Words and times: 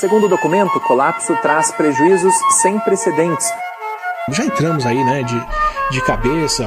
Segundo 0.00 0.24
o 0.24 0.28
documento, 0.30 0.78
o 0.78 0.80
colapso 0.80 1.36
traz 1.42 1.70
prejuízos 1.72 2.34
sem 2.62 2.78
precedentes. 2.78 3.52
Já 4.30 4.46
entramos 4.46 4.86
aí, 4.86 5.04
né, 5.04 5.22
de, 5.22 5.38
de 5.90 6.00
cabeça, 6.00 6.66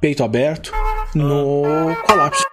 peito 0.00 0.24
aberto, 0.24 0.72
no 1.14 1.94
colapso. 2.06 2.51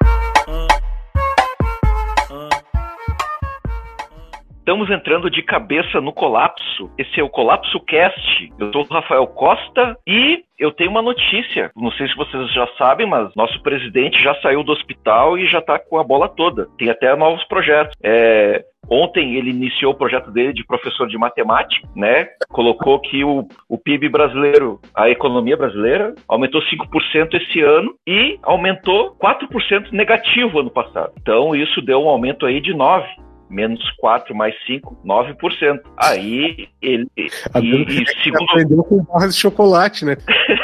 Estamos 4.69 4.91
entrando 4.91 5.31
de 5.31 5.41
cabeça 5.41 5.99
no 5.99 6.13
colapso. 6.13 6.91
Esse 6.95 7.19
é 7.19 7.23
o 7.23 7.27
Colapso 7.27 7.79
Cast. 7.79 8.53
Eu 8.59 8.71
sou 8.71 8.83
o 8.83 8.93
Rafael 8.93 9.25
Costa 9.25 9.97
e 10.05 10.43
eu 10.59 10.71
tenho 10.71 10.91
uma 10.91 11.01
notícia. 11.01 11.71
Não 11.75 11.91
sei 11.93 12.07
se 12.07 12.15
vocês 12.15 12.53
já 12.53 12.67
sabem, 12.77 13.07
mas 13.07 13.33
nosso 13.35 13.59
presidente 13.63 14.21
já 14.21 14.35
saiu 14.41 14.63
do 14.63 14.71
hospital 14.71 15.39
e 15.39 15.47
já 15.47 15.57
está 15.57 15.79
com 15.79 15.97
a 15.97 16.03
bola 16.03 16.29
toda. 16.29 16.67
Tem 16.77 16.87
até 16.87 17.15
novos 17.15 17.43
projetos. 17.45 17.97
É, 18.03 18.63
Ontem 18.91 19.35
ele 19.35 19.49
iniciou 19.49 19.93
o 19.93 19.97
projeto 19.97 20.31
dele 20.31 20.53
de 20.53 20.65
professor 20.65 21.07
de 21.07 21.17
matemática, 21.17 21.87
né? 21.95 22.27
Colocou 22.49 22.99
que 22.99 23.23
o, 23.23 23.47
o 23.67 23.77
PIB 23.77 24.09
brasileiro, 24.09 24.79
a 24.95 25.09
economia 25.09 25.55
brasileira, 25.55 26.15
aumentou 26.27 26.61
5% 26.61 27.35
esse 27.35 27.61
ano 27.61 27.93
e 28.07 28.39
aumentou 28.41 29.15
4% 29.15 29.91
negativo 29.91 30.59
ano 30.59 30.71
passado. 30.71 31.11
Então 31.21 31.55
isso 31.55 31.81
deu 31.81 32.03
um 32.03 32.09
aumento 32.09 32.47
aí 32.47 32.59
de 32.59 32.73
9 32.73 33.28
menos 33.49 33.79
4 33.97 34.35
mais 34.35 34.53
5, 34.65 34.97
9%. 35.05 35.79
Aí 35.97 36.67
ele. 36.81 37.07
E, 37.17 37.25
e 37.25 38.23
segundo... 38.23 38.43
Aprendeu 38.49 38.83
com 38.83 39.03
barras 39.03 39.35
de 39.35 39.41
chocolate, 39.41 40.05
né? 40.05 40.17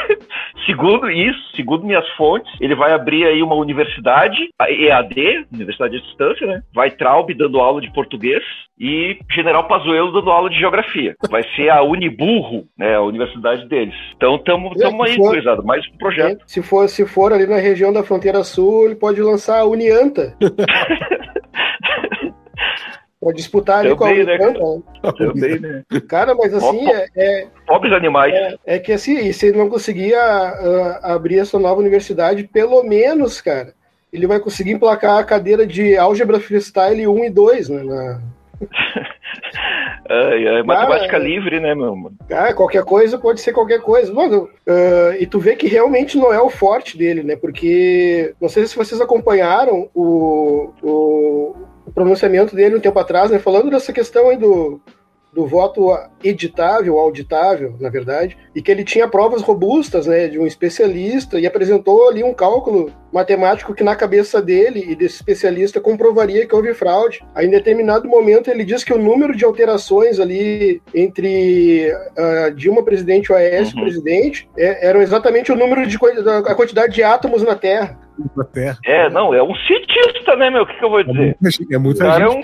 segundo 0.66 1.10
isso, 1.10 1.38
segundo 1.54 1.86
minhas 1.86 2.06
fontes, 2.16 2.52
ele 2.60 2.74
vai 2.74 2.92
abrir 2.92 3.24
aí 3.24 3.42
uma 3.42 3.54
universidade, 3.54 4.50
a 4.58 4.70
EAD, 4.70 5.46
Universidade 5.52 5.96
de 5.96 6.02
Distância, 6.02 6.46
né? 6.46 6.62
Vai 6.74 6.90
Traub 6.90 7.32
dando 7.32 7.60
aula 7.60 7.80
de 7.80 7.92
português 7.92 8.42
e 8.78 9.18
General 9.32 9.66
Pazuello 9.66 10.12
dando 10.12 10.30
aula 10.30 10.50
de 10.50 10.58
geografia. 10.58 11.14
Vai 11.30 11.42
ser 11.54 11.70
a 11.70 11.82
Uniburro, 11.82 12.66
né? 12.76 12.96
A 12.96 13.02
universidade 13.02 13.66
deles. 13.68 13.94
Então 14.16 14.36
estamos 14.36 14.72
aí, 15.02 15.16
coisado, 15.16 15.64
mais 15.64 15.86
um 15.86 15.96
projeto. 15.98 16.42
Se 16.46 16.62
for, 16.62 16.88
se 16.88 17.06
for 17.06 17.32
ali 17.32 17.46
na 17.46 17.56
região 17.56 17.92
da 17.92 18.02
fronteira 18.02 18.42
sul, 18.44 18.86
ele 18.86 18.96
pode 18.96 19.22
lançar 19.22 19.60
a 19.60 19.66
Unianta. 19.66 20.36
Pode 23.26 23.38
disputar 23.38 23.80
ali 23.80 23.96
Também, 23.96 23.96
com 23.96 24.04
a 24.04 24.24
né, 24.24 24.38
cara? 24.38 25.12
Também, 25.18 25.58
né? 25.58 25.82
Cara, 26.08 26.32
mas 26.32 26.54
assim, 26.54 26.88
é, 26.88 27.06
é, 27.16 27.46
Pobres 27.66 27.92
animais. 27.92 28.32
É, 28.32 28.56
é, 28.64 28.78
que 28.78 28.92
assim, 28.92 29.32
se 29.32 29.48
ele 29.48 29.58
não 29.58 29.68
conseguir 29.68 30.12
uh, 30.12 30.98
abrir 31.02 31.40
essa 31.40 31.58
nova 31.58 31.80
universidade, 31.80 32.44
pelo 32.44 32.84
menos, 32.84 33.40
cara, 33.40 33.74
ele 34.12 34.28
vai 34.28 34.38
conseguir 34.38 34.70
emplacar 34.70 35.18
a 35.18 35.24
cadeira 35.24 35.66
de 35.66 35.96
álgebra 35.96 36.38
freestyle 36.38 37.08
1 37.08 37.24
e 37.24 37.30
2, 37.30 37.68
né? 37.68 37.82
Na... 37.82 38.20
é, 40.08 40.44
é 40.44 40.62
matemática 40.62 41.18
livre, 41.18 41.58
né, 41.58 41.74
meu 41.74 41.96
mano? 41.96 42.16
Ah, 42.30 42.54
qualquer 42.54 42.84
coisa 42.84 43.18
pode 43.18 43.40
ser 43.40 43.52
qualquer 43.52 43.80
coisa. 43.80 44.14
Mano, 44.14 44.48
uh, 44.68 45.16
e 45.18 45.26
tu 45.26 45.40
vê 45.40 45.56
que 45.56 45.66
realmente 45.66 46.16
não 46.16 46.32
é 46.32 46.40
o 46.40 46.48
forte 46.48 46.96
dele, 46.96 47.24
né? 47.24 47.34
Porque, 47.34 48.36
não 48.40 48.48
sei 48.48 48.64
se 48.68 48.76
vocês 48.76 49.00
acompanharam 49.00 49.90
o, 49.92 50.72
o, 50.80 51.56
o 51.86 51.92
pronunciamento 51.92 52.54
dele 52.54 52.76
um 52.76 52.80
tempo 52.80 52.98
atrás, 52.98 53.30
né, 53.30 53.38
falando 53.38 53.70
dessa 53.70 53.92
questão 53.92 54.28
aí 54.28 54.36
do, 54.36 54.80
do 55.36 55.46
voto 55.46 55.96
editável, 56.24 56.98
auditável, 56.98 57.74
na 57.78 57.90
verdade, 57.90 58.38
e 58.54 58.62
que 58.62 58.70
ele 58.70 58.82
tinha 58.82 59.06
provas 59.06 59.42
robustas, 59.42 60.06
né, 60.06 60.28
de 60.28 60.38
um 60.38 60.46
especialista 60.46 61.38
e 61.38 61.46
apresentou 61.46 62.08
ali 62.08 62.24
um 62.24 62.32
cálculo 62.32 62.90
matemático 63.12 63.74
que 63.74 63.84
na 63.84 63.94
cabeça 63.94 64.40
dele 64.40 64.84
e 64.88 64.96
desse 64.96 65.16
especialista 65.16 65.78
comprovaria 65.78 66.46
que 66.46 66.54
houve 66.54 66.72
fraude. 66.72 67.22
Aí, 67.34 67.46
em 67.46 67.50
determinado 67.50 68.08
momento, 68.08 68.50
ele 68.50 68.64
diz 68.64 68.82
que 68.82 68.94
o 68.94 68.98
número 68.98 69.36
de 69.36 69.44
alterações 69.44 70.18
ali 70.18 70.80
entre 70.94 71.92
uh, 71.92 72.54
Dilma 72.54 72.82
presidente 72.82 73.26
e 73.26 73.32
o 73.32 73.36
Aécio 73.36 73.76
uhum. 73.76 73.82
presidente 73.82 74.48
é, 74.56 74.88
eram 74.88 75.02
exatamente 75.02 75.52
o 75.52 75.56
número 75.56 75.86
de 75.86 75.98
a 76.46 76.54
quantidade 76.54 76.94
de 76.94 77.02
átomos 77.02 77.42
na 77.42 77.54
Terra 77.54 78.05
da 78.36 78.44
Terra. 78.44 78.78
É, 78.84 79.08
não, 79.10 79.34
é 79.34 79.42
um 79.42 79.54
cientista, 79.54 80.36
né, 80.36 80.50
meu? 80.50 80.62
O 80.62 80.66
que, 80.66 80.78
que 80.78 80.84
eu 80.84 80.90
vou 80.90 81.02
dizer? 81.02 81.36
É, 81.70 81.78
muito 81.78 82.02
é, 82.02 82.22
é, 82.22 82.28
um, 82.28 82.42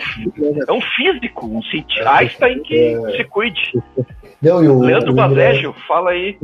é 0.68 0.72
um 0.72 0.80
físico, 0.80 1.46
um 1.46 1.62
cientista. 1.62 2.02
É, 2.02 2.08
Einstein 2.08 2.62
que 2.62 2.76
é... 2.76 3.16
se 3.16 3.24
cuide. 3.24 3.72
Não, 4.40 4.62
e 4.62 4.68
o, 4.68 4.80
Leandro 4.80 5.14
Bazégio, 5.14 5.74
fala 5.86 6.10
aí. 6.10 6.36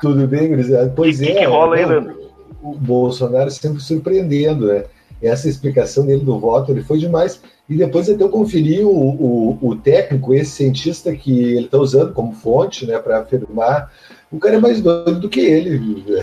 Tudo 0.00 0.26
bem, 0.26 0.50
Grisado? 0.50 0.92
Pois 0.94 1.18
que, 1.18 1.28
é. 1.28 1.32
O 1.32 1.38
que 1.38 1.44
rola 1.44 1.76
aí, 1.76 1.84
Leandro? 1.84 2.30
O 2.62 2.74
Bolsonaro 2.74 3.50
sempre 3.50 3.80
surpreendendo, 3.80 4.66
né? 4.66 4.84
Essa 5.22 5.48
explicação 5.48 6.06
dele 6.06 6.24
do 6.24 6.38
voto, 6.38 6.72
ele 6.72 6.82
foi 6.82 6.98
demais. 6.98 7.42
E 7.68 7.76
depois 7.76 8.08
até 8.08 8.22
eu 8.22 8.28
conferi 8.28 8.82
o, 8.82 8.90
o, 8.90 9.58
o 9.60 9.76
técnico, 9.76 10.34
esse 10.34 10.50
cientista 10.50 11.14
que 11.14 11.54
ele 11.54 11.66
está 11.66 11.78
usando 11.78 12.12
como 12.12 12.32
fonte, 12.32 12.86
né, 12.86 12.98
para 12.98 13.20
afirmar 13.20 13.92
o 14.32 14.38
cara 14.38 14.56
é 14.56 14.60
mais 14.60 14.80
doido 14.80 15.20
do 15.20 15.28
que 15.28 15.40
ele. 15.40 16.04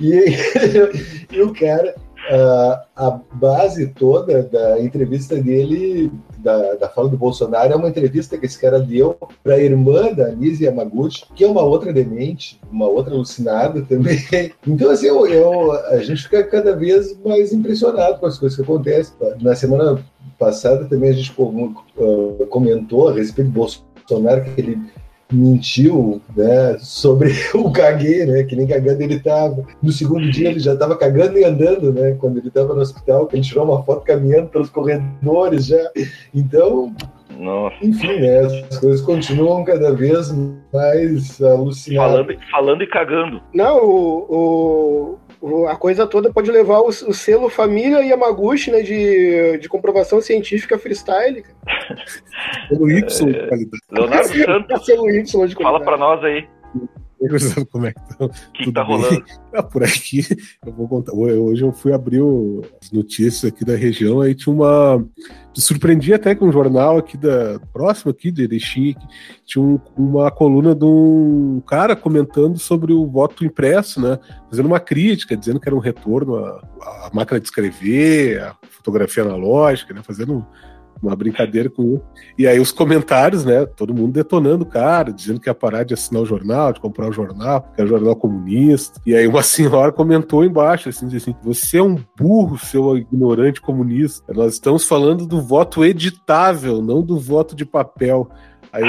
e, 0.00 0.24
e 1.30 1.42
o 1.42 1.52
cara, 1.52 1.94
a, 2.30 2.84
a, 2.96 3.10
base 3.34 3.88
toda 3.88 4.42
da 4.42 4.80
entrevista 4.80 5.36
dele, 5.36 6.10
da, 6.38 6.74
da 6.74 6.88
fala 6.88 7.08
do 7.08 7.18
Bolsonaro, 7.18 7.72
é 7.72 7.76
uma 7.76 7.88
entrevista 7.88 8.38
que 8.38 8.46
esse 8.46 8.58
cara 8.58 8.80
deu 8.80 9.16
para 9.44 9.54
a 9.54 9.62
irmã 9.62 10.12
da 10.12 10.30
Nise 10.30 10.64
Yamaguchi, 10.64 11.26
que 11.34 11.44
é 11.44 11.48
uma 11.48 11.62
outra 11.62 11.92
demente, 11.92 12.58
uma 12.70 12.86
outra 12.86 13.14
alucinada 13.14 13.82
também. 13.82 14.16
Então, 14.66 14.90
assim, 14.90 15.06
eu, 15.06 15.26
eu, 15.26 15.72
a 15.72 15.98
gente 15.98 16.24
fica 16.24 16.42
cada 16.44 16.74
vez 16.74 17.16
mais 17.24 17.52
impressionado 17.52 18.18
com 18.18 18.26
as 18.26 18.38
coisas 18.38 18.56
que 18.56 18.62
acontecem. 18.62 19.14
Na 19.40 19.54
semana 19.54 20.02
passada 20.38 20.84
também 20.86 21.10
a 21.10 21.12
gente 21.12 21.34
comentou 22.50 23.08
a 23.08 23.12
respeito 23.12 23.50
do 23.50 23.54
Bolsonaro, 23.54 24.44
que 24.44 24.60
ele 24.60 24.78
mentiu 25.32 26.20
né, 26.36 26.76
sobre 26.78 27.32
o 27.54 27.70
caguei, 27.70 28.24
né, 28.26 28.44
que 28.44 28.54
nem 28.54 28.66
cagando 28.66 29.02
ele 29.02 29.14
estava. 29.14 29.64
No 29.82 29.90
segundo 29.92 30.30
dia 30.30 30.50
ele 30.50 30.60
já 30.60 30.74
estava 30.74 30.96
cagando 30.96 31.38
e 31.38 31.44
andando, 31.44 31.92
né, 31.92 32.16
quando 32.18 32.38
ele 32.38 32.48
estava 32.48 32.74
no 32.74 32.80
hospital, 32.80 33.26
que 33.26 33.36
ele 33.36 33.42
tirou 33.42 33.64
uma 33.64 33.82
foto 33.82 34.04
caminhando 34.04 34.48
pelos 34.48 34.70
corredores 34.70 35.66
já. 35.66 35.90
Então, 36.34 36.94
Nossa. 37.38 37.76
enfim, 37.82 38.20
né, 38.20 38.40
as 38.40 38.78
coisas 38.78 39.00
continuam 39.00 39.64
cada 39.64 39.92
vez 39.92 40.32
mais 40.72 41.42
alucinadas. 41.42 42.12
Falando, 42.12 42.40
falando 42.50 42.82
e 42.82 42.86
cagando. 42.86 43.42
Não, 43.52 43.84
o, 43.84 44.26
o 44.28 45.18
a 45.68 45.76
coisa 45.76 46.06
toda 46.06 46.32
pode 46.32 46.50
levar 46.50 46.80
o, 46.80 46.88
o 46.88 47.14
selo 47.14 47.48
família 47.48 48.04
Yamaguchi, 48.04 48.70
né, 48.70 48.82
de, 48.82 49.58
de 49.58 49.68
comprovação 49.68 50.20
científica 50.20 50.78
freestyle. 50.78 51.44
Pelo 52.68 52.90
Y 52.90 53.02
de 53.02 53.36
é, 53.36 53.46
qualidade. 53.48 53.82
Leonardo 53.90 54.28
Santos, 54.44 54.86
pelo 54.86 55.10
y 55.10 55.22
de 55.22 55.32
qualidade. 55.32 55.62
fala 55.62 55.80
pra 55.80 55.96
nós 55.96 56.24
aí. 56.24 56.48
Como 57.70 57.86
é 57.86 57.92
que 57.92 58.00
estão? 58.00 58.26
O 58.26 58.52
que, 58.52 58.72
tá 58.72 58.82
rolando? 58.82 59.24
Ah, 59.52 59.62
por 59.64 59.82
aqui, 59.82 60.20
eu 60.64 60.72
vou 60.72 60.86
contar. 60.86 61.12
Hoje 61.14 61.62
eu 61.62 61.72
fui 61.72 61.92
abrir 61.92 62.20
as 62.82 62.90
notícias 62.92 63.44
aqui 63.44 63.64
da 63.64 63.74
região, 63.74 64.20
aí 64.20 64.34
tinha 64.34 64.54
uma. 64.54 64.98
Me 64.98 65.62
surpreendi 65.62 66.12
até 66.12 66.34
com 66.34 66.46
um 66.46 66.52
jornal 66.52 66.98
aqui 66.98 67.16
da. 67.16 67.58
próximo 67.72 68.10
aqui 68.10 68.30
de 68.30 68.44
Erechim, 68.44 68.94
tinha 69.44 69.64
um, 69.64 69.80
uma 69.96 70.30
coluna 70.30 70.74
de 70.74 70.84
um 70.84 71.62
cara 71.66 71.96
comentando 71.96 72.58
sobre 72.58 72.92
o 72.92 73.06
voto 73.06 73.44
impresso, 73.44 74.00
né? 74.00 74.18
Fazendo 74.50 74.66
uma 74.66 74.80
crítica, 74.80 75.36
dizendo 75.36 75.58
que 75.58 75.68
era 75.68 75.76
um 75.76 75.80
retorno 75.80 76.36
à, 76.36 76.60
à 77.06 77.10
máquina 77.12 77.40
de 77.40 77.46
escrever, 77.46 78.40
à 78.42 78.56
fotografia 78.70 79.22
analógica, 79.22 79.94
né? 79.94 80.02
Fazendo 80.02 80.46
uma 81.02 81.14
brincadeira 81.14 81.68
com 81.68 81.82
ele. 81.82 82.02
E 82.38 82.46
aí 82.46 82.58
os 82.58 82.72
comentários, 82.72 83.44
né? 83.44 83.66
Todo 83.66 83.94
mundo 83.94 84.12
detonando 84.12 84.64
o 84.64 84.68
cara, 84.68 85.12
dizendo 85.12 85.40
que 85.40 85.48
ia 85.48 85.54
parar 85.54 85.84
de 85.84 85.94
assinar 85.94 86.22
o 86.22 86.26
jornal, 86.26 86.72
de 86.72 86.80
comprar 86.80 87.08
o 87.08 87.12
jornal, 87.12 87.72
que 87.74 87.82
é 87.82 87.86
jornal 87.86 88.16
comunista. 88.16 89.00
E 89.06 89.14
aí 89.14 89.26
uma 89.26 89.42
senhora 89.44 89.92
comentou 89.92 90.44
embaixo, 90.44 90.88
assim, 90.88 91.06
assim, 91.14 91.34
você 91.42 91.78
é 91.78 91.82
um 91.82 91.98
burro, 92.18 92.58
seu 92.58 92.96
ignorante 92.96 93.60
comunista. 93.60 94.32
Nós 94.32 94.54
estamos 94.54 94.84
falando 94.84 95.26
do 95.26 95.40
voto 95.40 95.84
editável, 95.84 96.82
não 96.82 97.02
do 97.02 97.18
voto 97.18 97.54
de 97.54 97.64
papel. 97.64 98.30
Aí 98.76 98.82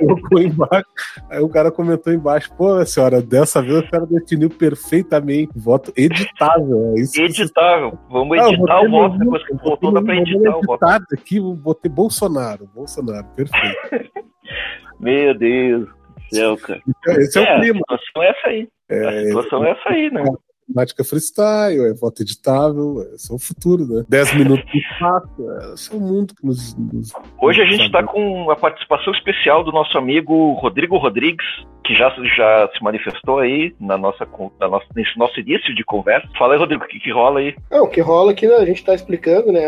o 0.00 0.38
embaixo, 0.42 0.86
aí 1.30 1.40
o 1.40 1.48
cara 1.48 1.70
comentou 1.70 2.12
embaixo, 2.12 2.52
pô, 2.56 2.84
senhora, 2.84 3.22
dessa 3.22 3.62
vez 3.62 3.78
o 3.78 3.90
cara 3.90 4.04
definiu 4.04 4.50
perfeitamente 4.50 5.52
voto 5.56 5.92
editável. 5.96 6.94
É 6.96 7.00
isso 7.00 7.20
editável. 7.20 7.96
Vamos 8.10 8.36
editar 8.36 8.74
ah, 8.74 8.82
o 8.82 8.90
voto 8.90 9.18
depois 9.18 9.46
que 9.46 9.54
votou, 9.54 9.92
dá 9.92 10.02
pra 10.02 10.16
editar 10.16 10.56
o 10.56 10.62
voto. 10.62 10.84
aqui, 10.84 11.40
botei 11.40 11.90
Bolsonaro, 11.90 12.68
Bolsonaro, 12.74 13.26
perfeito. 13.36 13.76
Meu 14.98 15.32
Deus 15.38 15.86
do 15.86 16.36
céu, 16.36 16.56
cara. 16.56 16.82
Esse 17.20 17.38
é, 17.38 17.44
é 17.44 17.56
o 17.56 17.60
clima. 17.60 17.80
A 17.88 17.98
situação 17.98 18.22
é 18.22 18.28
essa 18.30 18.48
aí. 18.48 18.68
É, 18.88 19.08
a 19.08 19.26
situação 19.26 19.64
é 19.64 19.70
essa 19.70 19.88
aí, 19.90 20.10
né? 20.10 20.24
Matemática 20.70 21.04
freestyle, 21.04 21.86
é 21.86 21.94
voto 21.94 22.22
editável, 22.22 23.02
é 23.02 23.32
o 23.32 23.38
futuro, 23.38 23.86
né? 23.86 24.04
10 24.08 24.34
minutos 24.34 24.70
de 24.70 24.82
fato, 24.98 25.28
é, 25.38 25.74
é 25.74 25.96
o 25.96 26.00
mundo 26.00 26.34
que 26.34 26.46
nos. 26.46 26.76
nos 26.76 27.12
Hoje 27.40 27.60
a 27.60 27.66
gente 27.66 27.86
está 27.86 28.02
com 28.02 28.50
a 28.50 28.56
participação 28.56 29.12
especial 29.12 29.64
do 29.64 29.72
nosso 29.72 29.98
amigo 29.98 30.52
Rodrigo 30.54 30.96
Rodrigues, 30.96 31.44
que 31.84 31.94
já, 31.94 32.10
já 32.36 32.70
se 32.76 32.82
manifestou 32.82 33.40
aí 33.40 33.74
na 33.80 33.98
nossa, 33.98 34.26
na 34.60 34.68
nossa, 34.68 34.86
nesse 34.94 35.18
nosso 35.18 35.38
início 35.40 35.74
de 35.74 35.84
conversa. 35.84 36.28
Fala 36.38 36.54
aí, 36.54 36.58
Rodrigo, 36.58 36.84
o 36.84 36.88
que, 36.88 37.00
que 37.00 37.10
rola 37.10 37.40
aí? 37.40 37.54
Não, 37.70 37.84
o 37.84 37.88
que 37.88 38.00
rola 38.00 38.32
aqui, 38.32 38.46
né, 38.46 38.54
a 38.54 38.64
gente 38.64 38.78
está 38.78 38.94
explicando, 38.94 39.52
né? 39.52 39.60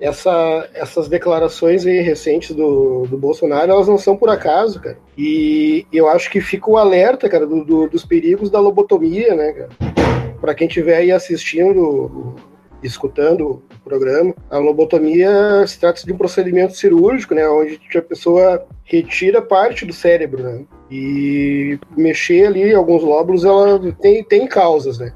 Essa, 0.00 0.68
essas 0.74 1.08
declarações 1.08 1.86
aí 1.86 2.00
recentes 2.00 2.54
do, 2.54 3.06
do 3.08 3.16
Bolsonaro, 3.16 3.70
elas 3.70 3.88
não 3.88 3.98
são 3.98 4.16
por 4.16 4.28
acaso, 4.28 4.80
cara. 4.80 4.98
E 5.16 5.86
eu 5.92 6.08
acho 6.08 6.30
que 6.30 6.40
fica 6.40 6.70
o 6.70 6.76
alerta, 6.76 7.28
cara, 7.28 7.46
do, 7.46 7.64
do, 7.64 7.88
dos 7.88 8.04
perigos 8.04 8.50
da 8.50 8.58
lobotomia, 8.58 9.34
né, 9.34 9.52
cara? 9.52 10.00
Para 10.40 10.54
quem 10.54 10.66
estiver 10.66 10.96
aí 10.96 11.12
assistindo, 11.12 12.34
escutando 12.82 13.62
o 13.74 13.84
programa, 13.84 14.34
a 14.50 14.58
lobotomia 14.58 15.66
se 15.66 15.78
trata 15.78 16.04
de 16.04 16.12
um 16.12 16.16
procedimento 16.16 16.74
cirúrgico, 16.74 17.34
né, 17.34 17.48
onde 17.48 17.78
a 17.94 18.02
pessoa 18.02 18.66
retira 18.84 19.42
parte 19.42 19.84
do 19.84 19.92
cérebro, 19.92 20.42
né? 20.42 20.64
E 20.90 21.78
mexer 21.96 22.46
ali 22.46 22.74
alguns 22.74 23.02
lóbulos, 23.02 23.44
ela 23.44 23.78
tem, 24.00 24.24
tem 24.24 24.46
causas, 24.46 24.98
né? 24.98 25.12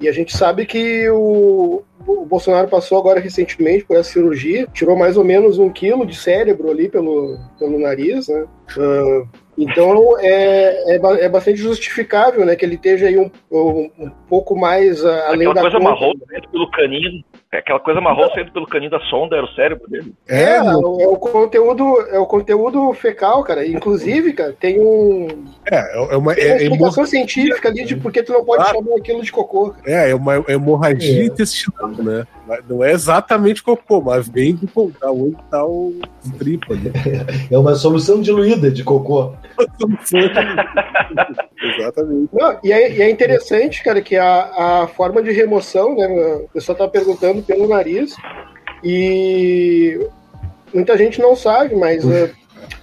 E 0.00 0.08
a 0.08 0.12
gente 0.12 0.34
sabe 0.34 0.64
que 0.64 1.10
o, 1.10 1.82
o 2.06 2.24
Bolsonaro 2.24 2.68
passou 2.68 2.98
agora 2.98 3.20
recentemente 3.20 3.84
por 3.84 3.98
essa 3.98 4.12
cirurgia, 4.12 4.66
tirou 4.72 4.96
mais 4.96 5.18
ou 5.18 5.24
menos 5.24 5.58
um 5.58 5.68
quilo 5.68 6.06
de 6.06 6.16
cérebro 6.16 6.70
ali 6.70 6.88
pelo, 6.88 7.38
pelo 7.58 7.78
nariz, 7.78 8.28
né? 8.28 8.46
Uh, 8.78 9.28
então 9.62 10.18
é, 10.18 10.94
é, 10.94 10.96
é, 10.96 11.28
bastante 11.28 11.58
justificável, 11.58 12.44
né, 12.46 12.56
que 12.56 12.64
ele 12.64 12.76
esteja 12.76 13.06
aí 13.06 13.18
um, 13.18 13.30
um, 13.50 13.90
um 13.98 14.10
pouco 14.28 14.58
mais 14.58 15.04
uh, 15.04 15.08
além 15.26 15.48
Aquela 15.48 15.54
da 15.54 15.60
coisa 15.60 15.78
conta. 15.78 15.90
marrom 15.90 16.12
pelo 16.50 16.70
caninho, 16.70 17.22
é 17.52 17.58
aquela 17.58 17.80
coisa 17.80 18.00
marrom 18.00 18.28
saindo 18.32 18.52
pelo 18.52 18.66
caninho 18.66 18.92
da 18.92 19.00
sonda 19.00 19.34
era 19.36 19.44
o 19.44 19.52
cérebro 19.54 19.88
dele. 19.90 20.14
É, 20.28 20.54
é, 20.54 20.62
o, 20.62 21.00
é, 21.00 21.08
o 21.08 21.16
conteúdo, 21.16 22.00
é 22.10 22.18
o 22.18 22.26
conteúdo 22.26 22.92
fecal, 22.94 23.42
cara. 23.42 23.66
Inclusive, 23.66 24.32
cara, 24.32 24.52
tem 24.52 24.78
um. 24.80 25.26
É, 25.68 25.96
é 25.96 26.16
uma, 26.16 26.32
tem 26.34 26.46
uma 26.46 26.52
é, 26.52 26.62
explicação 26.62 27.04
científica 27.04 27.68
ali 27.68 27.84
de 27.84 27.96
por 27.96 28.12
que 28.12 28.22
tu 28.22 28.32
não 28.32 28.44
pode 28.44 28.62
Ah. 28.62 28.66
chamar 28.66 28.96
aquilo 28.96 29.20
de 29.22 29.32
cocô. 29.32 29.74
É, 29.84 30.10
é 30.10 30.14
uma 30.14 30.44
hemorragia 30.48 31.22
É. 31.22 31.26
intestinal, 31.26 31.88
né? 31.88 32.24
Não 32.68 32.84
é 32.84 32.92
exatamente 32.92 33.62
cocô, 33.64 34.00
mas 34.00 34.28
vem 34.28 34.54
do 34.54 34.68
pô, 34.68 34.90
da 35.00 35.10
onde 35.10 35.36
tá 35.50 35.64
o 35.64 35.94
tripa 36.38 36.72
ali. 36.72 36.92
É 37.50 37.58
uma 37.58 37.74
solução 37.74 38.20
diluída 38.20 38.70
de 38.70 38.84
cocô. 38.84 39.34
Exatamente. 41.62 42.30
Não, 42.32 42.58
e, 42.64 42.72
é, 42.72 42.90
e 42.92 43.02
é 43.02 43.10
interessante, 43.10 43.82
cara, 43.82 44.00
que 44.00 44.16
a, 44.16 44.82
a 44.82 44.86
forma 44.88 45.22
de 45.22 45.30
remoção, 45.30 45.94
né? 45.94 46.06
O 46.44 46.48
pessoal 46.52 46.76
tá 46.78 46.88
perguntando 46.88 47.42
pelo 47.42 47.68
nariz. 47.68 48.14
E 48.82 50.00
muita 50.72 50.96
gente 50.96 51.20
não 51.20 51.36
sabe, 51.36 51.74
mas 51.76 52.04
eh, 52.10 52.30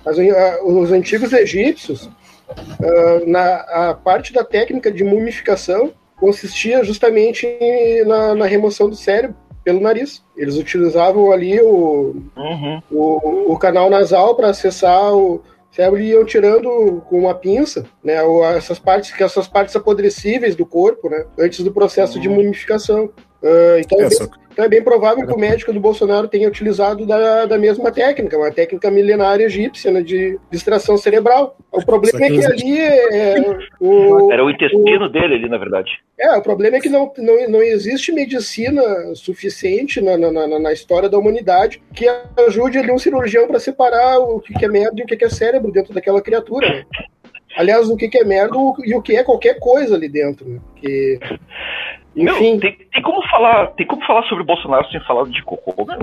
as- 0.05 0.19
a- 0.19 0.59
os 0.63 0.91
antigos 0.91 1.33
egípcios, 1.33 2.09
ah, 2.49 3.21
na, 3.25 3.55
a 3.89 3.93
parte 3.95 4.31
da 4.31 4.43
técnica 4.43 4.91
de 4.91 5.03
mumificação 5.03 5.91
consistia 6.17 6.83
justamente 6.83 7.45
em- 7.47 8.03
na, 8.05 8.35
na 8.35 8.45
remoção 8.45 8.89
do 8.89 8.95
cérebro 8.95 9.35
pelo 9.63 9.81
nariz. 9.81 10.23
Eles 10.35 10.55
utilizavam 10.55 11.31
ali 11.31 11.59
o, 11.61 12.15
Uhum. 12.37 12.81
o, 12.91 13.53
o 13.53 13.57
canal 13.59 13.89
nasal 13.89 14.35
para 14.35 14.49
acessar 14.49 15.13
o 15.15 15.41
cérebro 15.77 15.99
e 15.99 16.09
iam 16.09 16.25
tirando 16.25 17.03
com 17.07 17.19
uma 17.19 17.35
pinça, 17.35 17.85
né, 18.03 18.15
essas 18.55 18.79
partes 18.79 19.11
que 19.11 19.23
essas 19.23 19.47
partes 19.47 19.75
apodrecíveis 19.75 20.55
do 20.55 20.65
corpo, 20.65 21.07
né, 21.07 21.25
antes 21.37 21.63
do 21.63 21.71
processo 21.71 22.19
de 22.19 22.27
mumificação. 22.27 23.11
Ah, 23.43 23.79
então, 23.79 23.99
é 23.99 24.05
É, 24.05 24.09
bem, 24.09 24.17
só 24.17 24.27
que 24.27 24.47
então 24.57 24.65
é 24.65 24.69
bem 24.69 24.81
provável 24.81 25.23
que 25.23 25.31
o 25.31 25.37
médico 25.37 25.71
do 25.71 25.79
Bolsonaro 25.79 26.27
tenha 26.27 26.47
utilizado 26.47 27.05
da, 27.05 27.45
da 27.45 27.59
mesma 27.59 27.91
técnica, 27.91 28.35
uma 28.35 28.51
técnica 28.51 28.89
milenária 28.89 29.45
egípcia 29.45 29.91
né, 29.91 30.01
de 30.01 30.39
distração 30.49 30.97
cerebral. 30.97 31.55
O 31.71 31.85
problema 31.85 32.25
é 32.25 32.27
que 32.27 32.39
que 32.39 32.45
ali 32.47 32.79
é, 32.79 33.39
o, 33.79 34.31
Era 34.31 34.43
o 34.43 34.49
intestino 34.49 35.09
dele 35.09 35.35
ali, 35.35 35.47
na 35.47 35.59
verdade. 35.59 35.91
é, 36.19 36.35
o 36.35 36.41
problema 36.41 36.77
é 36.77 36.79
que 36.79 36.89
não, 36.89 37.13
não, 37.19 37.47
não 37.47 37.61
existe 37.61 38.11
medicina 38.11 38.81
suficiente 39.13 40.01
na, 40.01 40.17
na, 40.17 40.31
na, 40.31 40.59
na 40.59 40.73
história 40.73 41.07
da 41.07 41.19
humanidade 41.19 41.79
que 41.93 42.07
ajude 42.47 42.79
ali 42.79 42.91
um 42.91 42.97
cirurgião 42.97 43.47
para 43.47 43.59
separar 43.59 44.17
o 44.17 44.39
que 44.39 44.55
que 44.55 44.65
é 44.65 44.67
merda 44.67 44.99
e 44.99 45.03
o 45.03 45.05
que 45.05 45.15
que 45.15 45.25
é 45.25 45.29
cérebro 45.29 45.71
dentro 45.71 45.93
daquela 45.93 46.19
criatura. 46.19 46.67
né? 46.67 46.83
Aliás, 47.55 47.87
o 47.89 47.95
que 47.95 48.07
que 48.07 48.17
é 48.17 48.23
merda 48.23 48.55
e 48.83 48.95
o 48.95 49.01
que 49.03 49.15
é 49.15 49.23
qualquer 49.23 49.59
coisa 49.59 49.95
ali 49.95 50.09
dentro. 50.09 50.49
Né? 50.49 50.59
Porque, 50.65 51.19
enfim, 52.17 52.51
Meu, 52.53 52.59
tem, 52.59 52.75
tem 52.75 53.03
como 53.03 53.21
falar, 53.29 53.67
tem 53.73 53.85
como 53.85 54.03
falar 54.05 54.23
sobre 54.23 54.43
o 54.43 54.45
Bolsonaro 54.45 54.89
sem 54.89 54.99
falar 55.05 55.25
de 55.25 55.43
cocô, 55.43 55.85
meu? 55.85 55.99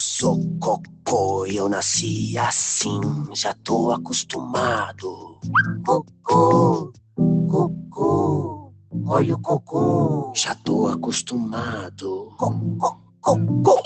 Sou 0.00 0.36
cocô, 0.60 1.46
eu 1.46 1.68
nasci 1.68 2.36
assim, 2.36 3.00
já 3.32 3.54
tô 3.62 3.92
acostumado. 3.92 5.38
Cocô, 5.86 6.92
cocô, 7.48 8.72
olha 9.06 9.34
o 9.36 9.40
cocô, 9.40 10.32
já 10.34 10.56
tô 10.56 10.88
acostumado. 10.88 12.32
Cocô, 12.36 12.98
cocô, 13.20 13.80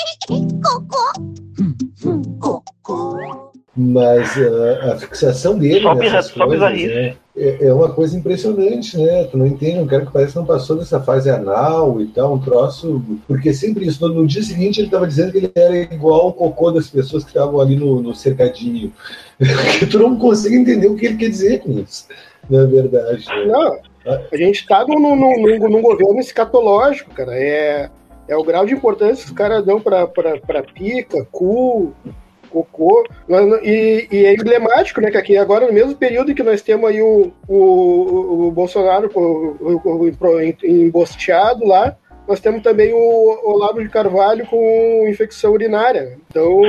cocô, 2.41 2.62
cocô. 2.82 3.53
Mas 3.76 4.31
ah, 4.38 4.93
a 4.93 4.96
fixação 4.96 5.58
dele 5.58 5.82
Só 5.82 5.94
nessas 5.94 6.26
só 6.26 6.46
coisas 6.46 6.73
bizarrice. 6.73 7.17
é, 7.37 7.67
é, 7.67 7.75
uma 7.75 7.93
coisa 7.93 8.17
impressionante, 8.17 8.96
né? 8.96 9.25
Tu 9.25 9.37
não 9.37 9.46
entende, 9.46 9.81
um 9.81 9.87
cara 9.87 10.06
que 10.06 10.12
parece 10.12 10.32
que 10.32 10.38
não 10.38 10.46
passou 10.46 10.76
dessa 10.76 10.99
fase 10.99 11.28
anal 11.28 12.00
e 12.00 12.06
tal, 12.06 12.34
um 12.34 12.38
troço. 12.38 13.02
Porque 13.28 13.52
sempre 13.52 13.87
isso, 13.87 14.06
no, 14.08 14.14
no 14.14 14.26
dia 14.26 14.43
seguinte 14.43 14.81
ele 14.81 14.87
estava 14.87 15.06
dizendo 15.06 15.32
que 15.32 15.38
ele 15.38 15.52
era 15.55 15.76
igual 15.76 16.28
o 16.28 16.32
cocô 16.32 16.70
das 16.70 16.88
pessoas 16.88 17.23
que 17.23 17.31
estavam 17.31 17.61
ali 17.61 17.76
no, 17.76 18.00
no 18.00 18.14
cercadinho. 18.14 18.90
que 19.79 19.87
tu 19.87 19.99
não 19.99 20.17
consegue 20.17 20.56
entender 20.56 20.87
o 20.87 20.96
que 20.96 21.05
ele 21.05 21.19
quer 21.19 21.29
dizer 21.29 21.61
com 21.61 21.72
isso, 21.72 22.06
na 22.49 22.64
verdade. 22.64 23.26
né? 23.29 23.44
não, 23.44 23.79
a 24.32 24.37
gente 24.37 24.61
está 24.61 24.87
num, 24.87 24.99
num, 24.99 25.17
num, 25.17 25.69
num 25.69 25.82
governo 25.82 26.19
escatológico, 26.19 27.11
cara. 27.12 27.34
É, 27.34 27.90
é 28.29 28.37
o 28.37 28.44
grau 28.44 28.64
de 28.64 28.72
importância 28.72 29.25
que 29.25 29.31
os 29.31 29.37
caras 29.37 29.64
dão 29.64 29.81
para 29.81 30.06
pica, 30.75 31.26
cu, 31.31 31.93
cocô. 32.46 33.04
E, 33.62 34.08
e 34.10 34.25
é 34.25 34.34
emblemático, 34.34 35.00
né, 35.00 35.10
que 35.10 35.16
aqui 35.16 35.37
agora, 35.37 35.66
no 35.66 35.72
mesmo 35.72 35.94
período 35.94 36.34
que 36.34 36.43
nós 36.43 36.62
temos 36.62 36.88
aí 36.88 37.02
o, 37.02 37.32
o, 37.48 38.46
o 38.46 38.50
Bolsonaro 38.50 39.10
embosteado 40.64 41.64
lá, 41.64 41.96
nós 42.26 42.40
temos 42.40 42.62
também 42.62 42.93
o 42.93 43.40
Olavo 43.44 43.82
de 43.82 43.88
Carvalho 43.88 44.46
com 44.46 45.06
infecção 45.08 45.52
urinária. 45.52 46.19
Então, 46.28 46.60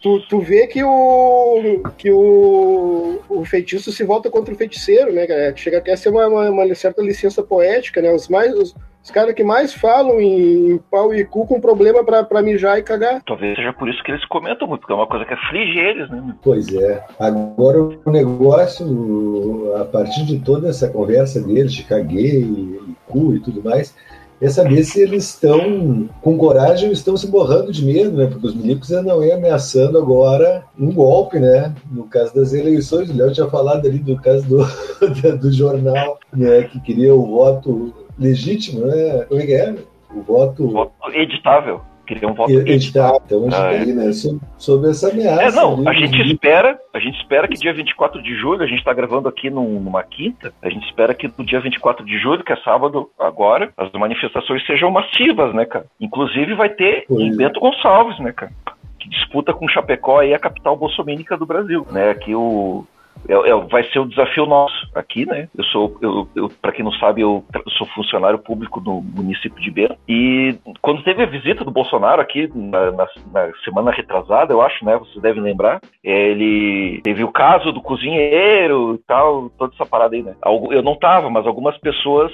tu, 0.00 0.20
tu 0.28 0.40
vê 0.40 0.66
que 0.66 0.84
o 0.84 1.82
que 1.96 2.10
o, 2.10 3.20
o 3.28 3.44
feitiço 3.44 3.90
se 3.90 4.04
volta 4.04 4.28
contra 4.28 4.52
o 4.52 4.56
feiticeiro, 4.56 5.12
né, 5.12 5.26
cara? 5.26 5.56
Chega 5.56 5.78
até 5.78 5.92
a 5.92 5.96
ser 5.96 6.10
uma, 6.10 6.26
uma, 6.26 6.50
uma 6.50 6.74
certa 6.74 7.00
licença 7.00 7.42
poética, 7.42 8.02
né? 8.02 8.12
Os 8.12 8.28
mais 8.28 8.52
os, 8.54 8.74
os 9.02 9.10
caras 9.10 9.34
que 9.34 9.42
mais 9.42 9.74
falam 9.74 10.20
em, 10.20 10.78
pau 10.90 11.12
e 11.12 11.24
cu 11.24 11.46
com 11.46 11.60
problema 11.60 12.04
pra, 12.04 12.22
pra 12.22 12.40
mijar 12.40 12.78
e 12.78 12.82
cagar. 12.82 13.20
Talvez 13.26 13.56
seja 13.56 13.72
por 13.72 13.88
isso 13.88 14.02
que 14.04 14.12
eles 14.12 14.24
comentam 14.26 14.68
muito, 14.68 14.80
porque 14.80 14.92
é 14.92 14.96
uma 14.96 15.06
coisa 15.06 15.24
que 15.24 15.34
aflige 15.34 15.78
eles, 15.78 16.08
né? 16.08 16.34
Pois 16.42 16.72
é. 16.72 17.04
Agora 17.18 17.82
o 17.82 18.10
negócio, 18.10 19.74
a 19.76 19.84
partir 19.84 20.24
de 20.24 20.38
toda 20.38 20.68
essa 20.68 20.88
conversa 20.88 21.40
deles 21.40 21.72
de 21.72 21.82
caguei 21.82 22.42
e 22.42 22.80
cu 23.08 23.34
e 23.34 23.40
tudo 23.40 23.62
mais, 23.62 23.94
é 24.40 24.48
saber 24.48 24.82
se 24.82 25.00
eles 25.00 25.28
estão 25.28 26.08
com 26.20 26.36
coragem 26.36 26.88
ou 26.88 26.92
estão 26.92 27.16
se 27.16 27.28
borrando 27.28 27.72
de 27.72 27.84
medo, 27.84 28.16
né? 28.16 28.26
Porque 28.26 28.48
os 28.48 28.54
milicos 28.54 28.90
andam 28.90 29.20
aí 29.20 29.30
ameaçando 29.30 29.96
agora 29.96 30.64
um 30.78 30.92
golpe, 30.92 31.38
né? 31.38 31.72
No 31.90 32.04
caso 32.04 32.34
das 32.34 32.52
eleições, 32.52 33.08
o 33.08 33.16
Léo 33.16 33.32
tinha 33.32 33.48
falado 33.48 33.86
ali 33.86 33.98
do 33.98 34.16
caso 34.16 34.44
do, 34.48 34.66
do 35.38 35.52
jornal, 35.52 36.18
né? 36.32 36.62
Que 36.62 36.80
queria 36.80 37.14
o 37.14 37.24
voto 37.24 37.94
legítimo, 38.18 38.86
né? 38.86 39.24
Como 39.28 39.40
é 39.40 39.46
que 39.46 39.52
é? 39.54 39.74
O 40.14 40.20
voto 40.22 40.68
Voto 40.68 40.92
editável. 41.14 41.80
Queria 42.06 42.28
um 42.28 42.34
voto 42.34 42.50
editável. 42.50 42.74
editável. 42.74 43.22
Então 43.24 43.38
a 43.38 43.42
gente 43.44 43.54
Ah, 43.54 43.58
tá 43.62 43.72
é. 43.72 43.78
aí, 43.78 43.92
né? 43.92 44.12
Sob, 44.12 44.40
sob 44.58 44.88
essa 44.90 45.08
ameaça. 45.10 45.42
É, 45.42 45.50
não, 45.52 45.74
ali 45.74 45.86
a 45.88 45.90
dos 45.92 46.00
gente 46.00 46.10
milicos. 46.18 46.32
espera, 46.32 46.78
a 46.92 46.98
gente 46.98 47.16
espera 47.18 47.48
que 47.48 47.54
dia 47.54 47.72
24 47.72 48.22
de 48.22 48.34
julho, 48.36 48.62
a 48.62 48.66
gente 48.66 48.84
tá 48.84 48.92
gravando 48.92 49.28
aqui 49.28 49.48
num- 49.48 49.80
numa 49.80 50.02
quinta, 50.02 50.52
a 50.60 50.68
gente 50.68 50.84
espera 50.86 51.14
que 51.14 51.32
no 51.38 51.44
dia 51.44 51.60
24 51.60 52.04
de 52.04 52.18
julho, 52.18 52.44
que 52.44 52.52
é 52.52 52.56
sábado 52.56 53.08
agora, 53.18 53.72
as 53.76 53.90
manifestações 53.92 54.66
sejam 54.66 54.90
massivas, 54.90 55.54
né, 55.54 55.64
cara? 55.64 55.86
Inclusive 56.00 56.54
vai 56.54 56.68
ter 56.70 57.04
Pois 57.08 57.20
em 57.20 57.32
é. 57.32 57.36
Bento 57.36 57.60
Gonçalves, 57.60 58.18
né, 58.18 58.32
cara? 58.32 58.52
Que 58.98 59.08
disputa 59.08 59.52
com 59.54 59.66
Chapecó 59.68 60.18
aí 60.20 60.34
a 60.34 60.38
capital 60.38 60.76
bolsomínica 60.76 61.36
do 61.36 61.46
Brasil, 61.46 61.86
né? 61.90 62.10
Aqui 62.10 62.34
o 62.34 62.84
é- 63.28 63.50
é- 63.50 63.56
vai 63.70 63.84
ser 63.90 63.98
o 64.00 64.06
desafio 64.08 64.46
nosso 64.46 64.74
aqui, 64.94 65.24
né? 65.26 65.48
Eu 65.56 65.64
sou, 65.64 65.96
eu, 66.00 66.28
eu 66.34 66.48
para 66.60 66.72
quem 66.72 66.84
não 66.84 66.92
sabe, 66.92 67.20
eu, 67.20 67.44
eu 67.54 67.70
sou 67.72 67.86
funcionário 67.88 68.38
público 68.38 68.80
no 68.80 69.00
município 69.02 69.60
de 69.62 69.70
Bento. 69.70 69.96
E 70.08 70.56
quando 70.80 71.02
teve 71.04 71.22
a 71.22 71.26
visita 71.26 71.64
do 71.64 71.70
Bolsonaro 71.70 72.20
aqui 72.20 72.50
na, 72.54 72.90
na- 72.90 73.08
na 73.32 73.52
semana 73.64 73.90
retrasada, 73.90 74.52
eu 74.52 74.60
acho, 74.62 74.84
né? 74.84 74.96
Vocês 74.98 75.20
devem 75.22 75.42
lembrar. 75.42 75.80
é, 76.04 76.28
Ele 76.30 77.00
teve 77.02 77.22
o 77.24 77.32
caso 77.32 77.72
do 77.72 77.80
cozinheiro 77.80 78.94
e 78.94 78.98
tal, 79.06 79.50
toda 79.58 79.72
essa 79.74 79.86
parada 79.86 80.14
aí, 80.14 80.22
né? 80.22 80.34
Eu 80.70 80.82
não 80.82 80.96
tava, 80.96 81.28
mas 81.30 81.46
algumas 81.46 81.76
pessoas 81.78 82.32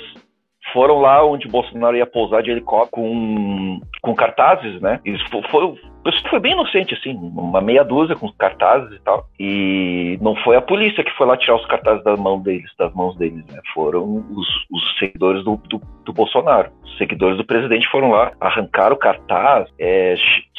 foram 0.73 1.01
lá 1.01 1.25
onde 1.25 1.49
Bolsonaro 1.49 1.97
ia 1.97 2.05
pousar 2.07 2.43
de 2.43 2.51
helicóptero 2.51 2.91
com, 2.91 3.81
com 4.03 4.15
cartazes, 4.15 4.81
né? 4.83 5.01
Isso 5.05 5.25
foi, 5.51 5.75
foi, 6.03 6.31
foi 6.31 6.41
bem 6.41 6.53
inocente, 6.53 6.95
assim, 6.95 7.15
uma 7.15 7.61
meia 7.61 7.85
dúzia 7.85 8.17
com 8.17 8.31
cartazes 8.33 8.95
e 8.97 9.01
tal. 9.01 9.27
E 9.39 10.19
não 10.21 10.37
foi 10.37 10.57
a 10.57 10.63
polícia 10.63 11.05
que 11.05 11.13
foi 11.13 11.27
lá 11.27 11.37
tirar 11.37 11.57
os 11.57 11.67
cartazes 11.67 12.05
das 12.05 12.19
mãos 12.19 12.43
deles, 12.43 12.71
das 12.79 12.93
mãos 12.95 13.17
deles, 13.17 13.45
né? 13.47 13.61
Foram 13.75 14.25
os, 14.31 14.47
os 14.71 14.99
seguidores 14.99 15.45
do, 15.45 15.57
do, 15.69 15.81
do, 16.05 16.13
Bolsonaro. 16.13 16.71
Os 16.85 16.97
seguidores 16.97 17.37
do 17.37 17.45
presidente 17.45 17.89
foram 17.91 18.11
lá, 18.11 18.33
arrancaram 18.41 18.97
o 18.97 18.99
cartaz, 18.99 19.69
é, 19.79 20.15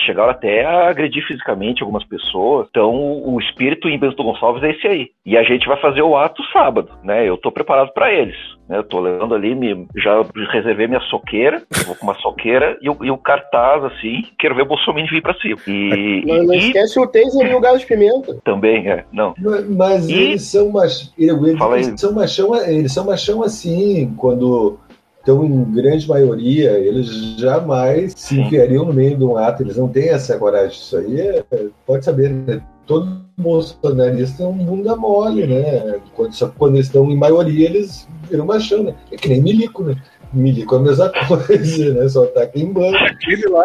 chegaram 0.06 0.30
até 0.30 0.66
a 0.66 0.90
agredir 0.90 1.26
fisicamente 1.26 1.82
algumas 1.82 2.04
pessoas. 2.06 2.68
Então, 2.70 2.92
o 2.92 3.40
espírito 3.40 3.88
em 3.88 4.00
Bento 4.00 4.24
Gonçalves 4.24 4.64
é 4.64 4.72
esse 4.72 4.88
aí. 4.88 5.08
E 5.26 5.38
a 5.38 5.44
gente 5.44 5.68
vai 5.68 5.78
fazer 5.78 6.02
o 6.02 6.18
ato 6.18 6.44
sábado, 6.52 6.92
né? 7.04 7.28
Eu 7.28 7.38
tô 7.38 7.52
preparado 7.52 7.92
para 7.94 8.12
eles. 8.14 8.38
Né? 8.68 8.78
Eu 8.78 8.84
tô 8.84 9.00
levando 9.00 9.36
ali, 9.36 9.56
me, 9.56 9.88
já 9.96 10.24
reservei 10.52 10.88
minha 10.88 11.02
soqueira, 11.02 11.62
vou 11.86 11.96
com 11.96 12.06
uma 12.06 12.16
soqueira 12.16 12.78
e 12.82 12.90
o, 12.90 12.98
e 13.04 13.12
o 13.12 13.18
cartaz, 13.18 13.84
assim, 13.84 14.24
quero 14.38 14.56
ver 14.56 14.64
o 14.64 14.66
Bolsonaro 14.66 14.90
vir 15.08 15.22
pra 15.22 15.34
E, 15.46 16.24
não, 16.26 16.44
não 16.44 16.54
e, 16.54 16.58
esquece 16.58 17.00
o 17.00 17.08
taser 17.08 17.52
e 17.52 17.56
o 17.56 17.60
gás 17.60 17.80
de 17.80 17.86
pimenta. 17.86 18.36
Também, 18.44 18.88
é, 18.88 19.06
não. 19.12 19.34
Mas 19.70 20.08
e... 20.10 20.14
eles 20.14 20.44
são 20.44 20.70
mach... 20.70 21.10
eles, 21.18 22.00
são 22.00 22.14
machão, 22.14 22.56
eles 22.56 22.92
são 22.92 23.06
machão 23.06 23.44
assim, 23.44 24.14
quando 24.18 24.78
estão 25.20 25.46
em 25.46 25.64
grande 25.66 26.08
maioria, 26.08 26.72
eles 26.80 27.08
jamais 27.38 28.14
se 28.16 28.40
enfiariam 28.40 28.86
no 28.86 28.94
meio 28.94 29.18
de 29.18 29.24
um 29.24 29.38
ato, 29.38 29.64
eles 29.64 29.78
não 29.78 29.88
têm 29.88 30.10
essa 30.10 30.38
coragem. 30.38 30.72
Isso 30.72 30.98
aí 30.98 31.20
é, 31.20 31.44
pode 31.86 32.04
saber, 32.06 32.30
né? 32.30 32.62
Todo 32.86 33.22
bolsonarista 33.38 34.44
é 34.44 34.48
um 34.48 34.58
bunda 34.58 34.96
mole, 34.96 35.46
né? 35.48 36.00
Quando, 36.16 36.34
só 36.34 36.50
quando 36.50 36.76
eles 36.76 36.88
estão 36.88 37.10
em 37.10 37.16
maioria, 37.16 37.70
eles 37.70 38.08
viram 38.30 38.46
machão, 38.46 38.84
né? 38.84 38.96
É 39.12 39.16
que 39.16 39.30
nem 39.30 39.42
milico, 39.42 39.84
né? 39.84 39.96
Milico 40.34 40.76
é 40.76 40.78
a 40.78 40.82
mesma 40.82 41.12
coisa, 41.28 41.94
né? 41.94 42.08
Só 42.08 42.26
tá 42.28 42.44
aqui 42.44 42.62
em 42.62 42.72
banco. 42.72 42.96
Aquele 42.98 43.48
lá, 43.48 43.64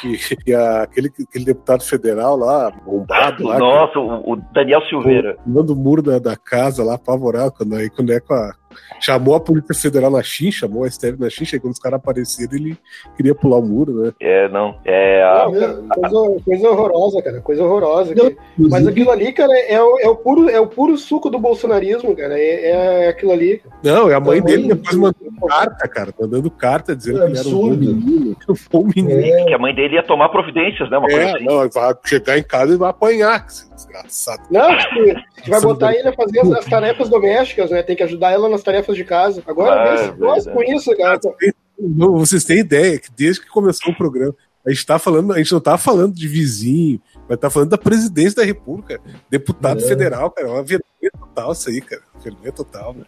que, 0.00 0.18
que, 0.18 0.36
que 0.36 0.54
aquele, 0.54 1.12
aquele 1.28 1.44
deputado 1.44 1.82
federal 1.84 2.36
lá, 2.36 2.70
bombado 2.70 3.46
lá. 3.46 3.58
Nossa, 3.58 3.92
que, 3.92 3.98
o, 3.98 4.36
Daniel 4.52 4.82
Silveira. 4.88 5.36
Pulando 5.44 5.70
o 5.70 5.76
muro 5.76 6.02
da, 6.02 6.18
da 6.18 6.36
casa 6.36 6.82
lá, 6.84 6.94
apavorado, 6.94 7.52
quando, 7.52 7.76
aí, 7.76 7.88
quando 7.90 8.12
é 8.12 8.20
com 8.20 8.34
a. 8.34 8.59
Chamou 9.00 9.34
a 9.34 9.40
Polícia 9.40 9.74
Federal 9.74 10.10
na 10.10 10.22
Chim, 10.22 10.52
chamou 10.52 10.84
a 10.84 10.90
STF 10.90 11.18
na 11.18 11.30
Chim, 11.30 11.44
aí 11.52 11.60
quando 11.60 11.72
os 11.72 11.78
caras 11.78 11.98
apareceram, 11.98 12.54
ele 12.54 12.76
queria 13.16 13.34
pular 13.34 13.58
o 13.58 13.62
muro, 13.62 14.04
né? 14.04 14.12
É, 14.20 14.48
não. 14.48 14.76
É 14.84 15.22
a... 15.22 15.44
não, 15.46 15.52
coisa, 15.52 16.44
coisa, 16.44 16.70
horrorosa, 16.70 17.22
cara. 17.22 17.40
Coisa 17.40 17.64
horrorosa. 17.64 18.14
Não, 18.14 18.32
mas 18.68 18.86
aquilo 18.86 19.10
ali, 19.10 19.32
cara, 19.32 19.52
é 19.58 19.80
o, 19.80 19.98
é, 19.98 20.08
o 20.08 20.16
puro, 20.16 20.48
é 20.48 20.60
o 20.60 20.66
puro 20.66 20.96
suco 20.98 21.30
do 21.30 21.38
bolsonarismo, 21.38 22.14
cara. 22.14 22.38
É, 22.38 22.70
é 22.70 23.08
aquilo 23.08 23.32
ali. 23.32 23.62
Não, 23.82 24.10
é 24.10 24.14
a 24.14 24.20
mãe 24.20 24.42
dele 24.42 24.68
depois 24.68 24.96
mandando 24.96 25.46
carta, 25.48 25.88
cara. 25.88 26.14
Mandando 26.20 26.50
carta 26.50 26.94
dizendo 26.94 27.22
é 27.22 27.26
que 27.26 27.32
ele 27.32 27.38
era 27.38 27.48
um 27.48 27.70
menino. 27.70 28.36
Um 28.72 28.84
menino. 28.84 29.10
É. 29.20 29.44
Que 29.44 29.54
a 29.54 29.58
mãe 29.58 29.74
dele 29.74 29.94
ia 29.94 30.02
tomar 30.02 30.28
providências, 30.28 30.88
né? 30.90 30.98
Uma 30.98 31.08
é, 31.08 31.10
coisa 31.10 31.36
assim. 31.36 31.44
não, 31.44 31.68
vai 31.68 31.94
chegar 32.04 32.38
em 32.38 32.42
casa 32.42 32.74
e 32.74 32.76
vai 32.76 32.90
apanhar, 32.90 33.44
desgraçado. 33.46 34.42
Não, 34.50 34.70
a 34.70 34.78
gente 34.78 35.50
vai 35.50 35.60
botar 35.60 35.94
ele 35.94 36.08
a 36.08 36.12
fazer 36.12 36.40
as, 36.40 36.52
as, 36.52 36.64
tarefas 36.66 37.08
domésticas, 37.08 37.70
né? 37.70 37.82
Tem 37.82 37.96
que 37.96 38.02
ajudar 38.02 38.32
ela 38.32 38.48
nas 38.48 38.59
tarefas 38.62 38.96
de 38.96 39.04
casa. 39.04 39.42
Agora, 39.46 40.10
ah, 40.10 40.16
nossa, 40.16 40.50
com 40.50 40.62
isso, 40.62 40.94
cara. 40.96 41.18
Não, 41.78 42.18
vocês 42.18 42.44
têm 42.44 42.58
ideia 42.58 42.98
que 42.98 43.10
desde 43.16 43.42
que 43.42 43.48
começou 43.48 43.92
o 43.92 43.96
programa, 43.96 44.34
a 44.66 44.70
gente 44.70 44.84
tá 44.84 44.98
falando, 44.98 45.32
a 45.32 45.38
gente 45.38 45.52
não 45.52 45.60
tá 45.60 45.78
falando 45.78 46.14
de 46.14 46.28
vizinho, 46.28 47.00
mas 47.28 47.38
tá 47.38 47.48
falando 47.48 47.70
da 47.70 47.78
presidência 47.78 48.36
da 48.36 48.44
República, 48.44 49.00
deputado 49.30 49.82
é. 49.82 49.86
federal, 49.86 50.30
cara. 50.30 50.48
É 50.48 50.50
uma 50.50 50.62
vergonha 50.62 51.10
total 51.18 51.52
isso 51.52 51.70
aí, 51.70 51.80
cara. 51.80 52.02
Vergonha 52.22 52.52
total, 52.52 52.94
né? 52.94 53.04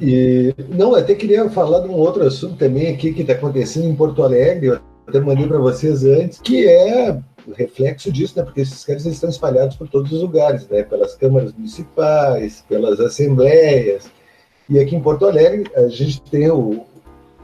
E, 0.00 0.54
não, 0.68 0.94
até 0.94 1.14
queria 1.14 1.48
falar 1.50 1.80
de 1.80 1.88
um 1.88 1.94
outro 1.94 2.22
assunto 2.22 2.56
também 2.56 2.92
aqui 2.92 3.12
que 3.12 3.22
está 3.22 3.32
acontecendo 3.32 3.86
em 3.86 3.96
Porto 3.96 4.22
Alegre. 4.22 4.66
Eu 4.66 4.80
até 5.06 5.20
mandei 5.20 5.46
para 5.46 5.58
vocês 5.58 6.04
antes, 6.04 6.38
que 6.38 6.66
é 6.68 7.18
reflexo 7.56 8.12
disso, 8.12 8.34
né? 8.36 8.44
Porque 8.44 8.60
esses 8.60 8.84
caras 8.84 9.04
estão 9.06 9.28
espalhados 9.28 9.76
por 9.76 9.88
todos 9.88 10.12
os 10.12 10.20
lugares, 10.20 10.68
né? 10.68 10.82
Pelas 10.82 11.14
câmaras 11.14 11.52
municipais, 11.52 12.64
pelas 12.68 13.00
assembleias. 13.00 14.10
E 14.68 14.78
aqui 14.78 14.96
em 14.96 15.00
Porto 15.00 15.26
Alegre 15.26 15.64
a 15.76 15.88
gente 15.88 16.20
tem 16.22 16.50
o, 16.50 16.84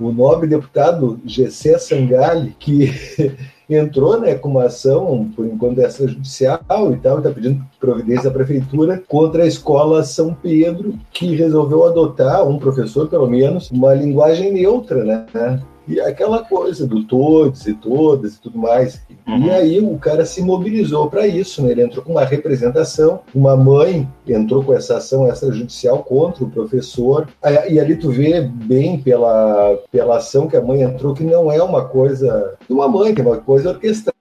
o 0.01 0.13
nobre 0.13 0.47
deputado 0.47 1.21
Gessé 1.25 1.79
Sangali, 1.79 2.57
que 2.59 2.93
entrou 3.69 4.19
né, 4.19 4.35
com 4.35 4.49
uma 4.49 4.65
ação, 4.65 5.31
por 5.37 5.47
enquanto, 5.47 5.81
extrajudicial 5.81 6.93
e 6.93 6.97
tal, 6.97 7.19
está 7.19 7.31
pedindo 7.31 7.63
providência 7.79 8.31
à 8.31 8.33
prefeitura 8.33 9.03
contra 9.07 9.45
a 9.45 9.47
escola 9.47 10.03
São 10.03 10.35
Pedro, 10.35 10.95
que 11.13 11.37
resolveu 11.37 11.85
adotar, 11.85 12.47
um 12.49 12.59
professor 12.59 13.09
pelo 13.09 13.29
menos, 13.29 13.71
uma 13.71 13.95
linguagem 13.95 14.53
neutra, 14.53 15.05
né? 15.05 15.61
E 15.89 16.01
aquela 16.01 16.45
coisa 16.45 16.87
do 16.87 17.05
todos 17.05 17.67
e 17.67 17.75
todas 17.75 18.35
e 18.35 18.41
tudo 18.41 18.59
mais. 18.59 19.01
Uhum. 19.27 19.47
E 19.47 19.51
aí 19.51 19.81
o 19.81 19.99
cara 19.99 20.25
se 20.25 20.43
mobilizou 20.43 21.09
para 21.09 21.27
isso, 21.27 21.63
né? 21.63 21.71
Ele 21.71 21.83
entrou 21.83 22.05
com 22.05 22.13
uma 22.13 22.25
representação, 22.25 23.21
uma 23.35 23.57
mãe 23.57 24.09
entrou 24.27 24.63
com 24.63 24.73
essa 24.73 24.97
ação 24.97 25.29
extrajudicial 25.29 26.03
contra 26.03 26.45
o 26.45 26.51
professor. 26.51 27.29
E 27.69 27.81
ali 27.81 27.97
tu 27.97 28.11
vê 28.11 28.41
bem 28.41 28.99
pela, 28.99 29.79
pela 29.91 30.19
ação 30.19 30.47
que 30.47 30.57
a 30.57 30.63
mãe 30.63 30.83
entrou 30.83 31.15
que 31.15 31.25
não 31.25 31.51
é 31.51 31.63
uma 31.63 31.85
coisa 31.85 32.55
de 32.69 32.73
uma 32.73 32.89
mãe, 32.89 33.15
que 33.15 33.21
é 33.21 33.25
uma 33.25 33.39
coisa 33.39 33.71
orquestrada 33.71 34.20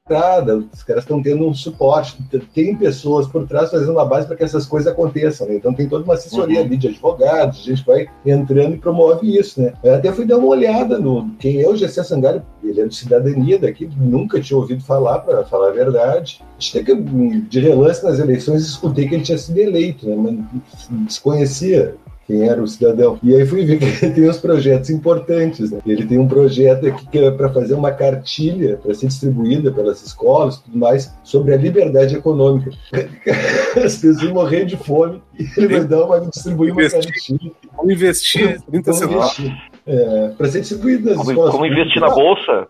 os 0.71 0.83
caras 0.83 1.03
estão 1.03 1.21
tendo 1.21 1.47
um 1.47 1.53
suporte, 1.53 2.17
tem 2.53 2.75
pessoas 2.75 3.27
por 3.27 3.47
trás 3.47 3.69
fazendo 3.69 3.91
uma 3.91 4.05
base 4.05 4.27
para 4.27 4.35
que 4.35 4.43
essas 4.43 4.65
coisas 4.65 4.91
aconteçam, 4.91 5.47
né? 5.47 5.55
Então 5.55 5.73
tem 5.73 5.87
toda 5.87 6.03
uma 6.03 6.15
assessoria 6.15 6.59
uhum. 6.59 6.65
ali 6.65 6.77
de 6.77 6.87
advogados, 6.87 7.59
a 7.59 7.63
gente 7.63 7.85
vai 7.85 8.07
entrando 8.25 8.75
e 8.75 8.77
promove 8.77 9.37
isso, 9.37 9.61
né? 9.61 9.73
Eu 9.83 9.95
até 9.95 10.11
fui 10.11 10.25
dar 10.25 10.37
uma 10.37 10.47
olhada 10.47 10.97
no 10.97 11.29
quem 11.39 11.61
é 11.61 11.69
o 11.69 11.75
Gessé 11.75 12.03
Sangari, 12.03 12.41
ele 12.63 12.81
é 12.81 12.87
de 12.87 12.95
cidadania 12.95 13.59
daqui, 13.59 13.89
nunca 13.97 14.39
tinha 14.39 14.57
ouvido 14.57 14.83
falar, 14.83 15.19
para 15.19 15.43
falar 15.45 15.69
a 15.69 15.73
verdade. 15.73 16.41
Até 16.69 16.83
que 16.83 16.95
de 16.95 17.59
relance 17.59 18.03
nas 18.03 18.19
eleições 18.19 18.63
escutei 18.63 19.07
que 19.07 19.15
ele 19.15 19.23
tinha 19.23 19.37
sido 19.37 19.57
eleito, 19.57 20.07
né? 20.07 20.15
Mas 20.15 20.89
desconhecia 21.05 21.95
quem 22.29 22.47
era 22.47 22.61
o 22.61 22.67
cidadão. 22.67 23.17
E 23.23 23.35
aí 23.35 23.43
fui 23.43 23.65
ver 23.65 23.79
que 23.79 24.05
ele 24.05 24.13
tem 24.13 24.29
uns 24.29 24.37
projetos 24.37 24.91
importantes. 24.91 25.71
Né? 25.71 25.79
Ele 25.83 26.05
tem 26.05 26.19
um 26.19 26.27
projeto 26.27 26.85
aqui 26.85 27.07
que 27.07 27.17
é 27.17 27.31
para 27.31 27.49
fazer 27.49 27.73
uma 27.73 27.91
cartilha 27.91 28.77
para 28.77 28.93
ser 28.93 29.07
distribuída 29.07 29.71
pelas 29.71 30.05
escolas 30.05 30.57
e 30.57 30.63
tudo 30.65 30.77
mais 30.77 31.11
sobre 31.23 31.55
a 31.55 31.57
liberdade 31.57 32.15
econômica. 32.15 32.69
As 33.83 33.97
pessoas 33.97 34.31
morrendo 34.31 34.67
de 34.67 34.77
fome 34.77 35.23
e 35.39 35.47
ele 35.57 35.67
vai 35.69 35.83
dar 35.85 36.05
uma 36.05 36.19
distribuir 36.19 36.71
uma 36.71 36.87
cartilha. 36.87 37.51
Vamos 37.75 37.93
investir 37.93 38.61
30 38.61 38.93
centavos. 38.93 39.51
É, 39.87 40.31
para 40.37 40.47
ser 40.49 40.59
distribuído 40.59 41.09
nas 41.09 41.17
como, 41.17 41.31
escolas. 41.31 41.51
Como 41.51 41.65
investir 41.65 41.99
na 41.99 42.09
bolsa? 42.11 42.67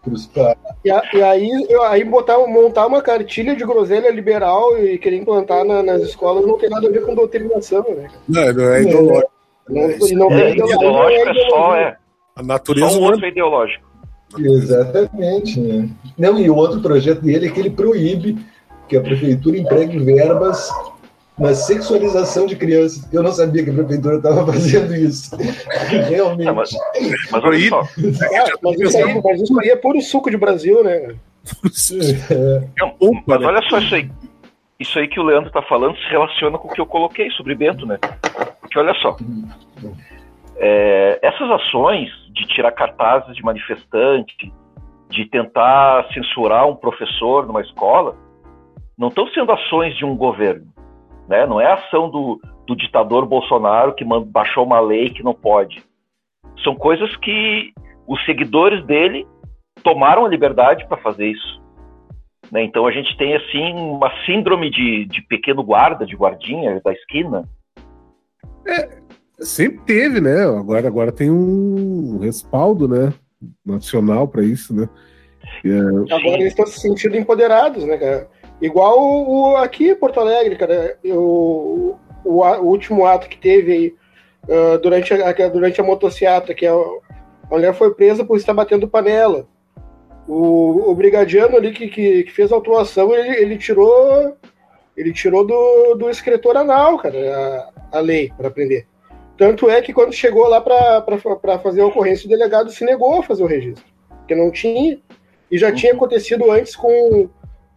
E, 0.86 0.89
a, 0.89 1.04
e 1.13 1.22
aí, 1.22 1.50
aí 1.89 2.04
botar, 2.06 2.38
montar 2.48 2.88
uma 2.88 3.01
cartilha 3.01 3.54
de 3.58 3.66
groselha 3.66 4.10
liberal 4.10 4.82
e 4.82 4.98
querer 4.98 5.18
implantar 5.18 5.66
na, 5.66 5.84
nas 5.84 6.01
escolas 6.01 6.46
não 6.46 6.58
tem 6.58 6.70
nada 6.70 6.88
a 6.88 6.92
ver 6.92 7.06
com 7.06 7.13
doutrinação, 7.13 7.84
né? 7.89 8.08
Não, 8.25 8.54
não 8.54 8.74
é 8.74 8.84
ideológico. 8.84 9.38
Não, 9.70 10.30
não 10.30 10.32
é, 10.32 10.52
ideológico, 10.52 11.30
é 11.30 11.50
só 11.50 11.76
é. 11.76 11.98
A 12.36 12.44
natureza 12.44 12.90
só 12.90 13.00
um 13.00 13.04
outro 13.04 13.26
ideológico. 13.26 13.86
Exatamente. 14.38 15.60
Né? 15.60 15.90
Não, 16.18 16.40
e 16.40 16.50
o 16.50 16.56
outro 16.56 16.82
projeto 16.82 17.22
dele 17.22 17.48
é 17.48 17.52
que 17.52 17.60
ele 17.60 17.70
proíbe 17.70 18.38
que 18.88 18.98
a 18.98 19.02
prefeitura 19.02 19.58
empregue 19.58 20.00
verbas 20.00 20.70
na 21.38 21.54
sexualização 21.54 22.46
de 22.46 22.56
crianças. 22.56 23.08
Eu 23.14 23.24
não 23.24 23.32
sabia 23.32 23.64
que 23.64 23.70
a 23.70 23.74
prefeitura 23.74 24.18
estava 24.18 24.46
fazendo 24.52 24.96
isso. 24.96 25.36
Realmente. 26.10 26.46
Não, 26.46 26.56
mas, 26.56 26.70
mas 27.32 27.44
olha 27.44 27.70
só. 27.70 27.82
Ah, 27.82 28.52
mas, 28.62 28.80
isso 28.80 28.98
aí, 28.98 29.22
mas 29.24 29.42
isso 29.42 29.60
aí 29.60 29.70
é 29.70 29.76
puro 29.76 30.02
suco 30.02 30.30
de 30.30 30.38
Brasil, 30.38 30.84
né? 30.84 31.16
Não, 32.78 33.24
mas 33.26 33.42
olha 33.42 33.62
só 33.70 33.80
isso 33.80 33.96
aí. 33.96 34.12
Isso 34.79 34.98
aí 34.98 35.07
que 35.07 35.19
o 35.19 35.24
Leandro 35.24 35.50
está 35.50 35.62
falando 35.62 35.98
se 35.98 36.09
relaciona 36.09 36.57
com 36.57 36.67
o 36.67 36.71
que 36.71 36.79
eu 36.79 36.86
coloquei 36.86 37.29
sobre 37.31 37.53
Bento, 37.53 37.86
né? 37.86 37.98
Porque 38.62 38.79
olha 38.79 38.93
só, 38.95 39.17
é, 40.55 41.19
essas 41.21 41.50
ações 41.51 42.09
de 42.29 42.45
tirar 42.48 42.71
cartazes 42.71 43.36
de 43.36 43.43
manifestante, 43.43 44.53
de 45.09 45.25
tentar 45.25 46.07
censurar 46.13 46.67
um 46.67 46.75
professor 46.75 47.45
numa 47.45 47.62
escola, 47.62 48.15
não 48.98 49.07
estão 49.09 49.27
sendo 49.29 49.51
ações 49.51 49.95
de 49.98 50.05
um 50.05 50.15
governo. 50.15 50.67
Né? 51.27 51.45
Não 51.45 51.59
é 51.59 51.71
ação 51.71 52.09
do, 52.09 52.39
do 52.67 52.75
ditador 52.75 53.25
Bolsonaro 53.25 53.93
que 53.93 54.05
baixou 54.25 54.65
uma 54.65 54.79
lei 54.79 55.09
que 55.09 55.24
não 55.24 55.33
pode. 55.33 55.83
São 56.63 56.75
coisas 56.75 57.15
que 57.17 57.74
os 58.07 58.24
seguidores 58.25 58.86
dele 58.86 59.25
tomaram 59.83 60.25
a 60.25 60.29
liberdade 60.29 60.88
para 60.88 60.98
fazer 60.98 61.27
isso. 61.27 61.59
Né? 62.51 62.63
Então 62.63 62.86
a 62.88 62.91
gente 62.91 63.15
tem 63.18 63.36
assim 63.36 63.74
uma 63.74 64.12
síndrome 64.25 64.70
de, 64.70 65.06
de 65.06 65.22
pequeno 65.24 65.63
guarda, 65.63 66.06
de 66.06 66.15
guardinha 66.15 66.82
da 66.84 66.91
esquina, 66.91 67.48
é, 68.70 68.89
sempre 69.39 69.79
teve, 69.86 70.22
né? 70.22 70.44
Agora, 70.44 70.88
agora 70.88 71.12
tem 71.12 71.32
um 71.32 72.20
respaldo, 72.20 72.88
né? 72.88 73.13
Nacional 73.65 74.27
para 74.27 74.44
isso, 74.44 74.75
né? 74.75 74.88
É... 75.65 76.13
Agora 76.13 76.36
eles 76.36 76.50
estão 76.50 76.68
se 76.68 76.79
sentindo 76.79 77.18
empoderados, 77.18 77.84
né, 77.84 77.98
cara? 77.98 78.29
Igual 78.62 79.00
o, 79.00 79.56
aqui 79.58 79.89
em 79.89 79.96
Porto 79.96 80.20
Alegre, 80.20 80.56
cara. 80.56 80.98
Eu, 81.03 81.98
o, 82.25 82.44
o 82.44 82.65
último 82.65 83.06
ato 83.06 83.29
que 83.29 83.38
teve 83.38 83.72
aí 83.72 83.96
uh, 84.44 84.77
durante, 84.79 85.13
a, 85.13 85.48
durante 85.48 85.79
a 85.79 85.84
motociata, 85.84 86.53
que 86.53 86.68
o, 86.68 87.01
A 87.50 87.56
mulher 87.56 87.74
foi 87.74 87.94
presa 87.94 88.25
por 88.25 88.38
estar 88.38 88.53
batendo 88.53 88.88
panela. 88.88 89.48
O, 90.29 90.91
o 90.91 90.95
brigadiano 90.95 91.57
ali 91.57 91.71
que, 91.71 91.88
que, 91.88 92.24
que 92.24 92.31
fez 92.31 92.51
a 92.51 92.55
autuação, 92.55 93.12
ele, 93.13 93.36
ele 93.36 93.57
tirou 93.57 94.38
ele 94.95 95.12
tirou 95.13 95.48
do, 95.48 95.95
do 95.95 96.09
escritor 96.09 96.57
anal, 96.57 96.98
cara, 96.98 97.71
a, 97.91 97.98
a 97.98 98.00
lei 98.01 98.31
para 98.38 98.51
prender. 98.51 98.86
Tanto 99.38 99.69
é 99.69 99.81
que 99.81 99.93
quando 99.93 100.12
chegou 100.13 100.48
lá 100.48 100.59
para 100.59 101.57
fazer 101.63 101.81
a 101.81 101.86
ocorrência, 101.86 102.27
o 102.27 102.29
delegado 102.29 102.69
se 102.69 102.83
negou 102.83 103.19
a 103.19 103.24
fazer 103.24 103.41
o 103.41 103.48
registro, 103.48 103.86
porque 104.09 104.36
não 104.36 104.51
tinha. 104.51 105.00
E 105.50 105.57
já 105.57 105.71
tinha 105.71 105.93
acontecido 105.93 106.51
antes 106.51 106.75
com, 106.75 107.29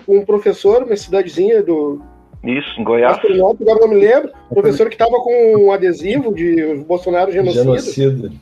com 0.04 0.18
um 0.18 0.25
professor, 0.25 0.82
uma 0.82 0.97
cidadezinha 0.97 1.62
do. 1.62 2.02
Isso, 2.42 2.80
em 2.80 2.85
Goiás. 2.85 3.16
Astronauta, 3.16 3.62
agora 3.62 3.80
não 3.80 3.88
me 3.88 4.00
lembro. 4.00 4.32
Professor 4.50 4.88
que 4.88 4.97
estava 4.97 5.16
com 5.18 5.56
um 5.56 5.71
adesivo 5.71 6.35
de 6.35 6.75
Bolsonaro 6.87 7.30
genocida. 7.30 7.62
Genocida. 7.62 8.32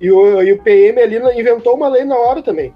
E 0.00 0.10
o, 0.10 0.40
e 0.40 0.52
o 0.52 0.62
PM 0.62 1.00
ali 1.02 1.16
inventou 1.40 1.74
uma 1.74 1.88
lei 1.88 2.04
na 2.04 2.16
hora 2.16 2.40
também. 2.40 2.72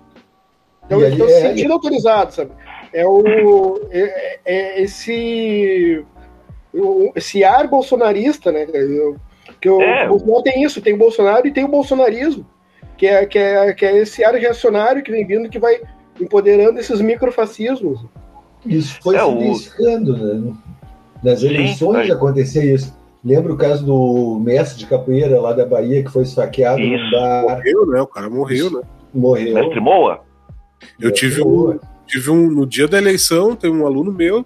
Então 0.88 1.00
eles 1.00 1.12
estão 1.12 1.28
se 1.28 1.34
é- 1.34 1.40
sentindo 1.50 1.72
autorizados, 1.74 2.34
sabe? 2.34 2.50
É 2.92 3.06
o. 3.06 3.78
É, 3.90 4.38
é 4.44 4.82
esse. 4.82 6.04
o- 6.74 7.12
Esse 7.14 7.44
ar 7.44 7.68
bolsonarista, 7.68 8.50
né? 8.50 8.66
Que 9.60 9.68
o 9.68 9.80
É. 9.82 10.08
Bolsonaro 10.08 10.42
tem 10.42 10.62
isso, 10.62 10.80
tem 10.80 10.94
o 10.94 10.98
Bolsonaro 10.98 11.46
e 11.46 11.50
tem 11.52 11.64
o 11.64 11.68
bolsonarismo. 11.68 12.46
Que 12.96 13.06
é, 13.06 13.26
que, 13.26 13.38
é, 13.38 13.72
que 13.74 13.84
é 13.86 13.96
esse 13.98 14.24
ar 14.24 14.34
reacionário 14.34 15.02
que 15.02 15.10
vem 15.12 15.26
vindo, 15.26 15.48
que 15.48 15.58
vai 15.58 15.80
empoderando 16.20 16.80
esses 16.80 17.00
microfascismos. 17.00 18.04
Isso 18.66 18.98
foi 19.02 19.16
É, 19.16 19.20
se 19.20 19.82
né? 19.84 20.52
Nas 21.22 21.40
Sim, 21.40 21.48
eleições 21.48 21.96
aí. 21.98 22.10
acontecia 22.12 22.64
isso. 22.64 22.96
Lembra 23.24 23.52
o 23.52 23.56
caso 23.56 23.84
do 23.84 24.38
mestre 24.40 24.78
de 24.78 24.86
capoeira 24.86 25.40
lá 25.40 25.52
da 25.52 25.66
Bahia 25.66 26.02
que 26.02 26.10
foi 26.10 26.22
esfaqueado 26.22 26.80
Isso. 26.80 26.90
num 27.04 27.10
bar, 27.10 27.42
Morreu, 27.56 27.86
né? 27.86 28.00
O 28.00 28.06
cara 28.06 28.30
morreu, 28.30 28.70
né? 28.70 28.80
morreu. 29.12 29.54
Mestre 29.54 29.80
Moa? 29.80 30.20
Eu 31.00 31.12
tive 31.12 31.42
um, 31.42 31.78
tive 32.06 32.30
um. 32.30 32.50
No 32.50 32.66
dia 32.66 32.88
da 32.88 32.98
eleição, 32.98 33.56
tem 33.56 33.70
um 33.70 33.86
aluno 33.86 34.12
meu, 34.12 34.44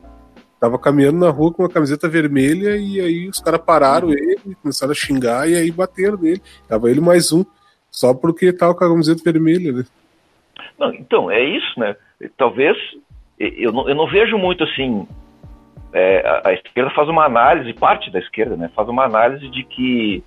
tava 0.60 0.78
caminhando 0.78 1.18
na 1.18 1.30
rua 1.30 1.52
com 1.52 1.62
uma 1.62 1.68
camiseta 1.68 2.08
vermelha, 2.08 2.76
e 2.76 3.00
aí 3.00 3.28
os 3.28 3.40
caras 3.40 3.60
pararam 3.60 4.10
ele, 4.10 4.56
começaram 4.62 4.92
a 4.92 4.94
xingar, 4.94 5.48
e 5.48 5.54
aí 5.54 5.70
bateram 5.70 6.18
nele. 6.18 6.42
Tava 6.68 6.90
ele 6.90 7.00
mais 7.00 7.32
um, 7.32 7.44
só 7.90 8.14
porque 8.14 8.52
tava 8.52 8.74
com 8.74 8.84
a 8.84 8.88
camiseta 8.88 9.22
vermelha, 9.24 9.72
né? 9.72 9.84
Não, 10.78 10.92
então, 10.94 11.30
é 11.30 11.42
isso, 11.42 11.78
né? 11.78 11.96
Talvez. 12.36 12.76
Eu 13.38 13.72
não, 13.72 13.88
eu 13.88 13.94
não 13.94 14.06
vejo 14.06 14.38
muito 14.38 14.62
assim. 14.62 15.06
é, 15.92 16.26
a, 16.26 16.48
a 16.50 16.52
esquerda 16.54 16.90
faz 16.90 17.08
uma 17.08 17.24
análise, 17.24 17.72
parte 17.74 18.10
da 18.10 18.18
esquerda, 18.18 18.56
né? 18.56 18.70
Faz 18.74 18.88
uma 18.88 19.04
análise 19.04 19.48
de 19.48 19.64
que 19.64 20.22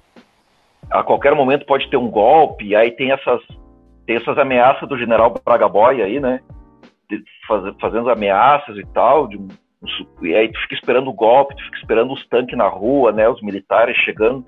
a 0.90 1.02
qualquer 1.04 1.34
momento 1.34 1.66
pode 1.66 1.90
ter 1.90 1.98
um 1.98 2.10
golpe, 2.10 2.66
e 2.66 2.76
aí 2.76 2.92
tem 2.92 3.12
essas, 3.12 3.42
tem 4.06 4.16
essas 4.18 4.38
ameaças 4.38 4.88
do 4.88 4.98
general 4.98 5.34
Braga 5.46 5.68
Boy 5.68 6.02
aí, 6.02 6.20
né? 6.20 6.40
De 7.10 7.24
faz- 7.48 7.76
fazendo 7.80 8.10
ameaças 8.10 8.78
e 8.78 8.86
tal, 8.94 9.28
de 9.28 9.38
um- 9.38 9.48
e 10.24 10.34
aí 10.34 10.52
tu 10.52 10.60
fica 10.62 10.76
esperando 10.76 11.10
o 11.10 11.14
golpe, 11.14 11.56
tu 11.56 11.64
fica 11.66 11.78
esperando 11.78 12.14
os 12.14 12.28
tanques 12.28 12.58
na 12.58 12.68
rua, 12.68 13.12
né? 13.12 13.28
Os 13.30 13.42
militares 13.42 13.96
chegando. 13.98 14.46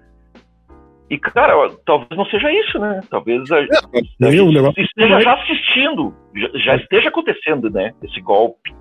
E, 1.09 1.17
cara, 1.17 1.53
talvez 1.85 2.09
não 2.17 2.25
seja 2.25 2.51
isso, 2.51 2.77
né? 2.79 2.99
Talvez 3.09 3.49
a, 3.51 3.55
a 3.55 3.59
Aí 3.59 4.41
o 4.41 4.45
gente 4.45 4.53
negócio, 4.55 4.83
esteja 4.83 5.19
já 5.21 5.33
assistindo, 5.35 6.13
já, 6.35 6.47
já 6.65 6.75
esteja 6.75 7.09
acontecendo, 7.09 7.69
né? 7.69 7.93
Esse 8.03 8.19
golpe. 8.19 8.75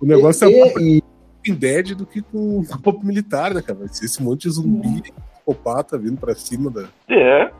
o 0.00 0.04
negócio 0.06 0.46
é 0.46 0.50
E- 0.50 0.60
mais 0.60 0.76
e- 0.76 1.02
em 1.48 1.54
dead 1.54 1.94
do 1.96 2.04
que 2.04 2.20
com 2.20 2.58
o 2.58 2.62
golpe 2.82 3.06
militar, 3.06 3.54
né, 3.54 3.62
cara? 3.62 3.78
Vai 3.78 3.88
ser 3.88 4.04
esse 4.04 4.22
monte 4.22 4.42
de 4.42 4.50
zumbi, 4.50 5.00
psicopata 5.00 5.96
vindo 5.96 6.18
pra 6.20 6.34
cima 6.34 6.70
da. 6.70 6.88
É, 7.08 7.50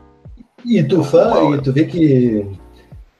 E 0.67 0.83
tu, 0.83 1.03
fala, 1.03 1.55
e 1.55 1.61
tu 1.61 1.71
vê 1.71 1.85
que. 1.85 2.45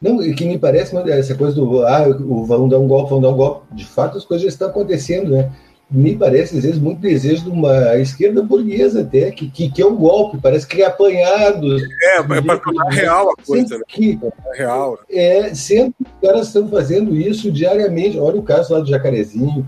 Não, 0.01 0.21
e 0.21 0.33
que 0.35 0.45
me 0.45 0.57
parece 0.59 0.95
essa 0.95 1.33
coisa 1.33 1.55
do. 1.55 1.85
Ah, 1.85 2.07
o, 2.07 2.43
vão 2.45 2.67
dar 2.67 2.77
um 2.77 2.87
golpe, 2.87 3.09
vão 3.09 3.21
dar 3.21 3.29
um 3.29 3.37
golpe. 3.37 3.73
De 3.73 3.85
fato, 3.85 4.17
as 4.17 4.25
coisas 4.25 4.43
já 4.43 4.49
estão 4.49 4.69
acontecendo, 4.69 5.31
né? 5.31 5.51
Me 5.89 6.17
parece, 6.17 6.57
às 6.57 6.63
vezes, 6.63 6.77
muito 6.79 6.99
desejo 6.99 7.45
de 7.45 7.49
uma 7.49 7.95
esquerda 7.95 8.43
burguesa 8.43 9.01
até, 9.01 9.31
que, 9.31 9.49
que, 9.49 9.71
que 9.71 9.81
é 9.81 9.85
um 9.85 9.95
golpe, 9.95 10.37
parece 10.41 10.67
que 10.67 10.81
é 10.81 10.85
apanhado. 10.85 11.77
É, 12.03 12.17
é 12.17 12.41
pra 12.41 12.57
tornar 12.57 12.89
real 12.89 13.31
a 13.31 13.41
coisa, 13.41 13.77
né? 13.77 13.83
Que, 13.87 14.19
É 14.53 14.57
real. 14.57 14.99
é, 15.09 15.53
sendo 15.55 15.93
que 15.93 16.03
os 16.03 16.29
caras 16.29 16.47
estão 16.47 16.67
fazendo 16.67 17.15
isso 17.15 17.49
diariamente. 17.49 18.19
Olha 18.19 18.37
o 18.37 18.43
caso 18.43 18.73
lá 18.73 18.81
do 18.81 18.89
Jacarezinho, 18.89 19.65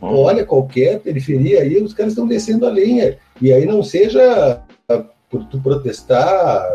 olha 0.00 0.46
qualquer 0.46 1.00
periferia 1.00 1.62
aí, 1.62 1.82
os 1.82 1.92
caras 1.92 2.12
estão 2.12 2.26
descendo 2.26 2.64
a 2.64 2.70
lenha. 2.70 3.18
E 3.42 3.52
aí 3.52 3.66
não 3.66 3.82
seja 3.82 4.62
por 5.30 5.44
tu 5.44 5.60
protestar 5.60 6.66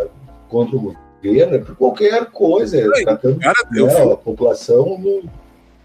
contra 0.50 0.76
o 0.76 0.96
governo, 1.24 1.56
é 1.56 1.60
por 1.60 1.76
qualquer 1.76 2.26
coisa, 2.32 2.78
é 2.78 3.04
tratando 3.04 3.40
Cara, 3.40 3.56
eu, 3.74 3.88
né, 3.88 4.14
a 4.14 4.18
população 4.18 4.98
no- 5.00 5.24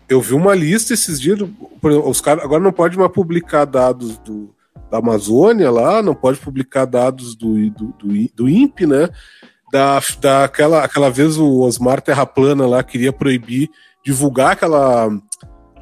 eu 0.09 0.21
vi 0.21 0.35
uma 0.35 0.55
lista 0.55 0.95
esses 0.95 1.21
dias. 1.21 1.39
exemplo, 1.39 2.09
Os 2.09 2.21
caras 2.21 2.45
agora 2.45 2.63
não 2.63 2.73
pode 2.73 2.97
mais 2.99 3.13
publicar 3.13 3.65
dados 3.67 4.19
do, 4.19 4.55
da 4.91 4.99
Amazônia 4.99 5.71
lá, 5.71 6.03
não 6.03 6.15
pode 6.15 6.39
publicar 6.39 6.85
dados 6.87 7.35
do, 7.35 7.55
do, 7.71 7.95
do, 7.99 8.29
do 8.35 8.49
INPE, 8.49 8.87
né? 8.87 9.09
Da, 9.71 10.01
daquela 10.19 10.83
aquela 10.83 11.11
vez 11.11 11.37
o 11.37 11.61
Osmar 11.61 12.01
Terraplana 12.01 12.67
lá 12.67 12.83
queria 12.83 13.13
proibir 13.13 13.69
divulgar 14.03 14.53
aquela 14.53 15.11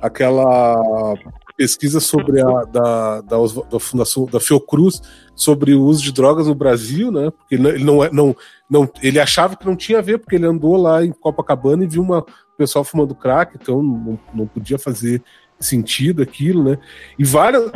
aquela 0.02 1.14
pesquisa 1.56 2.00
sobre 2.00 2.40
a 2.40 2.64
da, 2.64 3.20
da, 3.20 3.36
da 3.70 3.80
fundação 3.80 4.26
da 4.26 4.40
Fiocruz 4.40 5.00
sobre 5.36 5.74
o 5.74 5.84
uso 5.84 6.02
de 6.02 6.12
drogas 6.12 6.46
no 6.48 6.54
Brasil, 6.54 7.12
né? 7.12 7.30
Porque 7.30 7.54
ele 7.54 7.84
não- 7.84 8.02
é- 8.02 8.10
não, 8.10 8.34
não 8.68 8.90
ele 9.02 9.20
achava 9.20 9.54
que 9.54 9.66
não 9.66 9.76
tinha 9.76 9.98
a 9.98 10.02
ver 10.02 10.18
porque 10.18 10.34
ele 10.34 10.46
andou 10.46 10.76
lá 10.76 11.04
em 11.04 11.12
Copacabana 11.12 11.84
e 11.84 11.86
viu 11.86 12.02
uma 12.02 12.24
pessoal 12.58 12.82
fumando 12.84 13.14
crack, 13.14 13.54
então 13.60 13.82
não, 13.82 14.18
não 14.32 14.46
podia 14.46 14.78
fazer 14.78 15.22
sentido 15.60 16.22
aquilo, 16.22 16.64
né? 16.64 16.78
E 17.18 17.24
várias 17.24 17.70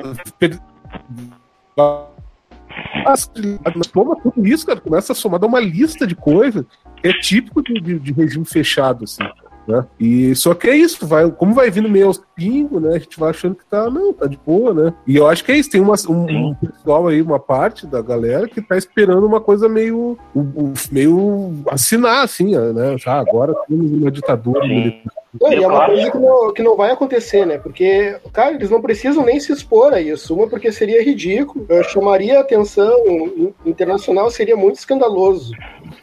toma 3.92 4.16
tudo 4.20 4.46
isso, 4.46 4.66
cara, 4.66 4.80
começa 4.80 5.12
a 5.12 5.16
somar, 5.16 5.38
dá 5.38 5.46
uma 5.46 5.60
lista 5.60 6.06
de 6.06 6.14
coisas 6.14 6.64
é 7.02 7.12
típico 7.12 7.62
de, 7.62 7.80
de- 7.80 7.98
de 7.98 8.12
regime 8.12 8.44
fechado, 8.44 9.04
assim. 9.04 9.22
Né? 9.70 9.86
E 10.00 10.34
só 10.34 10.54
que 10.54 10.68
é 10.68 10.76
isso, 10.76 11.06
vai, 11.06 11.30
como 11.30 11.54
vai 11.54 11.70
vindo 11.70 11.88
meio 11.88 12.06
aos 12.08 12.20
pingos, 12.34 12.82
né? 12.82 12.96
A 12.96 12.98
gente 12.98 13.18
vai 13.18 13.30
achando 13.30 13.54
que 13.54 13.64
tá, 13.64 13.88
não, 13.90 14.12
tá 14.12 14.26
de 14.26 14.38
boa, 14.44 14.74
né? 14.74 14.92
E 15.06 15.16
eu 15.16 15.26
acho 15.26 15.44
que 15.44 15.52
é 15.52 15.56
isso, 15.56 15.70
tem 15.70 15.80
uma, 15.80 15.94
um, 16.08 16.48
um 16.48 16.54
pessoal 16.54 17.06
aí, 17.08 17.22
uma 17.22 17.38
parte 17.38 17.86
da 17.86 18.02
galera 18.02 18.48
que 18.48 18.60
tá 18.60 18.76
esperando 18.76 19.26
uma 19.26 19.40
coisa 19.40 19.68
meio, 19.68 20.18
um- 20.34 20.40
um- 20.56 20.72
meio 20.90 21.52
assinar, 21.68 22.24
assim, 22.24 22.56
né? 22.56 22.96
Ah, 23.06 23.20
agora 23.20 23.54
temos 23.68 23.92
uma 23.92 24.10
ditadura 24.10 24.60
militar. 24.66 25.12
Não, 25.40 25.52
e 25.52 25.62
é 25.62 25.66
uma 25.68 25.86
coisa 25.86 26.10
que 26.10 26.18
não, 26.18 26.52
que 26.52 26.62
não 26.62 26.76
vai 26.76 26.90
acontecer, 26.90 27.46
né? 27.46 27.56
Porque, 27.56 28.16
cara, 28.32 28.52
eles 28.56 28.68
não 28.68 28.82
precisam 28.82 29.24
nem 29.24 29.38
se 29.38 29.52
expor 29.52 29.92
a 29.92 30.00
isso. 30.00 30.34
Uma, 30.34 30.48
porque 30.48 30.72
seria 30.72 31.04
ridículo, 31.04 31.64
eu 31.68 31.84
chamaria 31.84 32.38
a 32.38 32.40
atenção 32.40 32.92
in- 33.06 33.54
internacional, 33.64 34.28
seria 34.28 34.56
muito 34.56 34.76
escandaloso. 34.76 35.52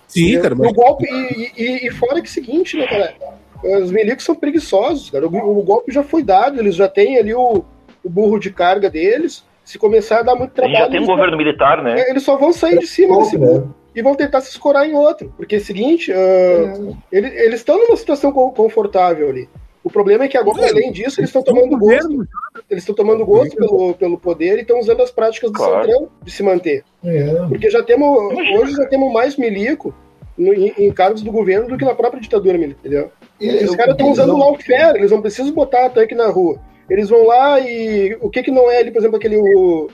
Sim, 0.08 0.40
cara, 0.40 0.56
E 0.56 0.58
mas 0.58 0.70
O 0.72 0.74
golpe, 0.74 1.06
e, 1.06 1.52
e- 1.62 1.88
e 1.88 1.92
fora 1.92 2.14
que 2.22 2.28
é 2.28 2.30
o 2.30 2.34
seguinte, 2.34 2.78
né, 2.78 2.88
cara? 2.88 3.14
Os 3.64 3.92
milicos 3.92 4.24
são 4.26 4.36
preguiçosos, 4.36 5.10
cara. 5.10 5.28
O, 5.28 5.60
o 5.60 5.64
golpe 5.64 5.92
já 5.92 6.04
foi 6.04 6.24
dado, 6.24 6.60
eles 6.60 6.76
já 6.76 6.88
têm 6.88 7.18
ali 7.18 7.34
o, 7.34 7.64
o 8.04 8.10
burro 8.10 8.40
de 8.40 8.52
carga 8.52 8.90
deles. 8.90 9.46
Se 9.64 9.78
começar 9.78 10.20
a 10.20 10.24
dar 10.24 10.36
muito 10.36 10.52
trabalho. 10.52 10.76
gente 10.76 10.84
já 10.86 10.90
tem 10.92 11.00
um 11.00 11.04
eles, 11.04 11.10
governo 11.10 11.36
militar, 11.38 11.84
né? 11.84 12.00
é, 12.00 12.10
eles 12.10 12.24
só 12.24 12.38
vão 12.38 12.54
sair 12.54 12.80
de 12.80 12.88
cima 12.88 13.18
desse 13.18 13.38
né? 13.38 13.46
burro 13.46 13.76
e 13.94 14.02
vão 14.02 14.16
tentar 14.16 14.40
se 14.42 14.50
escorar 14.52 14.88
em 14.88 14.94
outro. 14.94 15.34
Porque 15.36 15.56
é 15.56 15.58
o 15.58 15.62
seguinte, 15.62 16.12
ah, 16.14 16.94
ele- 17.12 17.28
eles 17.28 17.60
estão 17.60 17.78
numa 17.78 17.98
situação 17.98 18.32
co- 18.32 18.52
confortável 18.52 19.28
ali. 19.30 19.50
O 19.84 19.90
problema 19.90 20.24
é 20.26 20.28
que 20.28 20.38
agora, 20.38 20.70
além 20.70 20.92
disso, 20.92 21.20
eles 21.20 21.30
estão 21.30 21.42
tomando 21.44 21.78
gosto. 21.78 22.28
Eles 22.70 22.84
estão 22.84 22.94
tomando 22.96 23.26
gosto 23.26 23.56
pelo, 23.56 23.94
pelo 23.94 24.18
poder 24.18 24.58
e 24.58 24.62
estão 24.62 24.80
usando 24.80 25.02
as 25.02 25.12
práticas 25.12 25.50
do 25.52 25.58
Claro. 25.58 25.86
Centrão 25.86 26.10
de 26.24 26.32
se 26.32 26.44
manter. 26.44 26.84
É. 27.04 27.26
Porque 27.50 27.70
já 27.70 27.82
temos. 27.84 28.10
Hoje 28.62 28.74
já 28.74 28.86
temos 28.86 29.12
mais 29.14 29.36
milico 29.38 29.94
no- 30.38 30.54
em, 30.54 30.74
em 30.78 30.92
cargos 30.92 31.22
do 31.22 31.32
governo 31.32 31.68
do 31.68 31.78
que 31.78 31.86
na 31.86 31.96
própria 31.96 32.22
ditadura 32.22 32.58
militar, 32.58 32.80
entendeu? 32.82 33.12
Os 33.40 33.76
caras 33.76 33.94
estão 33.94 34.12
usando 34.12 34.34
o 34.34 34.38
lawfare, 34.38 34.98
eles 34.98 35.12
não 35.12 35.22
precisam 35.22 35.54
botar 35.54 35.90
tanque 35.90 36.16
na 36.16 36.28
rua. 36.28 36.60
Eles 36.90 37.10
vão 37.10 37.26
lá 37.26 37.60
e. 37.60 38.18
O 38.22 38.30
que 38.30 38.44
que 38.44 38.52
não 38.52 38.72
é 38.72 38.80
ali, 38.80 38.92
por 38.92 39.00
exemplo, 39.00 39.18
aquele 39.18 39.38
o 39.38 39.90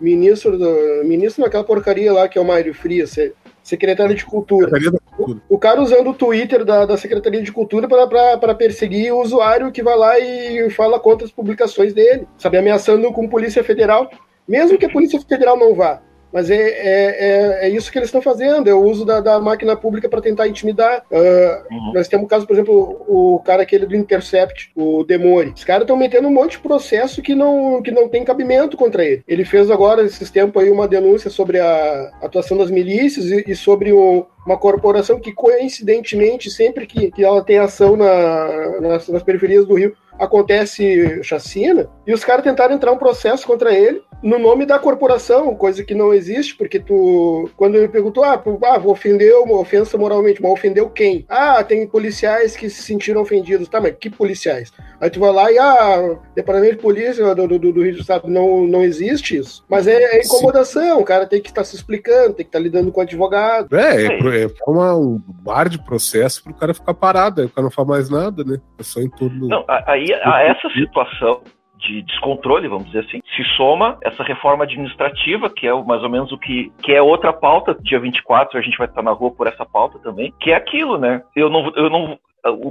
ministro 0.00 0.58
do. 0.58 1.04
Ministro 1.04 1.42
naquela 1.42 1.64
porcaria 1.64 2.12
lá 2.12 2.28
que 2.28 2.38
é 2.38 2.40
o 2.40 2.44
Mário 2.44 2.74
Frias, 2.74 3.10
se- 3.10 3.32
secretário 3.62 4.14
de 4.14 4.24
Cultura. 4.24 4.70
Cultura. 5.16 5.40
O 5.48 5.58
cara 5.58 5.80
usando 5.80 6.10
o 6.10 6.14
Twitter 6.14 6.64
da, 6.64 6.84
da 6.84 6.96
Secretaria 6.96 7.42
de 7.42 7.50
Cultura 7.52 7.88
para 7.88 8.54
perseguir 8.54 9.12
o 9.12 9.22
usuário 9.22 9.72
que 9.72 9.82
vai 9.82 9.96
lá 9.96 10.18
e 10.18 10.68
fala 10.70 11.00
contra 11.00 11.24
as 11.24 11.32
publicações 11.32 11.94
dele, 11.94 12.26
sabe? 12.36 12.58
Ameaçando 12.58 13.10
com 13.12 13.28
Polícia 13.28 13.64
Federal. 13.64 14.10
Mesmo 14.46 14.76
que 14.76 14.84
a 14.84 14.90
Polícia 14.90 15.18
Federal 15.20 15.56
não 15.58 15.74
vá, 15.74 16.02
Mas 16.34 16.50
é, 16.50 16.56
é, 16.56 17.60
é, 17.62 17.66
é 17.66 17.68
isso 17.68 17.92
que 17.92 17.96
eles 17.96 18.08
estão 18.08 18.20
fazendo, 18.20 18.68
é 18.68 18.74
o 18.74 18.82
uso 18.82 19.04
da, 19.04 19.20
da 19.20 19.38
máquina 19.38 19.76
pública 19.76 20.08
para 20.08 20.20
tentar 20.20 20.48
intimidar. 20.48 21.04
Uh, 21.08 21.72
uhum. 21.72 21.92
Nós 21.94 22.08
temos 22.08 22.26
o 22.26 22.28
caso, 22.28 22.44
por 22.44 22.54
exemplo, 22.54 23.04
o 23.06 23.40
cara 23.46 23.62
aquele 23.62 23.86
do 23.86 23.94
Intercept, 23.94 24.72
o 24.74 25.04
Demore. 25.04 25.52
Os 25.54 25.62
caras 25.62 25.82
estão 25.82 25.96
metendo 25.96 26.26
um 26.26 26.32
monte 26.32 26.52
de 26.52 26.58
processo 26.58 27.22
que 27.22 27.36
não, 27.36 27.80
que 27.80 27.92
não 27.92 28.08
tem 28.08 28.24
cabimento 28.24 28.76
contra 28.76 29.04
ele. 29.04 29.22
Ele 29.28 29.44
fez 29.44 29.70
agora, 29.70 30.02
esses 30.02 30.28
tempos 30.28 30.60
aí, 30.60 30.70
uma 30.70 30.88
denúncia 30.88 31.30
sobre 31.30 31.60
a 31.60 32.10
atuação 32.20 32.58
das 32.58 32.68
milícias 32.68 33.26
e, 33.26 33.44
e 33.46 33.54
sobre 33.54 33.92
o, 33.92 34.26
uma 34.44 34.58
corporação 34.58 35.20
que, 35.20 35.32
coincidentemente, 35.32 36.50
sempre 36.50 36.84
que, 36.84 37.12
que 37.12 37.22
ela 37.22 37.44
tem 37.44 37.58
ação 37.58 37.94
na, 37.94 38.80
nas, 38.80 39.08
nas 39.08 39.22
periferias 39.22 39.64
do 39.64 39.74
Rio, 39.74 39.94
acontece 40.18 41.22
chacina, 41.22 41.88
e 42.06 42.12
os 42.12 42.24
caras 42.24 42.44
tentaram 42.44 42.74
entrar 42.74 42.92
um 42.92 42.98
processo 42.98 43.46
contra 43.46 43.72
ele 43.74 44.02
no 44.24 44.38
nome 44.38 44.64
da 44.64 44.78
corporação, 44.78 45.54
coisa 45.54 45.84
que 45.84 45.94
não 45.94 46.14
existe, 46.14 46.56
porque 46.56 46.80
tu, 46.80 47.50
quando 47.58 47.74
ele 47.74 47.88
perguntou, 47.88 48.24
ah, 48.24 48.42
ah 48.64 48.78
ofendeu, 48.82 49.42
uma 49.42 49.60
ofensa 49.60 49.98
moralmente, 49.98 50.40
mas 50.40 50.50
ofendeu 50.50 50.88
quem? 50.88 51.26
Ah, 51.28 51.62
tem 51.62 51.86
policiais 51.86 52.56
que 52.56 52.70
se 52.70 52.82
sentiram 52.82 53.20
ofendidos, 53.20 53.68
tá, 53.68 53.82
mas 53.82 53.94
que 54.00 54.08
policiais? 54.08 54.72
Aí 54.98 55.10
tu 55.10 55.20
vai 55.20 55.30
lá 55.30 55.52
e, 55.52 55.58
ah, 55.58 56.18
departamento 56.34 56.76
de 56.76 56.80
polícia 56.80 57.34
do, 57.34 57.46
do, 57.46 57.58
do 57.58 57.82
Rio 57.82 57.96
do 57.96 58.00
Estado, 58.00 58.26
não, 58.26 58.66
não 58.66 58.82
existe 58.82 59.36
isso. 59.36 59.62
Mas 59.68 59.86
é, 59.86 60.16
é 60.16 60.24
incomodação, 60.24 60.96
Sim. 60.96 61.02
o 61.02 61.04
cara 61.04 61.26
tem 61.26 61.42
que 61.42 61.50
estar 61.50 61.60
tá 61.60 61.66
se 61.66 61.76
explicando, 61.76 62.32
tem 62.32 62.46
que 62.46 62.48
estar 62.48 62.58
tá 62.58 62.62
lidando 62.62 62.90
com 62.90 63.00
o 63.00 63.02
advogado. 63.02 63.76
É, 63.76 64.06
é, 64.06 64.44
é 64.44 64.48
uma, 64.66 64.96
um 64.96 65.20
bar 65.42 65.68
de 65.68 65.78
processo 65.84 66.42
pro 66.42 66.54
cara 66.54 66.72
ficar 66.72 66.94
parado, 66.94 67.42
aí 67.42 67.46
o 67.46 67.50
cara 67.50 67.64
não 67.64 67.70
faz 67.70 67.86
mais 67.86 68.08
nada, 68.08 68.42
né? 68.42 68.58
É 68.78 68.82
só 68.82 69.00
em 69.00 69.10
tudo. 69.10 69.48
Não, 69.48 69.66
aí 69.68 70.06
a 70.14 70.42
essa 70.44 70.70
situação 70.70 71.42
de 71.84 72.02
descontrole, 72.02 72.68
vamos 72.68 72.86
dizer 72.86 73.00
assim, 73.00 73.20
se 73.36 73.44
soma 73.56 73.98
essa 74.02 74.22
reforma 74.22 74.64
administrativa, 74.64 75.50
que 75.50 75.66
é 75.66 75.74
mais 75.84 76.02
ou 76.02 76.08
menos 76.08 76.32
o 76.32 76.38
que, 76.38 76.72
que 76.82 76.92
é 76.92 77.00
outra 77.00 77.32
pauta, 77.32 77.76
dia 77.80 78.00
24 78.00 78.58
a 78.58 78.62
gente 78.62 78.78
vai 78.78 78.86
estar 78.86 79.02
na 79.02 79.12
rua 79.12 79.30
por 79.30 79.46
essa 79.46 79.64
pauta 79.64 79.98
também, 79.98 80.32
que 80.40 80.50
é 80.50 80.54
aquilo, 80.54 80.98
né? 80.98 81.22
Eu 81.36 81.50
não, 81.50 81.72
eu 81.76 81.90
não, 81.90 82.18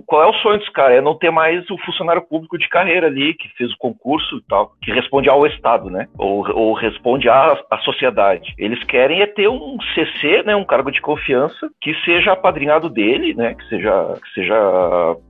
qual 0.06 0.24
é 0.24 0.28
o 0.28 0.42
sonho 0.42 0.60
dos 0.60 0.70
caras? 0.70 0.98
É 0.98 1.02
não 1.02 1.18
ter 1.18 1.32
mais 1.32 1.68
o 1.70 1.78
funcionário 1.80 2.22
público 2.22 2.58
de 2.58 2.70
carreira 2.70 3.08
ali, 3.08 3.34
que 3.34 3.50
fez 3.58 3.72
o 3.72 3.78
concurso 3.78 4.38
e 4.38 4.42
tal, 4.48 4.74
que 4.82 4.92
responde 4.92 5.30
ao 5.30 5.46
Estado, 5.48 5.90
né? 5.90 6.08
Ou, 6.18 6.48
ou 6.52 6.74
responde 6.74 7.28
à, 7.28 7.58
à 7.72 7.78
sociedade. 7.80 8.54
Eles 8.58 8.84
querem 8.84 9.22
é 9.22 9.28
ter 9.28 9.48
um 9.48 9.78
CC, 9.96 10.44
né? 10.44 10.56
Um 10.56 10.66
cargo 10.66 10.92
de 10.92 11.02
confiança 11.02 11.70
que 11.82 11.94
seja 12.06 12.34
apadrinhado 12.34 12.90
dele, 12.90 13.34
né? 13.34 13.56
Que 13.56 13.68
seja, 13.68 14.16
que 14.24 14.34
seja, 14.34 14.56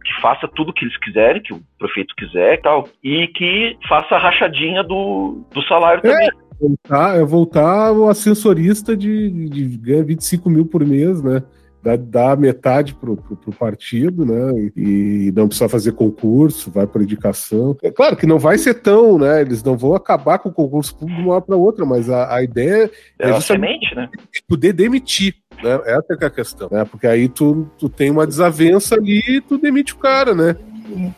que 0.03 0.21
faça 0.21 0.47
tudo 0.47 0.69
o 0.69 0.73
que 0.73 0.85
eles 0.85 0.97
quiserem, 0.97 1.41
que 1.41 1.53
o 1.53 1.61
prefeito 1.79 2.13
quiser 2.15 2.55
e 2.55 2.61
tal, 2.61 2.87
e 3.03 3.27
que 3.27 3.77
faça 3.87 4.15
a 4.15 4.19
rachadinha 4.19 4.83
do, 4.83 5.45
do 5.53 5.61
salário 5.63 6.01
é. 6.05 6.09
também 6.09 6.29
voltar, 6.59 7.17
é 7.17 7.23
voltar 7.23 7.91
o 7.91 8.07
ascensorista 8.07 8.95
de, 8.95 9.29
de, 9.29 9.49
de 9.49 9.77
ganha 9.77 10.03
25 10.03 10.49
mil 10.49 10.65
por 10.65 10.85
mês, 10.85 11.21
né? 11.21 11.43
Dá, 11.83 11.95
dá 11.97 12.35
metade 12.35 12.95
pro, 12.95 13.17
pro, 13.17 13.35
pro, 13.35 13.51
partido, 13.51 14.25
né? 14.25 14.71
E, 14.75 15.31
não 15.35 15.47
precisa 15.47 15.67
fazer 15.67 15.91
concurso, 15.91 16.71
vai 16.71 16.87
por 16.87 17.01
indicação. 17.01 17.75
É 17.83 17.91
claro 17.91 18.15
que 18.15 18.25
não 18.25 18.39
vai 18.39 18.57
ser 18.57 18.75
tão, 18.75 19.19
né? 19.19 19.41
Eles 19.41 19.61
não 19.61 19.77
vão 19.77 19.93
acabar 19.93 20.39
com 20.39 20.49
o 20.49 20.53
concurso 20.53 20.95
público 20.95 21.19
de 21.19 21.25
uma 21.27 21.33
hora 21.33 21.41
para 21.41 21.57
outra, 21.57 21.85
mas 21.85 22.09
a, 22.09 22.33
a 22.33 22.41
ideia 22.41 22.89
é, 23.19 23.29
é 23.29 23.33
justamente 23.33 23.93
né? 23.93 24.09
poder 24.47 24.71
demitir. 24.71 25.35
Né? 25.61 25.79
Essa 25.85 26.17
é 26.19 26.25
a 26.25 26.29
questão, 26.29 26.69
né? 26.71 26.85
Porque 26.85 27.05
aí 27.05 27.27
tu, 27.27 27.69
tu 27.77 27.89
tem 27.89 28.09
uma 28.09 28.25
desavença 28.25 28.95
ali 28.95 29.21
e 29.27 29.41
tu 29.41 29.57
demite 29.57 29.93
o 29.93 29.97
cara, 29.97 30.33
né? 30.33 30.55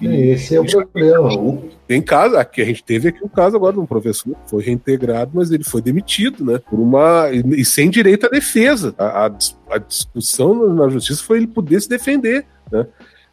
Esse 0.02 0.56
é 0.56 0.60
o 0.60 0.66
problema. 0.66 1.30
Tem 1.88 2.02
caso, 2.02 2.36
aqui 2.38 2.62
a 2.62 2.66
gente 2.66 2.84
teve 2.84 3.10
aqui 3.10 3.24
um 3.24 3.28
caso 3.28 3.56
agora 3.56 3.74
de 3.74 3.80
um 3.80 3.86
professor 3.86 4.36
que 4.36 4.50
foi 4.50 4.64
reintegrado, 4.64 5.32
mas 5.34 5.52
ele 5.52 5.64
foi 5.64 5.82
demitido, 5.82 6.44
né? 6.44 6.60
Por 6.60 6.80
uma. 6.80 7.30
E, 7.32 7.64
sem 7.66 7.90
direito 7.90 8.26
à 8.26 8.30
defesa. 8.30 8.94
A, 8.98 9.26
a, 9.26 9.32
a, 9.72 9.78
discussão 9.78 10.74
na 10.74 10.90
justiça 10.90 11.24
foi 11.24 11.38
ele 11.38 11.48
poder 11.48 11.82
se 11.82 11.90
defender, 11.90 12.46
né? 12.72 12.86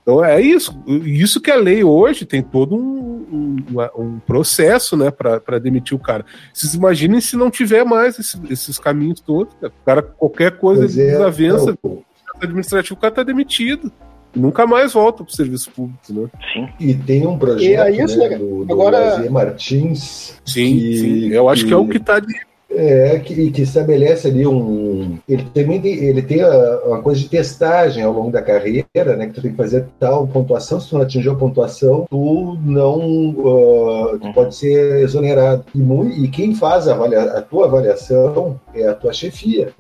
Então 0.03 0.25
é 0.25 0.40
isso. 0.40 0.77
Isso 1.05 1.40
que 1.40 1.51
a 1.51 1.57
lei 1.57 1.85
hoje 1.85 2.27
tem 2.27 2.42
todo 2.42 2.75
um, 2.75 3.25
um, 3.33 4.03
um 4.03 4.18
processo, 4.18 4.97
né, 4.97 5.12
para 5.12 5.61
demitir 5.61 5.97
o 5.97 6.01
cara. 6.01 6.25
Vocês 6.53 6.75
imaginem 6.75 7.21
se 7.21 7.37
não 7.37 7.51
tiver 7.51 7.85
mais 7.85 8.18
esses, 8.18 8.40
esses 8.51 8.79
caminhos 8.79 9.21
todos. 9.21 9.55
Cara. 9.55 9.73
O 9.73 9.85
cara, 9.85 10.03
qualquer 10.03 10.59
coisa 10.59 10.88
de 10.88 11.01
é, 11.01 11.12
desavença 11.12 11.71
é, 11.71 11.99
administrativo, 12.40 12.97
o 12.97 13.01
cara 13.01 13.14
tá 13.14 13.23
demitido 13.23 13.92
nunca 14.35 14.66
mais 14.66 14.92
volta 14.92 15.25
para 15.25 15.31
o 15.31 15.35
serviço 15.35 15.71
público, 15.71 16.01
né? 16.11 16.29
Sim. 16.53 16.68
E 16.81 16.95
tem 16.95 17.27
um 17.27 17.38
projeto 17.38 17.87
é 17.87 18.05
isso, 18.05 18.18
né, 18.18 18.31
né, 18.31 18.38
do, 18.38 18.64
do 18.64 18.73
Agora... 18.73 19.31
Martins. 19.31 20.40
Sim, 20.45 20.79
que, 20.79 20.97
sim. 20.99 21.29
Eu 21.29 21.49
acho 21.49 21.62
que, 21.62 21.68
que 21.68 21.75
é 21.75 21.77
o 21.77 21.87
que 21.87 21.99
está 21.99 22.21
de 22.21 22.35
é, 22.75 23.18
que, 23.18 23.51
que, 23.51 23.62
estabelece 23.62 24.29
ali 24.29 24.47
um. 24.47 25.18
Ele 25.29 25.45
também 25.53 25.81
tem, 25.81 25.92
ele 25.92 26.23
tem 26.23 26.42
uma 26.87 27.03
coisa 27.03 27.21
de 27.21 27.29
testagem 27.29 28.03
ao 28.03 28.12
longo 28.12 28.31
da 28.31 28.40
carreira, 28.40 29.16
né? 29.16 29.27
Que 29.27 29.35
tu 29.35 29.42
tem 29.42 29.51
que 29.51 29.57
fazer 29.57 29.87
tal 29.99 30.27
pontuação. 30.27 30.81
Se 30.81 30.88
tu 30.88 30.95
não 30.95 31.03
atingir 31.03 31.29
a 31.29 31.35
pontuação, 31.35 32.07
tu 32.09 32.59
não 32.62 33.31
uh, 33.31 34.18
tu 34.18 34.27
uhum. 34.27 34.33
pode 34.33 34.55
ser 34.55 35.03
exonerado. 35.03 35.64
E, 35.75 36.25
e 36.25 36.29
quem 36.29 36.55
faz 36.55 36.88
a, 36.88 36.95
avalia, 36.95 37.23
a 37.23 37.42
tua 37.42 37.66
avaliação 37.66 38.59
é 38.75 38.88
a 38.88 38.95
tua 38.95 39.12
chefia 39.12 39.73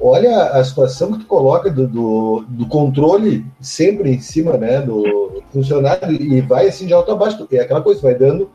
olha 0.00 0.50
a 0.50 0.64
situação 0.64 1.12
que 1.12 1.20
tu 1.20 1.26
coloca 1.26 1.70
do, 1.70 1.86
do, 1.86 2.44
do, 2.48 2.66
controle 2.66 3.44
sempre 3.60 4.10
em 4.10 4.20
cima 4.20 4.56
né, 4.56 4.80
do 4.80 5.42
funcionário 5.52 6.10
e 6.10 6.40
vai 6.40 6.68
assim 6.68 6.86
de 6.86 6.92
alto 6.92 7.12
a 7.12 7.16
baixo. 7.16 7.46
É 7.50 7.60
aquela 7.60 7.82
coisa, 7.82 8.00
vai 8.00 8.14
dando 8.14 8.50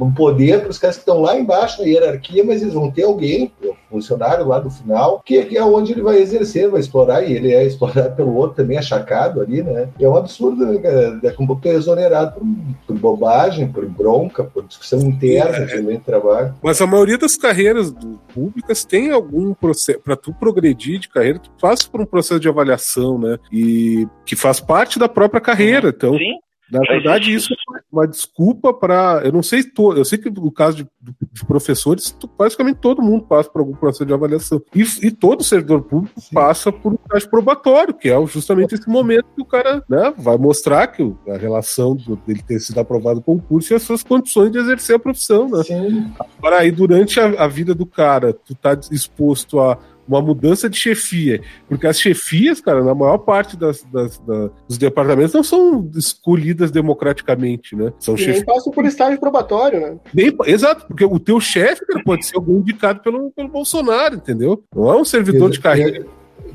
um 0.00 0.12
poder 0.12 0.60
para 0.60 0.70
os 0.70 0.78
caras 0.78 0.96
que 0.96 1.02
estão 1.02 1.20
lá 1.20 1.36
embaixo 1.36 1.80
na 1.80 1.88
hierarquia, 1.88 2.44
mas 2.44 2.62
eles 2.62 2.74
vão 2.74 2.90
ter 2.90 3.04
alguém, 3.04 3.52
o 3.62 3.74
funcionário 3.90 4.46
lá 4.46 4.58
do 4.58 4.70
final, 4.70 5.22
que, 5.24 5.42
que, 5.44 5.56
é 5.56 5.64
onde 5.64 5.92
ele 5.92 6.02
vai 6.02 6.18
exercer, 6.18 6.70
vai 6.70 6.80
explorar, 6.80 7.22
e 7.22 7.32
ele 7.32 7.52
é 7.52 7.64
explorado 7.64 8.14
pelo 8.16 8.34
outro 8.34 8.56
também, 8.56 8.78
achacado 8.78 9.40
ali, 9.40 9.62
né? 9.62 9.88
é 9.98 10.08
um 10.08 10.16
absurdo, 10.16 10.66
né, 10.66 10.78
cara? 10.78 11.20
É 11.22 11.42
um 11.42 11.46
pouco 11.46 11.68
exonerado 11.68 12.32
por, 12.32 12.46
por, 12.86 12.98
bobagem, 12.98 13.68
por 13.68 13.86
bronca, 13.86 14.44
por 14.44 14.64
discussão 14.66 15.00
interna 15.00 15.58
é, 15.58 15.80
de 15.80 15.98
trabalho. 15.98 16.54
Mas 16.62 16.80
a 16.80 16.86
maioria 16.86 17.18
das 17.18 17.36
carreiras 17.36 17.92
públicas 18.32 18.84
tem 18.84 19.10
algum 19.10 19.54
processo, 19.54 20.00
para 20.00 20.16
tu 20.16 20.32
progredir 20.32 20.98
de 20.98 21.08
carreira, 21.08 21.38
tu 21.38 21.50
passa 21.60 21.88
por 21.88 22.00
um 22.00 22.06
processo 22.06 22.40
de 22.40 22.48
avaliação, 22.48 23.18
né? 23.18 23.38
E 23.52 24.06
que 24.24 24.36
faz 24.36 24.60
parte 24.60 24.98
da 24.98 25.08
própria 25.08 25.40
carreira. 25.40 25.88
Então, 25.88 26.16
Sim. 26.16 26.38
Na 26.70 26.80
verdade, 26.80 27.32
isso 27.32 27.52
é 27.52 27.80
uma 27.92 28.06
desculpa 28.06 28.72
para. 28.72 29.20
Eu 29.22 29.32
não 29.32 29.42
sei, 29.42 29.62
eu 29.96 30.04
sei 30.04 30.18
que 30.18 30.30
no 30.30 30.50
caso 30.50 30.78
de, 30.78 30.86
de, 31.32 31.44
professores, 31.44 32.16
basicamente 32.38 32.76
todo 32.76 33.02
mundo 33.02 33.26
passa 33.26 33.50
por 33.50 33.60
algum 33.60 33.74
processo 33.74 34.06
de 34.06 34.14
avaliação. 34.14 34.62
E, 34.74 34.82
e 35.06 35.10
todo 35.10 35.44
servidor 35.44 35.82
público 35.82 36.18
Sim. 36.20 36.34
passa 36.34 36.72
por 36.72 36.94
um 36.94 36.96
teste 36.96 37.28
probatório, 37.28 37.92
que 37.92 38.08
é 38.08 38.26
justamente 38.26 38.74
esse 38.74 38.88
momento 38.88 39.26
que 39.34 39.42
o 39.42 39.44
cara 39.44 39.84
né, 39.88 40.14
vai 40.16 40.38
mostrar 40.38 40.86
que 40.86 41.14
a 41.28 41.36
relação 41.36 41.96
dele 42.26 42.42
ter 42.42 42.58
sido 42.60 42.80
aprovado 42.80 43.16
no 43.16 43.22
concurso 43.22 43.72
e 43.72 43.76
as 43.76 43.82
suas 43.82 44.02
condições 44.02 44.50
de 44.50 44.58
exercer 44.58 44.96
a 44.96 44.98
profissão. 44.98 45.48
Né? 45.48 45.62
Sim. 45.64 46.12
Agora, 46.38 46.60
aí, 46.60 46.70
durante 46.70 47.20
a, 47.20 47.44
a 47.44 47.46
vida 47.46 47.74
do 47.74 47.84
cara, 47.84 48.32
tu 48.32 48.54
tá 48.54 48.76
exposto 48.90 49.60
a 49.60 49.78
uma 50.06 50.20
mudança 50.20 50.68
de 50.68 50.76
chefia. 50.76 51.40
Porque 51.68 51.86
as 51.86 52.00
chefias, 52.00 52.60
cara, 52.60 52.82
na 52.82 52.94
maior 52.94 53.18
parte 53.18 53.56
das, 53.56 53.82
das, 53.84 54.18
das 54.18 54.50
dos 54.68 54.78
departamentos 54.78 55.34
não 55.34 55.42
são 55.42 55.90
escolhidas 55.94 56.70
democraticamente, 56.70 57.74
né? 57.74 57.92
São 57.98 58.16
chefias. 58.16 58.36
Nem 58.36 58.46
passam 58.46 58.72
por 58.72 58.84
estágio 58.84 59.18
probatório, 59.18 59.80
né? 59.80 59.96
Nem, 60.12 60.36
exato, 60.46 60.86
porque 60.86 61.04
o 61.04 61.18
teu 61.18 61.40
chefe 61.40 61.84
pode 62.04 62.26
ser 62.26 62.36
algum 62.36 62.58
indicado 62.58 63.00
pelo, 63.00 63.30
pelo 63.30 63.48
Bolsonaro, 63.48 64.16
entendeu? 64.16 64.62
Não 64.74 64.90
é 64.92 64.96
um 64.96 65.04
servidor 65.04 65.50
de 65.50 65.60
carreira. 65.60 66.06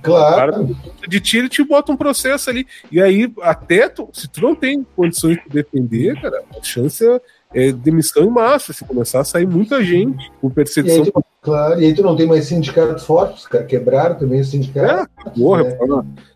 Claro. 0.01 0.77
de 1.07 1.19
tiro 1.19 1.47
e 1.47 1.49
te 1.49 1.61
bota 1.61 1.91
um 1.91 1.97
processo 1.97 2.49
ali. 2.49 2.65
E 2.89 3.01
aí, 3.01 3.29
até 3.41 3.89
tu, 3.89 4.07
se 4.13 4.29
tu 4.29 4.41
não 4.41 4.55
tem 4.55 4.85
condições 4.95 5.37
de 5.43 5.49
defender, 5.49 6.19
cara, 6.21 6.41
a 6.57 6.63
chance 6.63 7.05
é 7.05 7.19
é, 7.53 7.71
demissão 7.71 8.23
em 8.23 8.29
massa, 8.29 8.73
se 8.73 8.85
começar 8.85 9.21
a 9.21 9.23
sair 9.23 9.47
muita 9.47 9.83
gente 9.83 10.31
por 10.39 10.51
perseguição. 10.51 11.03
E 11.03 11.07
aí, 11.07 11.11
claro, 11.41 11.81
e 11.81 11.85
aí 11.85 11.93
tu 11.93 12.01
não 12.01 12.15
tem 12.15 12.27
mais 12.27 12.45
sindicatos 12.45 13.03
fortes, 13.03 13.45
quebraram 13.67 14.15
também 14.15 14.41
o 14.41 14.45
sindicato. 14.45 15.09
É, 15.25 15.29
porra, 15.29 15.63
né? 15.63 15.77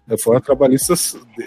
A 0.06 0.12
reforma 0.12 0.42
trabalhista 0.42 0.94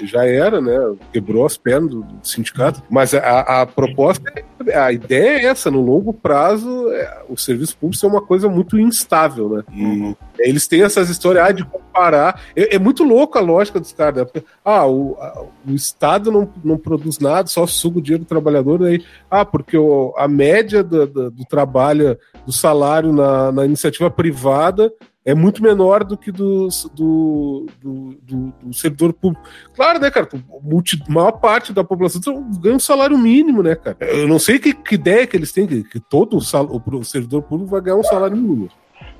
já 0.04 0.24
era, 0.24 0.62
né? 0.62 0.78
Quebrou 1.12 1.44
as 1.44 1.58
pernas 1.58 1.90
do, 1.90 2.02
do 2.02 2.26
sindicato. 2.26 2.82
Mas 2.88 3.12
a, 3.12 3.62
a, 3.62 3.66
proposta, 3.66 4.32
a 4.74 4.90
ideia 4.90 5.40
é 5.40 5.44
essa: 5.44 5.70
no 5.70 5.82
longo 5.82 6.14
prazo, 6.14 6.90
é, 6.90 7.22
o 7.28 7.36
serviço 7.36 7.76
público 7.76 8.06
é 8.06 8.08
uma 8.08 8.22
coisa 8.22 8.48
muito 8.48 8.78
instável, 8.78 9.50
né? 9.50 9.64
E 9.70 9.84
uhum. 9.84 10.16
eles 10.38 10.66
têm 10.66 10.82
essas 10.82 11.10
histórias 11.10 11.46
ah, 11.46 11.52
de 11.52 11.66
comparar. 11.66 12.40
É, 12.56 12.76
é, 12.76 12.78
muito 12.78 13.04
louco 13.04 13.36
a 13.36 13.42
lógica 13.42 13.78
dos 13.78 13.92
caras, 13.92 14.20
né? 14.20 14.24
Porque, 14.24 14.42
ah, 14.64 14.86
o, 14.86 15.18
a, 15.20 15.44
o 15.68 15.74
Estado 15.74 16.32
não, 16.32 16.48
não 16.64 16.78
produz 16.78 17.18
nada, 17.18 17.48
só 17.48 17.66
suga 17.66 17.98
o 17.98 18.02
dinheiro 18.02 18.24
do 18.24 18.28
trabalhador. 18.28 18.82
Aí, 18.84 19.04
ah, 19.30 19.44
porque 19.44 19.76
o, 19.76 20.14
a 20.16 20.26
média 20.26 20.82
do, 20.82 21.06
do, 21.06 21.30
do 21.30 21.44
trabalho, 21.44 22.18
do 22.46 22.52
salário 22.52 23.12
na, 23.12 23.45
na 23.52 23.64
iniciativa 23.64 24.10
privada 24.10 24.92
é 25.24 25.34
muito 25.34 25.60
menor 25.60 26.04
do 26.04 26.16
que 26.16 26.30
dos, 26.30 26.88
do, 26.94 27.66
do, 27.82 28.16
do, 28.22 28.52
do 28.62 28.72
servidor 28.72 29.12
público. 29.12 29.44
Claro, 29.74 29.98
né, 29.98 30.08
cara? 30.08 30.28
Multi, 30.62 31.02
maior 31.08 31.32
parte 31.32 31.72
da 31.72 31.82
população 31.82 32.20
ganha 32.60 32.76
um 32.76 32.80
salário 32.80 33.18
mínimo, 33.18 33.60
né, 33.62 33.74
cara? 33.74 33.96
Eu 34.00 34.28
não 34.28 34.38
sei 34.38 34.58
que, 34.58 34.72
que 34.72 34.94
ideia 34.94 35.26
que 35.26 35.36
eles 35.36 35.50
têm, 35.50 35.66
que, 35.66 35.82
que 35.82 35.98
todo 35.98 36.36
o, 36.36 36.40
sal, 36.40 36.66
o 36.70 37.04
servidor 37.04 37.42
público 37.42 37.72
vai 37.72 37.80
ganhar 37.80 37.96
um 37.96 38.04
salário 38.04 38.36
mínimo. 38.36 38.68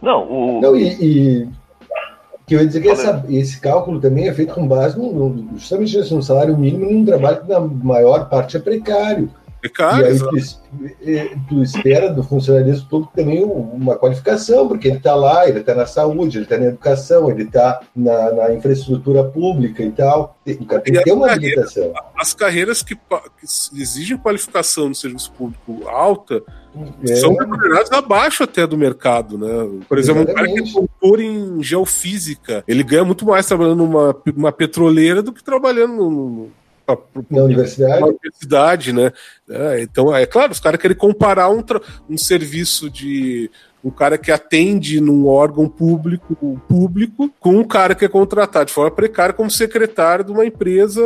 Não, 0.00 0.30
o. 0.30 0.60
Não, 0.60 0.76
e, 0.76 0.86
e 1.00 1.48
que 2.46 2.54
eu 2.54 2.60
ia 2.60 2.66
dizer 2.66 2.80
que 2.80 2.88
essa, 2.88 3.24
esse 3.28 3.60
cálculo 3.60 4.00
também 4.00 4.28
é 4.28 4.32
feito 4.32 4.54
com 4.54 4.68
base 4.68 4.96
no, 4.96 5.12
no, 5.12 5.58
justamente 5.58 6.14
num 6.14 6.22
salário 6.22 6.56
mínimo 6.56 6.88
num 6.88 7.04
trabalho 7.04 7.42
que 7.42 7.48
na 7.48 7.58
maior 7.58 8.28
parte 8.28 8.56
é 8.56 8.60
precário. 8.60 9.28
Precário, 9.68 10.06
e 11.00 11.18
aí 11.18 11.28
tu, 11.30 11.40
tu, 11.48 11.62
espera 11.62 12.12
do 12.12 12.22
funcionalismo 12.22 12.88
público 12.88 13.12
também 13.16 13.42
uma 13.44 13.96
qualificação, 13.96 14.68
porque 14.68 14.88
ele 14.88 14.98
está 14.98 15.14
lá, 15.14 15.48
ele 15.48 15.60
está 15.60 15.74
na 15.74 15.86
saúde, 15.86 16.38
ele 16.38 16.44
está 16.44 16.58
na 16.58 16.66
educação, 16.66 17.30
ele 17.30 17.44
está 17.44 17.80
na, 17.94 18.32
na, 18.32 18.54
infraestrutura 18.54 19.24
pública 19.24 19.82
e 19.82 19.90
tal. 19.90 20.36
O 20.46 20.64
cara 20.66 20.82
tem 20.82 20.94
que 20.94 21.02
ter 21.02 21.12
uma 21.12 21.32
habilitação. 21.32 21.92
As 22.16 22.34
carreiras 22.34 22.82
que, 22.82 22.94
que 22.94 23.80
exigem 23.80 24.16
qualificação 24.16 24.88
no 24.88 24.94
serviço 24.94 25.32
público 25.32 25.88
alta 25.88 26.42
é. 27.04 27.16
são 27.16 27.34
remuneradas 27.34 27.90
abaixo 27.92 28.42
até 28.42 28.66
do 28.66 28.76
mercado, 28.76 29.38
né? 29.38 29.80
Por 29.88 29.98
exemplo, 29.98 30.22
Exatamente. 30.22 30.30
um 30.30 30.34
cara 30.34 30.48
que 30.48 30.58
é 30.58 30.72
doutor 30.72 31.20
em 31.20 31.62
geofísica, 31.62 32.64
ele 32.68 32.82
ganha 32.82 33.04
muito 33.04 33.24
mais 33.24 33.46
trabalhando 33.46 33.78
numa, 33.78 34.16
numa 34.34 34.52
petroleira 34.52 35.22
do 35.22 35.32
que 35.32 35.42
trabalhando 35.42 36.10
no, 36.10 36.50
na 37.30 37.42
universidade. 37.42 38.00
Na 38.00 38.06
universidade, 38.06 38.92
né? 38.92 39.12
É, 39.48 39.82
então, 39.82 40.14
é 40.14 40.26
claro, 40.26 40.52
os 40.52 40.60
caras 40.60 40.80
querem 40.80 40.96
comparar 40.96 41.50
um, 41.50 41.62
um 42.08 42.16
serviço 42.16 42.88
de 42.88 43.50
um 43.86 43.90
cara 43.90 44.18
que 44.18 44.32
atende 44.32 45.00
num 45.00 45.28
órgão 45.28 45.68
público, 45.68 46.60
público 46.68 47.30
com 47.38 47.56
um 47.56 47.62
cara 47.62 47.94
que 47.94 48.04
é 48.04 48.08
contratado 48.08 48.66
de 48.66 48.72
forma 48.72 48.90
precária 48.90 49.32
como 49.32 49.48
secretário 49.48 50.24
de 50.24 50.32
uma 50.32 50.44
empresa 50.44 51.00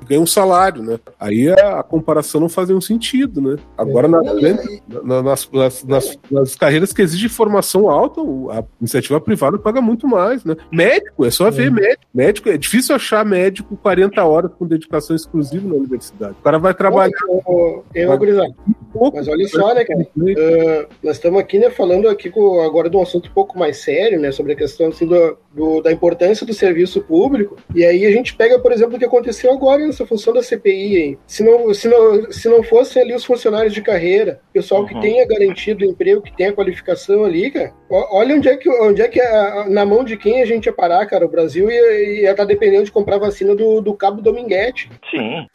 que 0.00 0.06
ganha 0.06 0.20
um 0.20 0.26
salário, 0.26 0.84
né? 0.84 1.00
Aí 1.18 1.48
a, 1.48 1.80
a 1.80 1.82
comparação 1.82 2.40
não 2.40 2.48
faz 2.48 2.68
nenhum 2.68 2.80
sentido, 2.80 3.42
né? 3.42 3.56
Agora, 3.76 4.06
na, 4.06 4.22
na, 4.22 5.22
nas, 5.22 5.50
nas, 5.50 5.82
nas, 5.82 6.18
nas, 6.30 6.54
carreiras 6.54 6.92
que 6.92 7.02
exigem 7.02 7.28
formação 7.28 7.90
alta, 7.90 8.20
a 8.20 8.62
iniciativa 8.80 9.20
privada 9.20 9.58
paga 9.58 9.80
muito 9.80 10.06
mais, 10.06 10.44
né? 10.44 10.54
Médico, 10.70 11.24
é 11.24 11.30
só 11.30 11.50
ver 11.50 11.66
é. 11.66 11.70
médico. 11.70 12.02
Médico, 12.14 12.48
é 12.50 12.56
difícil 12.56 12.94
achar 12.94 13.24
médico 13.24 13.76
40 13.76 14.22
horas 14.24 14.52
com 14.56 14.64
dedicação 14.64 15.16
exclusiva 15.16 15.66
na 15.66 15.74
universidade. 15.74 16.36
O 16.38 16.42
cara 16.44 16.58
vai 16.60 16.72
trabalhar. 16.72 17.10
Eu, 17.28 17.84
eu, 17.92 18.12
eu, 18.12 19.12
mas 19.12 19.26
olha 19.26 19.48
só, 19.48 19.74
né, 19.74 19.84
cara? 19.84 20.06
Uh, 20.16 20.86
nós 21.02 21.16
estamos 21.16 21.40
aqui, 21.40 21.58
né, 21.58 21.70
falando 21.70 22.11
aqui 22.12 22.30
com, 22.30 22.60
agora 22.60 22.88
de 22.88 22.96
um 22.96 23.02
assunto 23.02 23.28
um 23.28 23.32
pouco 23.32 23.58
mais 23.58 23.78
sério, 23.78 24.20
né, 24.20 24.30
sobre 24.30 24.52
a 24.52 24.56
questão 24.56 24.88
assim, 24.88 25.06
do, 25.06 25.38
do, 25.52 25.80
da 25.82 25.92
importância 25.92 26.46
do 26.46 26.54
serviço 26.54 27.02
público. 27.02 27.56
E 27.74 27.84
aí 27.84 28.06
a 28.06 28.10
gente 28.10 28.34
pega, 28.34 28.58
por 28.58 28.72
exemplo, 28.72 28.96
o 28.96 28.98
que 28.98 29.04
aconteceu 29.04 29.52
agora 29.52 29.84
nessa 29.84 30.06
função 30.06 30.32
da 30.32 30.42
CPI. 30.42 30.96
Hein? 30.96 31.18
Se, 31.26 31.42
não, 31.42 31.72
se, 31.74 31.88
não, 31.88 32.30
se 32.30 32.48
não 32.48 32.62
fossem 32.62 33.02
ali 33.02 33.14
os 33.14 33.24
funcionários 33.24 33.72
de 33.72 33.82
carreira, 33.82 34.40
pessoal 34.52 34.86
que 34.86 34.94
uhum. 34.94 35.00
tenha 35.00 35.26
garantido 35.26 35.84
o 35.84 35.88
emprego, 35.88 36.22
que 36.22 36.36
tenha 36.36 36.52
qualificação 36.52 37.24
ali, 37.24 37.50
cara, 37.50 37.72
olha 37.90 38.36
onde 38.36 38.48
é 38.48 38.56
que, 38.56 38.68
onde 38.68 39.02
é 39.02 39.08
que 39.08 39.20
a, 39.20 39.66
na 39.68 39.84
mão 39.84 40.04
de 40.04 40.16
quem 40.16 40.42
a 40.42 40.46
gente 40.46 40.66
ia 40.66 40.72
parar, 40.72 41.06
cara. 41.06 41.26
O 41.26 41.30
Brasil 41.30 41.70
ia, 41.70 42.20
ia 42.20 42.30
estar 42.30 42.42
tá 42.42 42.44
dependendo 42.44 42.84
de 42.84 42.92
comprar 42.92 43.18
vacina 43.18 43.54
do, 43.54 43.80
do 43.80 43.94
Cabo 43.94 44.22
Dominguete. 44.22 44.90
Sim. 45.10 45.46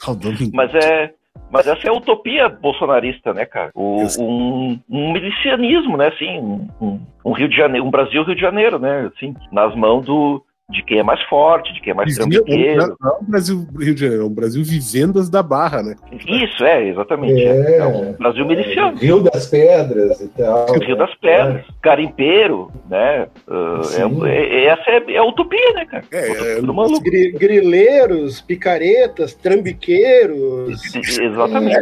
Mas 0.54 0.74
é. 0.74 1.12
Mas 1.52 1.66
essa 1.66 1.88
é 1.88 1.90
a 1.90 1.94
utopia 1.94 2.50
bolsonarista, 2.50 3.34
né, 3.34 3.46
cara? 3.46 3.72
O, 3.74 4.04
um, 4.20 4.80
um, 4.90 5.14
milicianismo, 5.14 5.96
né, 5.96 6.08
assim, 6.08 6.40
um, 6.40 7.00
um, 7.24 7.32
Rio 7.32 7.48
de 7.48 7.56
Janeiro, 7.56 7.86
um 7.86 7.92
Brasil 7.92 8.24
Rio 8.24 8.36
de 8.36 8.42
Janeiro, 8.42 8.78
né, 8.78 9.10
assim, 9.16 9.34
nas 9.52 9.74
mãos 9.76 10.06
do, 10.06 10.44
de 10.70 10.84
quem 10.84 11.00
é 11.00 11.04
mais 11.04 11.22
forte, 11.24 11.74
de 11.74 11.80
quem 11.80 11.92
é 11.92 11.94
mais 11.94 12.14
trambiqueiro. 12.14 12.96
Não 13.00 13.10
é 13.10 13.14
o 13.22 13.24
Brasil 13.24 13.68
Rio 13.80 13.96
de 13.96 14.02
Janeiro, 14.02 14.24
é 14.24 14.26
um 14.26 14.34
Brasil 14.34 14.64
vivendas 14.66 15.30
da 15.30 15.42
barra, 15.42 15.82
né? 15.82 15.96
Isso, 16.28 16.62
é, 16.62 16.90
exatamente. 16.90 17.42
É, 17.42 17.78
é 17.78 17.86
um 17.86 18.12
Brasil 18.14 18.46
miliciano. 18.46 18.98
Rio 18.98 19.22
das 19.22 19.48
Pedras 19.48 20.20
e 20.20 20.28
tal. 20.28 20.66
Rio 20.74 20.98
das 20.98 21.16
Pedras, 21.16 21.64
é. 21.64 21.66
garimpeiro, 21.82 22.70
né? 22.90 23.28
Uh, 23.48 24.26
é, 24.26 24.32
é, 24.32 24.66
essa 24.66 24.92
é, 24.92 25.14
é, 25.14 25.18
a 25.18 25.24
utopia, 25.24 25.74
né, 25.74 25.86
cara? 25.86 26.04
É, 26.12 26.58
é 26.58 27.32
grileiros, 27.32 28.42
picaretas, 28.42 29.34
trambiqueiros. 29.36 30.82
Exatamente. 31.18 31.80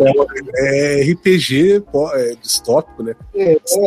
É, 0.57 1.11
RPG 1.11 1.83
distópico, 2.39 3.01
né? 3.01 3.15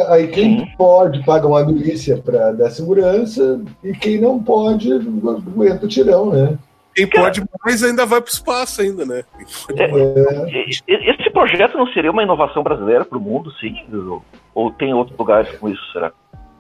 aí 0.09 0.27
quem 0.29 0.59
Sim. 0.59 0.67
pode 0.77 1.25
paga 1.25 1.47
uma 1.47 1.65
milícia 1.65 2.17
para 2.17 2.53
dar 2.53 2.71
segurança 2.71 3.61
e 3.85 3.93
quem 3.93 4.21
não 4.21 4.43
pode 4.43 4.88
aguenta 4.95 5.85
o 5.85 5.89
tirão, 5.89 6.31
né? 6.31 6.59
Quem 6.95 7.07
pode 7.07 7.43
mais 7.65 7.83
ainda 7.85 8.05
vai 8.05 8.21
para 8.21 8.29
o 8.29 8.33
espaço 8.33 8.81
ainda, 8.81 9.07
né? 9.07 9.23
É, 9.77 9.85
é. 9.85 10.69
Esse 10.89 11.31
projeto 11.31 11.79
não 11.79 11.87
seria 11.93 12.11
uma 12.11 12.25
inovação 12.25 12.63
brasileira 12.63 13.05
para 13.05 13.17
o 13.17 13.21
mundo, 13.21 13.53
sim? 13.61 13.75
Ou 14.53 14.73
tem 14.73 14.93
outros 14.93 15.17
lugares 15.17 15.57
com 15.59 15.69
isso, 15.69 15.83
será? 15.93 16.13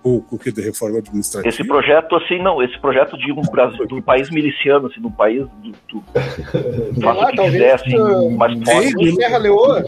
O, 0.04 0.22
o 0.30 0.38
que 0.38 0.52
de 0.52 0.62
reforma 0.62 0.98
administrativa? 0.98 1.48
Esse 1.48 1.66
projeto, 1.66 2.14
assim, 2.14 2.40
não, 2.40 2.62
esse 2.62 2.78
projeto 2.78 3.18
de 3.18 3.32
um, 3.32 3.42
Brasil, 3.42 3.84
de 3.84 3.94
um 3.94 4.00
país 4.00 4.30
miliciano, 4.30 4.86
assim, 4.86 5.00
de 5.00 5.06
um 5.08 5.10
país 5.10 5.44
do, 5.60 5.72
do, 5.88 6.04
faça 7.02 7.20
o 7.20 7.26
que 7.26 7.36
quiser, 7.50 7.74
assim, 7.74 8.36
mais 8.36 8.52
forte. 8.62 9.12
Serra 9.16 9.38
Leoa? 9.38 9.84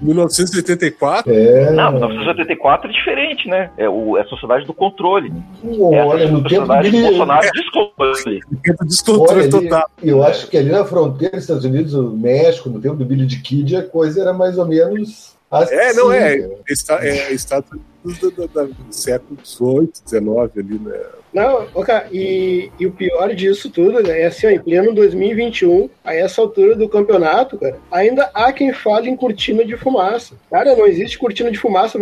1984? 0.00 1.32
É. 1.32 1.70
Não, 1.72 1.92
1984 1.92 2.88
é 2.88 2.92
diferente, 2.92 3.48
né? 3.48 3.70
É, 3.76 3.88
o, 3.88 4.16
é 4.16 4.22
a 4.22 4.26
sociedade 4.26 4.66
do 4.66 4.74
controle. 4.74 5.32
é 5.64 6.04
olha, 6.04 6.28
no 6.30 6.42
tempo 6.42 6.82
de 6.82 6.90
Bolsonaro 6.90 7.48
descontrole. 7.52 8.40
descontrole 8.84 9.48
total. 9.48 9.90
Eu 10.02 10.22
acho 10.22 10.48
que 10.48 10.56
ali 10.56 10.70
na 10.70 10.84
fronteira, 10.84 11.36
Estados 11.36 11.64
Unidos, 11.64 11.94
o 11.94 12.10
México, 12.10 12.68
no 12.68 12.80
tempo 12.80 12.96
do 12.96 13.04
Billy 13.04 13.26
de 13.26 13.40
Kid, 13.40 13.76
a 13.76 13.82
coisa 13.82 14.20
era 14.20 14.32
mais 14.32 14.58
ou 14.58 14.66
menos 14.66 15.35
assim. 15.50 15.74
É, 15.74 15.92
não 15.94 16.12
é. 16.12 16.50
Está, 16.68 17.04
é 17.04 17.32
Estados 17.32 17.70
Unidos 17.70 18.18
do, 18.18 18.30
do, 18.30 18.76
século 18.90 19.38
XVIII, 19.44 19.90
XIX 20.06 20.28
ali, 20.56 20.78
né? 20.78 21.00
Não, 21.36 21.66
cara, 21.84 22.08
e, 22.10 22.70
e, 22.80 22.86
o 22.86 22.92
pior 22.92 23.34
disso 23.34 23.68
tudo 23.68 24.02
né, 24.02 24.22
é 24.22 24.26
assim, 24.26 24.46
ó, 24.46 24.50
em 24.50 24.58
pleno 24.58 24.94
2021, 24.94 25.90
a 26.02 26.14
essa 26.14 26.40
altura 26.40 26.74
do 26.74 26.88
campeonato, 26.88 27.58
cara, 27.58 27.76
ainda 27.90 28.30
há 28.32 28.50
quem 28.54 28.72
fale 28.72 29.10
em 29.10 29.16
cortina 29.16 29.62
de 29.62 29.76
fumaça. 29.76 30.34
Cara, 30.50 30.74
não 30.74 30.86
existe 30.86 31.18
cortina 31.18 31.50
de 31.50 31.58
fumaça. 31.58 31.98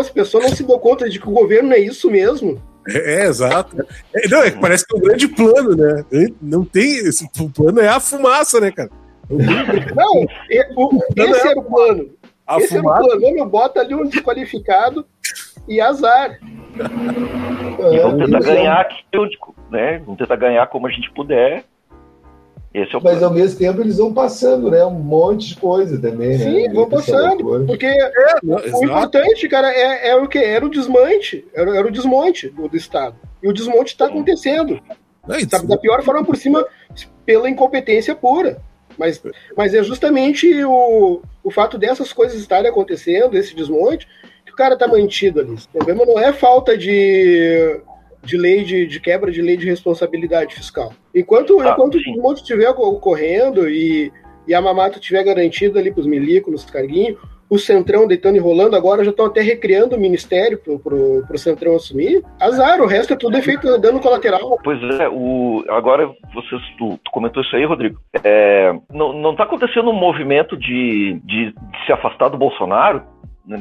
As 0.00 0.10
pessoas 0.10 0.44
não 0.44 0.56
se 0.56 0.64
dão 0.64 0.78
conta 0.78 1.08
de 1.08 1.20
que 1.20 1.28
o 1.28 1.32
governo 1.32 1.74
é 1.74 1.78
isso 1.78 2.10
mesmo. 2.10 2.62
É, 2.88 3.16
é 3.16 3.26
exato. 3.26 3.76
É, 4.14 4.28
não, 4.28 4.42
é, 4.42 4.50
parece 4.52 4.86
que 4.86 4.96
é 4.96 4.98
um 4.98 5.02
grande 5.02 5.28
plano, 5.28 5.76
né? 5.76 6.04
Não 6.40 6.64
tem. 6.64 6.98
Esse, 7.00 7.28
o 7.38 7.50
plano 7.50 7.80
é 7.80 7.88
a 7.88 8.00
fumaça, 8.00 8.58
né, 8.58 8.70
cara? 8.70 8.90
Não, 9.28 10.24
o, 10.76 10.98
esse 11.14 11.46
era 11.46 11.60
o 11.60 11.64
plano. 11.64 12.08
A 12.48 12.56
esse 12.56 12.76
fumaça... 12.76 13.04
era 13.04 13.16
o 13.16 13.20
plano. 13.20 13.46
Bota 13.46 13.80
ali 13.80 13.94
um 13.94 14.04
desqualificado 14.04 15.06
e 15.68 15.80
azar. 15.82 16.38
E 17.92 17.98
vamos 17.98 18.24
tentar 18.24 18.40
ganhar 18.40 18.80
aqui, 18.80 19.04
né? 19.70 19.98
Vamos 19.98 20.18
tentar 20.18 20.36
ganhar 20.36 20.66
como 20.68 20.86
a 20.86 20.90
gente 20.90 21.10
puder. 21.12 21.64
Esse 22.72 22.94
é 22.94 22.98
o 22.98 23.02
Mas 23.02 23.18
plano. 23.18 23.26
ao 23.26 23.32
mesmo 23.32 23.58
tempo 23.58 23.80
eles 23.80 23.98
vão 23.98 24.14
passando, 24.14 24.70
né? 24.70 24.84
Um 24.84 24.90
monte 24.90 25.48
de 25.48 25.56
coisa 25.56 26.00
também, 26.00 26.38
Sim, 26.38 26.44
né? 26.44 26.68
Sim, 26.68 26.74
vão 26.74 26.88
passando. 26.88 27.66
Porque 27.66 27.86
é, 27.86 28.10
o 28.42 28.84
importante, 28.84 29.48
cara, 29.48 29.70
é, 29.70 30.10
é 30.10 30.16
o 30.16 30.26
que? 30.26 30.38
Era 30.38 30.64
o 30.64 30.70
desmonte. 30.70 31.46
Era, 31.54 31.76
era 31.76 31.86
o 31.86 31.90
desmonte 31.90 32.48
do, 32.48 32.68
do 32.68 32.76
Estado. 32.76 33.16
E 33.42 33.48
o 33.48 33.52
desmonte 33.52 33.92
está 33.92 34.06
acontecendo. 34.06 34.80
É 35.28 35.40
sabe, 35.40 35.66
da 35.66 35.76
pior 35.76 36.02
forma 36.02 36.24
por 36.24 36.36
cima, 36.36 36.64
pela 37.26 37.50
incompetência 37.50 38.14
pura. 38.14 38.58
Mas, 38.98 39.22
mas 39.56 39.74
é 39.74 39.82
justamente 39.82 40.64
o, 40.64 41.22
o 41.44 41.50
fato 41.50 41.78
dessas 41.78 42.12
coisas 42.12 42.40
estarem 42.40 42.68
acontecendo, 42.68 43.36
esse 43.36 43.54
desmonte, 43.54 44.08
cara 44.58 44.76
tá 44.76 44.88
mantido 44.88 45.38
ali. 45.38 45.52
O 45.52 45.78
problema 45.78 46.04
não 46.04 46.18
é 46.18 46.32
falta 46.32 46.76
de, 46.76 47.80
de 48.24 48.36
lei 48.36 48.64
de, 48.64 48.88
de 48.88 48.98
quebra 48.98 49.30
de 49.30 49.40
lei 49.40 49.56
de 49.56 49.64
responsabilidade 49.64 50.56
fiscal. 50.56 50.92
Enquanto, 51.14 51.60
ah, 51.60 51.70
enquanto 51.70 51.94
o 51.96 52.20
monte 52.20 52.38
estiver 52.38 52.68
ocorrendo 52.70 53.70
e, 53.70 54.12
e 54.48 54.54
a 54.54 54.60
mamata 54.60 54.98
estiver 54.98 55.22
garantida 55.22 55.78
ali 55.78 55.92
para 55.92 56.00
os 56.00 56.06
milicos, 56.06 56.52
nos 56.52 56.64
carguinhos, 56.64 57.20
o 57.50 57.58
Centrão 57.58 58.06
deitando 58.06 58.36
e 58.36 58.40
rolando, 58.40 58.76
agora 58.76 59.04
já 59.04 59.10
estão 59.10 59.26
até 59.26 59.40
recriando 59.40 59.96
o 59.96 60.00
ministério 60.00 60.58
pro, 60.58 60.78
pro, 60.78 61.24
pro 61.26 61.38
Centrão 61.38 61.76
assumir. 61.76 62.22
Azar, 62.40 62.80
o 62.80 62.86
resto 62.86 63.12
é 63.12 63.16
tudo 63.16 63.36
efeito 63.36 63.78
dano 63.78 64.00
colateral. 64.00 64.58
Pois 64.62 64.82
é, 65.00 65.08
o, 65.08 65.64
agora 65.68 66.06
vocês, 66.34 66.60
tu, 66.76 66.98
tu 67.04 67.10
comentou 67.10 67.42
isso 67.42 67.56
aí, 67.56 67.64
Rodrigo. 67.64 67.98
É, 68.22 68.72
não, 68.92 69.12
não 69.12 69.34
tá 69.34 69.44
acontecendo 69.44 69.90
um 69.90 69.98
movimento 69.98 70.56
de, 70.56 71.20
de, 71.24 71.52
de 71.52 71.86
se 71.86 71.92
afastar 71.92 72.28
do 72.28 72.38
Bolsonaro, 72.38 73.02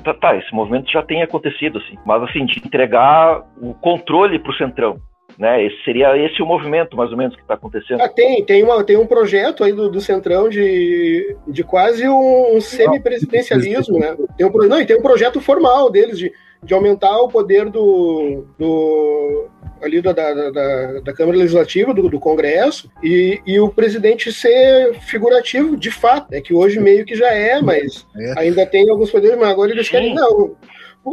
Tá, 0.04 0.14
tá, 0.14 0.36
esse 0.36 0.54
movimento 0.54 0.92
já 0.92 1.02
tem 1.02 1.24
acontecido, 1.24 1.78
assim. 1.78 1.98
Mas, 2.06 2.22
assim, 2.24 2.46
de 2.46 2.60
entregar 2.60 3.42
o 3.62 3.74
controle 3.74 4.38
para 4.38 4.52
o 4.52 4.56
Centrão. 4.56 4.98
Né? 5.38 5.66
Esse 5.66 5.84
seria 5.84 6.18
esse 6.18 6.42
o 6.42 6.46
movimento, 6.46 6.98
mais 6.98 7.12
ou 7.12 7.18
menos, 7.18 7.36
que 7.36 7.42
está 7.42 7.54
acontecendo. 7.54 8.02
Ah, 8.02 8.10
tem, 8.10 8.44
tem, 8.44 8.64
uma, 8.64 8.84
tem 8.84 8.98
um 8.98 9.06
projeto 9.06 9.64
aí 9.64 9.72
do, 9.72 9.90
do 9.90 10.02
Centrão 10.02 10.50
de, 10.50 11.36
de 11.48 11.64
quase 11.64 12.08
um, 12.10 12.60
semi-presidencialismo, 12.60 14.00
né? 14.00 14.18
Tem 14.36 14.48
um, 14.48 14.52
não, 14.68 14.82
e 14.82 14.86
tem 14.86 14.98
um 14.98 15.02
projeto 15.02 15.40
formal 15.40 15.92
deles 15.92 16.18
de, 16.18 16.34
de 16.64 16.74
aumentar 16.74 17.20
o 17.22 17.28
poder 17.28 17.70
do, 17.70 18.46
do 18.58 19.48
ali 19.80 20.02
da, 20.02 20.12
da, 20.12 20.34
da, 20.50 21.00
da 21.02 21.14
Câmara 21.14 21.38
Legislativa, 21.38 21.94
do, 21.94 22.10
do 22.10 22.20
Congresso, 22.20 22.90
e, 23.04 23.40
e, 23.46 23.60
o 23.60 23.70
presidente 23.70 24.32
ser 24.32 24.96
figurativo 25.02 25.78
de 25.78 25.92
fato, 25.92 26.34
é 26.34 26.42
que 26.42 26.54
hoje 26.54 26.80
meio 26.80 27.06
que 27.06 27.16
já 27.16 27.30
é, 27.30 27.62
mas 27.62 28.08
é. 28.16 28.40
ainda 28.40 28.66
tem 28.66 28.90
alguns 28.90 29.12
poderes, 29.12 29.38
mas 29.38 29.50
agora 29.50 29.72
eles 29.72 29.88
querem, 29.88 30.16
não, 30.16 30.56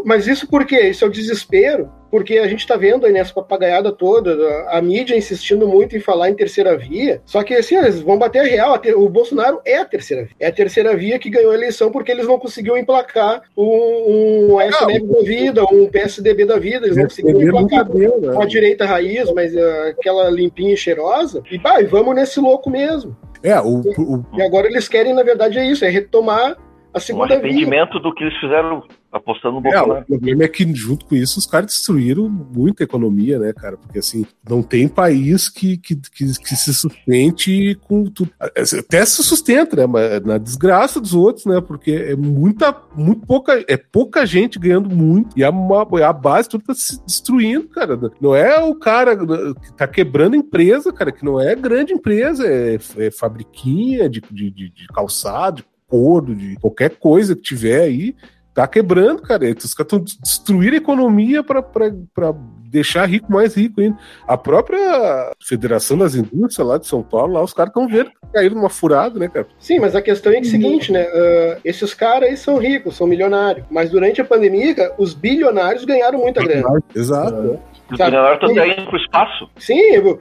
mas 0.05 0.27
isso 0.27 0.49
por 0.49 0.65
quê? 0.65 0.89
Isso 0.89 1.05
é 1.05 1.09
o 1.09 1.11
desespero, 1.11 1.91
porque 2.11 2.39
a 2.39 2.47
gente 2.49 2.61
está 2.61 2.77
vendo 2.77 3.07
aí 3.07 3.13
nessa 3.13 3.35
papagaiada 3.35 3.93
toda, 3.93 4.35
a, 4.69 4.81
mídia 4.81 5.17
insistindo 5.17 5.67
muito 5.69 5.97
em 5.97 6.01
falar 6.01 6.31
em 6.31 6.35
terceira 6.35 6.77
via, 6.77 7.21
só 7.27 7.43
que 7.43 7.55
assim, 7.55 7.77
eles 7.77 8.01
vão 8.01 8.17
bater 8.19 8.41
a 8.41 8.45
real, 8.45 8.81
o 8.97 9.09
Bolsonaro 9.09 9.61
é 9.65 9.79
a 9.79 9.85
terceira 9.85 10.25
via. 10.25 10.35
É 10.41 10.47
a 10.47 10.53
terceira 10.53 10.97
via 10.97 11.19
que 11.19 11.29
ganhou 11.29 11.51
a 11.53 11.55
eleição 11.55 11.91
porque 11.91 12.11
eles 12.13 12.27
não 12.27 12.39
conseguiam 12.39 12.79
emplacar 12.79 13.43
um, 13.57 14.55
um 14.55 14.61
SNF 14.61 15.07
da 15.07 15.21
vida, 15.23 15.65
um 15.65 15.87
PSDB 15.89 16.45
da 16.45 16.59
vida, 16.59 16.87
eles 16.87 16.97
não 16.97 17.05
conseguiam 17.05 17.35
PSDB 17.39 17.61
nunca 17.61 17.75
emplacar 17.77 17.95
deu, 17.97 18.21
né? 18.21 18.33
com 18.33 18.43
a 18.43 18.47
direita 18.47 18.87
raiz, 18.87 19.31
mas 19.33 19.57
ah, 19.57 19.89
aquela 19.89 20.31
limpinha 20.31 20.75
e 20.75 20.77
cheirosa, 20.77 21.43
e, 21.51 21.59
bah, 21.59 21.81
e 21.81 21.85
vamos 21.85 22.15
nesse 22.15 22.41
louco 22.41 22.71
mesmo. 22.71 23.17
É, 23.43 23.61
o, 23.61 23.81
o- 23.81 24.25
E 24.35 24.41
agora 24.43 24.67
eles 24.67 24.89
querem, 24.89 25.13
na 25.13 25.23
verdade, 25.23 25.59
é 25.59 25.67
isso, 25.67 25.85
é 25.85 25.89
retomar 25.91 26.57
a 26.95 27.01
segunda 27.01 27.27
via. 27.27 27.39
arrependimento 27.39 27.99
do 27.99 28.15
que 28.15 28.23
eles 28.23 28.39
fizeram 28.39 28.85
apostando 29.11 29.61
no 29.61 29.67
É, 29.67 29.71
o 29.71 29.87
Bolsonaro. 29.87 30.07
problema 30.07 30.45
é 30.45 30.49
que, 30.49 30.75
junto 30.75 31.07
com 31.07 31.15
isso, 31.15 31.39
os 31.39 31.47
caras 31.47 31.67
destruíram 31.67 32.29
muita 32.29 32.83
economia, 32.83 33.39
né, 33.39 33.53
cara? 33.53 33.77
Porque, 33.77 33.99
assim, 33.99 34.27
não 34.49 34.63
tem 34.63 34.89
país 34.89 35.49
que, 35.49 35.77
que, 35.77 35.97
que, 35.97 36.39
que 36.39 36.57
se 36.57 36.75
sustente 36.75 37.77
com 37.83 38.05
tudo. 38.07 38.31
Até 38.41 39.05
se 39.05 39.23
sustenta, 39.23 39.77
né? 39.77 39.87
Mas 39.87 40.23
na 40.23 40.39
desgraça 40.39 41.01
dos 41.01 41.15
outros, 41.15 41.47
né? 41.47 41.61
Porque 41.61 41.93
é 41.93 42.17
muita, 42.17 42.77
muito 42.95 43.27
pouca, 43.27 43.65
é 43.69 43.77
pouca 43.77 44.27
gente 44.27 44.59
ganhando 44.59 44.91
muito 44.91 45.39
e 45.39 45.45
a, 45.45 45.49
a 45.49 46.13
base 46.13 46.49
tudo 46.49 46.65
tá 46.65 46.75
se 46.75 47.05
destruindo, 47.05 47.69
cara. 47.69 47.99
Não 48.21 48.35
é 48.35 48.59
o 48.59 48.75
cara 48.75 49.17
que 49.17 49.73
tá 49.77 49.87
quebrando 49.87 50.37
empresa, 50.37 50.93
cara, 50.93 51.13
que 51.13 51.25
não 51.25 51.41
é 51.41 51.55
grande 51.55 51.93
empresa, 51.93 52.47
é, 52.47 52.79
é 52.99 53.11
fabriquinha 53.11 54.09
de, 54.09 54.21
de, 54.31 54.51
de, 54.51 54.71
de 54.71 54.87
calçado, 54.89 55.57
de 55.57 55.74
couro, 55.95 56.35
de 56.35 56.57
qualquer 56.57 56.91
coisa 56.97 57.37
que 57.37 57.43
tiver 57.43 57.83
aí 57.83 58.17
tá 58.53 58.67
quebrando, 58.67 59.23
cara. 59.23 59.45
Os 59.45 59.75
caras 59.75 59.93
estão 59.93 60.01
destruindo 60.01 60.75
a 60.75 60.79
economia 60.79 61.43
para 61.45 61.63
deixar 62.69 63.07
rico 63.07 63.33
mais 63.33 63.55
rico 63.55 63.81
ainda. 63.81 63.97
A 64.27 64.37
própria 64.37 65.31
Federação 65.41 65.97
das 65.97 66.17
Indústrias 66.17 66.67
lá 66.67 66.79
de 66.79 66.87
São 66.89 67.01
Paulo, 67.01 67.35
lá 67.35 67.43
os 67.43 67.53
caras 67.53 67.71
estão 67.71 67.87
vendo 67.87 68.11
que 68.11 68.17
caíram 68.33 68.57
numa 68.57 68.69
furada, 68.71 69.21
né, 69.21 69.29
cara? 69.29 69.47
Sim, 69.59 69.79
mas 69.79 69.95
a 69.95 70.03
questão 70.03 70.33
é 70.33 70.37
que 70.37 70.47
é 70.47 70.49
o 70.49 70.51
seguinte, 70.51 70.91
né? 70.91 71.03
ah, 71.03 71.59
esses 71.65 71.95
caras 71.95 72.29
aí 72.29 72.37
são 72.37 72.59
ricos, 72.59 72.97
são 72.97 73.07
milionários. 73.07 73.65
Mas 73.71 73.91
durante 73.91 74.21
a 74.21 74.25
pandemia, 74.25 74.75
cara, 74.75 74.95
os 74.99 75.15
bilionários 75.15 75.85
ganharam 75.85 76.19
muita 76.19 76.43
grana. 76.43 76.83
Exato. 76.95 77.61
Os 77.91 77.99
Sabe? 77.99 78.11
bilionários 78.11 78.51
estão 78.51 78.67
indo 78.67 78.89
pro 78.89 78.97
espaço. 78.97 79.49
Sim, 79.57 80.19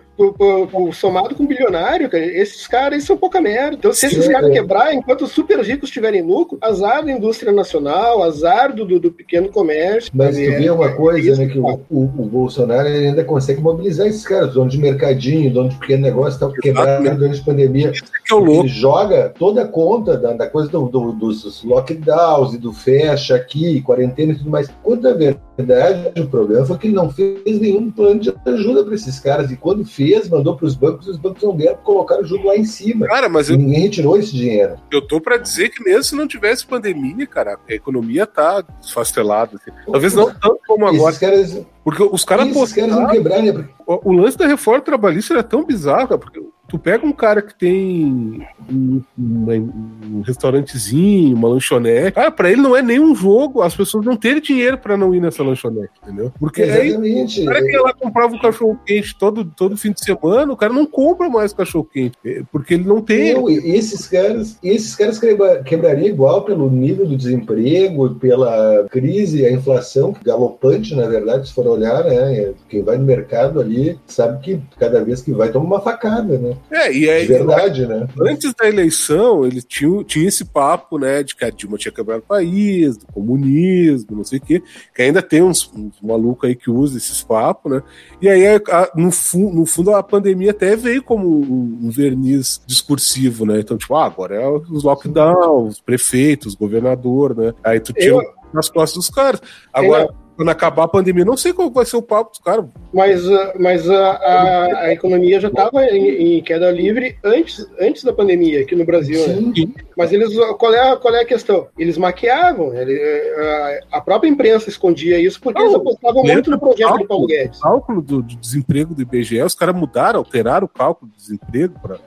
somado 0.93 1.36
com 1.36 1.45
bilionário, 1.45 2.10
cara, 2.10 2.26
esses 2.26 2.67
caras 2.67 3.04
são 3.04 3.17
pouca 3.17 3.41
merda. 3.41 3.76
Então, 3.76 3.93
se 3.93 4.06
esses 4.06 4.28
caras 4.28 4.49
é. 4.49 4.54
quebrar, 4.54 4.93
enquanto 4.93 5.23
os 5.23 5.32
super 5.32 5.60
ricos 5.60 5.89
tiverem 5.89 6.21
lucro, 6.21 6.58
azar 6.62 7.04
da 7.04 7.12
indústria 7.12 7.52
nacional, 7.52 8.21
azar 8.23 8.73
do, 8.76 8.86
do, 8.86 8.99
do 8.99 9.12
pequeno 9.12 9.49
comércio. 9.49 10.12
Mas 10.13 10.36
tu 10.36 10.41
É, 10.41 10.60
vê 10.60 10.69
uma 10.69 10.86
é 10.88 10.93
coisa, 10.93 11.32
isso, 11.32 11.41
né? 11.41 11.47
Que 11.47 11.60
o, 11.60 11.65
o, 11.89 12.02
o 12.04 12.26
Bolsonaro 12.26 12.88
ainda 12.88 13.23
consegue 13.23 13.62
mobilizar 13.62 14.08
esses 14.08 14.26
caras, 14.26 14.54
dono 14.54 14.69
de 14.69 14.78
mercadinho, 14.78 15.52
dono 15.52 15.69
de 15.69 15.76
pequeno 15.78 16.04
negócio, 16.04 16.39
tal, 16.39 16.52
que 16.52 16.62
quebraram 16.62 17.02
Exato. 17.04 17.17
durante 17.19 17.41
a 17.41 17.43
pandemia. 17.43 17.91
É. 17.91 18.34
Ele 18.36 18.67
joga 18.67 19.34
toda 19.38 19.63
a 19.63 19.67
conta 19.67 20.17
da, 20.17 20.34
da 20.34 20.47
coisa 20.47 20.69
do, 20.69 20.88
do- 20.88 21.12
dos 21.13 21.63
lockdowns 21.63 22.54
e 22.54 22.58
do 22.58 22.71
fecha 22.73 23.36
aqui, 23.36 23.82
quarentena 23.82 24.34
e 24.34 24.36
tudo 24.36 24.49
mais. 24.49 24.69
Quando 24.82 25.04
na 25.04 25.13
verdade 25.13 26.19
o 26.19 26.28
problema 26.28 26.65
foi 26.65 26.78
que 26.78 26.88
ele 26.88 26.95
não 26.95 27.10
fez 27.10 27.60
nenhum 27.60 27.91
plano 27.91 28.19
de 28.19 28.34
ajuda 28.45 28.84
para 28.84 28.95
esses 28.95 29.19
caras. 29.19 29.52
E 29.52 29.56
quando 29.56 29.86
fez, 29.86 30.02
mandou 30.29 30.55
para 30.55 30.65
os 30.65 30.75
bancos, 30.75 31.07
e 31.07 31.11
os 31.11 31.17
bancos 31.17 31.43
não 31.43 31.55
deram, 31.55 31.77
colocaram 31.77 32.21
o 32.21 32.25
juros 32.25 32.45
lá 32.45 32.55
em 32.55 32.65
cima. 32.65 33.05
Cara, 33.07 33.27
mas 33.29 33.49
eu, 33.49 33.57
ninguém 33.57 33.81
retirou 33.81 34.17
esse 34.17 34.33
dinheiro. 34.33 34.75
eu 34.91 35.01
tô 35.01 35.19
pra 35.21 35.37
dizer 35.37 35.69
que 35.69 35.83
mesmo 35.83 36.03
se 36.03 36.15
não 36.15 36.27
tivesse 36.27 36.65
pandemia, 36.65 37.25
cara, 37.27 37.57
a 37.69 37.73
economia 37.73 38.25
tá 38.25 38.63
desfastelada. 38.81 39.55
assim. 39.55 39.71
Talvez 39.91 40.13
não 40.13 40.25
tanto 40.33 40.59
como 40.67 40.85
agora, 40.87 41.09
Esses 41.09 41.19
caras, 41.19 41.61
porque 41.83 42.03
os 42.03 42.23
caras 42.23 42.47
esses 42.47 42.73
caras 42.73 42.91
vão 42.93 43.03
apostaram- 43.05 43.07
quebrar, 43.09 43.41
né? 43.41 43.69
O, 43.85 44.09
o 44.09 44.13
lance 44.13 44.37
da 44.37 44.47
reforma 44.47 44.81
trabalhista 44.81 45.33
era 45.33 45.43
tão 45.43 45.65
bizarro, 45.65 46.07
cara, 46.07 46.17
porque 46.17 46.41
tu 46.73 46.79
pega 46.79 47.05
um 47.05 47.12
cara 47.12 47.39
que 47.39 47.53
tem 47.53 48.43
um, 48.67 48.99
uma- 49.15 49.53
um 49.53 50.21
restaurantezinho, 50.25 51.36
uma 51.38 51.47
lanchonete, 51.49 52.13
cara, 52.13 52.31
pra 52.31 52.51
ele 52.51 52.62
não 52.62 52.75
é 52.75 52.81
nem 52.81 52.99
um 52.99 53.13
jogo, 53.13 53.62
as 53.62 53.75
pessoas 53.75 54.03
não 54.03 54.15
terem 54.15 54.41
dinheiro 54.41 54.75
pra 54.79 54.97
não 54.97 55.13
ir 55.13 55.21
nessa 55.21 55.43
lanchonete, 55.43 55.91
entendeu? 56.01 56.31
Porque 56.39 56.63
aí 56.63 56.88
Exatamente. 56.88 57.41
o 57.41 57.45
cara 57.45 57.62
que 57.62 57.71
ia 57.71 57.81
lá 57.83 57.93
comprava 57.93 58.33
um 58.33 58.39
cachorro 58.39 58.79
quente 58.83 59.15
todo, 59.15 59.45
todo 59.45 59.77
fim 59.77 59.91
de 59.91 60.03
semana, 60.03 60.51
o 60.51 60.57
cara 60.57 60.73
não 60.73 60.88
compra 60.88 61.29
mais 61.29 61.53
cachorro 61.53 61.88
quente, 61.93 62.17
porque 62.51 62.73
ele 62.73 62.86
não 62.86 63.01
tem. 63.01 63.36
Não, 63.36 63.47
e 63.47 63.75
esses 63.75 64.07
caras, 64.07 64.57
esses 64.63 64.95
caras 64.95 65.19
quebra- 65.19 65.62
quebrariam 65.62 66.07
igual 66.07 66.41
pelo 66.43 66.71
nível 66.71 67.05
do 67.05 67.15
desemprego, 67.15 68.15
pela 68.15 68.88
crise, 68.89 69.45
a 69.45 69.51
inflação 69.51 70.15
galopante, 70.25 70.95
na 70.95 71.07
verdade, 71.07 71.47
se 71.47 71.53
for 71.53 71.67
olhar, 71.67 72.03
né? 72.03 72.51
Quem 72.67 72.81
vai 72.81 72.97
no 72.97 73.05
mercado 73.05 73.62
ali 73.62 73.99
sabe 74.07 74.41
que 74.41 74.59
cada 74.79 75.03
vez 75.03 75.21
que 75.21 75.31
vai 75.31 75.51
toma 75.51 75.65
uma 75.67 75.79
facada, 75.79 76.39
né? 76.39 76.57
É, 76.71 76.91
e 76.91 77.02
De 77.02 77.10
aí, 77.10 77.28
verdade, 77.28 77.86
né? 77.86 78.08
Antes 78.21 78.54
da 78.54 78.67
eleição, 78.67 79.45
ele 79.45 79.62
tinha, 79.62 80.04
tinha 80.04 80.28
esse 80.28 80.43
papo, 80.45 80.97
né, 80.97 81.21
de 81.21 81.36
que 81.36 81.45
a 81.45 81.49
Dilma 81.49 81.78
tinha 81.78 81.91
quebrado 81.91 82.21
o 82.23 82.28
país, 82.28 82.97
do 82.97 83.06
comunismo, 83.08 84.17
não 84.17 84.23
sei 84.23 84.39
o 84.39 84.41
quê, 84.41 84.63
que 84.95 85.02
ainda 85.02 85.21
tem 85.21 85.41
uns, 85.43 85.71
uns 85.76 86.02
malucos 86.02 86.49
aí 86.49 86.56
que 86.56 86.71
usam 86.71 86.97
esses 86.97 87.21
papos, 87.21 87.71
né, 87.71 87.84
e 88.21 88.28
aí, 88.28 88.45
a- 88.47 88.91
no, 88.95 89.12
fu 89.12 89.52
no 89.54 89.65
fundo, 89.65 89.93
a 89.93 90.02
pandemia 90.02 90.52
até 90.52 90.76
veio 90.76 91.04
como 91.04 91.28
um, 91.28 91.80
um 91.84 91.89
verniz 91.91 92.62
discursivo, 92.65 93.45
né, 93.45 93.60
então, 93.60 93.78
tipo, 93.78 93.93
ah, 93.95 94.06
agora 94.06 94.36
é 94.36 94.47
os 94.49 94.84
lockdowns, 94.84 95.73
os 95.76 95.82
prefeitos, 95.82 96.56
governador, 96.56 97.38
né, 97.38 97.54
aí 97.63 97.80
tu 97.80 97.93
tinha 97.93 98.08
Eu- 98.13 98.21
nas 98.54 98.69
costas 98.69 98.97
dos 98.97 99.10
caras. 99.10 99.41
Agora, 99.73 100.08
quando 100.35 100.49
acabar 100.49 100.83
a 100.83 100.87
pandemia, 100.87 101.23
não 101.25 101.37
sei 101.37 101.53
qual 101.53 101.69
vai 101.71 101.85
ser 101.85 101.95
o 101.97 102.01
papo 102.01 102.31
dos 102.31 102.39
caras. 102.39 102.65
Mas, 102.93 103.27
ah, 103.29 103.53
mas 103.59 103.89
a, 103.89 104.11
a, 104.11 104.65
a 104.85 104.93
economia 104.93 105.39
já 105.39 105.47
estava 105.47 105.85
em, 105.85 106.37
em 106.37 106.43
queda 106.43 106.71
livre 106.71 107.17
antes, 107.23 107.65
antes 107.79 108.03
da 108.03 108.11
pandemia 108.13 108.61
aqui 108.61 108.75
no 108.75 108.85
Brasil, 108.85 109.19
né? 109.27 109.51
Sim. 109.55 109.73
Mas 109.95 110.11
eles, 110.11 110.33
qual 110.57 110.73
é, 110.73 110.91
a- 110.91 110.95
qual 110.97 111.13
é 111.15 111.21
a 111.21 111.25
questão? 111.25 111.67
Eles 111.77 111.97
maquiavam, 111.97 112.73
ele- 112.73 112.97
eh, 112.99 113.79
a, 113.91 113.97
a 113.97 114.01
própria 114.01 114.27
imprensa 114.29 114.69
escondia 114.69 115.19
isso 115.19 115.39
porque 115.39 115.59
Não, 115.59 115.67
eles 115.67 115.75
apostavam 115.77 116.23
muito 116.23 116.49
no 116.49 116.59
projeto 116.59 116.91
do 116.93 116.97
do 116.99 117.07
Paulo 117.07 117.27
Guedes. 117.27 117.59
O 117.59 117.61
cálculo 117.61 118.01
do, 118.01 118.21
do 118.23 118.35
desemprego 118.35 118.93
do 118.95 119.01
IBGE, 119.03 119.41
os 119.41 119.55
caras 119.55 119.75
mudaram, 119.75 120.19
alteraram 120.19 120.65
o 120.65 120.69
cálculo 120.69 121.11
do 121.11 121.15
desemprego 121.17 121.75
para 121.81 121.97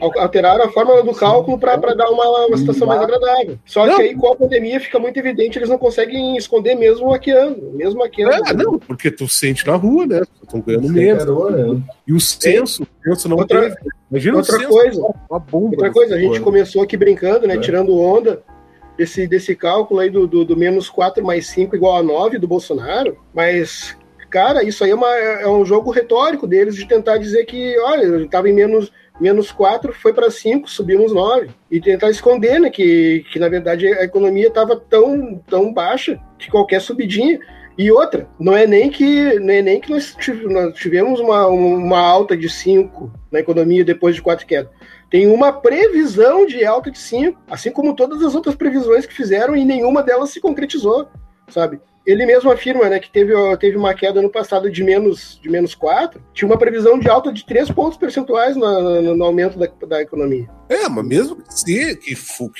Alteraram 0.00 0.64
a 0.64 0.68
fórmula 0.70 1.02
do 1.02 1.12
cálculo 1.14 1.58
para 1.58 1.76
dar 1.94 2.08
uma, 2.10 2.46
uma 2.46 2.56
situação 2.56 2.86
mais 2.86 3.00
agradável. 3.00 3.58
Só 3.66 3.86
Não. 3.86 3.96
que 3.96 4.02
aí, 4.02 4.14
com 4.14 4.32
a 4.32 4.36
pandemia, 4.36 4.80
fica 4.80 4.98
muito 4.98 5.16
evidente, 5.18 5.58
eles 5.58 5.68
não 5.68 5.78
conseguem 5.78 6.36
esconder 6.36 6.74
mesmo 6.74 7.08
maquiando. 7.08 7.72
Mesmo 7.74 7.98
maquiando. 8.00 8.48
É, 8.48 8.54
não, 8.54 8.78
porque 8.78 9.10
tu 9.10 9.28
sente 9.28 9.66
na 9.66 9.74
rua, 9.76 10.06
né? 10.06 10.22
Estão 10.42 10.60
ganhando 10.60 10.88
menos. 10.88 11.24
Né? 11.24 11.82
E 12.06 12.12
o 12.12 12.20
censo, 12.20 12.82
o 12.84 12.86
censo 13.04 13.28
não 13.28 13.36
Outra- 13.38 13.60
teve. 13.62 13.76
Imagina 14.10 14.36
outra 14.36 14.56
o 14.56 14.58
censo, 14.58 14.70
coisa. 14.70 15.14
uma 15.30 15.38
bomba. 15.38 15.76
Outra 15.76 15.90
coisa, 15.92 16.14
a 16.14 16.18
gente 16.18 16.40
começou 16.40 16.82
aqui 16.82 16.96
brincando, 16.96 17.46
né? 17.46 17.54
É. 17.54 17.58
Tirando 17.58 17.96
onda 17.98 18.42
desse, 18.96 19.26
desse 19.26 19.54
cálculo 19.54 20.00
aí 20.00 20.10
do, 20.10 20.26
do, 20.26 20.44
do 20.44 20.56
menos 20.56 20.88
4 20.90 21.24
mais 21.24 21.46
5 21.48 21.74
igual 21.74 21.96
a 21.96 22.02
9 22.02 22.38
do 22.38 22.46
Bolsonaro, 22.46 23.16
mas, 23.34 23.96
cara, 24.30 24.62
isso 24.62 24.84
aí 24.84 24.90
é, 24.90 24.94
uma, 24.94 25.14
é 25.16 25.48
um 25.48 25.64
jogo 25.64 25.90
retórico 25.90 26.46
deles 26.46 26.76
de 26.76 26.86
tentar 26.86 27.16
dizer 27.18 27.44
que, 27.44 27.78
olha, 27.80 28.02
ele 28.02 28.24
estava 28.24 28.48
em 28.48 28.52
menos, 28.52 28.92
menos 29.22 29.52
4, 29.52 29.92
foi 29.92 30.12
para 30.12 30.30
5, 30.30 30.68
subimos 30.68 31.12
9. 31.12 31.50
E 31.70 31.80
tentar 31.80 32.10
esconder, 32.10 32.60
né? 32.60 32.68
Que, 32.68 33.24
que 33.32 33.38
na 33.38 33.48
verdade 33.48 33.86
a 33.86 34.04
economia 34.04 34.48
estava 34.48 34.76
tão, 34.76 35.40
tão 35.48 35.72
baixa 35.72 36.20
que 36.38 36.50
qualquer 36.50 36.80
subidinha. 36.80 37.38
E 37.78 37.90
outra, 37.90 38.28
não 38.38 38.54
é 38.54 38.66
nem 38.66 38.90
que, 38.90 39.38
não 39.38 39.54
é 39.54 39.62
nem 39.62 39.80
que 39.80 39.90
nós 39.90 40.14
tive- 40.20 40.46
nós 40.52 40.74
tivemos 40.74 41.20
uma, 41.20 41.46
uma 41.46 42.00
alta 42.00 42.36
de 42.36 42.50
5 42.50 43.10
na 43.30 43.40
economia 43.40 43.82
depois 43.82 44.14
de 44.14 44.20
quatro 44.20 44.46
quedas 44.46 44.70
tem 45.12 45.26
uma 45.26 45.52
previsão 45.52 46.46
de 46.46 46.64
alta 46.64 46.90
de 46.90 46.98
5, 46.98 47.38
assim 47.50 47.70
como 47.70 47.94
todas 47.94 48.22
as 48.22 48.34
outras 48.34 48.54
previsões 48.54 49.04
que 49.04 49.12
fizeram 49.12 49.54
e 49.54 49.62
nenhuma 49.62 50.02
delas 50.02 50.30
se 50.30 50.40
concretizou, 50.40 51.06
sabe? 51.48 51.78
Ele 52.06 52.26
mesmo 52.26 52.50
afirma 52.50 52.88
né, 52.88 52.98
que 52.98 53.10
teve, 53.10 53.32
teve 53.58 53.76
uma 53.76 53.94
queda 53.94 54.20
no 54.20 54.28
passado 54.30 54.70
de 54.70 54.82
menos, 54.82 55.38
de 55.40 55.48
menos 55.48 55.74
4, 55.74 56.20
tinha 56.34 56.48
uma 56.48 56.58
previsão 56.58 56.98
de 56.98 57.08
alta 57.08 57.32
de 57.32 57.46
3 57.46 57.70
pontos 57.70 57.96
percentuais 57.96 58.56
no, 58.56 59.00
no- 59.02 59.16
no 59.16 59.24
aumento 59.24 59.56
da, 59.58 59.68
da 59.86 60.02
economia. 60.02 60.48
É, 60.68 60.88
mas 60.88 61.06
mesmo 61.06 61.36
que, 61.36 61.54
se, 61.54 61.96
que, 61.96 62.14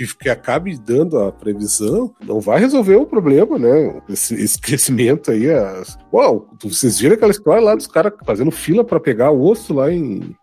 que, 0.06 0.16
que 0.16 0.28
acabe 0.28 0.78
dando 0.78 1.18
a 1.18 1.32
previsão, 1.32 2.14
não 2.24 2.38
vai 2.40 2.60
resolver 2.60 2.96
o 2.96 3.06
problema, 3.06 3.58
né? 3.58 4.00
Esse, 4.08 4.34
esse 4.34 4.60
crescimento 4.60 5.30
aí. 5.32 5.50
As... 5.50 5.98
Uau, 6.12 6.48
vocês 6.62 7.00
viram 7.00 7.14
aquela 7.16 7.32
história 7.32 7.62
lá 7.64 7.74
dos 7.74 7.86
caras 7.88 8.12
fazendo 8.24 8.50
fila 8.50 8.84
para 8.84 9.00
pegar 9.00 9.30
osso 9.32 9.74
lá 9.74 9.90
em 9.92 10.36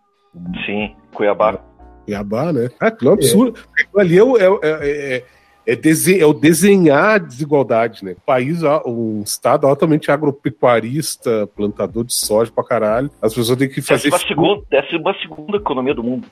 Sim, 0.66 0.94
Cuiabá. 1.14 1.58
Cuiabá, 2.04 2.52
né? 2.52 2.68
Ah, 2.80 2.88
aquilo 2.88 3.10
é 3.10 3.12
um 3.12 3.16
absurdo. 3.16 3.60
Aquilo 3.78 4.00
ali 4.00 4.18
é, 4.18 4.22
o- 4.24 4.36
é, 4.36 4.50
o- 4.50 4.60
é, 4.62 5.24
é, 5.70 5.72
é, 5.72 5.76
dese- 5.76 6.20
é 6.20 6.26
o 6.26 6.32
desenhar 6.32 7.14
a 7.14 7.18
desigualdade, 7.18 8.04
né? 8.04 8.16
País, 8.26 8.60
um 8.86 9.22
estado 9.22 9.66
altamente 9.66 10.10
agropecuarista, 10.10 11.48
plantador 11.56 12.04
de 12.04 12.14
soja 12.14 12.50
pra 12.54 12.64
caralho. 12.64 13.10
As 13.20 13.34
pessoas 13.34 13.58
têm 13.58 13.68
que 13.68 13.80
fazer 13.82 14.10
Décima 14.10 14.18
segunda, 14.28 14.62
décima 14.70 15.14
segunda 15.20 15.56
economia 15.56 15.94
do 15.94 16.02
mundo. 16.02 16.26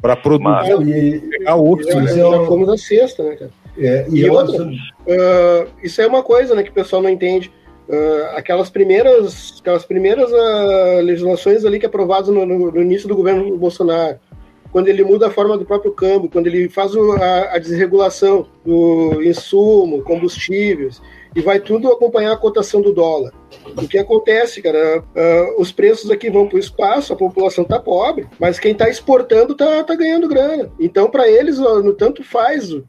para 0.00 0.16
produzir, 0.16 0.44
Mas- 0.74 0.88
e, 0.88 1.20
pegar 1.30 1.56
osso. 1.56 1.82
Já, 1.88 1.94
né? 1.96 2.04
Isso 2.06 2.14
é 2.14 2.18
já 2.18 2.28
um- 2.40 2.46
fomos 2.46 2.68
a 2.68 2.76
sexta, 2.76 3.22
né, 3.22 3.36
cara? 3.36 3.50
É, 3.78 4.06
e 4.08 4.16
E 4.16 4.22
eu 4.22 4.32
outra, 4.32 4.64
Ah, 5.08 5.66
isso 5.82 6.00
é 6.00 6.06
uma 6.06 6.22
coisa 6.22 6.54
né, 6.54 6.62
que 6.62 6.70
o 6.70 6.74
pessoal 6.74 7.02
não 7.02 7.10
entende. 7.10 7.52
Ah, 7.88 8.34
aquelas 8.38 8.70
primeiras, 8.70 9.58
aquelas 9.60 9.84
primeiras 9.84 10.32
ah, 10.32 11.00
legislações 11.02 11.64
ali 11.64 11.78
que 11.78 11.86
aprovadas 11.86 12.28
no, 12.28 12.44
no- 12.46 12.72
no 12.72 12.82
início 12.82 13.06
do 13.06 13.14
governo 13.14 13.56
Bolsonaro, 13.58 14.16
quando 14.76 14.88
ele 14.88 15.02
muda 15.02 15.28
a 15.28 15.30
forma 15.30 15.56
do 15.56 15.64
próprio 15.64 15.90
câmbio, 15.90 16.28
quando 16.28 16.48
ele 16.48 16.68
faz 16.68 16.94
o- 16.94 17.12
a, 17.12 17.54
a 17.54 17.58
desregulação 17.58 18.46
do 18.62 19.22
insumo, 19.22 20.02
combustíveis, 20.02 21.00
e 21.34 21.40
vai 21.40 21.58
tudo 21.58 21.90
acompanhar 21.90 22.32
a 22.32 22.36
cotação 22.36 22.82
do 22.82 22.92
dólar. 22.92 23.32
O 23.74 23.88
que 23.88 23.96
acontece, 23.96 24.60
cara? 24.60 25.02
ah, 25.16 25.54
os 25.56 25.72
preços 25.72 26.10
aqui 26.10 26.28
vão 26.28 26.46
para 26.46 26.56
o 26.56 26.58
espaço, 26.58 27.10
a 27.10 27.16
população 27.16 27.64
está 27.64 27.78
pobre, 27.80 28.26
mas 28.38 28.58
quem 28.58 28.72
está 28.72 28.86
exportando 28.86 29.52
está 29.52 29.82
tá 29.82 29.94
ganhando 29.94 30.28
grana. 30.28 30.70
Então, 30.78 31.08
para 31.08 31.26
eles, 31.26 31.58
ó, 31.58 31.80
no 31.80 31.94
tanto 31.94 32.22
faz 32.22 32.70
o- 32.70 32.84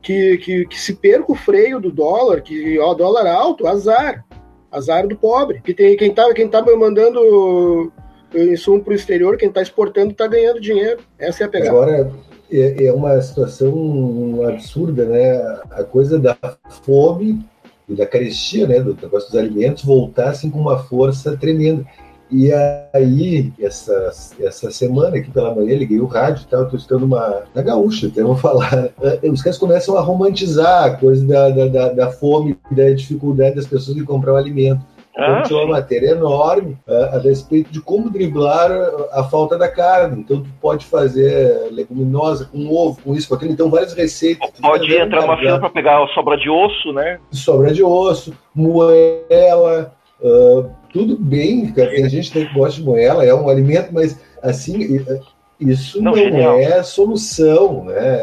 que, 0.00 0.38
que, 0.38 0.64
que 0.66 0.78
se 0.78 0.94
perca 0.94 1.32
o 1.32 1.34
freio 1.34 1.80
do 1.80 1.90
dólar, 1.90 2.40
que 2.42 2.78
ó, 2.78 2.94
dólar 2.94 3.26
alto, 3.26 3.66
azar. 3.66 4.24
Azar 4.70 5.08
do 5.08 5.16
pobre. 5.16 5.60
Que 5.60 5.74
tem, 5.74 5.96
quem 5.96 6.14
tá, 6.14 6.32
quem 6.32 6.46
tá 6.46 6.62
mandando 6.76 7.92
insumo 8.34 8.82
para 8.82 8.92
o 8.92 8.96
exterior, 8.96 9.36
quem 9.36 9.48
está 9.48 9.62
exportando 9.62 10.12
está 10.12 10.26
ganhando 10.26 10.60
dinheiro. 10.60 11.00
Essa 11.18 11.44
é 11.44 11.46
a 11.46 11.48
pegada. 11.48 11.70
Agora 11.70 12.12
é, 12.50 12.84
é 12.86 12.92
uma 12.92 13.20
situação 13.20 14.40
absurda, 14.46 15.04
né? 15.04 15.38
A 15.70 15.82
coisa 15.82 16.18
da 16.18 16.36
fome 16.84 17.44
e 17.88 17.94
da 17.94 18.06
carestia, 18.06 18.66
né? 18.66 18.80
Do 18.80 18.96
negócio 19.00 19.30
dos 19.30 19.38
alimentos 19.38 19.84
voltassem 19.84 20.50
com 20.50 20.60
uma 20.60 20.78
força 20.78 21.36
tremenda. 21.36 21.84
E 22.30 22.50
aí, 22.94 23.52
essa, 23.60 24.10
essa 24.40 24.70
semana 24.70 25.18
aqui 25.18 25.30
pela 25.30 25.54
manhã, 25.54 25.76
liguei 25.76 26.00
o 26.00 26.06
rádio 26.06 26.44
e 26.44 26.50
tal, 26.50 26.62
estou 26.62 26.78
escutando 26.78 27.02
uma. 27.02 27.42
Na 27.54 27.60
gaúcha, 27.60 28.06
até 28.06 28.22
vou 28.22 28.36
falar. 28.36 28.88
Os 29.30 29.42
caras 29.42 29.58
começam 29.58 29.98
a 29.98 30.00
romantizar 30.00 30.84
a 30.84 30.96
coisa 30.96 31.26
da, 31.26 31.50
da, 31.50 31.66
da, 31.66 31.88
da 31.92 32.10
fome 32.10 32.56
da 32.70 32.88
dificuldade 32.90 33.56
das 33.56 33.66
pessoas 33.66 33.96
de 33.96 34.02
comprar 34.02 34.32
o 34.32 34.36
alimento. 34.36 34.80
Então, 35.12 35.34
Ah, 35.34 35.42
tinha 35.42 35.58
uma 35.58 35.74
matéria 35.74 36.12
enorme 36.12 36.76
ah, 36.88 37.16
a 37.16 37.18
respeito 37.18 37.70
de 37.70 37.80
como 37.80 38.08
driblar 38.08 38.70
a, 38.70 39.20
a 39.20 39.24
falta 39.24 39.58
da 39.58 39.68
carne. 39.68 40.20
Então, 40.20 40.42
tu 40.42 40.48
pode 40.60 40.86
fazer 40.86 41.68
leguminosa 41.70 42.46
com 42.46 42.68
ovo, 42.70 43.00
com 43.02 43.14
isso, 43.14 43.28
com 43.28 43.34
aquilo. 43.34 43.52
Então, 43.52 43.70
várias 43.70 43.92
receitas. 43.92 44.50
pode 44.60 44.94
entrar 44.94 45.20
dentro 45.20 45.36
fila 45.36 45.60
para 45.60 45.70
pegar 45.70 46.02
a 46.02 46.08
sobra 46.08 46.36
de 46.36 46.48
osso, 46.48 46.92
né? 46.92 47.18
Sobra 47.30 47.72
de 47.72 47.82
osso, 47.82 48.32
moela, 48.54 49.92
ah, 50.24 50.64
tudo 50.92 51.16
bem. 51.18 51.72
cara, 51.72 51.90
Tem 51.90 52.08
gente 52.08 52.30
que 52.30 52.44
gosta 52.54 52.80
de 52.80 52.86
moela, 52.86 53.24
é 53.24 53.34
um 53.34 53.48
alimento, 53.48 53.92
mas 53.92 54.18
assim, 54.42 55.04
eh, 55.06 55.20
isso 55.60 56.02
Não, 56.02 56.12
não, 56.12 56.56
é 56.56 56.82
solução, 56.82 57.84
né? 57.84 58.22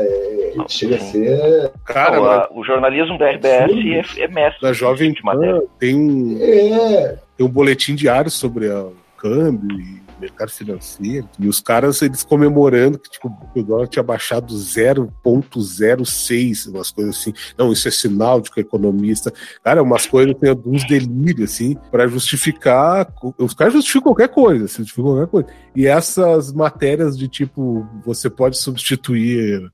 Não, 0.55 0.67
Chega 0.67 0.95
a 0.95 0.99
sim. 0.99 1.11
ser. 1.25 1.71
Cara, 1.85 2.15
Não, 2.17 2.25
a- 2.25 2.49
o 2.53 2.63
jornalismo 2.63 3.17
da 3.17 3.27
RBS 3.29 4.17
é, 4.17 4.23
é 4.23 4.27
mestre. 4.27 4.59
na 4.61 4.73
Jovem 4.73 5.13
de 5.13 5.23
matéria. 5.23 5.61
Pan 5.61 5.67
tem 5.79 5.95
um, 5.95 6.37
É, 6.41 7.17
tem 7.37 7.45
um 7.45 7.49
boletim 7.49 7.95
diário 7.95 8.29
sobre 8.31 8.69
a- 8.69 8.83
o 8.83 8.95
câmbio 9.17 9.79
e 9.79 9.99
mercado 10.19 10.51
financeiro. 10.51 11.29
E 11.39 11.47
os 11.47 11.61
caras, 11.61 12.01
eles 12.01 12.23
comemorando 12.23 12.99
que 12.99 13.09
tipo, 13.09 13.31
o 13.55 13.63
dólar 13.63 13.87
tinha 13.87 14.03
baixado 14.03 14.53
0,06, 14.53 16.67
umas 16.67 16.91
coisas 16.91 17.17
assim. 17.17 17.33
Não, 17.57 17.71
isso 17.71 17.87
é 17.87 17.91
sinal 17.91 18.41
de 18.41 18.51
que 18.51 18.59
o 18.59 18.61
economista. 18.61 19.31
Cara, 19.63 19.81
umas 19.81 20.05
coisas 20.05 20.35
tem 20.37 20.51
uns 20.65 20.85
delírios, 20.87 21.51
assim, 21.53 21.77
para 21.91 22.07
justificar. 22.07 23.07
Os 23.37 23.53
caras 23.53 23.73
justificam 23.73 24.13
qualquer 24.13 24.29
coisa, 24.29 24.65
assim, 24.65 24.83
justificam 24.83 25.11
qualquer 25.13 25.31
coisa. 25.31 25.47
E 25.75 25.87
essas 25.87 26.51
matérias 26.51 27.17
de 27.17 27.27
tipo, 27.27 27.87
você 28.05 28.29
pode 28.29 28.57
substituir 28.57 29.69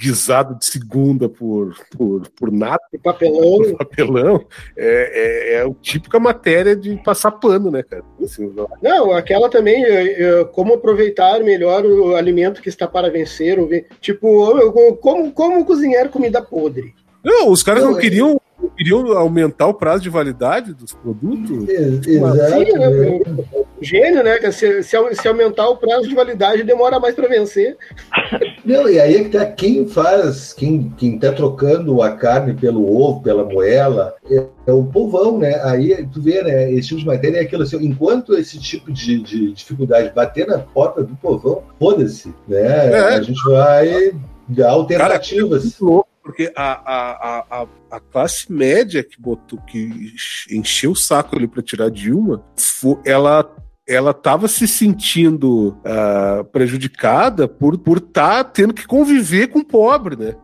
guisado 0.00 0.56
de 0.56 0.64
segunda 0.64 1.28
por, 1.28 1.74
por, 1.96 2.28
por 2.30 2.52
nada 2.52 2.78
E 2.92 2.98
papelão. 2.98 3.58
por 3.58 3.76
papelão, 3.78 4.46
é, 4.76 5.54
é, 5.56 5.58
é 5.58 5.64
o 5.66 5.74
típica 5.74 6.20
matéria 6.20 6.76
de 6.76 6.96
passar 7.02 7.32
pano, 7.32 7.68
né, 7.68 7.82
cara? 7.82 8.04
Assim, 8.22 8.48
Não, 8.80 9.10
aquela 9.10 9.48
também, 9.50 9.84
como 10.52 10.74
aproveitar 10.74 11.40
melhor 11.42 11.84
o 11.84 12.14
alimento 12.14 12.62
que 12.62 12.68
está 12.68 12.86
para 12.86 13.10
vencer. 13.10 13.58
ou 13.58 13.68
Tipo, 14.00 14.60
eu- 14.60 14.96
como, 14.98 15.32
como 15.32 15.64
cozinhar 15.64 16.08
comida 16.10 16.40
podre. 16.40 16.94
não, 17.24 17.50
os 17.50 17.64
caras 17.64 17.82
não, 17.82 17.90
Não, 17.90 17.98
é- 17.98 18.00
queriam, 18.00 18.40
queriam 18.76 19.18
aumentar 19.18 19.66
o 19.66 19.74
prazo 19.74 20.04
de 20.04 20.10
validade 20.10 20.72
dos 20.74 20.92
produtos. 20.92 21.68
ex- 21.68 22.04
Sim, 22.04 22.24
exato. 22.24 22.78
né? 22.78 23.66
Gênio, 23.80 24.22
né? 24.22 24.38
que 24.38 24.50
Se, 24.52 24.82
se, 24.82 24.96
se 25.14 25.28
aumentar 25.28 25.68
o 25.68 25.76
prazo 25.76 26.08
de 26.08 26.14
validade, 26.14 26.62
demora 26.62 26.98
mais 26.98 27.14
para 27.14 27.28
vencer. 27.28 27.76
Não, 28.64 28.88
e 28.88 29.00
aí 29.00 29.16
é 29.16 29.24
que 29.24 29.30
tá 29.30 29.46
quem 29.46 29.88
faz, 29.88 30.52
quem, 30.52 30.92
quem 30.96 31.18
tá 31.18 31.32
trocando 31.32 32.02
a 32.02 32.10
carne 32.10 32.54
pelo 32.54 32.84
ovo, 33.00 33.22
pela 33.22 33.44
moela, 33.44 34.14
é, 34.30 34.44
é 34.66 34.72
o 34.72 34.84
povão, 34.84 35.38
né? 35.38 35.60
Aí 35.64 36.06
tu 36.12 36.20
vê, 36.20 36.42
né? 36.42 36.70
Esse 36.72 36.88
tipo 36.88 37.00
de 37.00 37.06
matéria 37.06 37.38
é 37.38 37.42
aquilo 37.42 37.62
assim, 37.62 37.82
enquanto 37.84 38.36
esse 38.36 38.58
tipo 38.60 38.92
de, 38.92 39.22
de 39.22 39.52
dificuldade 39.52 40.12
bater 40.14 40.46
na 40.46 40.58
porta 40.58 41.02
do 41.02 41.16
povão, 41.16 41.62
foda-se, 41.78 42.34
né? 42.46 42.92
É. 42.92 42.98
A 43.14 43.22
gente 43.22 43.42
vai 43.48 44.12
dar 44.48 44.70
alternativas. 44.70 45.62
Muito 45.62 45.84
louco, 45.84 46.08
porque 46.22 46.52
a, 46.54 46.72
a, 46.72 47.10
a, 47.12 47.62
a, 47.62 47.66
a 47.90 48.00
classe 48.00 48.52
média 48.52 49.02
que 49.02 49.18
botou, 49.18 49.58
que 49.60 50.12
encheu 50.50 50.90
o 50.90 50.96
saco 50.96 51.36
ali 51.36 51.48
para 51.48 51.62
tirar 51.62 51.90
Dilma, 51.90 52.44
ela 53.04 53.50
ela 53.88 54.10
estava 54.10 54.46
se 54.46 54.68
sentindo 54.68 55.76
ah, 55.84 56.44
prejudicada 56.52 57.48
por 57.48 57.74
estar 57.74 57.84
por 57.84 58.00
tá 58.00 58.44
tendo 58.44 58.74
que 58.74 58.86
conviver 58.86 59.48
com 59.48 59.60
o 59.60 59.64
pobre, 59.64 60.14
né? 60.14 60.36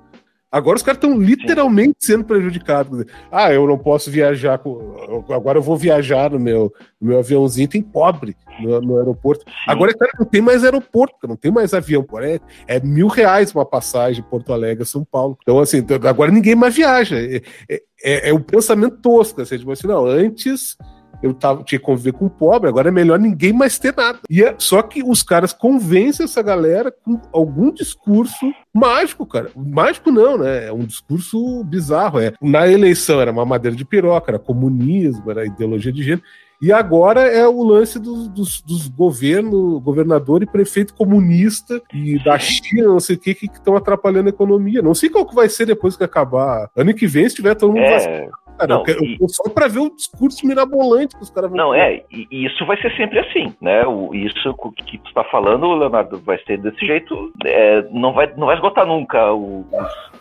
Agora 0.55 0.77
os 0.77 0.85
caras 0.85 0.99
estão 1.03 1.19
literalmente 1.21 1.97
sendo 1.99 2.25
prejudicados. 2.25 3.05
Ah, 3.31 3.53
eu 3.53 3.67
não 3.67 3.77
posso 3.77 4.09
viajar. 4.09 4.57
Com... 4.59 5.25
Agora 5.31 5.59
eu 5.59 5.63
vou 5.63 5.77
viajar 5.77 6.31
no 6.31 6.39
meu, 6.39 6.73
no 7.01 7.09
meu 7.09 7.19
aviãozinho, 7.19 7.67
tem 7.67 7.83
pobre 7.83 8.37
no, 8.61 8.81
no 8.81 8.99
aeroporto. 8.99 9.45
Agora, 9.67 9.93
cara, 9.93 10.13
não 10.17 10.25
tem 10.25 10.41
mais 10.41 10.63
aeroporto, 10.63 11.27
não 11.27 11.35
tem 11.35 11.51
mais 11.51 11.75
avião. 11.75 12.07
É, 12.23 12.77
é 12.77 12.79
mil 12.79 13.09
reais 13.09 13.53
uma 13.53 13.67
passagem 13.67 14.23
Porto 14.23 14.53
Alegre 14.53 14.87
São 14.87 15.05
Paulo. 15.05 15.37
Então, 15.43 15.59
assim, 15.59 15.85
agora 16.09 16.31
ninguém 16.31 16.55
mais 16.55 16.77
viaja. 16.77 17.17
É, 17.19 17.43
é, 17.69 17.83
é, 18.05 18.31
é 18.31 18.33
um 18.33 18.41
pensamento 18.41 18.99
tosco. 18.99 19.43
Assim, 19.43 19.59
tipo 19.59 19.73
assim, 19.73 19.89
não, 19.89 20.07
antes 20.07 20.77
eu 21.25 21.33
tava, 21.33 21.63
tinha 21.63 21.79
que 21.79 21.85
conviver 21.85 22.13
com 22.13 22.27
o 22.27 22.31
pobre, 22.31 22.69
agora 22.69 22.89
é 22.89 22.93
melhor 22.93 23.19
ninguém 23.19 23.53
mais 23.53 23.79
ter 23.79 23.95
nada. 23.97 24.19
E 24.29 24.43
é, 24.43 24.55
só 24.59 24.83
que 24.83 25.03
os 25.03 25.23
caras 25.23 25.55
convencem 25.55 26.25
essa 26.25 26.43
galera 26.43 26.93
com 26.93 27.19
algum 27.33 27.73
discurso 27.73 28.53
mágico, 28.75 29.25
cara. 29.25 29.51
Mágico 29.57 30.11
não, 30.11 30.37
né? 30.37 30.67
É 30.67 30.73
um 30.73 30.85
discurso 30.85 31.65
bizarro. 31.65 32.21
É. 32.21 32.35
Na 32.43 32.69
eleição 32.69 33.21
era 33.21 33.33
uma 33.33 33.47
madeira 33.47 33.75
de 33.75 33.85
piroca, 33.87 34.31
era 34.31 34.39
comunismo, 34.39 35.31
era 35.31 35.47
ideologia 35.47 35.93
de 35.93 36.03
gênero. 36.03 36.23
E 36.61 36.73
agora 36.73 37.21
é 37.23 37.47
o 37.47 37.63
lance 37.63 37.99
dos, 37.99 38.29
dos, 38.29 38.63
dos 38.63 38.89
governos, 38.89 39.83
governador 39.83 40.43
e 40.43 40.47
prefeito 40.47 40.95
comunista 40.95 41.81
e 41.93 42.23
da 42.23 42.39
China, 42.39 42.89
não 42.89 43.01
sei 43.01 43.17
o 43.17 43.19
que, 43.19 43.35
que 43.35 43.47
estão 43.47 43.77
atrapalhando 43.77 44.29
a 44.29 44.31
economia. 44.31 44.81
Não 44.81 44.95
sei 44.95 45.11
qual 45.11 45.27
que 45.27 45.35
vai 45.35 45.49
ser 45.49 45.67
depois 45.67 45.97
que 45.97 46.05
acabar. 46.05 46.71
Ano 46.77 46.95
que 46.95 47.07
vem, 47.07 47.29
se 47.29 47.35
tiver 47.35 47.55
todo 47.55 47.73
mundo 47.73 47.83
vacinado, 47.91 48.15
É, 48.15 48.31
cara, 48.59 48.75
não, 48.75 48.81
eu 48.81 48.85
quero- 48.85 49.05
e- 49.05 49.19
só 49.29 49.45
pra 49.51 49.69
ver 49.69 49.79
o 49.81 49.95
discurso 49.95 50.47
mirabolante 50.47 51.17
que 51.17 51.23
os 51.23 51.31
caras 51.31 51.51
vão 51.51 51.57
não, 51.59 51.73
ter. 51.73 51.79
é, 51.81 52.05
e 52.11 52.27
e 52.31 52.47
isso 52.47 52.65
vai 52.67 52.81
ser 52.81 52.95
sempre 52.97 53.19
assim, 53.19 53.53
né? 53.61 53.87
O, 53.87 54.15
isso 54.15 54.55
que 54.87 54.99
tu 54.99 55.09
está 55.09 55.23
falando, 55.25 55.73
Leonardo, 55.75 56.19
vai 56.21 56.39
ser 56.45 56.59
desse 56.59 56.85
jeito, 56.87 57.33
é, 57.45 57.83
não, 57.91 58.13
vai, 58.13 58.33
não 58.37 58.47
vai 58.47 58.57
esgotar 58.57 58.87
nunca 58.87 59.33
o- 59.33 59.65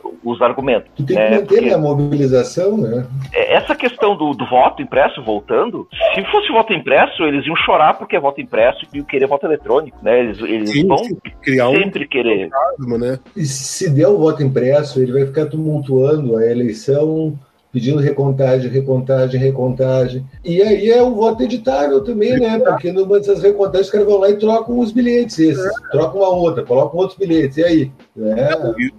os, 0.03 0.13
os 0.36 0.41
argumentos. 0.41 0.89
Tu 0.95 1.05
tem 1.05 1.15
que 1.17 1.21
né? 1.23 1.29
manter 1.31 1.45
Porque- 1.47 1.61
né, 1.61 1.73
a 1.73 1.77
mobilização, 1.77 2.77
né? 2.77 3.05
É, 3.34 3.53
Essa 3.53 3.75
questão 3.75 4.15
do, 4.15 4.31
do 4.34 4.45
voto 4.45 4.81
impresso, 4.81 5.21
voltando, 5.23 5.88
se 6.15 6.23
fosse 6.31 6.51
voto 6.51 6.73
impresso, 6.73 7.23
eles 7.23 7.45
iam 7.45 7.55
chorar 7.55 7.93
porque 7.97 8.15
é 8.15 8.19
voto 8.19 8.41
impresso 8.41 8.86
e 8.93 8.97
iam 8.97 9.05
querer 9.05 9.27
voto 9.27 9.45
eletrônico, 9.45 9.97
né? 10.01 10.19
Eles, 10.19 10.39
eles 10.41 10.69
Sim, 10.71 10.88
vão 10.88 10.97
criar 11.41 11.69
um 11.69 11.75
sempre 11.75 12.07
querer. 12.07 12.49
fantasma, 12.49 12.97
né? 12.97 13.19
E 13.36 13.45
se 13.45 13.89
der 13.89 14.07
o 14.07 14.17
voto 14.17 14.43
impresso, 14.43 15.01
ele 15.01 15.11
vai 15.13 15.25
ficar 15.25 15.45
tumultuando 15.47 16.38
a 16.38 16.45
eleição, 16.45 17.38
pedindo 17.74 17.99
recontagem, 17.99 18.69
recontagem, 18.69 19.39
recontagem. 19.39 20.24
E 20.45 20.61
aí 20.61 20.91
é 20.91 21.01
o 21.01 21.15
voto 21.15 21.41
editável 21.41 22.01
também, 22.01 22.39
né? 22.39 22.59
Porque 22.59 22.91
numa 22.91 23.17
dessas 23.17 23.41
recontagens, 23.41 23.88
os 23.88 23.91
caras 23.91 24.07
vão 24.07 24.19
lá 24.19 24.30
e 24.30 24.38
trocam 24.38 24.78
os 24.78 24.91
bilhetes, 24.91 25.39
esses. 25.39 25.71
Trocam 25.91 26.21
uma 26.21 26.30
outra, 26.30 26.63
colocam 26.63 26.99
outros 26.99 27.17
bilhetes. 27.17 27.57
E 27.57 27.63
aí? 27.63 27.91
Né? 28.15 28.49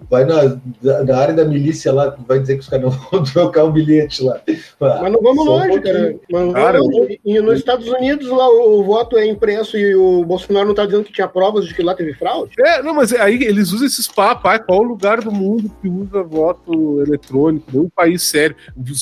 Vai 0.09 0.25
na, 0.25 0.57
na 1.03 1.17
área 1.17 1.33
da 1.33 1.45
milícia 1.45 1.93
lá, 1.93 2.13
vai 2.27 2.39
dizer 2.39 2.55
que 2.55 2.59
os 2.59 2.67
caras 2.67 2.83
não 2.91 2.91
vão 2.91 3.23
trocar 3.23 3.63
o 3.63 3.71
bilhete 3.71 4.23
lá. 4.23 4.41
Ah, 4.81 4.99
Mas 5.03 5.11
não 5.13 5.21
vamos 5.21 5.45
só 5.45 5.51
um 5.51 5.57
longe, 5.57 5.69
pouquinho. 5.69 5.93
cara. 5.93 6.15
Mas 6.29 6.53
Cara, 6.53 6.79
longe. 6.79 7.19
E 7.23 7.39
nos 7.39 7.59
Estados 7.59 7.87
Unidos, 7.87 8.27
lá, 8.27 8.49
o, 8.49 8.81
o 8.81 8.83
voto 8.83 9.17
é 9.17 9.25
impresso 9.25 9.77
e 9.77 9.95
o 9.95 10.25
Bolsonaro 10.25 10.67
não 10.67 10.75
tá 10.75 10.85
dizendo 10.85 11.05
que 11.05 11.13
tinha 11.13 11.29
provas 11.29 11.65
de 11.65 11.73
que 11.73 11.81
lá 11.81 11.95
teve 11.95 12.13
fraude? 12.13 12.53
É, 12.59 12.83
não, 12.83 12.93
mas 12.93 13.13
aí 13.13 13.41
eles 13.41 13.71
usam 13.71 13.87
esses 13.87 14.07
papos. 14.07 14.51
Ah, 14.51 14.59
qual 14.59 14.79
o 14.79 14.83
lugar 14.83 15.21
do 15.21 15.31
mundo 15.31 15.71
que 15.81 15.87
usa 15.87 16.21
voto 16.23 17.01
eletrônico? 17.01 17.65
Nenhum 17.71 17.89
país 17.89 18.21
sério. 18.21 18.55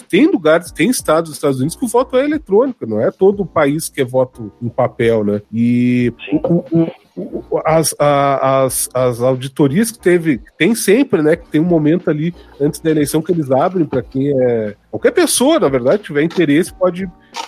Tem 0.10 0.28
lugares, 0.28 0.72
tem 0.72 0.90
estados 0.90 1.30
dos 1.30 1.38
Estados 1.38 1.58
Unidos 1.58 1.76
que 1.76 1.86
o 1.86 1.88
voto 1.88 2.18
é 2.18 2.26
eletrônico, 2.26 2.86
não 2.86 3.00
é 3.00 3.12
todo 3.12 3.44
o 3.44 3.46
país 3.46 3.90
que 3.90 4.02
é 4.02 4.06
voto 4.06 4.52
em 4.62 4.70
papel, 4.70 5.24
né? 5.24 5.42
E 5.52 6.14
o, 7.16 7.62
as, 7.64 7.96
as, 8.00 8.90
as 8.94 9.22
auditorias 9.22 9.92
que 9.92 10.00
teve, 10.00 10.42
tem 10.58 10.74
sempre, 10.74 11.22
né? 11.22 11.36
Que 11.36 11.48
tem 11.48 11.62
um 11.62 11.66
momento 11.66 12.10
ali 12.10 12.34
antes 12.60 12.80
da 12.80 12.90
eleição 12.90 13.22
que 13.22 13.32
eles 13.32 13.52
abrem 13.52 13.86
para 13.86 14.02
quem 14.02 14.34
é. 14.42 14.76
Qualquer 14.90 15.12
pessoa, 15.12 15.60
na 15.60 15.70
verdade, 15.70 16.04
tiver 16.04 16.24
interesse, 16.24 16.74
pode 16.74 17.06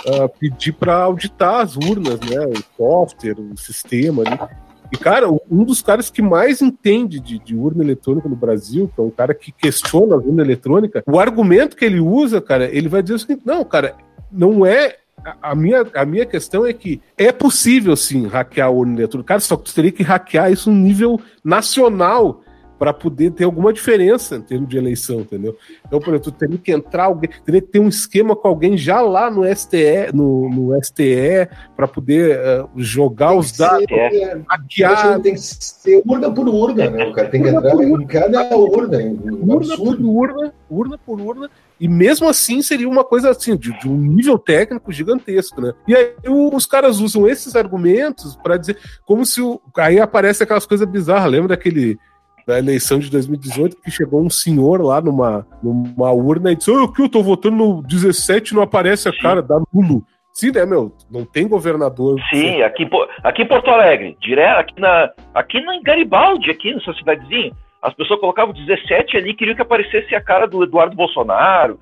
ah, 0.07 0.30
pedir 0.39 0.74
para 0.74 0.95
auditar 0.95 1.61
as 1.61 1.76
urnas, 1.76 2.20
né? 2.20 2.45
O 2.45 2.78
software, 2.78 3.39
o 3.39 3.57
sistema 3.57 4.24
ali. 4.26 4.64
E, 4.91 4.97
cara, 4.97 5.27
um 5.29 5.63
dos 5.63 5.81
caras 5.81 6.09
que 6.09 6.21
mais 6.21 6.61
entende 6.61 7.19
de, 7.19 7.39
de 7.39 7.55
urna 7.55 7.83
eletrônica 7.83 8.29
no 8.29 8.36
Brasil, 8.36 8.89
que 8.93 9.01
é 9.01 9.03
um 9.03 9.09
cara 9.09 9.33
que 9.33 9.51
questiona 9.51 10.15
a 10.15 10.17
urna 10.17 10.43
eletrônica, 10.43 11.03
o 11.07 11.19
argumento 11.19 11.75
que 11.75 11.86
ele 11.86 11.99
usa, 11.99 12.39
cara, 12.41 12.65
ele 12.65 12.88
vai 12.88 13.01
dizer 13.01 13.15
o 13.15 13.19
seguinte: 13.19 13.41
não, 13.45 13.63
cara, 13.65 13.95
não 14.31 14.65
é. 14.65 14.97
a- 15.41 15.55
minha, 15.55 15.86
a 15.95 16.05
minha 16.05 16.25
questão 16.25 16.65
é 16.65 16.71
que 16.73 17.01
é 17.17 17.31
possível 17.31 17.95
sim 17.95 18.27
hackear 18.27 18.67
a 18.67 18.71
urna 18.71 18.93
eletrônica. 18.99 19.27
Cara, 19.27 19.39
só 19.39 19.57
que 19.57 19.63
tu 19.63 19.73
teria 19.73 19.91
que 19.91 20.03
hackear 20.03 20.51
isso 20.51 20.69
no 20.71 20.77
nível 20.77 21.19
nacional 21.43 22.41
para 22.78 22.93
poder 22.93 23.32
ter 23.32 23.43
alguma 23.45 23.71
diferença 23.71 24.36
em 24.36 24.41
termos 24.41 24.67
de 24.69 24.78
eleição, 24.78 25.21
entendeu? 25.21 25.55
Então, 25.86 25.99
por 25.99 26.13
exemplo, 26.13 26.32
teria 26.32 26.57
que 26.57 26.71
entrar 26.71 27.05
alguém, 27.05 27.30
teria 27.45 27.61
que 27.61 27.67
ter 27.67 27.80
um 27.80 27.88
esquema 27.88 28.36
com 28.36 28.47
alguém 28.47 28.78
já 28.78 28.99
lá 29.01 29.30
no 29.32 29.43
STE, 29.55 30.11
no, 30.13 30.49
no 30.49 30.84
STE, 30.84 31.47
para 31.76 31.88
poder 31.88 32.38
eh, 32.38 32.65
jogar 32.76 33.34
os 33.34 33.51
dados, 33.51 33.86
É, 33.89 34.38
hackear 34.47 35.19
tem 35.21 35.34
que 35.34 35.39
ser 35.39 36.01
urna 36.05 36.32
por 36.32 36.47
urna, 36.49 36.89
né? 36.89 37.05
O 37.05 37.13
cara 37.13 37.30
tem 37.30 37.41
que 37.41 37.49
Urna 37.49 37.69
entrar 37.69 37.84
em 37.84 38.05
cada 38.07 38.55
urna. 38.57 38.97
Um 38.97 39.53
urna 39.53 39.73
absurdo. 39.73 40.03
por 40.03 40.05
urna, 40.30 40.53
urna 40.69 40.97
por 40.97 41.21
urna, 41.21 41.49
e 41.80 41.88
mesmo 41.89 42.28
assim 42.30 42.61
seria 42.61 42.88
uma 42.88 43.03
coisa 43.03 43.30
assim, 43.32 43.55
de, 43.57 43.78
de 43.80 43.89
um 43.89 43.97
nível 43.97 44.38
técnico 44.38 44.91
gigantesco, 44.91 45.59
né? 45.61 45.73
E 45.88 45.93
aí 45.95 46.13
o- 46.28 46.55
os 46.55 46.65
caras 46.65 46.99
usam 46.99 47.28
esses 47.28 47.55
argumentos 47.55 48.36
para 48.38 48.57
dizer, 48.57 48.78
como 49.05 49.26
se 49.26 49.41
o. 49.41 49.59
Aí 49.78 49.99
aparece 49.99 50.43
aquelas 50.43 50.65
coisas 50.65 50.88
bizarras, 50.88 51.32
lembra 51.32 51.49
daquele. 51.49 51.97
Da 52.45 52.59
eleição 52.59 52.99
de 52.99 53.09
2018, 53.09 53.77
que 53.81 53.89
chegou 53.89 54.23
um 54.23 54.29
senhor 54.29 54.79
lá 54.79 55.01
numa, 55.01 55.47
numa 55.63 56.11
urna 56.11 56.51
e 56.51 56.55
disse: 56.55 56.71
"Ah, 56.71 56.83
o 56.83 56.91
que 56.91 57.01
eu 57.01 57.09
tô 57.09 57.23
votando 57.23 57.55
no 57.55 57.81
17 57.81 58.53
não 58.53 58.61
aparece 58.61 59.09
a 59.09 59.11
Sim. 59.11 59.17
cara, 59.19 59.41
dá 59.41 59.59
nulo. 59.73 60.05
Sim, 60.31 60.51
né, 60.51 60.65
meu? 60.65 60.91
Não 61.09 61.25
tem 61.25 61.47
governador. 61.47 62.19
Sim, 62.29 62.61
aqui, 62.61 62.85
aqui 63.23 63.41
em 63.41 63.47
Porto 63.47 63.71
Alegre, 63.71 64.17
direto, 64.19 64.59
aqui, 64.59 64.81
na, 64.81 65.09
aqui 65.33 65.57
em 65.57 65.81
Garibaldi, 65.81 66.51
aqui 66.51 66.73
nessa 66.73 66.93
cidadezinha, 66.93 67.53
as 67.81 67.93
pessoas 67.93 68.19
colocavam 68.19 68.53
17 68.53 69.15
ali 69.15 69.29
e 69.29 69.33
queriam 69.33 69.55
que 69.55 69.61
aparecesse 69.61 70.13
a 70.13 70.21
cara 70.21 70.45
do 70.45 70.61
Eduardo 70.61 70.93
Bolsonaro, 70.93 71.79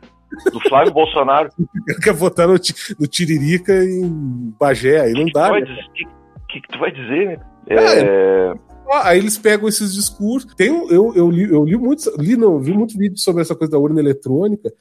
do 0.51 0.59
Flávio 0.61 0.93
Bolsonaro. 0.93 1.49
quer 2.03 2.13
votar 2.13 2.47
no, 2.47 2.53
no 2.53 3.07
Tiririca 3.07 3.73
em 3.73 4.53
Bagé, 4.59 5.01
aí 5.01 5.13
não 5.13 5.25
que, 5.25 5.31
dá. 5.33 5.49
vai 5.49 5.61
né? 5.61 5.65
dizer, 5.65 5.89
que, 5.95 6.05
que, 6.49 6.61
que 6.61 6.67
tu 6.67 6.77
vai 6.77 6.91
dizer, 6.91 7.27
né? 7.29 7.37
É, 7.69 7.75
É, 7.75 8.53
Aí 9.01 9.17
eles 9.17 9.37
pegam 9.37 9.67
esses 9.67 9.93
discursos. 9.93 10.53
Tem, 10.55 10.67
eu, 10.67 11.13
eu 11.15 11.29
li, 11.29 11.43
eu 11.51 11.63
li 11.65 11.77
muito, 11.77 12.11
li, 12.19 12.35
não, 12.35 12.59
vi 12.59 12.73
muito 12.73 12.97
vídeo 12.97 13.17
sobre 13.17 13.41
essa 13.41 13.55
coisa 13.55 13.71
da 13.71 13.79
urna 13.79 13.99
eletrônica. 13.99 14.71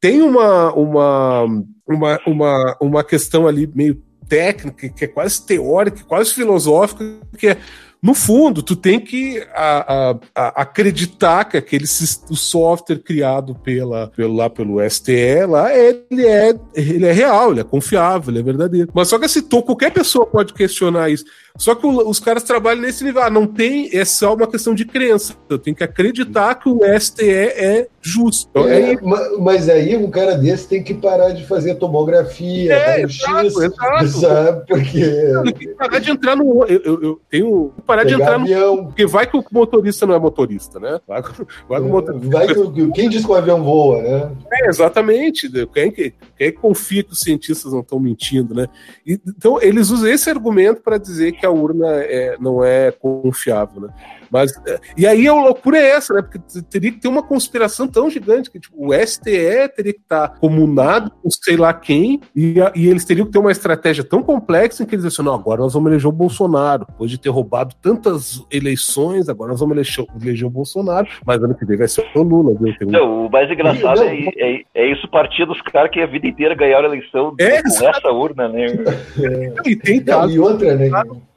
Tem 0.00 0.20
uma, 0.20 0.72
uma, 0.74 1.44
uma, 1.86 2.20
uma, 2.26 2.76
uma 2.80 3.04
questão 3.04 3.46
ali 3.46 3.70
meio 3.72 4.02
técnica, 4.28 4.88
que 4.88 5.04
é 5.04 5.08
quase 5.08 5.44
teórica, 5.46 6.04
quase 6.04 6.32
filosófica, 6.32 7.04
que 7.38 7.48
é, 7.48 7.56
no 8.02 8.14
fundo, 8.14 8.64
tu 8.64 8.74
tem 8.74 8.98
que 8.98 9.38
a- 9.54 10.10
a- 10.10 10.18
a- 10.34 10.62
acreditar 10.62 11.44
que 11.44 11.56
aquele 11.56 11.84
o 11.84 12.34
software 12.34 12.98
criado 12.98 13.54
pela, 13.54 14.08
pelo, 14.08 14.34
lá 14.34 14.50
pelo 14.50 14.80
STE, 14.80 15.46
lá, 15.46 15.72
ele 15.72 16.26
é, 16.26 16.52
ele 16.74 17.06
é 17.06 17.12
real, 17.12 17.52
ele 17.52 17.60
é 17.60 17.64
confiável, 17.64 18.32
ele 18.32 18.40
é 18.40 18.42
verdadeiro. 18.42 18.90
Mas 18.92 19.06
só 19.06 19.20
que 19.20 19.26
assim, 19.26 19.40
tô, 19.42 19.62
qualquer 19.62 19.92
pessoa 19.92 20.26
pode 20.26 20.52
questionar 20.52 21.10
isso. 21.10 21.24
Só 21.56 21.74
que 21.74 21.86
os 21.86 22.18
caras 22.18 22.42
trabalham 22.42 22.82
nesse 22.82 23.04
nível. 23.04 23.22
Ah, 23.22 23.30
não 23.30 23.46
tem, 23.46 23.88
é 23.96 24.04
só 24.04 24.34
uma 24.34 24.46
questão 24.46 24.74
de 24.74 24.84
crença. 24.84 25.34
Eu 25.48 25.58
tenho 25.58 25.76
que 25.76 25.84
acreditar 25.84 26.54
que 26.56 26.68
o 26.68 26.80
STE 26.98 27.28
é 27.30 27.88
justo. 28.00 28.48
É, 28.66 28.92
é 28.94 29.00
ma- 29.00 29.28
mas 29.38 29.68
aí 29.68 29.96
um 29.96 30.10
cara 30.10 30.34
desse 30.36 30.66
tem 30.66 30.82
que 30.82 30.94
parar 30.94 31.30
de 31.30 31.46
fazer 31.46 31.74
tomografia, 31.76 32.72
É, 32.74 33.02
exato, 33.02 33.46
exato. 33.62 34.08
sabe? 34.08 34.66
Porque 34.66 35.00
tenho 35.00 35.54
que 35.54 35.68
parar 35.68 35.98
de 35.98 36.10
entrar 36.10 36.36
no. 36.36 36.64
Eu, 36.64 36.80
eu, 36.82 37.02
eu 37.02 37.20
tenho 37.30 37.72
que 37.76 37.82
parar 37.82 38.04
de 38.04 38.14
entrar 38.14 38.38
no. 38.38 38.44
avião, 38.44 38.86
Porque 38.86 39.06
vai 39.06 39.26
que 39.26 39.36
o 39.36 39.44
motorista 39.52 40.06
não 40.06 40.14
é 40.14 40.18
motorista, 40.18 40.80
né? 40.80 40.98
Vai, 41.06 41.22
que- 41.22 41.46
vai 41.68 41.80
motorista. 41.80 42.28
vai 42.28 42.46
que 42.48 42.90
quem 42.92 43.08
diz 43.08 43.24
que 43.24 43.30
o 43.30 43.34
avião 43.34 43.62
voa, 43.62 44.02
né? 44.02 44.32
É, 44.52 44.68
exatamente. 44.68 45.48
Quem 45.72 45.90
que, 45.92 46.12
quem 46.36 46.50
que 46.50 46.58
confia 46.58 47.02
que 47.04 47.12
os 47.12 47.20
cientistas 47.20 47.72
não 47.72 47.80
estão 47.80 48.00
mentindo, 48.00 48.54
né? 48.54 48.66
Então, 49.06 49.60
eles 49.60 49.90
usam 49.90 50.08
esse 50.08 50.28
argumento 50.30 50.80
para 50.82 50.98
dizer 50.98 51.32
que 51.32 51.41
a 51.46 51.50
urna 51.50 51.86
é- 51.88 52.36
não 52.40 52.64
é 52.64 52.90
confiável, 52.92 53.80
né? 53.82 53.88
Mas, 54.30 54.50
é, 54.66 54.78
e 54.96 55.06
aí 55.06 55.28
a 55.28 55.34
loucura 55.34 55.76
é 55.76 55.90
essa, 55.90 56.14
né? 56.14 56.22
Porque 56.22 56.38
teria 56.70 56.90
que 56.90 56.98
ter 56.98 57.08
uma 57.08 57.22
conspiração 57.22 57.86
tão 57.86 58.08
gigante 58.08 58.50
que 58.50 58.58
tipo, 58.58 58.74
o 58.88 58.94
STE 58.94 59.68
teria 59.76 59.92
que 59.92 60.00
estar 60.00 60.38
comunado 60.40 61.10
com 61.22 61.28
sei 61.30 61.54
lá 61.56 61.74
quem, 61.74 62.18
e, 62.34 62.58
a- 62.60 62.72
e 62.74 62.88
eles 62.88 63.04
teriam 63.04 63.26
que 63.26 63.32
ter 63.32 63.38
uma 63.38 63.52
estratégia 63.52 64.02
tão 64.02 64.22
complexa 64.22 64.82
em 64.82 64.86
que 64.86 64.94
eles 64.94 65.04
dizem 65.04 65.20
assim, 65.22 65.28
não, 65.30 65.38
agora 65.38 65.60
nós 65.60 65.74
vamos 65.74 65.90
eleger 65.90 66.08
o 66.08 66.12
Bolsonaro. 66.12 66.86
Depois 66.88 67.10
de 67.10 67.18
ter 67.20 67.28
roubado 67.28 67.74
tantas 67.82 68.42
eleições, 68.50 69.28
agora 69.28 69.50
nós 69.50 69.60
vamos 69.60 69.74
eleger, 69.76 70.06
eleger 70.22 70.46
o 70.46 70.50
Bolsonaro, 70.50 71.06
mas 71.26 71.42
ano 71.42 71.54
que 71.54 71.66
vem 71.66 71.76
vai 71.76 71.88
ser 71.88 72.06
o 72.14 72.22
Lula, 72.22 72.54
viu? 72.58 72.74
Tem 72.78 72.88
um- 72.88 72.90
não, 72.90 73.26
o 73.26 73.30
mais 73.30 73.50
engraçado 73.50 73.98
Não, 74.00 74.04
é, 74.08 74.28
é, 74.38 74.62
é 74.74 74.86
isso 74.90 75.06
partir 75.10 75.44
dos 75.44 75.60
caras 75.60 75.90
que 75.90 76.00
a 76.00 76.06
vida 76.06 76.26
inteira 76.26 76.54
ganharam 76.54 76.86
a 76.90 76.94
eleição 76.96 77.34
É, 77.38 77.60
com 77.62 77.68
essa 77.68 78.10
urna, 78.10 78.48
né? 78.48 78.66
E 79.66 79.76
tem 79.76 80.00
Não, 80.02 80.28
e 80.30 80.38
outra, 80.38 80.74
né? 80.74 80.88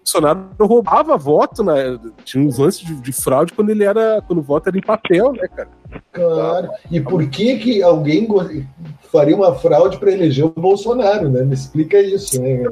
Bolsonaro 0.05 0.45
roubava 0.61 1.17
voto, 1.17 1.63
né? 1.63 1.97
Tinha 2.23 2.45
uns 2.45 2.59
lances 2.59 2.81
de, 2.85 2.93
de 2.95 3.11
fraude 3.11 3.51
quando 3.53 3.71
ele 3.71 3.83
era. 3.83 4.21
quando 4.27 4.37
o 4.39 4.43
voto 4.43 4.69
era 4.69 4.77
em 4.77 4.81
papel, 4.81 5.33
né, 5.33 5.47
cara? 5.47 5.67
Claro. 6.13 6.69
E 6.91 7.01
por 7.01 7.27
que 7.27 7.57
que 7.57 7.81
alguém 7.81 8.27
faria 9.11 9.35
uma 9.35 9.55
fraude 9.55 9.97
para 9.97 10.11
eleger 10.11 10.45
o 10.45 10.49
Bolsonaro, 10.49 11.27
né? 11.29 11.41
Me 11.41 11.55
explica 11.55 11.99
isso, 11.99 12.39
né? 12.39 12.63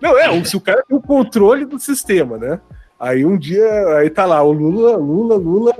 Não, 0.00 0.18
é, 0.18 0.44
se 0.44 0.56
o 0.56 0.60
cara 0.60 0.82
tem 0.88 0.96
o 0.96 1.02
controle 1.02 1.66
do 1.66 1.78
sistema, 1.78 2.38
né? 2.38 2.58
Aí 2.98 3.26
um 3.26 3.36
dia, 3.36 3.68
aí 3.98 4.08
tá 4.08 4.24
lá, 4.24 4.42
o 4.42 4.50
Lula, 4.52 4.96
Lula, 4.96 5.36
Lula, 5.36 5.74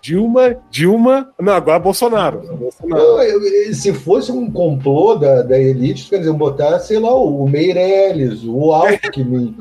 Dilma, 0.00 0.56
Dilma. 0.70 1.28
Não, 1.38 1.52
agora 1.52 1.78
Bolsonaro. 1.78 2.40
Bolsonaro. 2.56 3.02
Não, 3.02 3.22
eu- 3.22 3.74
se 3.74 3.92
fosse 3.92 4.32
um 4.32 4.50
complô 4.50 5.14
da, 5.16 5.42
da 5.42 5.58
elite, 5.58 6.08
quer 6.08 6.18
dizer, 6.18 6.32
botar, 6.32 6.78
sei 6.78 6.98
lá, 6.98 7.14
o 7.14 7.46
Meirelles, 7.46 8.44
o 8.44 8.72
Alckmin, 8.72 9.58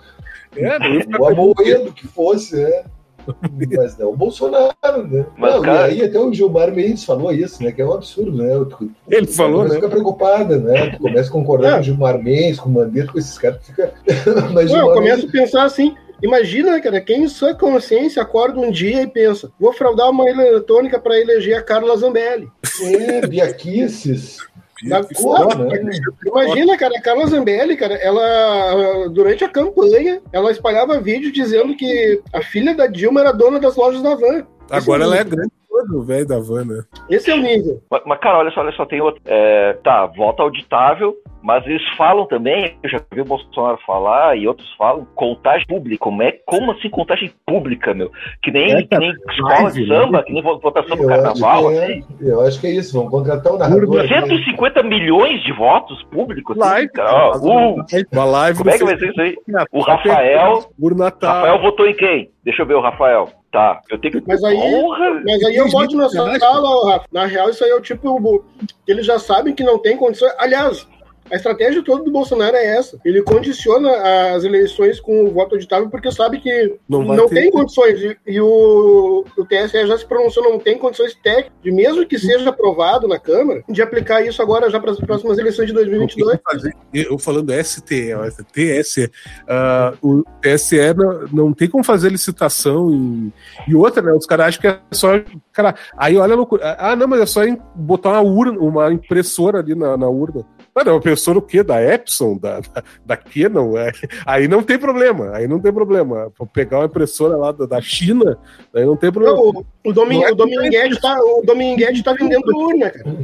É, 0.55 1.01
ficar 1.01 1.21
o 1.21 1.27
Amoedo 1.27 1.91
que 1.93 2.07
fosse, 2.07 2.55
né? 2.55 2.83
Mas 3.77 3.95
não, 3.97 4.09
o 4.09 4.15
Bolsonaro, 4.17 5.07
né? 5.07 5.25
Mas, 5.37 5.53
não, 5.53 5.61
cara- 5.61 5.89
E 5.91 6.01
aí 6.01 6.03
até 6.07 6.17
o 6.19 6.33
Gilmar 6.33 6.73
Mendes 6.73 7.03
falou 7.03 7.31
isso, 7.31 7.63
né? 7.63 7.71
Que 7.71 7.81
é 7.81 7.85
um 7.85 7.93
absurdo, 7.93 8.31
né? 8.31 8.49
Tu- 8.69 8.89
Ele 9.07 9.27
tu 9.27 9.33
falou, 9.33 9.63
né? 9.65 9.71
a 9.71 9.73
ficar 9.75 9.89
preocupada, 9.89 10.57
né? 10.57 10.89
Tu 10.91 10.99
começa 10.99 11.29
a 11.29 11.31
concordar 11.33 11.69
É. 11.69 11.73
com 11.75 11.79
o 11.79 11.83
Gilmar 11.83 12.17
Mendes, 12.23 12.59
com 12.59 12.69
o 12.69 12.71
Mandetta, 12.73 13.11
com 13.11 13.19
esses 13.19 13.37
caras, 13.37 13.59
tu 13.59 13.65
fica. 13.67 13.93
Mas 14.53 14.71
Não, 14.71 14.89
eu 14.89 14.93
começo 14.95 15.27
a 15.27 15.31
pensar 15.31 15.63
assim. 15.63 15.95
Imagina, 16.21 16.81
cara, 16.81 16.99
quem 16.99 17.23
em 17.23 17.27
sua 17.29 17.53
consciência 17.55 18.21
acorda 18.21 18.59
um 18.59 18.71
dia 18.71 19.03
e 19.03 19.07
pensa: 19.07 19.51
vou 19.59 19.71
fraudar 19.71 20.09
uma 20.09 20.27
eletrônica 20.29 20.99
para 20.99 21.17
eleger 21.19 21.57
a 21.57 21.61
Carla 21.63 21.95
Zambelli. 21.95 22.49
É, 22.83 23.25
Biaquices. 23.27 24.37
Da 24.83 25.03
foda, 25.03 25.55
né? 25.55 25.81
Imagina, 26.25 26.77
cara, 26.77 26.97
a 26.97 27.01
Carla 27.01 27.25
Zambelli, 27.27 27.75
cara, 27.75 27.95
ela, 27.95 29.09
durante 29.09 29.43
a 29.43 29.49
campanha, 29.49 30.21
ela 30.31 30.51
espalhava 30.51 31.01
vídeo 31.01 31.31
dizendo 31.31 31.75
que 31.75 32.21
a 32.33 32.41
filha 32.41 32.73
da 32.75 32.87
Dilma 32.87 33.21
era 33.21 33.31
dona 33.31 33.59
das 33.59 33.75
lojas 33.75 34.01
da 34.01 34.15
Van. 34.15 34.45
Agora 34.69 35.03
ela 35.03 35.17
é 35.17 35.23
grande 35.23 35.51
o 35.93 36.01
velho 36.01 36.27
da 36.27 36.39
van, 36.39 36.65
né? 36.65 36.83
Esse 37.09 37.31
é 37.31 37.35
o 37.35 37.41
nível. 37.41 37.81
Mas, 37.89 38.01
mas, 38.05 38.19
cara, 38.19 38.39
olha 38.39 38.51
só, 38.51 38.61
olha 38.61 38.71
só, 38.73 38.85
tem 38.85 39.01
outro. 39.01 39.21
É, 39.25 39.73
tá, 39.83 40.05
voto 40.07 40.41
auditável, 40.41 41.15
mas 41.41 41.65
eles 41.65 41.81
falam 41.97 42.25
também, 42.25 42.77
eu 42.83 42.89
já 42.89 42.99
vi 43.13 43.21
o 43.21 43.25
Bolsonaro 43.25 43.77
falar 43.85 44.37
e 44.37 44.47
outros 44.47 44.67
falam, 44.77 45.05
contagem 45.15 45.65
pública. 45.67 45.97
Como, 46.03 46.21
é, 46.21 46.31
como 46.45 46.71
assim 46.71 46.89
contagem 46.89 47.31
pública, 47.45 47.93
meu? 47.93 48.11
Que 48.43 48.51
nem, 48.51 48.71
É, 48.73 48.83
que 48.83 48.97
nem 48.97 49.11
escola 49.29 49.71
de 49.71 49.85
né? 49.87 49.95
samba, 49.95 50.23
que 50.23 50.33
nem 50.33 50.41
votação 50.43 50.97
do 50.97 51.07
carnaval, 51.07 51.71
é, 51.71 51.85
assim. 51.85 52.03
eu 52.21 52.41
acho 52.41 52.59
que 52.59 52.67
é 52.67 52.71
isso, 52.71 52.93
vamos 52.97 53.11
contratar 53.11 53.53
um 53.53 53.57
narrador. 53.57 53.99
aqui. 54.01 54.13
150 54.13 54.83
milhões 54.83 55.41
de 55.43 55.51
votos 55.53 56.01
públicos? 56.11 56.57
assim, 56.59 56.69
Live, 56.69 56.91
cara, 56.91 57.29
ó, 57.29 57.37
uh, 57.37 57.85
uma 58.11 58.25
live 58.25 58.57
como 58.57 58.69
é 58.69 58.77
que 58.77 58.83
vai 58.85 58.97
ser 58.97 59.09
isso 59.09 59.21
aí? 59.21 59.35
O 59.71 59.81
Rafael, 59.81 60.63
Por 60.79 60.95
Natal. 60.95 61.35
Rafael 61.35 61.61
votou 61.61 61.87
em 61.87 61.93
quem? 61.95 62.31
Deixa 62.43 62.61
eu 62.61 62.65
ver 62.65 62.75
o 62.75 62.81
Rafael. 62.81 63.29
Tá, 63.51 63.79
eu 63.89 63.97
tenho 63.97 64.13
que. 64.13 64.27
Mas 64.27 64.43
aí- 64.43 64.55
Porra! 64.55 65.09
Mas 65.25 65.43
aí 65.43 65.55
eu 65.55 65.63
Tem 65.63 65.71
boto 65.73 65.97
na 65.97 66.07
sua 66.09 66.37
sala, 66.39 66.91
Rafa. 66.91 67.05
Na 67.11 67.25
real, 67.25 67.49
isso 67.49 67.63
aí 67.63 67.71
é 67.71 67.75
o 67.75 67.81
tipo. 67.81 68.45
Eles 68.87 69.05
já 69.07 69.17
sabem 69.17 69.55
que 69.55 69.63
não 69.63 69.79
tem 69.79 69.97
condições. 69.97 70.31
Aliás, 70.37 70.87
A 71.31 71.35
estratégia 71.35 71.83
toda 71.83 72.03
do 72.03 72.11
Bolsonaro 72.11 72.55
é 72.55 72.77
essa. 72.77 72.99
Ele 73.05 73.21
condiciona 73.21 73.89
as 74.35 74.43
eleições 74.43 74.99
com 74.99 75.25
o 75.25 75.31
voto 75.31 75.55
auditável 75.55 75.89
porque 75.89 76.11
sabe 76.11 76.39
que 76.39 76.75
Não 76.87 77.03
não, 77.03 77.27
ter- 77.27 77.35
tem 77.41 77.51
condições. 77.51 77.99
E, 78.01 78.17
e 78.27 78.41
o, 78.41 79.25
o 79.37 79.45
TSE 79.45 79.85
já 79.87 79.97
se 79.97 80.05
pronunciou, 80.05 80.49
não 80.49 80.59
tem 80.59 80.77
condições 80.77 81.13
técnicas, 81.15 81.51
de 81.63 81.71
mesmo 81.71 82.05
que 82.05 82.17
seja 82.17 82.49
aprovado 82.49 83.07
na 83.07 83.19
Câmara, 83.19 83.63
de 83.69 83.81
aplicar 83.81 84.25
isso 84.25 84.41
agora 84.41 84.69
já 84.69 84.79
para 84.79 84.91
as 84.91 84.99
próximas 84.99 85.37
eleições 85.37 85.67
de 85.67 85.73
Não 85.73 85.81
tem 85.81 85.89
2022. 85.89 86.39
como 86.43 86.51
fazer- 86.59 86.75
Eu 86.93 87.17
falando 87.19 87.51
STE, 87.63 88.13
ó, 88.13 88.23
TSE, 88.51 89.11
ah, 89.47 89.93
o 90.01 90.23
TSE 90.41 90.93
não, 90.95 91.27
não 91.31 91.53
tem 91.53 91.69
como 91.69 91.83
fazer 91.83 92.09
licitação 92.09 92.91
em- 92.91 93.33
e 93.67 93.75
outra, 93.75 94.01
né? 94.01 94.11
Os 94.13 94.25
caras 94.25 94.47
acham 94.47 94.61
que 94.61 94.67
é 94.67 94.79
só. 94.91 95.09
Cara, 95.53 95.75
aí 95.97 96.17
olha 96.17 96.33
a 96.33 96.37
loucura. 96.37 96.75
Ah, 96.79 96.95
não, 96.95 97.07
mas 97.07 97.21
é 97.21 97.25
só 97.25 97.41
botar 97.75 98.09
uma 98.11 98.21
urna, 98.21 98.59
uma 98.59 98.91
impressora 98.93 99.59
ali 99.59 99.75
na, 99.75 99.97
na 99.97 100.07
urna. 100.07 100.45
Ah, 100.79 100.83
não, 100.83 100.93
uma 100.93 100.99
impressora 100.99 101.37
o 101.37 101.41
quê? 101.41 101.61
Da 101.63 101.81
Epson? 101.81 102.37
Da, 102.37 102.59
da, 102.59 102.83
da 103.05 103.17
Canon? 103.17 103.77
É. 103.77 103.91
Aí 104.25 104.47
não 104.47 104.63
tem 104.63 104.77
problema. 104.77 105.31
Aí 105.35 105.47
não 105.47 105.59
tem 105.59 105.73
problema. 105.73 106.31
Pra 106.37 106.45
pegar 106.45 106.79
uma 106.79 106.85
impressora 106.85 107.35
lá 107.35 107.51
da, 107.51 107.65
da 107.65 107.81
China, 107.81 108.37
aí 108.75 108.85
não 108.85 108.95
tem 108.95 109.11
problema. 109.11 109.35
Não, 109.35 109.43
o, 109.43 109.65
o, 109.85 109.93
Domin, 109.93 110.19
Não 110.21 110.27
é 110.27 110.31
o 110.31 110.35
Dominguete 110.35 111.01
tá, 111.01 111.17
o 111.19 111.41
Dominguete 111.45 112.03
tá 112.03 112.13
vendendo 112.13 112.47
urna, 112.55 112.89
cara. 112.89 113.17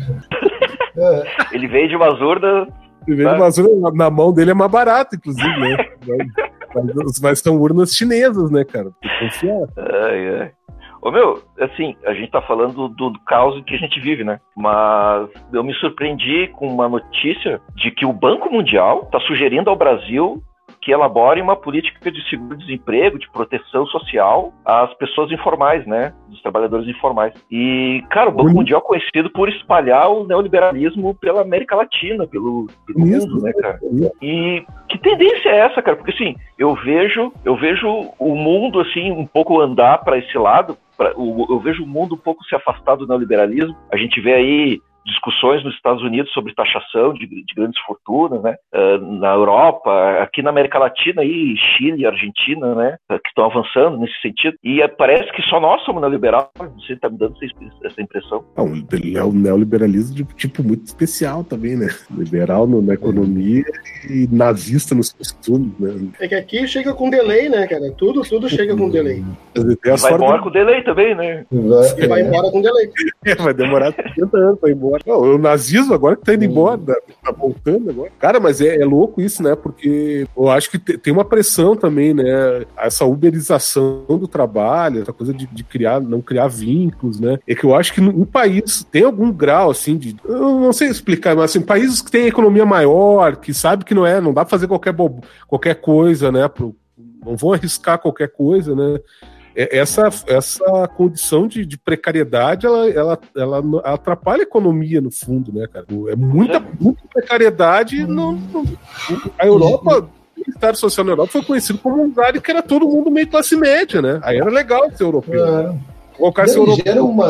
É, 0.97 1.23
Ele 1.55 1.67
vende 1.67 1.95
umas 1.95 2.19
urnas. 2.19 2.67
Em 3.07 3.13
vez 3.15 3.29
de 3.29 3.37
vassoura, 3.37 3.75
na- 3.75 3.91
na 3.91 4.09
mão 4.09 4.33
dele 4.33 4.51
é 4.51 4.53
mais 4.53 4.71
barato, 4.71 5.15
inclusive, 5.15 5.59
né? 5.59 5.77
mas, 6.73 7.19
mas 7.21 7.39
são 7.39 7.55
urnas 7.57 7.91
chinesas, 7.93 8.49
né, 8.49 8.63
cara? 8.65 8.89
Tem 9.01 9.09
que 9.11 9.25
confiar. 9.25 9.67
Ai, 9.77 10.27
ai. 10.41 10.51
Ô 11.05 11.11
meu, 11.11 11.39
assim, 11.59 11.95
a 12.03 12.15
gente 12.15 12.31
tá 12.31 12.41
falando 12.41 12.89
do, 12.89 13.11
do 13.11 13.19
caos 13.19 13.63
que 13.65 13.75
a 13.75 13.77
gente 13.77 13.99
vive, 13.99 14.23
né? 14.23 14.39
Mas 14.57 15.29
eu 15.53 15.63
me 15.63 15.71
surpreendi 15.75 16.47
com 16.47 16.67
uma 16.67 16.89
notícia 16.89 17.61
de 17.75 17.91
que 17.91 18.07
o 18.07 18.11
Banco 18.11 18.51
Mundial 18.51 19.05
tá 19.11 19.19
sugerindo 19.19 19.69
ao 19.69 19.75
Brasil 19.75 20.41
que 20.85 20.91
elabore 20.91 21.41
uma 21.41 21.55
política 21.55 22.11
de 22.11 22.21
seguro-desemprego, 22.29 23.17
de 23.17 23.27
proteção 23.31 23.87
social 23.87 24.53
às 24.63 24.93
pessoas 24.93 25.31
informais, 25.31 25.83
né? 25.87 26.13
Dos 26.29 26.39
trabalhadores 26.43 26.87
informais. 26.87 27.33
E, 27.49 28.03
cara, 28.11 28.29
o 28.29 28.31
Banco 28.31 28.43
Bonito. 28.43 28.57
Mundial 28.57 28.81
é 28.81 28.87
conhecido 28.87 29.31
por 29.31 29.49
espalhar 29.49 30.11
o 30.11 30.27
neoliberalismo 30.27 31.15
pela 31.15 31.41
América 31.41 31.75
Latina, 31.75 32.27
pelo, 32.27 32.67
pelo 32.85 32.99
mundo, 32.99 33.41
né, 33.41 33.51
cara? 33.53 33.79
E 34.21 34.63
que 34.87 34.99
tendência 34.99 35.49
é 35.49 35.57
essa, 35.57 35.81
cara? 35.81 35.97
Porque 35.97 36.11
assim, 36.11 36.35
eu 36.55 36.75
vejo, 36.75 37.33
eu 37.43 37.55
vejo 37.55 38.11
o 38.19 38.35
mundo 38.35 38.79
assim 38.79 39.11
um 39.11 39.25
pouco 39.25 39.59
andar 39.59 40.03
para 40.03 40.19
esse 40.19 40.37
lado, 40.37 40.77
eu 40.99 41.59
vejo 41.61 41.83
o 41.83 41.87
mundo 41.87 42.13
um 42.13 42.19
pouco 42.19 42.43
se 42.43 42.53
afastar 42.53 42.95
do 42.95 43.07
neoliberalismo. 43.07 43.75
A 43.91 43.97
gente 43.97 44.21
vê 44.21 44.33
aí 44.33 44.79
discussões 45.05 45.63
nos 45.63 45.73
Estados 45.75 46.01
Unidos 46.03 46.31
sobre 46.33 46.53
taxação 46.55 47.13
de, 47.13 47.27
de 47.27 47.53
grandes 47.55 47.79
fortunas, 47.81 48.41
né? 48.41 48.55
Ah, 48.73 48.97
na 48.97 49.33
Europa, 49.33 49.91
aqui 50.21 50.41
na 50.41 50.49
América 50.49 50.79
Latina 50.79 51.21
aí, 51.21 51.55
Chile, 51.57 52.05
Argentina, 52.05 52.73
né? 52.75 52.97
ah, 53.09 53.19
Que 53.19 53.29
estão 53.29 53.45
avançando 53.45 53.97
nesse 53.97 54.19
sentido. 54.21 54.55
E 54.63 54.81
eh, 54.81 54.87
parece 54.87 55.31
que 55.33 55.41
só 55.43 55.59
nós 55.59 55.81
somos 55.83 56.01
neoliberal. 56.01 56.49
Não 56.59 56.79
sei 56.81 56.95
se 56.95 57.01
tá 57.01 57.09
me 57.09 57.17
dando 57.17 57.35
essa, 57.41 57.87
essa 57.87 58.01
impressão. 58.01 58.43
Não, 58.57 58.65
é 59.15 59.23
o 59.23 59.31
neoliberalismo 59.31 60.15
de 60.15 60.23
tipo 60.35 60.63
muito 60.63 60.85
especial 60.85 61.43
também, 61.43 61.75
né? 61.75 61.87
Liberal 62.11 62.65
no- 62.67 62.81
na 62.81 62.93
economia 62.93 63.63
e 64.09 64.27
nazista 64.31 64.95
nos 64.95 65.11
costumes, 65.13 65.77
né? 65.79 66.09
É 66.19 66.27
que 66.27 66.35
aqui 66.35 66.67
chega 66.67 66.93
com 66.93 67.09
delay, 67.09 67.47
né, 67.49 67.67
cara? 67.67 67.91
Tudo, 67.97 68.21
tudo 68.23 68.49
chega 68.49 68.75
com 68.75 68.89
delay. 68.89 69.23
E 69.55 69.97
vai 70.01 70.13
embora 70.13 70.37
do- 70.37 70.43
com 70.43 70.51
delay 70.51 70.83
também, 70.83 71.15
né? 71.15 71.45
vai- 71.51 71.99
E 72.03 72.07
vai 72.07 72.21
embora 72.21 72.51
com 72.51 72.61
delay. 72.61 72.89
vai 73.39 73.53
demorar 73.53 73.91
70 73.93 74.37
anos 74.37 74.59
pra 74.59 74.69
ir 74.69 74.73
embora. 74.73 74.94
Não, 75.05 75.19
o 75.21 75.37
nazismo 75.37 75.93
agora 75.93 76.15
que 76.15 76.23
tá 76.23 76.33
indo 76.33 76.43
embora, 76.45 76.77
tá, 76.77 76.95
tá 77.23 77.31
voltando 77.31 77.89
agora. 77.89 78.11
Cara, 78.19 78.39
mas 78.39 78.61
é, 78.61 78.81
é 78.81 78.85
louco 78.85 79.21
isso, 79.21 79.41
né? 79.43 79.55
Porque 79.55 80.27
eu 80.35 80.49
acho 80.49 80.69
que 80.69 80.79
te- 80.79 80.97
tem 80.97 81.11
uma 81.13 81.25
pressão 81.25 81.75
também, 81.75 82.13
né? 82.13 82.65
Essa 82.77 83.05
uberização 83.05 84.05
do 84.07 84.27
trabalho, 84.27 85.01
essa 85.01 85.13
coisa 85.13 85.33
de, 85.33 85.45
de 85.47 85.63
criar, 85.63 85.99
não 85.99 86.21
criar 86.21 86.47
vínculos, 86.47 87.19
né? 87.19 87.39
É 87.47 87.55
que 87.55 87.65
eu 87.65 87.75
acho 87.75 87.93
que 87.93 88.01
no, 88.01 88.11
no 88.11 88.25
país 88.25 88.83
tem 88.91 89.03
algum 89.03 89.31
grau, 89.31 89.69
assim, 89.71 89.97
de. 89.97 90.15
Eu 90.23 90.59
não 90.59 90.73
sei 90.73 90.87
explicar, 90.89 91.35
mas 91.35 91.45
assim, 91.51 91.61
países 91.61 92.01
que 92.01 92.11
têm 92.11 92.27
economia 92.27 92.65
maior, 92.65 93.35
que 93.37 93.53
sabe 93.53 93.85
que 93.85 93.93
não 93.93 94.05
é, 94.05 94.19
não 94.21 94.33
dá 94.33 94.43
pra 94.43 94.49
fazer 94.51 94.67
qualquer, 94.67 94.93
bobo, 94.93 95.21
qualquer 95.47 95.75
coisa, 95.75 96.31
né? 96.31 96.47
Pro, 96.47 96.75
não 97.25 97.35
vão 97.35 97.53
arriscar 97.53 97.99
qualquer 97.99 98.29
coisa, 98.31 98.75
né? 98.75 98.99
É- 99.55 99.77
essa, 99.77 100.09
essa 100.27 100.87
condição 100.95 101.47
de, 101.47 101.65
de 101.65 101.77
precariedade 101.77 102.65
ela, 102.65 102.89
ela, 102.89 103.19
ela 103.35 103.81
atrapalha 103.83 104.41
a 104.41 104.43
economia 104.43 104.99
no 105.01 105.09
fundo, 105.11 105.53
né, 105.53 105.67
cara? 105.71 105.85
É 106.09 106.15
muita, 106.15 106.59
muita 106.79 107.01
precariedade. 107.13 108.05
Não, 108.05 108.33
não- 108.33 108.65
a 109.39 109.45
Europa, 109.45 110.09
o 110.37 110.49
Estado 110.49 110.77
Social 110.77 111.05
na 111.05 111.13
Europa 111.13 111.31
foi 111.31 111.43
conhecido 111.43 111.79
como 111.79 112.01
um 112.01 112.05
lugar 112.07 112.33
que 112.33 112.51
era 112.51 112.61
todo 112.61 112.87
mundo 112.87 113.09
meio 113.09 113.27
classe 113.27 113.55
média, 113.55 114.01
né? 114.01 114.19
Aí 114.23 114.37
era 114.37 114.49
legal 114.49 114.89
ser 114.91 115.03
europeu. 115.03 115.45
É. 115.45 115.94
Esse 116.43 116.55
Não, 116.57 116.63
europeu 116.63 116.83
gera 116.85 117.03
uma. 117.03 117.27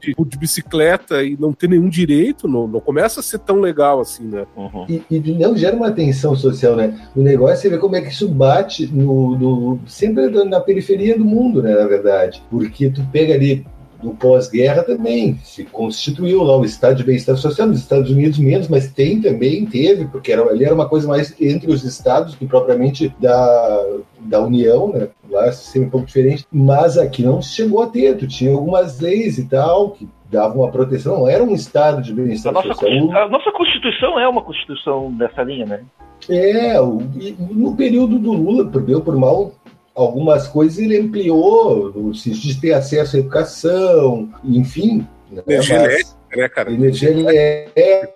de, 0.00 0.14
de 0.26 0.38
bicicleta 0.38 1.22
e 1.22 1.36
não 1.38 1.52
ter 1.52 1.68
nenhum 1.68 1.88
direito, 1.88 2.48
não, 2.48 2.66
não 2.66 2.80
começa 2.80 3.20
a 3.20 3.22
ser 3.22 3.38
tão 3.38 3.60
legal 3.60 4.00
assim, 4.00 4.24
né? 4.24 4.46
Uhum. 4.56 4.86
E, 4.88 5.02
e 5.10 5.18
não 5.38 5.56
gera 5.56 5.76
uma 5.76 5.90
tensão 5.90 6.34
social, 6.34 6.74
né? 6.76 6.98
O 7.14 7.22
negócio 7.22 7.52
é 7.54 7.56
você 7.56 7.68
ver 7.68 7.78
como 7.78 7.96
é 7.96 8.00
que 8.00 8.08
isso 8.08 8.28
bate 8.28 8.86
no, 8.86 9.36
no- 9.38 9.80
sempre 9.86 10.28
na 10.44 10.60
periferia 10.60 11.16
do 11.16 11.24
mundo, 11.24 11.62
né? 11.62 11.74
Na 11.74 11.86
verdade. 11.86 12.42
Porque 12.50 12.88
tu 12.90 13.02
pega 13.12 13.34
ali 13.34 13.66
no 14.02 14.14
pós-guerra 14.14 14.82
também, 14.82 15.38
se 15.42 15.64
constituiu 15.64 16.42
lá 16.42 16.56
o 16.56 16.64
Estado 16.64 16.96
de 16.96 17.04
Bem-Estar 17.04 17.36
Social, 17.36 17.68
nos 17.68 17.78
Estados 17.78 18.10
Unidos 18.10 18.38
menos, 18.38 18.68
mas 18.68 18.92
tem 18.92 19.20
também, 19.20 19.64
teve, 19.66 20.06
porque 20.06 20.32
era, 20.32 20.42
ali 20.42 20.64
era 20.64 20.74
uma 20.74 20.88
coisa 20.88 21.06
mais 21.06 21.34
entre 21.40 21.70
os 21.70 21.84
estados 21.84 22.34
que 22.34 22.46
propriamente 22.46 23.14
da, 23.20 23.86
da 24.20 24.40
União, 24.40 24.92
né? 24.92 25.08
Lá 25.30 25.52
sempre 25.52 25.88
um 25.88 25.90
pouco 25.90 26.06
diferente, 26.06 26.44
mas 26.52 26.98
aqui 26.98 27.22
não 27.22 27.40
chegou 27.40 27.82
a 27.82 27.86
ter, 27.86 28.16
tu 28.16 28.26
tinha 28.26 28.52
algumas 28.52 29.00
leis 29.00 29.38
e 29.38 29.48
tal 29.48 29.90
que 29.90 30.08
davam 30.30 30.62
uma 30.62 30.70
proteção, 30.70 31.18
não 31.18 31.28
era 31.28 31.44
um 31.44 31.54
Estado 31.54 32.02
de 32.02 32.12
Bem-Estar 32.12 32.54
Social. 32.54 32.90
A 33.16 33.28
nossa 33.28 33.52
Constituição 33.52 34.18
é 34.18 34.26
uma 34.26 34.42
Constituição 34.42 35.12
dessa 35.12 35.42
linha, 35.42 35.66
né? 35.66 35.84
É, 36.28 36.78
no 36.80 37.76
período 37.76 38.18
do 38.18 38.32
Lula, 38.32 38.64
por 38.66 38.82
bem 38.82 38.94
ou 38.94 39.02
por 39.02 39.16
mal, 39.16 39.52
algumas 39.94 40.46
coisas 40.46 40.78
ele 40.78 40.98
ampliou, 40.98 41.92
no 41.94 42.14
sentido 42.14 42.54
de 42.54 42.60
ter 42.60 42.72
acesso 42.72 43.16
à 43.16 43.18
educação, 43.18 44.28
enfim. 44.44 45.06
né, 45.30 45.42
Energia 45.46 45.78
mas- 45.78 45.92
elétrica, 45.92 46.16
né, 46.36 46.48
cara? 46.48 46.72
Energia 46.72 47.10
elétrica, 47.10 48.12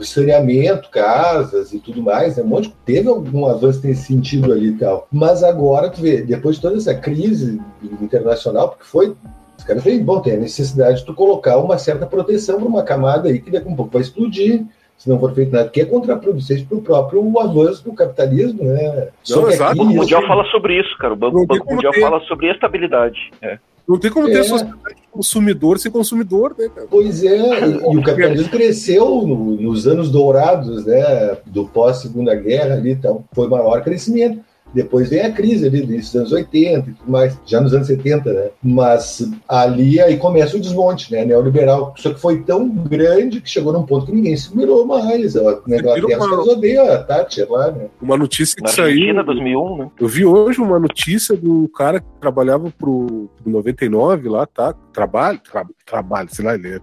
saneamento, 0.00 0.90
casas 0.90 1.72
e 1.72 1.78
tudo 1.78 2.02
mais, 2.02 2.36
né? 2.36 2.42
um 2.42 2.46
monte, 2.46 2.74
teve 2.84 3.08
algum 3.08 3.46
avanço 3.46 3.86
nesse 3.86 4.04
sentido 4.04 4.52
ali 4.52 4.68
e 4.68 4.78
tal. 4.78 5.06
Mas 5.10 5.42
agora, 5.42 5.90
tu 5.90 6.00
vê, 6.00 6.22
depois 6.22 6.56
de 6.56 6.62
toda 6.62 6.76
essa 6.76 6.94
crise 6.94 7.60
internacional, 8.00 8.70
porque 8.70 8.84
foi 8.84 9.16
os 9.56 9.64
caras 9.64 9.82
veem, 9.82 10.04
bom, 10.04 10.20
tem 10.20 10.34
a 10.34 10.38
necessidade 10.38 11.00
de 11.00 11.04
tu 11.04 11.12
colocar 11.12 11.58
uma 11.58 11.76
certa 11.78 12.06
proteção 12.06 12.60
para 12.60 12.68
uma 12.68 12.84
camada 12.84 13.28
aí 13.28 13.40
que 13.40 13.50
daqui 13.50 13.68
a 13.68 13.70
um 13.70 13.74
pouco 13.74 13.92
vai 13.92 14.02
explodir, 14.02 14.64
se 14.98 15.08
não 15.08 15.18
for 15.18 15.32
feito 15.32 15.52
nada, 15.52 15.68
que 15.68 15.80
é 15.80 15.84
contraproducente 15.84 16.64
para 16.64 16.76
o 16.76 16.82
próprio 16.82 17.40
avanço 17.40 17.84
do 17.84 17.92
capitalismo, 17.94 18.64
né? 18.64 19.08
Não, 19.30 19.48
exato. 19.48 19.74
O 19.80 19.84
Banco 19.84 19.94
Mundial 20.00 20.26
fala 20.26 20.44
sobre 20.50 20.78
isso, 20.80 20.98
cara. 20.98 21.12
O 21.14 21.16
Banco, 21.16 21.46
Banco 21.46 21.72
Mundial 21.72 21.92
ter. 21.92 22.00
fala 22.00 22.20
sobre 22.22 22.50
estabilidade. 22.50 23.30
É. 23.40 23.58
Não 23.88 23.98
tem 23.98 24.10
como 24.10 24.26
ter 24.26 24.40
É. 24.40 24.42
sociedade 24.42 24.96
de 24.96 25.08
consumidor 25.10 25.78
sem 25.78 25.90
consumidor, 25.90 26.54
né, 26.58 26.68
cara? 26.74 26.86
Pois 26.90 27.24
é, 27.24 27.36
e, 27.66 27.72
e 27.94 27.96
o 27.96 28.02
capitalismo 28.02 28.50
cresceu 28.50 29.06
no- 29.26 29.56
nos 29.56 29.86
anos 29.86 30.10
dourados, 30.10 30.84
né, 30.84 31.38
do 31.46 31.64
pós-segunda 31.66 32.34
guerra 32.34 32.74
ali, 32.74 32.90
então 32.90 33.24
foi 33.32 33.46
o 33.46 33.50
maior 33.50 33.80
crescimento. 33.82 34.40
Depois 34.74 35.08
vem 35.08 35.20
a 35.22 35.32
crise 35.32 35.66
ali 35.66 35.80
dos 35.84 36.14
anos 36.14 36.30
80 36.32 36.90
e 36.90 36.92
tudo 36.94 37.10
mais, 37.10 37.38
já 37.46 37.60
nos 37.60 37.72
anos 37.72 37.86
70, 37.86 38.32
né? 38.32 38.48
Mas 38.62 39.28
ali 39.48 40.00
aí 40.00 40.16
começa 40.18 40.56
o 40.56 40.60
desmonte, 40.60 41.10
né? 41.12 41.24
Neoliberal. 41.24 41.94
Só 41.96 42.12
que 42.12 42.20
foi 42.20 42.42
tão 42.42 42.68
grande 42.68 43.40
que 43.40 43.48
chegou 43.48 43.72
num 43.72 43.84
ponto 43.84 44.06
que 44.06 44.12
ninguém 44.12 44.36
se 44.36 44.54
mirou 44.56 44.84
mais. 44.86 45.34
ó. 45.36 45.62
Na 45.66 45.78
Inglaterra, 45.78 46.06
os 46.06 46.14
uma- 46.14 46.28
caras 46.30 46.48
odeiam 46.48 46.92
a 46.92 46.98
Thatcher 46.98 47.50
lá, 47.50 47.70
né? 47.70 47.86
Uma 48.00 48.16
notícia 48.16 48.56
Na 48.60 48.68
que 48.68 48.74
saiu. 48.74 48.86
Argentina, 48.88 49.24
2001, 49.24 49.76
né? 49.78 49.90
Eu 50.00 50.08
vi 50.08 50.24
hoje 50.24 50.60
uma 50.60 50.78
notícia 50.78 51.36
do 51.36 51.68
cara 51.70 52.00
que 52.00 52.06
trabalhava 52.20 52.70
pro, 52.78 53.30
pro 53.42 53.50
99 53.52 54.28
lá, 54.28 54.46
tá? 54.46 54.74
Trabalho, 54.92 55.40
tra, 55.40 55.66
trabalho, 55.86 56.28
sei 56.30 56.44
lá, 56.44 56.54
ele 56.54 56.76
é- 56.76 56.80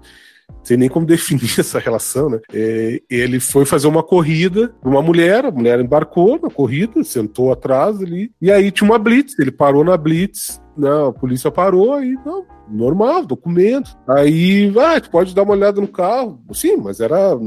sei 0.64 0.78
nem 0.78 0.90
como 0.90 1.06
definir 1.08 1.60
essa 1.60 1.80
relação, 1.80 2.30
né? 2.30 2.40
É, 2.54 3.02
ele 3.10 3.40
foi 3.40 3.66
fazer 3.66 3.88
uma 3.88 4.04
corrida 4.04 4.74
uma 4.84 5.02
mulher, 5.02 5.46
a 5.46 5.52
mulher 5.52 5.80
embarcou 5.80 6.40
na 6.42 6.50
corrida, 6.50 7.04
sentou 7.04 7.52
atrás 7.52 8.02
ali, 8.02 8.32
e 8.42 8.52
aí 8.52 8.72
tinha 8.72 8.90
uma 8.90 9.00
blitz, 9.00 9.38
ele 9.40 9.52
parou 9.52 9.84
na 9.84 9.98
blitz, 9.98 10.62
né, 10.78 10.90
a 11.08 11.12
polícia 11.12 11.52
parou 11.52 12.02
e, 12.04 12.16
não, 12.26 12.46
normal, 12.70 13.26
documento. 13.26 13.98
Aí, 14.08 14.74
ah, 14.78 15.00
tu 15.00 15.10
pode 15.10 15.34
dar 15.34 15.44
uma 15.44 15.54
olhada 15.54 15.80
no 15.80 15.88
carro. 15.88 16.40
Sim, 16.54 16.78
mas 16.78 17.00
era 17.00 17.38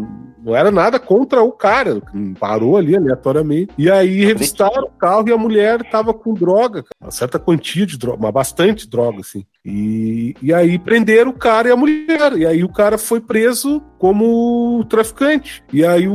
não 0.49 0.55
era 0.57 0.70
nada 0.70 0.99
contra 0.99 1.43
o 1.43 1.53
cara, 1.53 2.01
parou 2.39 2.76
ali 2.76 2.97
aleatoriamente. 2.97 3.72
E 3.76 3.91
aí 3.91 4.24
revistaram 4.24 4.85
o 4.85 4.91
carro 4.91 5.29
e 5.29 5.33
a 5.33 5.37
mulher 5.37 5.83
tava 5.91 6.14
com 6.14 6.33
droga, 6.33 6.85
uma 7.01 7.11
certa 7.11 7.39
quantia 7.39 7.85
de 7.85 7.99
droga, 7.99 8.18
uma 8.18 8.33
bastante 8.33 8.89
droga, 8.89 9.20
assim. 9.20 9.45
E, 9.64 10.35
e 10.41 10.55
aí 10.55 10.79
prenderam 10.79 11.31
o 11.31 11.35
cara 11.35 11.68
e 11.68 11.72
a 11.72 11.76
mulher. 11.76 12.33
E 12.39 12.47
aí 12.47 12.64
o 12.64 12.72
cara 12.72 12.97
foi 12.97 13.20
preso 13.20 13.83
como 13.99 14.85
traficante. 14.89 15.62
E 15.72 15.85
aí 15.85 16.09
o, 16.09 16.14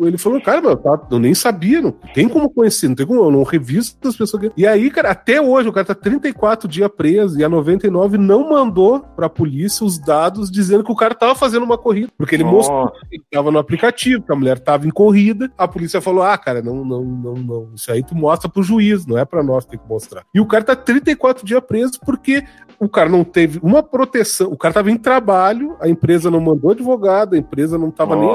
o 0.00 0.06
ele 0.06 0.18
falou, 0.18 0.40
cara, 0.42 0.60
meu, 0.60 0.76
tá, 0.76 1.00
eu 1.10 1.18
nem 1.18 1.34
sabia, 1.34 1.80
não 1.80 1.92
tem 2.12 2.28
como 2.28 2.50
conhecer, 2.50 2.88
não 2.88 2.94
tem 2.94 3.06
como, 3.06 3.22
eu 3.22 3.30
não 3.30 3.42
revisto 3.42 4.08
as 4.08 4.16
pessoas. 4.16 4.42
Que... 4.42 4.52
E 4.56 4.66
aí, 4.66 4.90
cara, 4.90 5.10
até 5.10 5.40
hoje 5.40 5.68
o 5.68 5.72
cara 5.72 5.86
tá 5.86 5.94
34 6.18 6.68
dias 6.68 6.90
preso 6.94 7.38
e 7.38 7.44
a 7.44 7.48
99 7.48 8.18
não 8.18 8.50
mandou 8.50 9.00
pra 9.00 9.28
polícia 9.28 9.84
os 9.84 9.98
dados 9.98 10.50
dizendo 10.50 10.84
que 10.84 10.92
o 10.92 10.96
cara 10.96 11.14
tava 11.14 11.34
fazendo 11.34 11.62
uma 11.62 11.78
corrida. 11.78 12.12
Porque 12.16 12.34
ele 12.34 12.44
Nossa. 12.44 12.70
mostrou 12.70 12.92
que 13.10 13.22
tava 13.30 13.50
no 13.50 13.58
aplicativo, 13.58 14.22
que 14.22 14.32
a 14.32 14.36
mulher 14.36 14.58
tava 14.58 14.86
em 14.86 14.90
corrida. 14.90 15.50
A 15.56 15.68
polícia 15.68 16.00
falou, 16.00 16.22
ah, 16.22 16.36
cara, 16.36 16.60
não, 16.60 16.84
não, 16.84 17.04
não, 17.04 17.34
não. 17.34 17.70
Isso 17.74 17.90
aí 17.90 18.02
tu 18.02 18.14
mostra 18.14 18.48
pro 18.48 18.62
juiz, 18.62 19.06
não 19.06 19.16
é 19.16 19.24
pra 19.24 19.42
nós 19.42 19.64
ter 19.64 19.78
que 19.78 19.88
mostrar. 19.88 20.24
E 20.34 20.40
o 20.40 20.46
cara 20.46 20.64
tá 20.64 20.76
34 20.76 21.46
dias 21.46 21.62
preso 21.66 21.98
porque 22.04 22.44
o 22.80 22.88
cara 22.88 23.08
não 23.08 23.24
teve 23.24 23.58
uma 23.62 23.82
proteção. 23.82 24.52
O 24.52 24.56
cara 24.56 24.74
tava 24.74 24.90
em 24.90 24.96
trabalho, 24.96 25.76
a 25.80 25.88
empresa 25.88 26.30
não 26.30 26.40
mandou 26.40 26.70
advogado, 26.70 27.34
a 27.34 27.38
empresa 27.38 27.76
não 27.76 27.90
tava 27.90 28.14
nem 28.16 28.28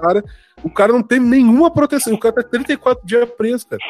cara. 0.00 0.24
O 0.62 0.70
cara 0.70 0.92
não 0.92 1.02
teve 1.02 1.24
nenhuma 1.24 1.70
proteção. 1.70 2.14
O 2.14 2.18
cara 2.18 2.34
tá 2.36 2.42
34 2.42 3.06
dias 3.06 3.28
preso, 3.36 3.66
cara. 3.68 3.80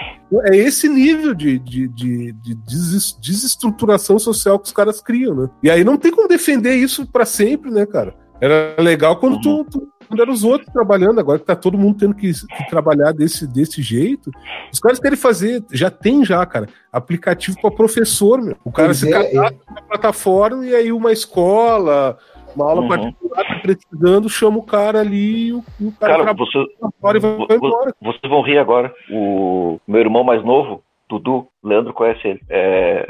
É 0.52 0.56
esse 0.56 0.88
nível 0.88 1.34
de, 1.34 1.58
de, 1.58 1.88
de, 1.88 2.32
de 2.32 2.54
deses- 2.54 3.16
desestruturação 3.20 4.18
social 4.18 4.58
que 4.58 4.66
os 4.66 4.72
caras 4.72 5.00
criam, 5.00 5.34
né? 5.34 5.50
E 5.62 5.70
aí 5.70 5.82
não 5.84 5.96
tem 5.96 6.10
como 6.12 6.28
defender 6.28 6.74
isso 6.74 7.06
pra 7.10 7.24
sempre, 7.24 7.70
né, 7.70 7.84
cara? 7.86 8.14
Era 8.40 8.74
legal 8.80 9.16
quando 9.18 9.40
tu, 9.40 9.64
tu- 9.64 9.88
quando 10.10 10.22
eram 10.22 10.32
os 10.32 10.42
outros 10.42 10.72
trabalhando, 10.72 11.20
agora 11.20 11.38
que 11.38 11.44
tá 11.44 11.54
todo 11.54 11.78
mundo 11.78 11.98
tendo 12.00 12.14
que, 12.16 12.32
que 12.32 12.68
trabalhar 12.68 13.12
desse, 13.12 13.46
desse 13.46 13.80
jeito. 13.80 14.28
Os 14.72 14.80
caras 14.80 14.98
querem 14.98 15.16
fazer, 15.16 15.62
já 15.72 15.88
tem 15.88 16.24
já, 16.24 16.44
cara, 16.44 16.66
aplicativo 16.92 17.56
pra 17.60 17.70
professor, 17.70 18.42
meu. 18.42 18.56
O 18.64 18.72
cara 18.72 18.88
Pois 18.88 18.98
se 18.98 19.08
é, 19.08 19.12
cadastra 19.12 19.58
na 19.72 19.82
plataforma 19.82 20.66
e 20.66 20.74
aí 20.74 20.90
uma 20.90 21.12
escola, 21.12 22.18
uma 22.56 22.68
aula 22.68 22.82
Uhum. 22.82 22.88
particular 22.88 23.46
tá 23.46 23.60
precisando, 23.62 24.28
chama 24.28 24.58
o 24.58 24.64
cara 24.64 24.98
ali 24.98 25.46
e 25.46 25.52
o, 25.52 25.64
e 25.80 25.86
o 25.86 25.92
cara, 25.92 26.16
Cara, 26.18 26.32
você, 26.34 26.58
fora 27.00 27.16
e 27.16 27.20
vai, 27.20 27.36
vai 27.46 27.56
embora. 27.56 27.94
vocês 28.02 28.28
vão 28.28 28.42
rir 28.42 28.58
agora. 28.58 28.92
O 29.12 29.78
meu 29.86 30.00
irmão 30.00 30.24
mais 30.24 30.44
novo, 30.44 30.82
Dudu, 31.08 31.46
Leandro 31.62 31.94
conhece 31.94 32.26
ele. 32.26 32.40
É... 32.48 33.06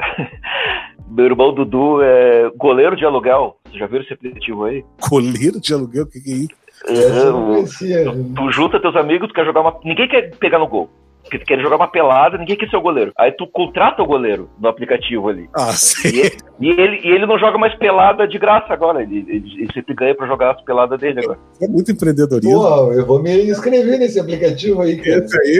meu 1.09 1.25
irmão 1.25 1.51
Dudu 1.51 1.99
é 2.03 2.51
goleiro 2.55 2.95
de 2.95 3.03
aluguel. 3.05 3.57
Vocês 3.65 3.79
já 3.79 3.87
viram 3.87 4.03
esse 4.03 4.13
aplicativo 4.13 4.65
aí? 4.65 4.85
Coleiro 5.01 5.59
de 5.59 5.73
aluguel, 5.73 6.03
o 6.03 6.07
que, 6.07 6.19
que 6.21 6.31
é 6.31 6.35
isso? 6.35 6.60
Conhecia. 6.85 8.05
Tu 8.35 8.51
junta 8.51 8.79
teus 8.79 8.95
amigos, 8.95 9.27
tu 9.27 9.33
quer 9.33 9.45
jogar 9.45 9.61
uma. 9.61 9.75
Ninguém 9.83 10.07
quer 10.07 10.35
pegar 10.37 10.59
no 10.59 10.67
gol. 10.67 10.89
Porque 11.23 11.37
tu 11.37 11.45
quer 11.45 11.59
jogar 11.59 11.75
uma 11.75 11.87
pelada, 11.87 12.35
ninguém 12.37 12.57
quer 12.57 12.67
ser 12.67 12.77
o 12.77 12.81
goleiro. 12.81 13.11
Aí 13.15 13.31
tu 13.31 13.45
contrata 13.47 14.01
o 14.01 14.05
goleiro 14.07 14.49
no 14.59 14.67
aplicativo 14.67 15.29
ali. 15.29 15.47
Ah, 15.55 15.69
E, 15.69 15.77
sei. 15.77 16.19
ele- 16.19 16.37
e 16.59 16.69
ele, 16.71 16.97
e 17.03 17.11
ele 17.11 17.25
não 17.27 17.37
joga 17.37 17.59
mais 17.59 17.75
pelada 17.75 18.27
de 18.27 18.39
graça 18.39 18.73
agora. 18.73 19.03
Ele, 19.03 19.23
ele, 19.29 19.53
ele 19.59 19.69
sempre 19.73 19.93
ganha 19.93 20.15
pra 20.15 20.25
jogar 20.25 20.55
as 20.55 20.61
peladas 20.63 20.99
dele 20.99 21.19
agora. 21.19 21.37
É 21.61 21.67
muito 21.67 21.91
empreendedorismo. 21.91 22.59
Pô, 22.59 22.91
eu 22.91 23.05
vou 23.05 23.21
me 23.21 23.43
inscrever 23.49 23.99
nesse 23.99 24.19
aplicativo 24.19 24.81
aí, 24.81 24.97
cara. 24.97 25.23
Esse 25.23 25.37
aí 25.39 25.59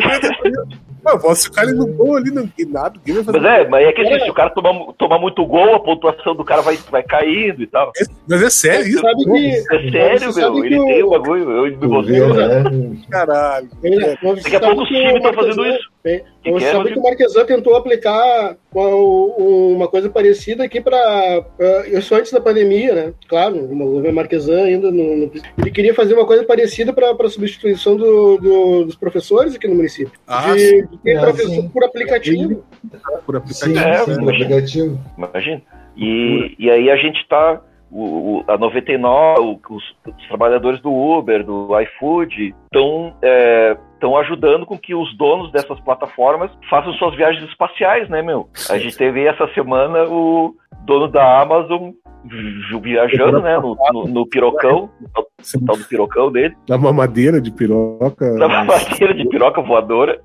é. 1.06 1.12
Não, 1.12 1.20
posso 1.20 1.44
ficar 1.44 1.62
ali 1.62 1.74
no 1.74 1.88
gol 1.88 2.16
ali, 2.18 2.32
não 2.32 2.48
tem 2.48 2.66
nada, 2.66 2.94
ninguém 2.98 3.16
vai 3.16 3.24
fazer. 3.24 3.40
Mas 3.40 3.60
é, 3.60 3.68
mas 3.70 3.88
é 3.88 3.92
que 3.92 4.02
assim, 4.02 4.20
se 4.26 4.30
o 4.30 4.34
cara 4.34 4.50
tomar, 4.52 4.94
tomar 4.98 5.20
muito 5.20 5.46
gol, 5.46 5.76
a 5.76 5.80
pontuação 5.80 6.36
do 6.36 6.44
cara 6.44 6.62
vai, 6.62 6.78
vai 6.90 7.04
caindo 7.04 7.62
e 7.64 7.68
tal. 7.68 7.92
Mas 8.30 8.42
é 8.44 8.50
sério 8.50 8.88
isso? 8.88 9.00
Sabe 9.02 9.24
que, 9.26 9.48
É 9.48 9.62
sério, 9.92 10.22
meu. 10.22 10.32
sabe 10.34 10.60
Ele 10.60 10.70
que 10.80 10.86
tem 10.86 11.04
o 11.04 11.08
o- 11.08 11.10
bagulho. 11.12 11.52
Eu 11.52 11.64
me 11.64 12.04
viu, 12.06 12.34
né? 12.34 12.64
Caralho. 13.10 13.70
Ele- 13.84 14.18
mas 14.24 14.44
Daqui 14.44 14.56
a 14.56 14.60
pouco 14.60 14.82
os 14.84 14.88
times 14.88 15.14
o 15.14 15.18
estão 15.18 15.34
fazendo 15.34 15.66
isso. 15.66 15.91
Bem, 16.04 16.24
Que 16.44 16.50
Você 16.52 16.58
que 16.60 16.64
é, 16.66 16.68
sabe 16.68 16.78
Rodrigo? 16.80 16.94
que 16.96 17.00
o 17.00 17.10
Marquesan 17.10 17.46
tentou 17.46 17.76
aplicar 17.76 18.58
uma, 18.74 19.88
coisa 19.88 20.10
parecida 20.10 20.64
aqui 20.64 20.82
para 20.82 21.44
isso 21.94 22.16
antes 22.16 22.32
da 22.32 22.42
pandemia, 22.42 22.94
né? 22.96 23.14
Claro, 23.28 23.56
o 23.58 23.76
governo 23.76 24.16
Marquesan 24.16 24.64
ainda 24.64 24.90
no, 24.90 25.16
no- 25.18 25.32
ele 25.60 25.72
queria 25.72 25.94
fazer 25.94 26.16
uma 26.16 26.26
coisa 26.26 26.44
parecida 26.44 26.92
para 26.92 27.12
a 27.12 27.30
substituição 27.30 27.96
do- 27.96 28.38
do- 28.40 28.86
dos 28.86 28.96
professores 28.96 29.56
aqui 29.56 29.68
no 29.68 29.76
município. 29.76 30.14
Ah, 30.26 30.54
de, 30.56 30.88
de 30.88 30.98
ter 31.04 31.18
Ah, 31.18 31.22
professor 31.22 31.50
sim. 31.52 31.70
por 31.70 31.84
aplicativo. 31.84 32.64
por 33.26 33.42
Sim, 33.52 33.72
aplicativo. 33.78 33.80
É, 33.80 33.98
sim, 34.06 34.12
imagina. 34.22 34.46
aplicativo. 34.46 35.00
Imagina. 35.18 35.62
E, 35.96 36.56
e 36.58 36.70
aí 36.72 36.90
a 36.90 36.96
gente 36.96 37.28
tá. 37.28 37.62
O, 37.94 38.38
o- 38.40 38.44
a 38.48 38.58
99, 38.58 39.42
o- 39.42 39.60
os, 39.76 39.84
os 40.08 40.28
trabalhadores 40.30 40.82
do 40.82 40.90
Uber, 40.92 41.44
do 41.46 41.68
iFood, 41.82 42.56
estão 42.66 43.14
estão 44.02 44.18
ajudando 44.18 44.66
com 44.66 44.78
que 44.78 44.96
os 44.96 45.16
donos 45.16 45.52
dessas 45.52 45.80
plataformas 45.82 46.50
façam 46.68 46.92
suas 46.94 47.16
viagens 47.16 47.48
espaciais, 47.48 48.10
né, 48.10 48.24
meu? 48.24 48.50
A 48.70 48.78
gente 48.80 48.98
teve 48.98 49.24
essa 49.26 49.48
semana 49.54 50.06
o 50.06 50.56
dono 50.86 51.08
da 51.08 51.40
Amazon 51.42 51.92
vi- 52.26 52.80
viajando, 52.82 53.40
né, 53.42 53.60
no, 53.60 53.78
no, 53.94 54.08
no 54.08 54.28
pirocão, 54.28 54.90
o 55.56 55.66
tal 55.66 55.78
do 55.78 55.84
pirocão 55.88 56.32
dele, 56.32 56.56
Da 56.68 56.80
mamadeira 56.80 57.40
de 57.40 57.52
piroca. 57.52 58.34
na 58.34 58.48
madeira 58.48 59.14
de 59.14 59.28
piroca 59.30 59.62
voadora, 59.62 60.20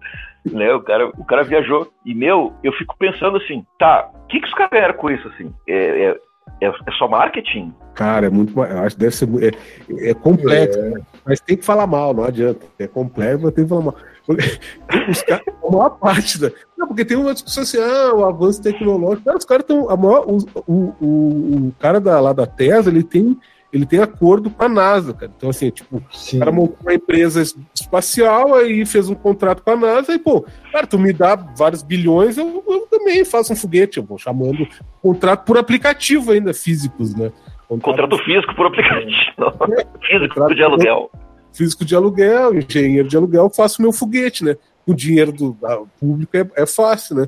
né? 0.50 0.72
O 0.72 0.80
cara, 0.80 1.08
o 1.18 1.24
cara 1.24 1.42
viajou. 1.42 1.88
E, 2.04 2.14
meu, 2.14 2.54
eu 2.62 2.72
fico 2.72 2.96
pensando 2.98 3.36
assim, 3.36 3.62
tá, 3.78 4.08
o 4.24 4.26
que, 4.28 4.40
que 4.40 4.46
os 4.46 4.54
caras 4.54 4.70
ganharam 4.70 4.94
com 4.94 5.10
isso, 5.10 5.28
assim? 5.28 5.52
É, 5.68 6.04
é, 6.06 6.16
é, 6.61 6.66
é 6.66 6.92
só 6.99 7.09
marketing? 7.09 7.72
Cara, 7.94 8.26
é 8.26 8.30
muito. 8.30 8.61
acho 8.61 8.97
que 8.97 9.01
deve 9.01 9.14
ser. 9.14 9.28
É, 9.44 10.11
é 10.11 10.14
complexo, 10.14 10.78
É. 10.78 10.94
mas 11.24 11.40
tem 11.40 11.57
que 11.57 11.64
falar 11.64 11.86
mal, 11.86 12.12
não 12.14 12.24
adianta. 12.24 12.66
É 12.78 12.86
complexo, 12.86 13.44
mas 13.44 13.55
tem 13.55 13.64
que 13.64 13.68
falar 13.70 13.82
mal. 13.82 13.94
Os 15.09 15.22
caras, 15.22 15.44
a 15.64 15.70
maior 15.70 15.90
parte 15.90 16.40
da. 16.40 16.51
Não, 16.76 16.88
porque 16.88 17.05
tem 17.05 17.16
uma 17.16 17.32
discussão 17.32 17.62
assim, 17.62 17.78
ah, 17.78 18.12
o 18.14 18.24
avanço 18.24 18.61
tecnológico. 18.62 19.24
Cara, 19.24 19.38
os 19.38 19.44
caras 19.44 19.62
estão. 19.62 19.88
A 19.88 19.97
maior, 19.97 20.24
o, 20.26 20.38
o, 20.66 20.94
o, 21.01 21.66
o 21.68 21.74
cara 21.78 22.01
da, 22.01 22.18
lá 22.20 22.32
da 22.32 22.47
Tesla, 22.47 22.90
ele 22.90 23.05
tem, 23.05 23.38
ele 23.76 23.86
tem 23.86 24.00
acordo 24.00 24.50
com 24.50 24.64
a 24.64 24.68
NASA, 24.68 25.12
cara. 25.12 25.30
Então, 25.36 25.50
assim, 25.50 25.70
tipo, 25.70 26.02
Sim. 26.10 26.36
O 26.36 26.40
cara 26.40 26.52
montou 26.52 26.76
uma 26.82 26.94
empresa 26.94 27.42
espacial, 27.74 28.54
aí 28.54 28.84
fez 28.86 29.08
um 29.08 29.14
contrato 29.14 29.62
com 29.62 29.70
a 29.70 29.76
NASA, 29.76 30.12
e, 30.12 30.18
pô, 30.18 30.44
cara, 30.72 30.86
tu 30.86 30.98
me 30.98 31.12
dá 31.12 31.36
vários 31.36 31.82
bilhões, 31.82 32.36
eu, 32.36 32.64
eu 32.66 32.86
também 32.90 33.24
faço 33.24 33.52
um 33.52 33.56
foguete, 33.56 33.98
eu 33.98 34.04
vou 34.04 34.18
chamando 34.18 34.66
contrato 35.02 35.44
por 35.44 35.58
aplicativo 35.58 36.32
ainda, 36.32 36.52
físicos, 36.54 37.14
né? 37.14 37.30
Contrato 37.68 38.16
físico 38.18 38.54
por 38.54 38.66
aplicativo. 38.66 39.10
físico 40.06 40.28
Contrato 40.34 40.54
de 40.54 40.62
aluguel. 40.62 41.10
físico 41.52 41.84
de 41.84 41.94
aluguel, 41.96 42.54
engenheiro 42.54 43.08
de 43.08 43.16
aluguel, 43.16 43.50
faço 43.50 43.82
meu 43.82 43.92
foguete, 43.92 44.44
né? 44.44 44.56
O 44.86 44.94
dinheiro 44.94 45.32
do 45.32 45.52
da- 45.60 45.80
público 45.98 46.36
é, 46.36 46.46
é 46.62 46.66
fácil, 46.66 47.16
né? 47.16 47.26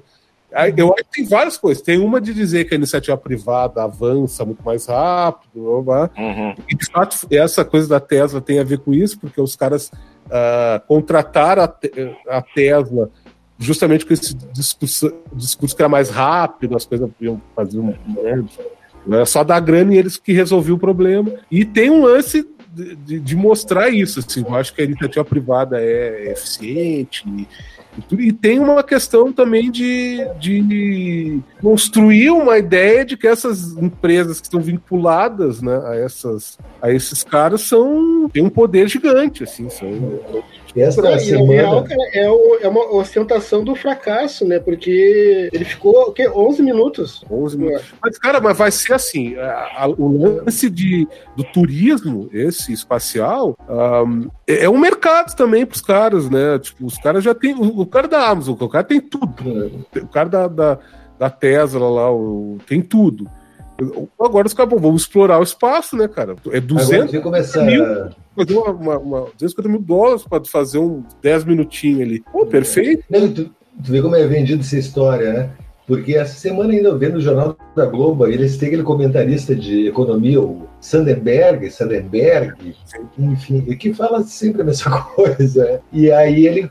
Aí, 0.53 0.73
Eu 0.77 0.95
acho 0.95 1.05
que 1.05 1.11
tem 1.11 1.25
várias 1.27 1.59
coisas. 1.59 1.83
Tem 1.83 1.99
uma 1.99 2.21
de 2.21 2.33
dizer 2.33 2.65
que 2.65 2.75
a 2.75 2.77
iniciativa 2.79 3.17
privada 3.17 3.83
avança 3.83 4.45
muito 4.45 4.63
mais 4.65 4.87
rápido, 4.87 5.83
blá. 5.83 6.11
Uhum. 6.17 6.55
E, 6.69 6.75
de 6.75 6.87
fato, 6.91 7.27
essa 7.31 7.65
coisa 7.65 7.89
da 7.89 8.01
Tesla 8.01 8.41
tem 8.41 8.59
a 8.59 8.65
ver 8.65 8.79
com 8.79 8.95
isso, 8.95 9.19
porque 9.21 9.41
os 9.41 9.55
caras 9.55 9.91
ah, 10.31 10.81
contrataram 10.89 11.63
a, 11.63 11.75
a 12.39 12.43
Tesla 12.43 13.11
justamente 13.59 14.07
com 14.07 14.15
esse 14.15 14.35
discurso, 14.53 15.13
discurso 15.35 15.75
que 15.77 15.83
era 15.83 15.89
mais 15.89 16.09
rápido, 16.11 16.77
as 16.77 16.87
coisas 16.87 17.11
iam 17.21 17.41
fazer 17.57 17.81
um. 17.81 17.93
né, 19.07 19.25
só 19.25 19.43
dar 19.45 19.61
grana 19.61 19.95
e 19.95 19.99
eles 19.99 20.17
que 20.17 20.33
resolviam 20.33 20.77
o 20.77 20.81
problema. 20.81 21.31
E 21.51 21.65
tem 21.65 21.91
um 21.91 22.03
lance 22.05 22.47
de, 22.73 22.95
de- 22.97 23.21
de 23.21 23.37
mostrar 23.37 23.91
isso. 23.91 24.21
Assim, 24.21 24.45
eu 24.47 24.55
acho 24.55 24.73
que 24.75 24.81
a 24.81 24.85
iniciativa 24.85 25.25
privada 25.25 25.81
é 25.81 26.31
eficiente. 26.33 27.25
E, 28.19 28.33
tem 28.33 28.59
uma 28.59 28.83
questão 28.83 29.33
também 29.33 29.71
de, 29.71 30.19
de 30.39 31.41
construir 31.61 32.31
uma 32.31 32.59
ideia 32.59 33.05
de 33.05 33.17
que 33.17 33.27
essas 33.27 33.77
empresas 33.77 34.41
que 34.41 34.47
estão 34.47 34.61
vinculadas 34.61 35.61
né, 35.63 35.81
a, 35.85 35.97
essas, 35.97 36.59
a 36.81 36.91
esses 36.91 37.23
caras 37.25 37.63
são 37.63 38.29
têm 38.29 38.43
um 38.43 38.51
poder 38.51 38.89
gigante. 38.89 39.45
Assim, 39.45 39.69
são, 39.71 39.89
Esta 40.81 41.01
E, 41.09 41.11
na 41.11 41.19
semana. 41.19 41.53
real, 41.53 41.85
cara, 41.85 42.01
é, 42.15 42.31
o- 42.31 42.59
é 42.61 42.69
uma 42.69 42.95
ostentação 42.95 43.63
do 43.65 43.75
fracasso, 43.75 44.45
né? 44.47 44.59
Porque 44.59 45.49
ele 45.53 45.65
ficou 45.65 45.95
o 46.09 46.13
quê? 46.13 46.29
11 46.29 46.63
minutos. 46.63 47.25
11 47.31 47.57
mil. 47.59 47.79
Mas, 48.03 48.19
cara, 48.19 48.41
mas 48.41 48.57
vai 48.57 48.71
ser 48.71 48.93
assim: 48.95 49.37
a- 49.37 49.85
a- 49.85 49.89
o 49.89 50.43
lance 50.45 50.69
de, 50.71 51.07
do 51.37 51.45
turismo, 51.45 52.29
esse 52.33 52.73
espacial, 52.73 53.57
ahm, 53.69 54.29
é, 54.47 54.65
é 54.65 54.71
um 54.71 54.79
mercado 54.79 55.35
também 55.37 55.65
para 55.67 55.75
os 55.77 55.81
caras, 55.83 56.29
né? 56.31 56.59
Tipo, 56.59 56.87
os 56.87 56.99
caras 56.99 57.23
já 57.25 57.35
têm. 57.35 57.55
O, 57.55 57.81
o 57.81 57.87
cara 57.87 58.09
da 58.09 58.27
Amazon, 58.29 58.57
o 58.59 58.69
cara 58.69 58.85
tem 58.85 59.01
tudo. 59.01 59.35
O 60.03 60.07
cara 60.09 60.29
da, 60.29 60.49
da, 60.49 60.79
da 61.19 61.31
Tesla 61.31 61.89
lá, 61.89 62.13
o- 62.13 62.59
tem 62.67 62.81
tudo. 62.81 63.29
Agora 64.21 64.47
os 64.47 64.55
caras, 64.55 64.81
vamos 64.81 65.03
explorar 65.03 65.39
o 65.39 65.43
espaço, 65.43 65.97
né, 65.97 66.09
cara? 66.09 66.33
É 66.33 66.57
Agora 66.57 66.61
200 66.61 67.13
vem 67.13 67.21
começar. 67.21 67.65
mil. 67.65 67.85
fazer 68.35 68.57
uma, 68.57 68.71
uma, 68.71 68.99
uma 68.99 69.21
250 69.39 69.69
mil 69.69 69.81
dólares 69.81 70.25
para 70.25 70.45
fazer 70.45 70.79
um 70.79 71.05
10 71.23 71.45
minutinhos 71.45 72.01
ali. 72.03 72.25
Pô, 72.33 72.45
perfeito. 72.45 73.05
Não, 73.09 73.33
tu, 73.33 73.45
tu 73.45 73.53
vê 73.93 74.03
como 74.03 74.17
é 74.17 74.27
vendido 74.27 74.63
essa 74.63 74.77
história, 74.77 75.33
né? 75.33 75.51
Porque 75.87 76.15
essa 76.15 76.35
semana 76.35 76.73
ainda 76.75 76.89
eu 76.89 76.99
vendo 76.99 77.17
o 77.17 77.21
Jornal 77.21 77.57
da 77.75 77.87
Globo, 77.87 78.27
eles 78.27 78.59
têm 78.59 78.69
aquele 78.69 78.83
comentarista 78.83 79.55
de 79.55 79.89
economia, 79.89 80.39
o 80.39 80.69
Sandenberg, 80.81 81.71
Sandenberg, 81.71 82.75
enfim, 83.19 83.63
que 83.77 83.95
fala 83.95 84.23
sempre 84.23 84.61
a 84.61 84.65
mesma 84.67 85.03
coisa. 85.15 85.81
E 85.91 86.13
aí 86.13 86.47
ele 86.47 86.69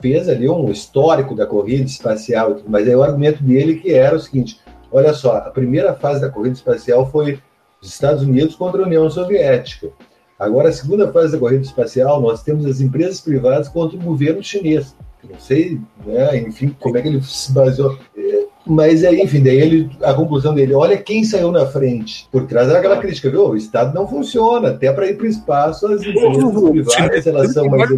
fez 0.00 0.28
ali 0.28 0.48
um 0.48 0.70
histórico 0.70 1.34
da 1.34 1.44
corrida 1.44 1.84
espacial, 1.84 2.60
mas 2.68 2.86
aí 2.86 2.94
o 2.94 3.02
argumento 3.02 3.42
dele 3.42 3.76
que 3.76 3.92
era 3.92 4.14
o 4.14 4.20
seguinte, 4.20 4.60
olha 4.92 5.14
só, 5.14 5.36
a 5.36 5.50
primeira 5.50 5.94
fase 5.94 6.20
da 6.20 6.30
corrida 6.30 6.54
espacial 6.54 7.10
foi 7.10 7.40
os 7.80 7.88
Estados 7.88 8.22
Unidos 8.22 8.54
contra 8.54 8.82
a 8.82 8.86
União 8.86 9.08
Soviética. 9.10 9.88
Agora, 10.38 10.68
a 10.68 10.72
segunda 10.72 11.10
fase 11.12 11.32
da 11.32 11.38
corrida 11.38 11.62
espacial, 11.62 12.20
nós 12.20 12.42
temos 12.42 12.66
as 12.66 12.80
empresas 12.80 13.20
privadas 13.20 13.68
contra 13.68 13.96
o 13.96 14.02
governo 14.02 14.42
chinês. 14.42 14.96
Não 15.22 15.38
sei, 15.38 15.80
né, 16.04 16.36
enfim, 16.36 16.74
como 16.80 16.98
é 16.98 17.02
que 17.02 17.08
ele 17.08 17.22
se 17.22 17.52
baseou. 17.52 17.96
É, 18.16 18.46
Mas 18.64 19.02
aí, 19.02 19.20
enfim, 19.20 19.42
daí 19.42 19.60
ele, 19.60 19.90
a 20.02 20.14
conclusão 20.14 20.54
dele, 20.54 20.74
olha 20.74 20.96
quem 20.96 21.24
saiu 21.24 21.50
na 21.50 21.66
frente. 21.66 22.28
Por 22.30 22.46
trás 22.46 22.68
era 22.68 22.78
aquela 22.78 22.98
crítica, 22.98 23.28
viu? 23.28 23.48
O 23.48 23.56
Estado 23.56 23.94
não 23.94 24.06
funciona, 24.06 24.70
até 24.70 24.92
para 24.92 25.08
ir 25.08 25.16
para 25.16 25.26
o 25.26 25.28
espaço, 25.28 25.86
as 25.86 26.02
empresas 26.02 26.70
privadas, 26.70 27.26
elas 27.26 27.52
são 27.52 27.68
mais 27.68 27.90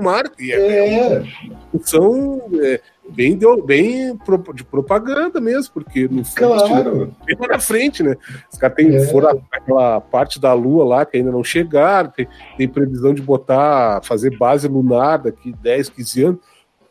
Marte. 0.00 0.52
É, 0.52 0.94
É, 1.12 1.22
são 1.82 2.42
é, 2.62 2.80
bem, 3.08 3.36
de, 3.36 3.46
bem 3.62 4.18
de 4.54 4.64
propaganda 4.64 5.40
mesmo, 5.40 5.72
porque 5.74 6.08
no 6.08 6.24
fundo 6.24 6.56
claro. 6.56 7.12
lá 7.40 7.48
na 7.48 7.58
frente, 7.58 8.02
né? 8.02 8.16
Os 8.52 8.58
caras 8.58 8.76
têm 8.76 8.94
É. 8.94 9.06
foram 9.06 9.42
aquela 9.50 10.00
parte 10.00 10.40
da 10.40 10.52
Lua 10.52 10.84
lá 10.84 11.04
que 11.04 11.16
ainda 11.16 11.30
não 11.30 11.42
chegaram, 11.42 12.10
tem, 12.10 12.28
tem 12.56 12.68
previsão 12.68 13.12
de 13.12 13.22
botar, 13.22 14.00
fazer 14.04 14.36
base 14.36 14.68
lunar 14.68 15.18
daqui 15.18 15.52
10, 15.60 15.88
15 15.88 16.24
anos. 16.24 16.40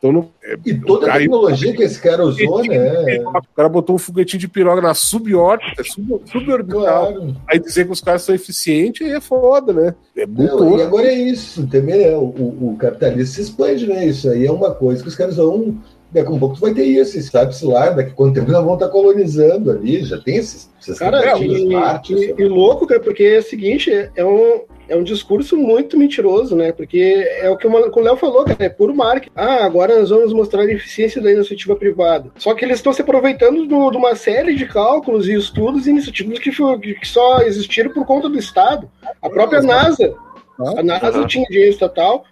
Então 0.02 0.12
não, 0.12 0.30
é, 0.44 0.58
E 0.66 0.74
toda 0.74 1.14
a 1.14 1.20
tecnologia 1.20 1.74
que 1.74 1.84
esse 1.84 2.02
cara 2.02 2.24
usou, 2.24 2.64
né? 2.64 3.20
o 3.20 3.56
cara 3.56 3.70
botou 3.70 3.96
um 3.96 4.00
foguetinho 4.00 4.40
de 4.40 4.48
piroga 4.48 4.82
na 4.82 4.96
subórbita, 4.96 5.84
sub, 5.84 6.20
suborbital. 6.26 7.14
Claro. 7.14 7.36
Aí 7.48 7.60
dizer 7.60 7.86
que 7.86 7.92
os 7.92 8.02
caras 8.02 8.24
são 8.24 8.34
eficientes 8.34 9.06
aí 9.06 9.14
é 9.14 9.22
foda, 9.22 9.72
né? 9.72 9.96
É 10.18 10.26
Não, 10.26 10.34
motor. 10.34 10.80
e 10.80 10.82
agora 10.82 11.08
é 11.08 11.14
isso, 11.14 11.68
também 11.68 12.16
o, 12.16 12.24
o, 12.24 12.72
o 12.72 12.78
capitalismo 12.78 13.36
se 13.36 13.42
expande, 13.42 13.86
né? 13.86 14.08
Isso 14.08 14.28
aí 14.28 14.44
é 14.44 14.52
uma 14.52 14.74
coisa 14.74 15.04
que 15.04 15.10
os 15.10 15.16
caras 15.16 15.36
vão. 15.36 15.78
Daqui 16.12 16.28
a 16.28 16.32
um 16.32 16.40
pouco 16.40 16.56
tu 16.56 16.62
vai 16.62 16.74
ter 16.74 16.84
isso, 16.84 17.22
sabe-se 17.22 17.66
lá, 17.66 17.90
daqui 17.90 18.12
a 18.12 18.14
quanto 18.14 18.34
tempo 18.36 18.52
nós 18.52 18.62
vamos 18.64 18.74
estar 18.82 18.90
colonizando 18.90 19.72
ali, 19.72 20.04
já 20.04 20.18
tem 20.18 20.36
esses, 20.38 20.70
essas 20.80 21.00
Cara, 21.00 21.38
e, 21.40 21.68
Marte, 21.68 22.14
e- 22.14 22.36
e 22.38 22.46
louco, 22.46 22.86
cara, 22.86 23.00
porque 23.00 23.24
é 23.24 23.38
o 23.40 23.44
seguinte, 23.44 23.90
é 24.16 24.26
um, 24.26 24.62
é 24.90 24.96
um 24.98 25.04
discurso 25.04 25.56
muito 25.56 25.98
mentiroso, 25.98 26.54
né? 26.54 26.74
Porque 26.74 27.26
é 27.42 27.50
o 27.50 27.56
que 27.56 27.66
o, 27.66 27.72
o 27.72 28.00
Léo 28.02 28.18
falou, 28.18 28.44
cara, 28.44 28.58
é 28.60 28.68
puro 28.68 28.94
marketing. 28.94 29.32
Ah, 29.34 29.64
agora 29.64 29.98
nós 30.00 30.10
vamos 30.10 30.34
mostrar 30.34 30.64
a 30.64 30.72
eficiência 30.72 31.22
da 31.22 31.32
iniciativa 31.32 31.78
privada. 31.78 32.30
Só 32.38 32.54
que 32.54 32.66
eles 32.66 32.80
estão 32.80 32.92
se 32.92 33.02
aproveitando 33.02 33.66
do- 33.66 33.92
de 33.92 33.96
uma 33.98 34.14
série 34.16 34.54
de 34.56 34.66
cálculos 34.66 35.30
e 35.30 35.34
estudos 35.34 35.88
e 35.88 35.92
iniciativas 35.92 36.40
que, 36.40 36.52
que 36.52 37.08
só 37.08 37.40
existiram 37.42 37.92
por 37.94 38.06
conta 38.06 38.28
do 38.28 38.38
Estado. 38.38 38.90
A 39.22 39.30
própria 39.30 39.62
NASA, 39.62 40.14
a 40.78 40.84
NASA 40.84 41.26
tinha 41.26 41.46
dinheiro 41.48 41.72
estatal, 41.72 42.26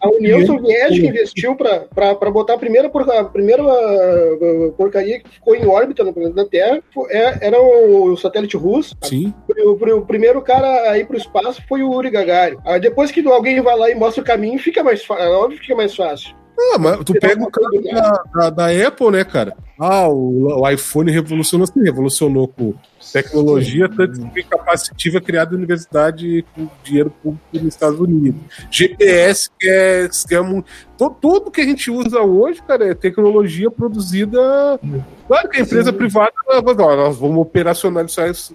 a, 0.00 0.08
União 0.10 0.44
Soviética 0.46 1.06
investiu 1.06 1.56
para 1.56 2.30
botar 2.30 2.54
a 2.54 2.58
primeira, 2.58 2.88
porca, 2.88 3.20
a 3.20 3.24
primeira 3.24 3.62
ah, 3.62 4.72
porcaria 4.76 5.20
que 5.20 5.30
ficou 5.30 5.54
em 5.54 5.66
órbita 5.66 6.04
no 6.04 6.12
planeta 6.12 6.44
Terra, 6.44 6.82
é- 7.08 7.46
era 7.46 7.60
o 7.60 8.16
satélite 8.16 8.56
russo. 8.56 8.96
Sim. 9.02 9.32
O, 9.48 9.72
o 9.72 10.06
primeiro 10.06 10.40
cara 10.42 10.90
a 10.90 10.98
ir 10.98 11.06
para 11.06 11.14
o 11.14 11.18
espaço 11.18 11.62
foi 11.68 11.82
o 11.82 11.90
Uri 11.90 12.10
Gagarin. 12.10 12.56
Aí 12.64 12.80
depois 12.80 13.10
que 13.10 13.26
alguém 13.26 13.60
vai 13.60 13.76
lá 13.76 13.90
e 13.90 13.94
mostra 13.94 14.22
o 14.22 14.26
caminho, 14.26 14.58
fica 14.58 14.82
mais 14.82 15.04
fácil. 15.04 15.30
Óbvio 15.32 15.58
que 15.58 15.62
fica 15.64 15.76
mais 15.76 15.94
fácil. 15.94 16.34
Ah, 16.74 16.78
mas 16.78 16.98
tu 17.04 17.14
pega 17.14 17.42
o 17.42 17.50
cara 17.50 17.80
da, 17.82 18.22
da, 18.34 18.50
da 18.50 18.86
Apple, 18.88 19.10
né, 19.12 19.24
cara? 19.24 19.56
Ah, 19.78 20.06
o, 20.08 20.60
o 20.60 20.68
iPhone 20.68 21.10
revolucionou, 21.10 21.66
sim, 21.66 21.82
revolucionou 21.82 22.46
com 22.48 22.74
tecnologia, 23.12 23.88
tanto 23.88 24.20
que 24.30 24.42
capacitiva 24.42 25.20
criada 25.22 25.52
na 25.52 25.56
universidade 25.58 26.44
com 26.54 26.68
dinheiro 26.84 27.10
público 27.22 27.44
nos 27.54 27.64
Estados 27.74 27.98
Unidos. 27.98 28.40
GPS, 28.70 29.48
que 29.58 29.68
é, 29.68 30.08
que 30.28 30.34
é 30.34 30.40
mu- 30.42 30.62
to- 30.98 31.16
tudo 31.20 31.50
que 31.50 31.62
a 31.62 31.64
gente 31.64 31.90
usa 31.90 32.20
hoje, 32.20 32.60
cara, 32.62 32.90
é 32.90 32.94
tecnologia 32.94 33.70
produzida. 33.70 34.78
Claro 35.26 35.48
que 35.48 35.56
a 35.58 35.62
empresa 35.62 35.90
Sim. 35.90 35.96
privada, 35.96 36.32
mas, 36.62 36.78
ó, 36.78 36.96
nós 36.96 37.16
vamos 37.16 37.38
operacionalizar 37.38 38.30
isso, 38.30 38.54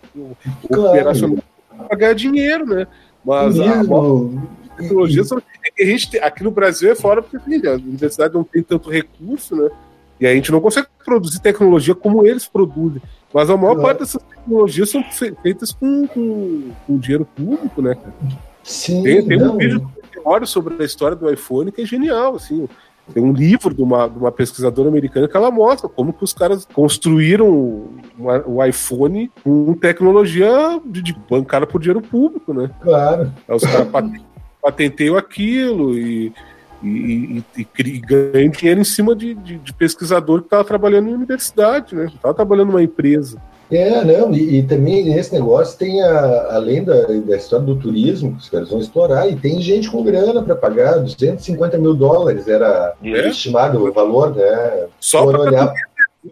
Claro. 0.71 0.89
operacionalizar 0.89 1.43
para 1.87 1.97
ganhar 1.97 2.13
dinheiro, 2.13 2.65
né? 2.67 2.85
Mas 3.25 3.59
a, 3.59 3.77
Mesmo. 3.77 4.47
Tecnologia 4.75 5.23
são- 5.23 5.41
que 5.75 5.83
a 5.83 5.85
gente 5.85 6.19
aqui 6.19 6.43
no 6.43 6.51
Brasil 6.51 6.91
é 6.91 6.95
fora 6.95 7.21
porque 7.21 7.37
assim, 7.37 7.65
a 7.67 7.73
universidade 7.73 8.33
não 8.33 8.43
tem 8.43 8.61
tanto 8.63 8.89
recurso, 8.89 9.55
né? 9.55 9.69
E 10.19 10.25
a 10.25 10.33
gente 10.33 10.51
não 10.51 10.61
consegue 10.61 10.87
produzir 11.03 11.41
tecnologia 11.41 11.93
como 11.93 12.25
eles 12.25 12.47
produzem. 12.47 13.01
Mas 13.33 13.49
a 13.49 13.57
maior 13.57 13.81
parte 13.81 13.99
dessas 13.99 14.21
tecnologias 14.23 14.89
são 14.89 15.03
fe- 15.03 15.35
feitas 15.43 15.73
com, 15.73 16.07
com, 16.07 16.71
com 16.87 16.97
dinheiro 16.97 17.25
público, 17.35 17.81
né? 17.81 17.95
cara? 17.95 18.13
Sim, 18.63 19.03
Tem, 19.03 19.25
tem 19.27 19.43
um 19.43 19.57
vídeo 19.57 19.91
teórico 20.11 20.47
sobre 20.47 20.81
a 20.81 20.85
história 20.85 21.17
do 21.17 21.29
iPhone 21.29 21.69
que 21.71 21.81
é 21.81 21.85
genial, 21.85 22.35
assim. 22.35 22.67
Tem 23.13 23.21
um 23.21 23.33
livro 23.33 23.73
de 23.75 23.83
uma, 23.83 24.07
de 24.07 24.17
uma 24.17 24.31
pesquisadora 24.31 24.87
americana 24.87 25.27
que 25.27 25.35
ela 25.37 25.51
mostra 25.51 25.87
como 25.89 26.11
que 26.13 26.23
os 26.23 26.33
caras 26.33 26.65
construíram 26.73 27.87
o 28.47 28.63
iPhone 28.65 29.29
com 29.43 29.73
tecnologia 29.73 30.49
de, 30.85 31.01
de 31.01 31.13
bancada 31.29 31.67
por 31.67 31.79
dinheiro 31.79 32.01
público, 32.01 32.53
né? 32.53 32.71
Claro. 32.81 33.31
Aí 33.47 33.55
os 33.55 33.63
caras 33.63 33.87
paten- 34.65 34.89
patenteiam 34.89 35.15
aquilo 35.17 35.97
e, 35.97 36.33
e, 36.83 37.43
e, 37.57 37.67
e 37.79 37.99
ganham 37.99 38.49
dinheiro 38.49 38.81
em 38.81 38.85
cima 38.85 39.15
de, 39.15 39.33
de, 39.33 39.57
de 39.57 39.73
pesquisador 39.73 40.39
que 40.41 40.47
estava 40.47 40.63
trabalhando 40.63 41.09
em 41.09 41.13
universidade, 41.13 41.95
né? 41.95 42.05
Estava 42.13 42.33
trabalhando 42.33 42.67
numa 42.67 42.83
empresa. 42.83 43.41
É, 43.71 44.03
não, 44.03 44.31
e, 44.31 44.59
e 44.59 44.63
também 44.63 45.03
nesse 45.05 45.33
negócio 45.33 45.77
tem 45.77 45.99
a, 46.03 46.53
além 46.55 46.83
da, 46.83 46.93
da 47.01 47.35
história 47.35 47.65
do 47.65 47.75
turismo, 47.75 48.33
que 48.33 48.37
os 48.37 48.49
caras 48.49 48.69
vão 48.69 48.79
explorar, 48.79 49.27
e 49.27 49.35
tem 49.35 49.59
gente 49.59 49.89
com 49.89 50.03
grana 50.03 50.43
para 50.43 50.55
pagar, 50.55 50.99
250 50.99 51.75
mil 51.79 51.95
dólares 51.95 52.47
era 52.47 52.93
É? 53.03 53.27
estimado 53.27 53.83
o 53.83 53.91
valor, 53.91 54.35
né? 54.35 54.85
Só 54.99 55.25
para 55.25 55.39
olhar 55.41 55.73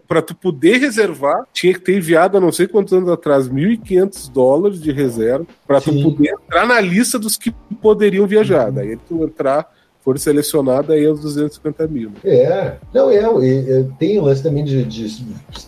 para 0.08 0.20
tu 0.22 0.34
poder 0.34 0.78
reservar, 0.78 1.44
tinha 1.52 1.72
que 1.72 1.80
ter 1.80 1.96
enviado 1.96 2.36
há 2.36 2.40
não 2.40 2.50
sei 2.52 2.66
quantos 2.66 2.92
anos 2.92 3.08
atrás 3.08 3.48
1.500 3.48 4.30
dólares 4.32 4.80
de 4.80 4.90
reserva 4.92 5.46
para 5.66 5.80
tu 5.80 5.92
poder 6.02 6.30
entrar 6.30 6.66
na 6.66 6.80
lista 6.80 7.18
dos 7.18 7.36
que 7.36 7.52
poderiam 7.80 8.26
viajar. 8.26 8.70
Daí 8.72 8.96
tu 8.96 9.22
entrar, 9.24 9.66
for 10.00 10.18
selecionado, 10.18 10.92
aí 10.92 11.04
é 11.04 11.10
os 11.10 11.20
250 11.20 11.86
mil. 11.88 12.10
né? 12.10 12.16
É, 12.24 12.76
não 12.92 13.10
é, 13.10 13.22
e 13.42 13.84
tem 13.98 14.18
o 14.18 14.22
lance 14.24 14.42
também 14.42 14.62
de, 14.64 14.84
de 14.84 15.24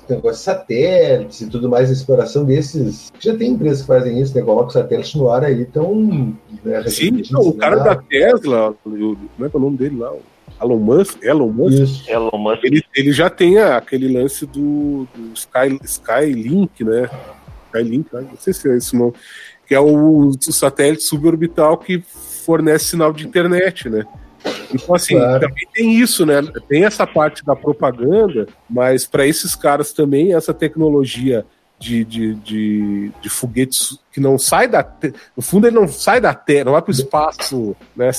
negócio 0.08 0.36
de 0.38 0.44
satélites 0.44 1.40
e 1.40 1.46
tudo 1.48 1.68
mais, 1.70 1.90
exploração 1.90 2.44
desses. 2.44 3.10
Já 3.18 3.34
tem 3.36 3.52
empresas 3.52 3.80
que 3.80 3.86
fazem 3.86 4.20
isso, 4.20 4.36
né? 4.36 4.42
Colocam 4.42 4.70
satélite 4.70 5.16
no 5.16 5.30
ar 5.30 5.42
aí, 5.44 5.62
então. 5.62 5.94
Né, 6.64 6.82
Sim, 6.88 7.22
então, 7.26 7.40
o 7.40 7.54
cara 7.54 7.76
da 7.76 7.92
ensinaram. 7.94 8.04
Tesla, 8.08 8.70
o- 8.84 9.16
como 9.36 9.46
é 9.46 9.48
que 9.48 9.56
é 9.56 9.58
o 9.58 9.62
nome 9.62 9.76
dele 9.78 9.96
lá? 9.96 10.12
Elon 10.60 10.78
Musk, 10.78 11.22
Elon 11.22 11.48
Musk, 11.50 11.78
Isso. 11.82 12.10
Elon 12.10 12.38
Musk. 12.38 12.64
ele, 12.64 12.82
ele 12.94 13.12
já 13.12 13.28
tem 13.28 13.58
aquele 13.58 14.08
lance 14.12 14.46
do, 14.46 15.06
do 15.14 15.32
Sky, 15.34 15.78
Skylink, 15.84 16.82
né? 16.84 17.10
Skylink, 17.66 18.08
né? 18.14 18.26
não 18.30 18.36
sei 18.38 18.52
se 18.52 18.68
é 18.70 18.76
esse 18.76 18.94
o 18.94 18.98
nome, 18.98 19.12
que 19.66 19.74
é 19.74 19.80
o, 19.80 20.28
o 20.30 20.52
satélite 20.52 21.02
suborbital 21.02 21.76
que 21.76 22.02
fornece 22.44 22.86
sinal 22.86 23.12
de 23.12 23.26
internet, 23.26 23.88
né? 23.88 24.04
Então, 24.72 24.94
assim, 24.94 25.14
Claro. 25.16 25.40
também 25.40 25.66
tem 25.74 25.98
isso, 25.98 26.24
né? 26.24 26.40
Tem 26.68 26.84
essa 26.84 27.06
parte 27.06 27.44
da 27.44 27.56
propaganda, 27.56 28.46
mas 28.70 29.04
para 29.04 29.26
esses 29.26 29.54
caras 29.56 29.92
também, 29.92 30.34
essa 30.34 30.54
tecnologia 30.54 31.44
de, 31.78 32.04
de, 32.04 32.34
de, 32.36 33.12
de 33.20 33.28
foguetes 33.28 33.98
que 34.12 34.20
não 34.20 34.38
sai 34.38 34.66
da. 34.66 34.86
No 35.36 35.42
fundo, 35.42 35.66
ele 35.66 35.76
não 35.76 35.86
sai 35.86 36.20
da 36.20 36.32
Terra, 36.34 36.64
não 36.66 36.72
vai 36.72 36.82
para 36.82 36.90
o 36.90 36.94
espaço, 36.94 37.76
né? 37.94 38.10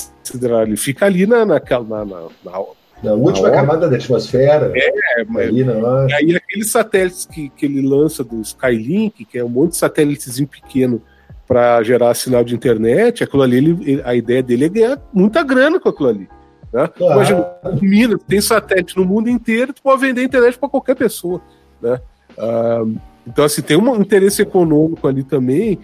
Ele 0.64 0.76
fica 0.76 1.06
ali 1.06 1.26
na, 1.26 1.44
naquela. 1.44 1.84
Na, 1.84 2.04
na, 2.04 2.20
na, 2.44 2.64
Na 3.02 3.12
última 3.14 3.50
camada 3.50 3.88
da 3.88 3.96
atmosfera. 3.96 4.72
é, 4.76 5.24
mas- 5.28 5.48
ali, 5.48 5.64
não 5.64 6.08
e 6.08 6.12
aí 6.14 6.36
aqueles 6.36 6.70
satélites 6.70 7.26
que, 7.26 7.48
que 7.50 7.66
ele 7.66 7.82
lança 7.82 8.22
do 8.22 8.40
Skylink, 8.40 9.24
que 9.24 9.38
é 9.38 9.44
um 9.44 9.48
monte 9.48 9.70
de 9.72 9.76
satélitezinho 9.78 10.46
pequeno 10.48 11.02
para 11.46 11.82
gerar 11.82 12.14
sinal 12.14 12.44
de 12.44 12.54
internet, 12.54 13.24
aquilo 13.24 13.42
ali, 13.42 13.56
ele- 13.56 13.90
ele- 13.92 14.02
a 14.04 14.14
ideia 14.14 14.42
dele 14.42 14.66
é 14.66 14.68
ganhar 14.68 15.02
muita 15.12 15.42
grana 15.42 15.80
com 15.80 15.88
aquilo 15.88 16.10
ali. 16.10 16.28
Né? 16.72 16.86
Claro. 16.88 17.14
Imagina, 17.14 17.50
Minas 17.80 18.20
tem 18.28 18.40
satélite 18.40 18.96
no 18.96 19.04
mundo 19.06 19.28
inteiro, 19.30 19.72
tu 19.72 19.82
pode 19.82 20.00
vender 20.02 20.22
internet 20.22 20.58
para 20.58 20.68
qualquer 20.68 20.94
pessoa. 20.94 21.40
Né? 21.80 21.98
Ah, 22.38 22.82
então, 23.28 23.44
assim, 23.44 23.62
tem 23.62 23.76
um 23.76 23.96
interesse 24.00 24.42
econômico 24.42 25.06
ali 25.06 25.22
também 25.22 25.78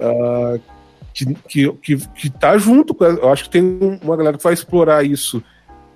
ah, 0.00 0.58
que, 1.12 1.34
que, 1.48 1.72
que, 1.72 1.96
que 1.96 2.30
tá 2.30 2.56
junto 2.58 2.94
com. 2.94 3.04
Eu 3.04 3.28
acho 3.30 3.44
que 3.44 3.50
tem 3.50 3.62
um- 3.62 3.98
uma 4.02 4.16
galera 4.16 4.36
que 4.36 4.44
vai 4.44 4.52
explorar 4.54 5.04
isso 5.04 5.42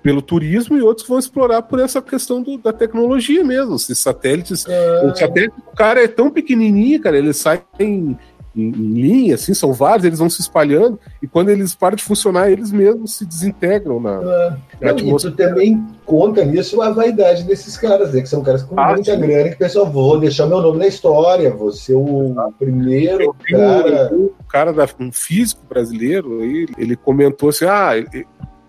pelo 0.03 0.21
turismo 0.21 0.77
e 0.77 0.81
outros 0.83 1.03
que 1.03 1.09
vão 1.09 1.17
explorar 1.17 1.61
por 1.63 1.79
essa 1.79 1.99
questão 2.01 2.41
do- 2.41 2.57
da 2.57 2.71
tecnologia 2.73 3.43
mesmo. 3.43 3.75
Esses 3.75 3.97
satélites. 3.97 4.65
Ah, 4.67 5.07
O 5.07 5.15
satélite 5.15 5.55
do 5.55 5.75
cara 5.75 6.03
é 6.03 6.07
tão 6.07 6.29
pequenininho, 6.29 7.01
cara, 7.01 7.17
ele 7.17 7.33
sai 7.33 7.63
em, 7.79 8.17
em, 8.55 8.67
em 8.69 8.93
linha, 9.01 9.35
assim, 9.35 9.53
são 9.53 9.73
vários, 9.73 10.05
eles 10.05 10.19
vão 10.19 10.29
se 10.29 10.41
espalhando, 10.41 10.99
e 11.21 11.27
quando 11.27 11.49
eles 11.49 11.75
param 11.75 11.95
de 11.95 12.03
funcionar, 12.03 12.49
eles 12.51 12.71
mesmos 12.71 13.15
se 13.15 13.25
desintegram 13.25 13.99
na, 13.99 14.17
Ah, 14.17 14.57
na 14.81 14.93
não, 14.93 14.99
e 14.99 15.15
tu 15.17 15.31
também 15.31 15.85
conta 16.05 16.43
nisso 16.45 16.81
a 16.81 16.89
vaidade 16.91 17.43
desses 17.43 17.75
caras, 17.77 18.13
né? 18.13 18.21
Que 18.21 18.29
são 18.29 18.41
caras 18.43 18.63
com 18.63 18.79
Ah, 18.79 18.93
muita 18.93 19.13
sim. 19.13 19.19
grana 19.19 19.49
que 19.49 19.55
pessoal, 19.57 19.85
vou 19.91 20.19
deixar 20.19 20.45
meu 20.47 20.61
nome 20.61 20.79
na 20.79 20.87
história, 20.87 21.51
vou 21.51 21.71
ser 21.71 21.95
o 21.95 22.33
primeiro 22.57 23.35
Tem 23.45 23.55
um- 23.55 23.59
cara. 23.59 24.09
um 24.13 24.29
cara, 24.49 24.73
da, 24.73 24.87
um 24.99 25.11
físico 25.11 25.61
brasileiro, 25.67 26.39
aí, 26.41 26.65
ele 26.77 26.95
comentou 26.95 27.49
assim: 27.49 27.65
ah, 27.65 27.91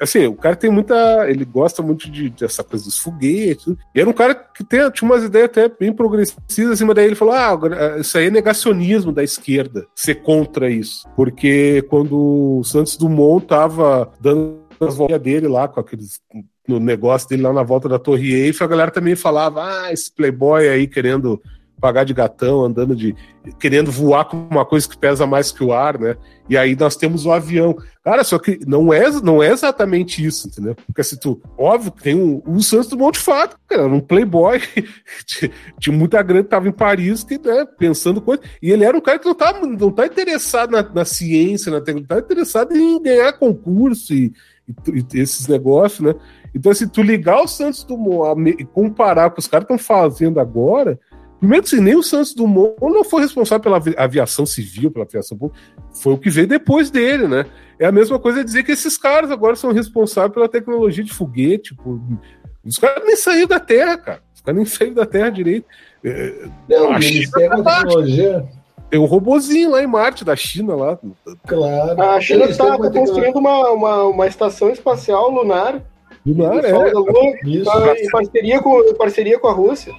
assim, 0.01 0.27
o 0.27 0.35
cara 0.35 0.57
tem 0.57 0.71
muita. 0.71 1.29
Ele 1.29 1.45
gosta 1.45 1.83
muito 1.83 2.11
de, 2.11 2.31
dessa 2.31 2.63
coisa 2.63 2.85
dos 2.85 2.99
foguetes. 2.99 3.75
E 3.95 4.01
era 4.01 4.09
um 4.09 4.13
cara 4.13 4.35
que 4.35 4.65
tem, 4.65 4.91
tinha 4.91 5.11
umas 5.11 5.25
ideias 5.25 5.47
até 5.47 5.69
bem 5.69 5.93
progressistas, 5.93 6.71
assim, 6.71 6.85
mas 6.85 6.97
daí 6.97 7.07
ele 7.07 7.15
falou: 7.15 7.35
ah, 7.35 7.47
agora, 7.47 8.01
isso 8.01 8.17
aí 8.17 8.27
é 8.27 8.31
negacionismo 8.31 9.13
da 9.13 9.23
esquerda, 9.23 9.87
ser 9.95 10.17
contra 10.17 10.71
isso. 10.71 11.09
Porque 11.17 11.83
quando 11.89 12.59
o 12.59 12.65
Santos 12.65 12.97
Dumont 12.97 13.47
tava 13.47 14.11
dando 14.21 14.61
as 14.81 14.97
voltas 14.97 15.21
dele 15.21 15.49
lá 15.49 15.69
com 15.69 15.81
aqueles. 15.81 16.21
No 16.69 16.81
negócio 16.81 17.29
dele 17.29 17.43
lá 17.43 17.53
na 17.53 17.63
volta 17.63 17.89
da 17.89 17.97
Torre 17.97 18.35
Eiffel, 18.35 18.67
a 18.67 18.71
galera 18.71 18.91
também 18.91 19.15
falava: 19.15 19.63
ah, 19.63 19.93
esse 19.93 20.13
playboy 20.13 20.69
aí 20.69 20.89
querendo 20.89 21.41
pagar 21.81 22.05
de 22.05 22.15
gatão, 22.15 22.65
andando 22.65 22.95
de. 22.97 23.15
querendo 23.59 23.91
voar 23.91 24.25
com 24.25 24.37
uma 24.51 24.65
coisa 24.65 24.89
que 24.89 24.97
pesa 24.97 25.27
mais 25.27 25.53
que 25.53 25.63
o 25.63 25.73
ar, 25.73 25.99
né? 25.99 26.17
E 26.49 26.57
aí 26.57 26.75
nós 26.77 26.97
temos 26.97 27.27
o 27.27 27.33
avião. 27.33 27.77
Cara, 28.03 28.23
só 28.25 28.39
que 28.39 28.59
não 28.67 28.93
é, 28.93 29.11
não 29.21 29.43
é 29.43 29.51
exatamente 29.51 30.25
isso, 30.25 30.49
entendeu? 30.49 30.75
Porque 30.87 31.03
se 31.03 31.19
tu. 31.19 31.41
Óbvio 31.59 31.93
que 31.93 32.03
tem 32.03 32.15
um, 32.15 32.43
o 32.47 32.63
Santos 32.63 32.89
Dumont 32.89 33.19
de 33.19 33.25
fato, 33.25 33.59
cara, 33.69 33.87
um 33.87 34.01
playboy 34.01 34.61
de, 35.27 35.51
de 35.79 35.91
muita 35.91 36.23
grana 36.23 36.45
tava 36.45 36.69
em 36.69 36.73
Paris, 36.73 37.23
que, 37.23 37.39
né, 37.39 37.67
pensando 37.79 38.21
coisa. 38.21 38.43
E 38.63 38.71
ele 38.71 38.85
era 38.85 38.97
um 38.97 39.01
cara 39.01 39.19
que 39.19 39.27
não 39.27 39.35
tá, 39.35 39.53
não 39.61 39.91
tá 39.91 40.07
interessado 40.07 40.71
na, 40.71 40.83
na 40.83 41.05
ciência, 41.05 41.71
na 41.71 41.81
tecnologia, 41.81 42.09
tá 42.09 42.19
interessado 42.19 42.77
em 42.77 43.03
ganhar 43.03 43.33
concurso 43.35 44.15
e, 44.15 44.33
e- 44.89 45.05
e 45.15 45.21
esses 45.21 45.47
negócios, 45.49 46.01
né? 46.01 46.15
Então, 46.55 46.73
se 46.73 46.87
tu 46.87 47.03
ligar 47.03 47.43
o 47.43 47.47
Santos 47.47 47.85
Dumont 47.85 48.49
e 48.59 48.65
comparar 48.65 49.29
com 49.31 49.39
os 49.41 49.47
caras 49.47 49.65
estão 49.65 49.77
fazendo 49.77 50.41
agora, 50.41 50.99
primeiro 51.39 51.63
que 51.65 51.75
assim, 51.75 51.85
nem 51.85 51.97
o 51.97 52.03
Santos 52.03 52.35
Dumont 52.35 52.77
não 52.81 53.05
foi 53.05 53.23
responsável 53.23 53.63
pela 53.63 53.77
avi- 53.77 53.95
aviação 53.97 54.47
civil, 54.47 54.91
pela 54.91 55.05
aviação 55.05 55.37
pública, 55.37 55.61
foi 56.03 56.13
o 56.15 56.19
que 56.19 56.31
veio 56.31 56.47
depois 56.47 56.91
dele, 56.91 57.29
né? 57.29 57.47
É 57.79 57.87
a 57.87 57.93
mesma 57.93 58.19
coisa 58.19 58.45
dizer 58.45 58.63
que 58.63 58.73
esses 58.73 58.97
caras 58.97 59.31
agora 59.31 59.55
são 59.57 59.73
responsáveis 59.73 60.33
pela 60.33 60.49
tecnologia 60.49 61.05
de 61.05 61.13
foguete. 61.13 61.75
Por... 61.75 62.01
Os 62.65 62.79
caras 62.79 63.05
nem 63.05 63.17
saíram 63.17 63.49
da 63.49 63.61
Terra, 63.61 63.99
cara. 63.99 64.23
Os 64.35 64.41
caras 64.41 64.57
nem 64.57 64.67
saíram 64.67 64.95
da 64.95 65.07
Terra 65.07 65.31
direito. 65.31 65.67
É, 66.03 66.49
Não, 66.69 66.93
a 66.93 66.97
a 66.97 67.63
tá 67.63 67.81
tecnologia, 67.81 68.47
Tem 68.91 68.99
um 69.01 69.05
robozinho 69.05 69.73
lá 69.73 69.83
em 69.83 69.87
Marte, 69.87 70.25
da 70.25 70.35
China, 70.37 70.75
lá. 70.75 70.99
claro. 71.47 72.01
A 72.01 72.21
China 72.21 72.47
está 72.47 72.79
construindo 72.79 73.37
uma, 73.37 73.71
uma, 73.71 74.03
uma 74.05 74.27
estação 74.27 74.71
espacial 74.71 75.31
lunar 75.31 75.83
Lunar, 76.27 76.65
é. 76.65 76.73
da 76.73 76.99
Lua, 76.99 77.39
Isso. 77.45 77.65
tá 77.65 77.95
em 77.97 78.11
parceria 78.11 78.61
com, 78.61 78.81
em 78.83 78.95
parceria 78.95 79.39
com 79.39 79.47
a 79.47 79.53
Rússia. 79.53 79.95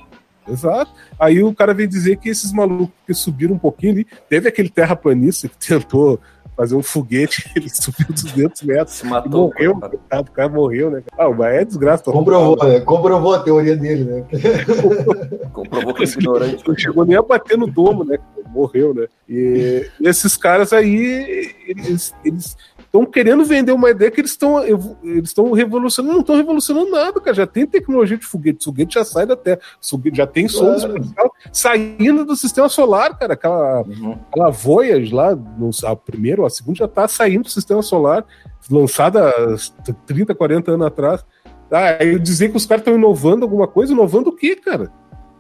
Exato. 0.48 0.92
Aí 1.20 1.44
o 1.44 1.54
cara 1.54 1.74
vem 1.74 1.88
dizer 1.88 2.18
que 2.18 2.30
esses 2.30 2.52
malucos 2.52 2.96
que 3.06 3.14
subiram 3.14 3.56
um 3.56 3.60
pouquinho 3.60 3.94
ali, 3.94 4.08
teve 4.30 4.48
aquele 4.48 4.70
terraplanista 4.70 5.48
que 5.48 5.58
tentou 5.58 6.20
fazer 6.58 6.76
um 6.76 6.82
foguete, 6.82 7.50
ele 7.56 7.70
subiu 7.70 8.08
200 8.10 8.64
metros 8.64 8.98
Se 8.98 9.06
e 9.06 9.10
matou. 9.10 9.54
morreu, 9.54 9.80
coitado, 9.80 10.30
o 10.30 10.34
cara 10.34 10.50
morreu, 10.50 10.90
né? 10.90 11.04
Ah, 11.16 11.30
mas 11.30 11.56
é 11.56 11.64
desgraça. 11.66 12.06
tá 12.06 12.12
Comprovou, 12.12 12.58
né? 12.68 12.80
Comprovou 12.80 13.36
a 13.36 13.40
teoria 13.40 13.78
dele, 13.78 14.04
né? 14.06 14.26
Comprovou 15.54 15.94
que 15.94 16.04
é 16.04 16.08
ignorante. 16.08 16.68
Não 16.68 16.76
chegou 16.76 17.06
nem 17.06 17.16
a 17.16 17.22
bater 17.22 17.58
no 17.58 17.68
domo, 17.68 18.04
né? 18.04 18.18
Morreu, 18.48 18.94
né? 18.94 19.06
E, 19.30 19.88
e 20.00 20.08
esses 20.08 20.36
caras 20.36 20.74
aí, 20.74 21.54
eles 21.68 22.14
estão 22.98 23.06
querendo 23.06 23.46
vender 23.46 23.72
uma 23.72 23.90
ideia 23.90 24.10
que 24.12 24.20
eles 24.22 24.32
estão 24.32 24.64
eles 24.64 25.30
estão 25.30 25.52
revolucionando. 25.52 26.14
Não 26.14 26.22
estão 26.22 26.36
revolucionando 26.36 26.92
nada, 26.92 27.20
cara. 27.22 27.36
Já 27.36 27.48
tem 27.48 27.66
tecnologia 27.66 28.18
de 28.18 28.26
foguete. 28.26 28.64
Foguete 28.64 28.96
já 28.96 29.06
sai 29.06 29.26
da 29.26 29.36
Terra. 29.36 29.60
Foguete 29.82 30.18
já 30.18 30.28
tem 30.28 30.48
Claro. 30.48 30.76
espacial 30.76 31.34
saindo 31.52 32.26
do 32.26 32.36
sistema 32.36 32.70
solar, 32.70 33.18
cara. 33.18 33.34
Aquela, 33.34 33.82
Uhum. 33.84 34.18
aquela 34.32 34.50
Voyage 34.50 35.14
lá, 35.14 35.36
no, 35.36 35.70
a 35.86 35.96
primeira 35.96 36.42
ou 36.42 36.48
a 36.48 36.50
segunda 36.50 36.78
já 36.80 36.86
está 36.86 37.08
saindo 37.08 37.44
do 37.44 37.50
sistema 37.50 37.82
solar, 37.82 38.26
lançada 38.70 39.30
há 39.30 39.94
30, 40.06 40.34
40 40.34 40.72
anos 40.72 40.88
atrás. 40.88 41.26
Ah, 41.72 41.98
dizer 42.22 42.50
que 42.50 42.58
os 42.58 42.66
caras 42.66 42.82
estão 42.82 42.96
inovando 42.96 43.44
alguma 43.44 43.68
coisa, 43.68 43.92
inovando 43.92 44.30
o 44.30 44.34
quê, 44.36 44.56
cara? 44.56 44.92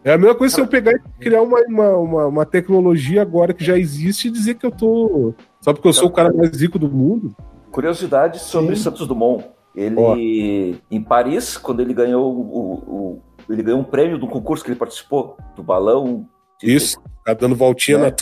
É 0.03 0.13
a 0.13 0.17
mesma 0.17 0.35
coisa 0.35 0.55
se 0.55 0.61
eu 0.61 0.67
pegar 0.67 0.93
e 0.93 0.99
criar 1.19 1.41
uma, 1.41 1.59
uma, 1.67 1.97
uma, 1.97 2.25
uma 2.27 2.45
tecnologia 2.45 3.21
agora 3.21 3.53
que 3.53 3.63
já 3.63 3.77
existe 3.77 4.27
e 4.27 4.31
dizer 4.31 4.55
que 4.55 4.65
eu 4.65 4.71
tô. 4.71 5.33
Só 5.59 5.73
porque 5.73 5.87
eu 5.87 5.93
sou 5.93 6.07
o 6.07 6.11
cara 6.11 6.31
mais 6.33 6.61
rico 6.61 6.79
do 6.79 6.89
mundo. 6.89 7.35
Curiosidade 7.71 8.39
sobre 8.39 8.75
Sim. 8.75 8.83
Santos 8.83 9.07
Dumont. 9.07 9.45
Ele, 9.75 10.81
em 10.89 11.01
Paris, 11.03 11.55
quando 11.57 11.81
ele 11.81 11.93
ganhou 11.93 12.33
o, 12.33 12.73
o- 12.73 13.21
ele 13.49 13.61
ganhou 13.61 13.79
um 13.79 13.83
prêmio 13.83 14.17
do 14.17 14.27
concurso 14.27 14.63
que 14.63 14.71
ele 14.71 14.79
participou, 14.79 15.37
do 15.55 15.61
balão. 15.63 16.27
de- 16.59 16.73
Isso, 16.75 16.97
tá 17.23 17.33
dando 17.33 17.55
voltinha 17.55 17.97
É. 17.97 18.01
na. 18.09 18.15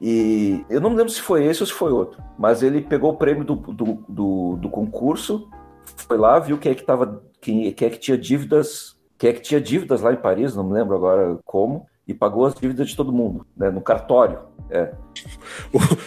E 0.00 0.64
eu 0.70 0.80
não 0.80 0.90
me 0.90 0.96
lembro 0.96 1.12
se 1.12 1.20
foi 1.20 1.44
esse 1.44 1.62
ou 1.62 1.66
se 1.66 1.72
foi 1.72 1.92
outro. 1.92 2.20
Mas 2.38 2.62
ele 2.62 2.80
pegou 2.80 3.12
o 3.12 3.16
prêmio 3.16 3.44
do, 3.44 3.54
do, 3.54 4.04
do, 4.08 4.56
do 4.56 4.68
concurso, 4.70 5.48
foi 6.08 6.16
lá, 6.18 6.38
viu 6.38 6.58
quem 6.58 6.72
é 6.72 6.74
que 6.74 6.82
tava. 6.84 7.22
Quem, 7.40 7.70
quem 7.72 7.86
é 7.88 7.90
que 7.90 7.98
tinha 7.98 8.18
dívidas. 8.18 8.96
Quem 9.18 9.30
é 9.30 9.32
que 9.34 9.42
tinha 9.42 9.60
dívidas 9.60 10.00
lá 10.00 10.12
em 10.12 10.16
Paris, 10.16 10.56
não 10.56 10.64
me 10.64 10.72
lembro 10.72 10.96
agora 10.96 11.38
como, 11.44 11.86
e 12.08 12.14
pagou 12.14 12.46
as 12.46 12.54
dívidas 12.54 12.88
de 12.88 12.96
todo 12.96 13.12
mundo, 13.12 13.46
né? 13.54 13.70
No 13.70 13.80
cartório. 13.82 14.38
É. 14.70 14.92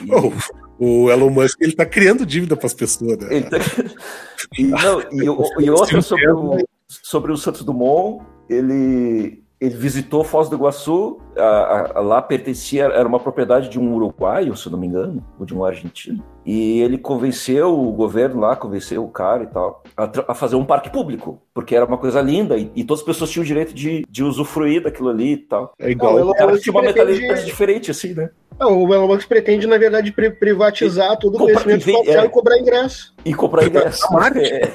E- 0.03 0.62
O 0.80 1.09
Elon 1.09 1.30
Musk 1.30 1.61
ele 1.61 1.74
tá 1.74 1.86
criando 1.86 2.26
dívida 2.26 2.55
para 2.55 2.65
as 2.67 2.74
pessoas, 2.74 3.17
né? 3.17 3.41
Tá- 3.41 3.57
e, 4.57 4.63
não, 4.63 5.01
e, 5.11 5.30
o- 5.30 5.43
e 5.61 5.69
outra 5.69 6.01
sobre 6.01 6.32
o, 6.32 6.57
sobre 6.88 7.32
o 7.32 7.38
Santos 7.38 7.63
Dumont, 7.63 8.24
ele, 8.49 9.43
ele 9.61 9.76
visitou 9.76 10.24
Foz 10.24 10.49
do 10.49 10.55
Iguaçu, 10.55 11.19
a- 11.38 11.41
a- 11.41 11.91
a- 11.95 12.01
lá 12.01 12.21
pertencia, 12.21 12.84
era 12.86 13.07
uma 13.07 13.19
propriedade 13.19 13.69
de 13.69 13.80
um 13.80 13.93
uruguaio, 13.93 14.55
se 14.55 14.69
não 14.69 14.78
me 14.80 14.88
engano, 14.88 15.24
ou 15.39 15.45
de 15.45 15.55
um 15.55 15.63
argentino. 15.63 16.24
E 16.45 16.82
ele 16.82 16.97
convenceu 16.97 17.74
o 17.80 17.93
governo 17.93 18.41
lá, 18.41 18.53
convenceu 18.55 19.01
o 19.03 19.07
cara 19.07 19.43
e 19.43 19.47
tal, 19.47 19.82
a, 19.95 20.11
a 20.28 20.36
fazer 20.36 20.57
um 20.57 20.65
parque 20.65 20.89
público, 20.89 21.39
porque 21.53 21.74
era 21.74 21.86
uma 21.86 21.97
coisa 21.97 22.19
linda 22.19 22.57
e, 22.57 22.69
e 22.76 22.84
todas 22.84 22.99
as 22.99 23.05
pessoas 23.05 23.30
tinham 23.30 23.43
o 23.43 23.47
direito 23.47 23.74
de, 23.74 24.03
de 24.09 24.24
usufruir 24.26 24.84
daquilo 24.84 25.07
ali 25.07 25.34
e 25.34 25.38
tal. 25.38 25.71
É 25.80 25.89
igual. 25.89 26.19
Não, 26.19 26.26
Musk 26.49 26.63
tinha 26.63 26.74
uma 26.74 26.82
mentalidade 26.82 27.45
diferente, 27.45 27.89
assim, 27.91 28.13
né? 28.13 28.30
Não, 28.60 28.84
o 28.84 28.93
Elon 28.93 29.08
Musk 29.08 29.28
pretende, 29.28 29.66
na 29.68 29.78
verdade, 29.78 30.12
pri- 30.12 30.30
privatizar 30.32 31.18
todo 31.18 31.36
o 31.36 31.39
conhecimento 31.39 31.88
e 31.89 31.91
espacial 31.91 32.24
é. 32.24 32.28
e 32.28 32.30
cobrar 32.30 32.58
ingresso. 32.60 33.14
E 33.26 33.34
comprar 33.34 33.66
ingresso. 33.66 34.14
Marte. 34.14 34.39
É, 34.54 34.70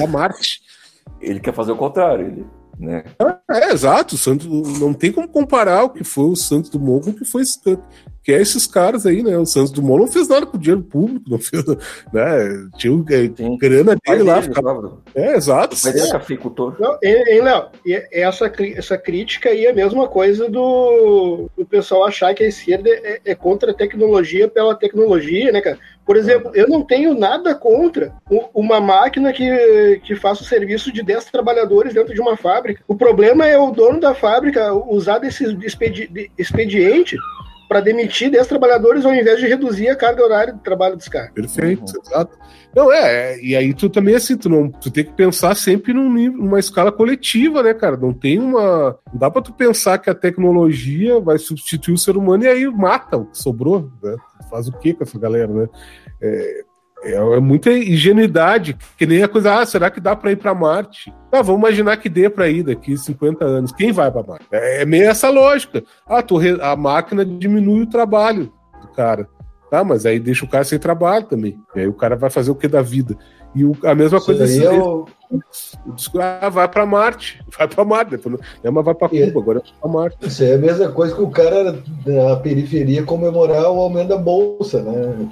Da 0.00 0.06
Marte. 0.06 0.60
ele 1.20 1.40
quer 1.40 1.52
fazer 1.54 1.72
o 1.72 1.76
contrário, 1.76 2.26
ele, 2.26 2.46
né? 2.78 3.04
É, 3.50 3.72
exato. 3.72 4.14
O 4.14 4.18
Santos 4.18 4.46
não 4.78 4.92
tem 4.94 5.10
como 5.12 5.28
comparar 5.28 5.84
o 5.84 5.90
que 5.90 6.04
foi 6.04 6.24
o 6.26 6.36
Santos 6.36 6.70
Dumont 6.70 7.04
com 7.04 7.10
o 7.10 7.14
que 7.14 7.24
foi 7.24 7.42
esse, 7.42 7.58
que 8.22 8.32
é 8.32 8.40
esses 8.40 8.66
caras 8.66 9.06
aí, 9.06 9.22
né? 9.22 9.36
O 9.38 9.46
Santos 9.46 9.70
Dumont 9.72 10.00
não 10.04 10.12
fez 10.12 10.28
nada 10.28 10.44
com 10.46 10.58
dinheiro 10.58 10.82
público, 10.82 11.28
não 11.30 11.38
fez, 11.38 11.64
né? 12.12 12.68
Tinha 12.76 12.92
o- 12.92 13.04
é, 13.08 13.30
Sim. 13.36 13.56
grana 13.58 13.96
dele 14.06 14.22
lá. 14.22 14.42
ficava-? 14.42 14.98
É, 15.14 15.34
exato. 15.36 15.76
Mas 15.82 15.94
ele 15.94 16.06
é 16.06 16.10
cafeicultor. 16.12 16.76
Não, 16.78 16.92
hein, 17.02 17.24
hein, 17.26 17.40
Léo? 17.42 17.66
E 17.86 17.94
essa, 18.12 18.52
essa 18.76 18.98
crítica 18.98 19.48
aí 19.48 19.64
é 19.66 19.70
a 19.70 19.74
mesma 19.74 20.06
coisa 20.06 20.48
do, 20.48 21.48
do 21.56 21.64
pessoal 21.66 22.04
achar 22.04 22.34
que 22.34 22.44
a 22.44 22.48
esquerda 22.48 22.88
é, 22.90 23.20
é 23.24 23.34
contra 23.34 23.70
a 23.70 23.74
tecnologia 23.74 24.46
pela 24.46 24.74
tecnologia, 24.74 25.50
né, 25.50 25.60
cara? 25.60 25.78
Por 26.08 26.16
exemplo, 26.16 26.50
eu 26.54 26.66
não 26.66 26.80
tenho 26.82 27.12
nada 27.12 27.54
contra 27.54 28.14
uma 28.54 28.80
máquina 28.80 29.30
que, 29.30 30.00
que 30.02 30.16
faça 30.16 30.40
o 30.40 30.46
serviço 30.46 30.90
de 30.90 31.02
10 31.02 31.26
trabalhadores 31.26 31.92
dentro 31.92 32.14
de 32.14 32.20
uma 32.22 32.34
fábrica. 32.34 32.82
O 32.88 32.96
problema 32.96 33.46
é 33.46 33.58
o 33.58 33.70
dono 33.70 34.00
da 34.00 34.14
fábrica 34.14 34.72
usar 34.72 35.18
desse 35.18 35.44
expedi- 35.62 36.06
de- 36.06 36.30
expediente 36.38 37.14
para 37.68 37.80
demitir 37.80 38.30
10 38.30 38.46
trabalhadores 38.46 39.04
ao 39.04 39.14
invés 39.14 39.38
de 39.38 39.46
reduzir 39.46 39.88
a 39.88 39.96
carga 39.96 40.24
horária 40.24 40.54
de 40.54 40.60
trabalho 40.60 40.96
dos 40.96 41.08
caras. 41.08 41.30
Perfeito, 41.32 41.92
exato. 42.02 42.36
Não, 42.74 42.92
é, 42.92 43.32
é, 43.34 43.40
e 43.44 43.56
aí 43.56 43.74
tu 43.74 43.90
também, 43.90 44.14
assim, 44.14 44.36
tu, 44.36 44.48
não, 44.48 44.70
tu 44.70 44.90
tem 44.90 45.04
que 45.04 45.12
pensar 45.12 45.54
sempre 45.54 45.92
num 45.92 46.12
nível, 46.12 46.38
numa 46.38 46.58
escala 46.58 46.92
coletiva, 46.92 47.62
né, 47.62 47.74
cara? 47.74 47.96
Não 47.96 48.12
tem 48.12 48.38
uma. 48.38 48.98
Não 49.12 49.18
dá 49.18 49.30
pra 49.30 49.42
tu 49.42 49.52
pensar 49.52 49.98
que 49.98 50.08
a 50.08 50.14
tecnologia 50.14 51.18
vai 51.20 51.38
substituir 51.38 51.94
o 51.94 51.98
ser 51.98 52.16
humano 52.16 52.44
e 52.44 52.48
aí 52.48 52.66
mata 52.66 53.16
o 53.16 53.26
que 53.26 53.38
sobrou, 53.38 53.90
né? 54.02 54.16
Faz 54.50 54.68
o 54.68 54.72
que 54.72 54.94
com 54.94 55.02
essa 55.02 55.18
galera, 55.18 55.52
né? 55.52 55.68
É, 56.20 56.64
é, 57.04 57.12
é 57.14 57.40
muita 57.40 57.70
ingenuidade, 57.70 58.76
que 58.96 59.06
nem 59.06 59.22
a 59.22 59.28
coisa, 59.28 59.60
ah, 59.60 59.66
será 59.66 59.90
que 59.90 60.00
dá 60.00 60.16
pra 60.16 60.32
ir 60.32 60.36
pra 60.36 60.54
Marte? 60.54 61.12
Ah, 61.32 61.42
vamos 61.42 61.60
imaginar 61.60 61.96
que 61.98 62.08
dê 62.08 62.28
pra 62.28 62.48
ir 62.48 62.62
daqui 62.62 62.96
50 62.96 63.44
anos. 63.44 63.72
Quem 63.72 63.92
vai 63.92 64.10
pra 64.10 64.22
Marte? 64.22 64.46
É, 64.50 64.82
é 64.82 64.84
meio 64.84 65.08
essa 65.08 65.28
lógica. 65.30 65.82
Ah, 66.06 66.22
tu 66.22 66.36
re- 66.36 66.58
a 66.60 66.74
máquina 66.76 67.24
diminui 67.24 67.82
o 67.82 67.86
trabalho 67.88 68.52
do 68.80 68.88
cara. 68.88 69.28
Tá, 69.70 69.84
mas 69.84 70.06
aí 70.06 70.18
deixa 70.18 70.44
o 70.44 70.48
cara 70.48 70.64
sem 70.64 70.78
trabalho 70.78 71.26
também. 71.26 71.58
E 71.76 71.80
aí 71.80 71.86
o 71.86 71.92
cara 71.92 72.16
vai 72.16 72.30
fazer 72.30 72.50
o 72.50 72.54
que 72.54 72.66
da 72.66 72.80
vida? 72.80 73.14
E 73.54 73.64
o- 73.64 73.76
a 73.84 73.94
mesma 73.94 74.16
Isso 74.18 74.26
coisa 74.26 74.44
esse- 74.44 74.64
é 74.66 74.70
ah, 76.42 76.48
vai 76.48 76.68
pra 76.68 76.86
Marte. 76.86 77.42
Vai 77.58 77.68
pra 77.68 77.84
Marte. 77.84 78.10
Depois 78.12 78.38
não, 78.62 78.72
mas 78.72 78.84
vai 78.84 78.94
pra 78.94 79.08
É. 79.12 79.26
Cuba, 79.26 79.40
agora 79.40 79.60
vai 79.60 79.72
pra 79.80 79.90
Marte. 79.90 80.16
Isso 80.26 80.42
é 80.44 80.54
a 80.54 80.58
mesma 80.58 80.88
coisa 80.90 81.14
que 81.14 81.20
o 81.22 81.30
cara 81.30 81.78
na 82.06 82.36
periferia 82.36 83.02
comemorar 83.02 83.64
o 83.70 83.80
aumento 83.80 84.08
da 84.08 84.16
bolsa, 84.16 84.82
né? 84.82 85.28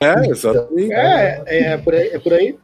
É, 0.00 0.26
exatamente. 0.28 0.92
É, 0.92 1.42
é, 1.46 1.60
é 1.74 1.78
por 1.78 1.94
aí. 1.94 2.08
É 2.08 2.18
por 2.18 2.32
aí. 2.32 2.58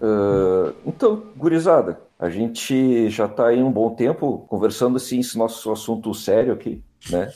Ah, 0.00 0.72
então, 0.86 1.22
gurizada, 1.36 2.00
a 2.18 2.28
gente 2.30 3.08
já 3.10 3.26
está 3.26 3.48
aí 3.48 3.62
um 3.62 3.70
bom 3.70 3.90
tempo 3.94 4.44
conversando 4.48 4.96
assim, 4.96 5.20
esse 5.20 5.36
nosso 5.36 5.70
assunto 5.70 6.12
sério 6.14 6.52
aqui, 6.52 6.82
né? 7.10 7.30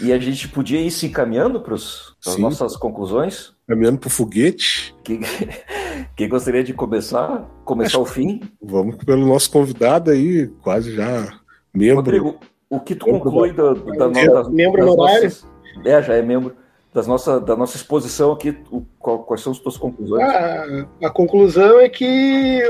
E 0.00 0.12
a 0.12 0.18
gente 0.18 0.48
podia 0.48 0.80
ir 0.80 0.90
se 0.90 1.06
encaminhando 1.06 1.60
para 1.60 1.74
as 1.74 2.14
nossas 2.38 2.76
conclusões. 2.76 3.54
Caminhando 3.66 3.98
pro 3.98 4.10
foguete. 4.10 4.94
Quem, 5.04 5.20
quem 6.16 6.28
gostaria 6.28 6.62
de 6.64 6.72
começar? 6.72 7.48
Começar 7.64 7.98
o 7.98 8.06
fim? 8.06 8.40
Vamos 8.62 8.96
pelo 8.96 9.26
nosso 9.26 9.50
convidado 9.50 10.10
aí, 10.10 10.48
quase 10.62 10.94
já 10.94 11.38
membro. 11.74 11.96
Rodrigo, 11.96 12.36
o 12.70 12.80
que 12.80 12.94
tu 12.94 13.06
Membro 13.06 13.22
conclui 13.22 13.52
da, 13.52 13.72
da, 13.74 14.08
das- 14.08 14.48
membro 14.48 14.84
das 14.84 14.96
nossas- 14.96 15.46
É, 15.84 16.02
já 16.02 16.14
é 16.14 16.22
membro. 16.22 16.54
Das 16.96 17.06
nossa, 17.06 17.38
da 17.38 17.54
nossa 17.54 17.76
exposição 17.76 18.32
aqui, 18.32 18.56
o- 18.72 18.80
qual- 18.98 19.18
quais 19.18 19.42
são 19.42 19.52
as 19.52 19.58
tuas 19.58 19.76
conclusões? 19.76 20.22
A, 20.22 20.86
a 21.08 21.10
conclusão 21.10 21.78
é 21.78 21.90
que 21.90 22.62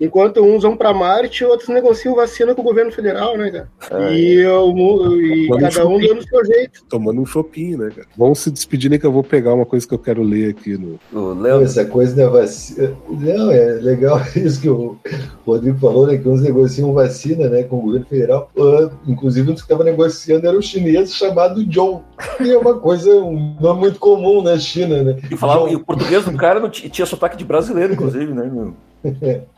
enquanto 0.00 0.40
uns 0.42 0.62
vão 0.62 0.76
para 0.76 0.92
Marte, 0.94 1.44
outros 1.44 1.68
negociam 1.68 2.14
vacina 2.14 2.54
com 2.54 2.60
o 2.60 2.64
governo 2.64 2.92
federal, 2.92 3.36
né, 3.36 3.50
cara? 3.50 3.68
É. 4.08 4.14
E, 4.14 4.46
o 4.46 4.72
mu- 4.72 5.16
e 5.16 5.52
um 5.52 5.58
cada 5.58 5.86
um 5.86 5.98
dando 5.98 6.18
o 6.18 6.22
seu 6.22 6.44
jeito. 6.44 6.84
Tomando 6.88 7.20
um 7.20 7.26
chopinho, 7.26 7.78
né, 7.78 7.90
cara? 7.94 8.06
Vamos 8.16 8.38
se 8.40 8.50
despedir 8.50 8.90
aí 8.92 8.98
que 8.98 9.06
eu 9.06 9.12
vou 9.12 9.24
pegar 9.24 9.54
uma 9.54 9.66
coisa 9.66 9.86
que 9.86 9.94
eu 9.94 9.98
quero 9.98 10.22
ler 10.22 10.50
aqui 10.50 10.76
no. 10.76 10.98
O 11.12 11.34
Não, 11.34 11.40
Léo, 11.42 11.62
essa 11.62 11.84
coisa 11.84 12.14
da 12.14 12.28
vacina. 12.28 12.92
Não, 13.08 13.50
é 13.50 13.64
legal 13.80 14.20
isso 14.36 14.60
que 14.60 14.68
o 14.68 14.96
Rodrigo 15.46 15.78
falou, 15.78 16.06
né? 16.06 16.16
Que 16.18 16.28
uns 16.28 16.42
negociam 16.42 16.92
vacina 16.92 17.48
né, 17.48 17.62
com 17.62 17.78
o 17.78 17.82
governo 17.82 18.06
federal. 18.06 18.50
Ah, 18.58 18.90
inclusive, 19.06 19.50
um 19.50 19.54
dos 19.54 19.62
que 19.62 19.66
estava 19.72 19.84
negociando 19.84 20.46
era 20.46 20.56
o 20.56 20.62
chinês 20.62 21.14
chamado 21.14 21.64
John. 21.66 22.02
Que 22.36 22.50
é 22.52 22.58
uma 22.58 22.78
coisa, 22.78 23.10
um 23.10 23.56
nome 23.60 23.80
muito 23.80 23.98
comum 23.98 24.42
na 24.42 24.58
China, 24.58 25.02
né? 25.02 25.16
e, 25.30 25.36
falava, 25.36 25.68
e 25.70 25.76
o 25.76 25.80
português 25.84 26.24
do 26.24 26.32
cara 26.36 26.60
não 26.60 26.70
tinha, 26.70 26.88
tinha 26.88 27.06
sotaque 27.06 27.36
de 27.36 27.44
brasileiro, 27.44 27.92
inclusive, 27.92 28.32
né? 28.32 28.50
meu? 28.52 28.74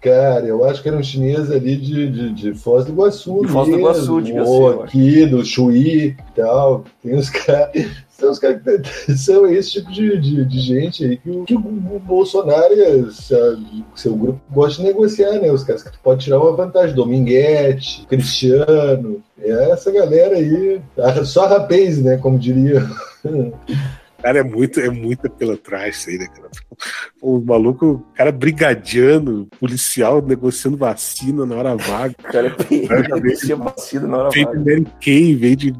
Cara, 0.00 0.46
eu 0.46 0.64
acho 0.64 0.82
que 0.82 0.88
era 0.88 0.96
um 0.96 1.02
chinês 1.02 1.50
ali 1.50 1.76
de, 1.76 2.10
de, 2.10 2.32
de 2.32 2.54
Foz 2.54 2.86
do 2.86 2.92
Iguaçu. 2.92 3.42
De 3.42 3.48
Foz 3.48 3.68
do 3.68 3.78
Iguaçu, 3.78 4.22
Ou 4.46 4.82
aqui, 4.82 5.26
do 5.26 5.44
Chuí 5.44 6.06
e 6.06 6.16
tal. 6.34 6.84
Tem 7.02 7.14
uns 7.14 7.28
caras. 7.28 7.70
São 8.08 8.30
os 8.30 8.38
caras 8.38 8.60
que 8.62 9.12
são 9.16 9.46
esse 9.46 9.70
tipo 9.72 9.90
de, 9.90 10.18
de, 10.18 10.44
de 10.44 10.60
gente 10.60 11.02
aí 11.06 11.16
que 11.16 11.30
o, 11.30 11.44
que 11.44 11.54
o 11.54 11.58
Bolsonaro 11.58 12.74
e 12.74 13.10
sa- 13.12 13.58
seu 13.94 14.14
grupo 14.14 14.38
gosta 14.50 14.82
de 14.82 14.88
negociar, 14.88 15.40
né? 15.40 15.50
Os 15.50 15.64
caras 15.64 15.82
que 15.82 15.90
tu 15.90 15.98
pode 16.02 16.22
tirar 16.24 16.38
uma 16.38 16.52
vantagem. 16.52 16.94
Dominguete, 16.94 18.04
Cristiano. 18.06 19.22
É 19.40 19.70
essa 19.70 19.90
galera 19.90 20.36
aí. 20.36 20.82
ah, 20.98 21.24
Só 21.24 21.46
rapaz, 21.46 21.98
né? 22.02 22.18
Como 22.18 22.38
diria. 22.38 22.86
Cara, 24.22 24.38
é 24.38 24.42
muito, 24.42 24.80
é 24.80 24.90
muita 24.90 25.28
pilantragem 25.28 25.90
isso 25.90 26.10
aí, 26.10 26.18
né, 26.18 26.26
cara? 26.26 26.50
O 27.20 27.40
maluco, 27.40 28.04
cara 28.14 28.32
brigadiano, 28.32 29.46
policial 29.58 30.22
negociando 30.22 30.76
vacina 30.76 31.44
na 31.44 31.54
hora 31.54 31.76
vaga. 31.76 32.14
O 32.18 32.22
cara 32.22 32.48
é 32.48 33.34
tinha 33.34 33.56
vacina 33.56 34.06
na 34.06 34.16
hora 34.18 34.30
Veio 34.30 34.46
de 34.46 34.52
vaga. 34.52 34.70
Mary 34.70 34.86
Kay, 35.00 35.34
veio 35.34 35.56
de, 35.56 35.74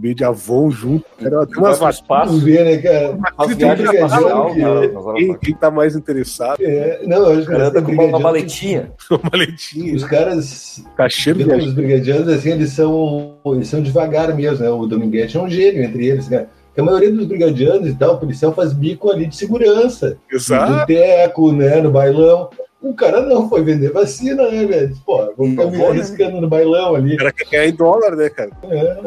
veio 0.00 0.14
de 0.14 0.24
Avon 0.24 0.70
junto. 0.70 1.04
Era 1.20 1.46
tem 1.46 1.58
umas 1.58 2.02
Vamos 2.08 2.42
ver, 2.42 2.64
né, 2.64 2.76
cara? 2.78 3.18
as 3.38 3.56
viagens 3.56 3.90
cara, 3.90 5.14
Quem, 5.16 5.38
quem 5.38 5.54
tá 5.54 5.70
mais 5.70 5.96
interessado? 5.96 6.58
É, 6.60 7.02
não, 7.06 7.18
eu 7.18 7.38
acho 7.38 7.40
O 7.40 7.40
que 7.40 7.46
cara 7.46 7.58
eles 7.58 7.68
anda 7.68 7.82
têm 7.82 7.96
com 7.96 8.06
uma, 8.06 8.18
maletinha. 8.20 8.92
Uma 9.10 9.20
maletinha. 9.32 9.94
Os 9.96 10.04
caras 10.04 10.84
Cacheiro 10.96 11.38
Pelo 11.38 11.60
de 11.60 11.68
os 11.68 11.74
brigadianos, 11.74 12.28
assim, 12.28 12.50
eles 12.50 12.70
são, 12.70 13.38
eles 13.46 13.68
são 13.68 13.82
devagar 13.82 14.34
mesmo, 14.34 14.64
né? 14.64 14.70
O 14.70 14.86
Dominguete 14.86 15.36
é 15.36 15.40
um 15.40 15.48
gênio 15.48 15.82
entre 15.82 16.06
eles, 16.06 16.28
né? 16.28 16.46
Porque 16.76 16.82
a 16.82 16.84
maioria 16.84 17.10
dos 17.10 17.24
brigadianos 17.24 17.88
e 17.88 17.94
tal, 17.94 18.16
o 18.16 18.18
policial 18.18 18.52
faz 18.52 18.74
bico 18.74 19.10
ali 19.10 19.24
de 19.24 19.34
segurança. 19.34 20.18
No 20.30 20.36
Exato. 20.36 20.72
boteco, 20.80 21.50
né? 21.52 21.80
No 21.80 21.90
bailão. 21.90 22.50
O 22.82 22.92
cara 22.92 23.22
não 23.22 23.48
foi 23.48 23.62
vender 23.62 23.90
vacina, 23.90 24.46
né, 24.50 24.66
velho? 24.66 24.94
Pô, 25.06 25.32
vou 25.34 25.48
ficar 25.48 25.64
me 25.70 25.78
né? 25.78 25.88
arriscando 25.88 26.38
no 26.38 26.46
bailão 26.46 26.94
ali. 26.94 27.14
O 27.14 27.16
cara 27.16 27.32
quer 27.32 27.48
ganhar 27.48 27.66
em 27.68 27.74
dólar, 27.74 28.14
né, 28.14 28.28
cara? 28.28 28.50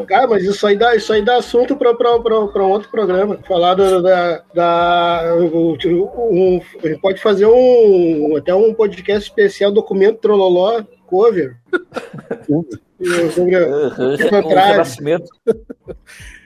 Cara, 0.08 0.26
mas 0.26 0.42
isso 0.42 0.66
aí 0.66 0.76
dá, 0.76 0.96
isso 0.96 1.12
aí 1.12 1.24
dá 1.24 1.36
assunto 1.36 1.76
para 1.76 1.92
um 1.92 2.70
outro 2.70 2.90
programa. 2.90 3.38
Falar 3.46 3.74
da. 3.74 4.00
da, 4.00 4.42
da- 4.52 5.36
um- 5.36 6.60
gente 6.82 7.00
pode 7.00 7.22
fazer 7.22 7.46
um 7.46 8.34
até 8.36 8.52
um 8.52 8.74
podcast 8.74 9.28
especial, 9.28 9.70
documento 9.70 10.18
Trololó 10.18 10.82
cover. 11.06 11.54
Sobre 13.32 13.56
a, 13.56 13.90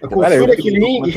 Cara, 0.09 0.35
eu- 0.37 0.57
que 0.57 0.71
ligue. 0.71 1.17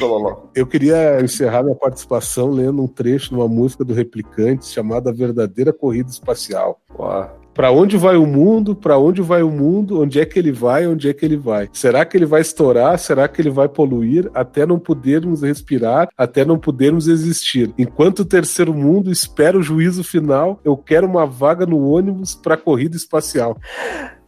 Eu 0.56 0.66
queria 0.66 1.22
encerrar 1.22 1.64
minha 1.64 1.76
participação 1.76 2.50
lendo 2.50 2.82
um 2.82 2.88
trecho 2.88 3.30
de 3.30 3.36
uma 3.36 3.48
música 3.48 3.84
do 3.84 3.94
Replicantes 3.94 4.72
chamada 4.72 5.12
Verdadeira 5.14 5.72
Corrida 5.74 6.10
Espacial. 6.10 6.80
Uau. 6.98 7.38
Pra 7.58 7.72
onde 7.72 7.97
vai 7.97 8.16
o 8.16 8.26
mundo? 8.28 8.76
Pra 8.76 8.97
onde 8.99 9.20
vai 9.22 9.41
o 9.41 9.49
mundo? 9.49 9.99
Onde 10.01 10.20
é 10.20 10.26
que 10.26 10.38
ele 10.38 10.51
vai? 10.51 10.88
Onde 10.88 11.10
é 11.10 11.14
que 11.14 11.26
ele 11.26 11.36
vai? 11.36 11.68
Será 11.74 12.05
que 12.05 12.16
ele 12.16 12.26
vai 12.28 12.39
estourar? 12.39 12.97
Será 12.99 13.28
que 13.28 13.41
ele 13.41 13.49
vai 13.49 13.68
poluir 13.68 14.30
até 14.34 14.64
não 14.66 14.78
podermos 14.78 15.41
respirar, 15.41 16.08
até 16.16 16.45
não 16.45 16.60
podermos 16.60 17.08
existir? 17.08 17.74
Enquanto 17.78 18.20
o 18.20 18.26
terceiro 18.26 18.74
mundo 18.76 19.12
espera 19.12 19.58
o 19.58 19.64
juízo 19.64 20.03
final, 20.03 20.62
eu 20.64 20.78
quero 20.78 21.08
uma 21.08 21.26
vaga 21.26 21.66
no 21.66 21.89
ônibus 21.89 22.36
pra 22.36 22.55
corrida 22.55 22.95
espacial. 22.95 23.58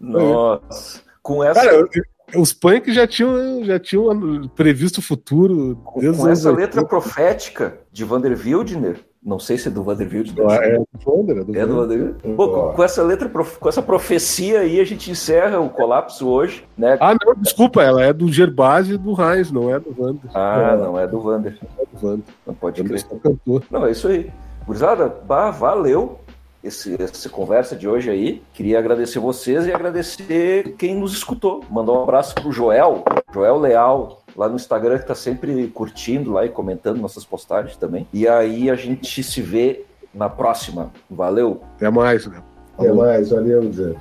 Nossa. 0.01 1.01
Com 1.21 1.43
essa, 1.43 1.61
Cara, 1.61 1.75
eu- 1.75 2.41
os 2.41 2.53
punk 2.53 2.91
já 2.91 3.05
tinham, 3.07 3.63
já 3.63 3.79
tinham 3.79 4.47
previsto 4.55 4.99
o 4.99 5.01
futuro 5.03 5.75
com, 5.83 5.99
desde 5.99 6.17
com 6.17 6.23
os 6.25 6.29
essa 6.31 6.49
anos 6.49 6.59
letra 6.59 6.81
80. 6.81 6.87
profética 6.87 7.77
de 7.91 8.03
Vander 8.03 8.37
Wildner, 8.39 8.99
não 9.21 9.37
sei 9.37 9.57
se 9.57 9.67
é 9.67 9.71
do 9.71 9.83
Vander 9.83 10.07
Wildner. 10.07 10.49
É 10.61 10.77
do 10.77 10.87
Vander, 11.05 11.37
é 11.37 11.43
do 11.43 11.57
É 11.57 11.65
do 11.65 11.75
Vander. 11.75 11.97
Vander. 11.99 12.35
Pô, 12.35 12.49
com, 12.49 12.73
com 12.73 12.83
essa 12.83 13.03
letra, 13.03 13.29
com 13.29 13.69
essa 13.69 13.81
profecia 13.81 14.59
aí, 14.61 14.79
a 14.79 14.85
gente 14.85 15.11
encerra 15.11 15.59
o 15.59 15.69
colapso 15.69 16.27
hoje, 16.27 16.63
né? 16.77 16.97
Ah, 17.01 17.13
não, 17.13 17.35
desculpa, 17.35 17.83
ela 17.83 18.03
é 18.03 18.13
do 18.13 18.31
Gerbasi 18.31 18.93
e 18.93 18.97
do 18.97 19.11
Heinz, 19.11 19.51
não 19.51 19.73
é 19.73 19.79
do 19.79 19.91
Vander. 19.91 20.31
Ah, 20.33 20.75
não 20.77 20.97
é 20.97 21.05
do 21.05 21.19
Vander. 21.19 21.57
É 21.77 21.85
do 21.85 21.99
Vander. 21.99 22.25
Não 22.47 22.53
pode 22.53 22.81
Vander 22.81 23.03
crer. 23.03 23.09
só 23.09 23.29
cantor. 23.29 23.63
Não, 23.69 23.85
é 23.85 23.91
isso 23.91 24.07
aí. 24.07 24.31
Gurizada, 24.65 25.07
bah, 25.25 25.51
valeu 25.51 26.19
esse, 26.63 27.01
essa 27.01 27.29
conversa 27.29 27.75
de 27.75 27.87
hoje 27.87 28.09
aí. 28.09 28.41
Queria 28.53 28.79
agradecer 28.79 29.19
vocês 29.19 29.65
e 29.65 29.73
agradecer 29.73 30.75
quem 30.77 30.95
nos 30.95 31.13
escutou. 31.13 31.63
Mandar 31.69 31.93
um 31.93 32.03
abraço 32.03 32.35
pro 32.35 32.51
Joel, 32.51 33.03
Joel 33.33 33.57
Leal, 33.57 34.18
lá 34.35 34.47
no 34.49 34.55
Instagram, 34.55 34.99
que 34.99 35.07
tá 35.07 35.15
sempre 35.15 35.67
curtindo 35.67 36.33
lá 36.33 36.45
e 36.45 36.49
comentando 36.49 36.99
nossas 36.99 37.25
postagens 37.25 37.75
também. 37.75 38.07
E 38.13 38.27
aí 38.27 38.69
a 38.69 38.75
gente 38.75 39.23
se 39.23 39.41
vê 39.41 39.85
na 40.13 40.29
próxima. 40.29 40.91
Valeu! 41.09 41.61
Até 41.75 41.89
mais, 41.89 42.25
né? 42.25 42.41
Até 42.77 42.91
mais, 42.91 43.29
valeu, 43.29 43.71
Zé. 43.71 43.95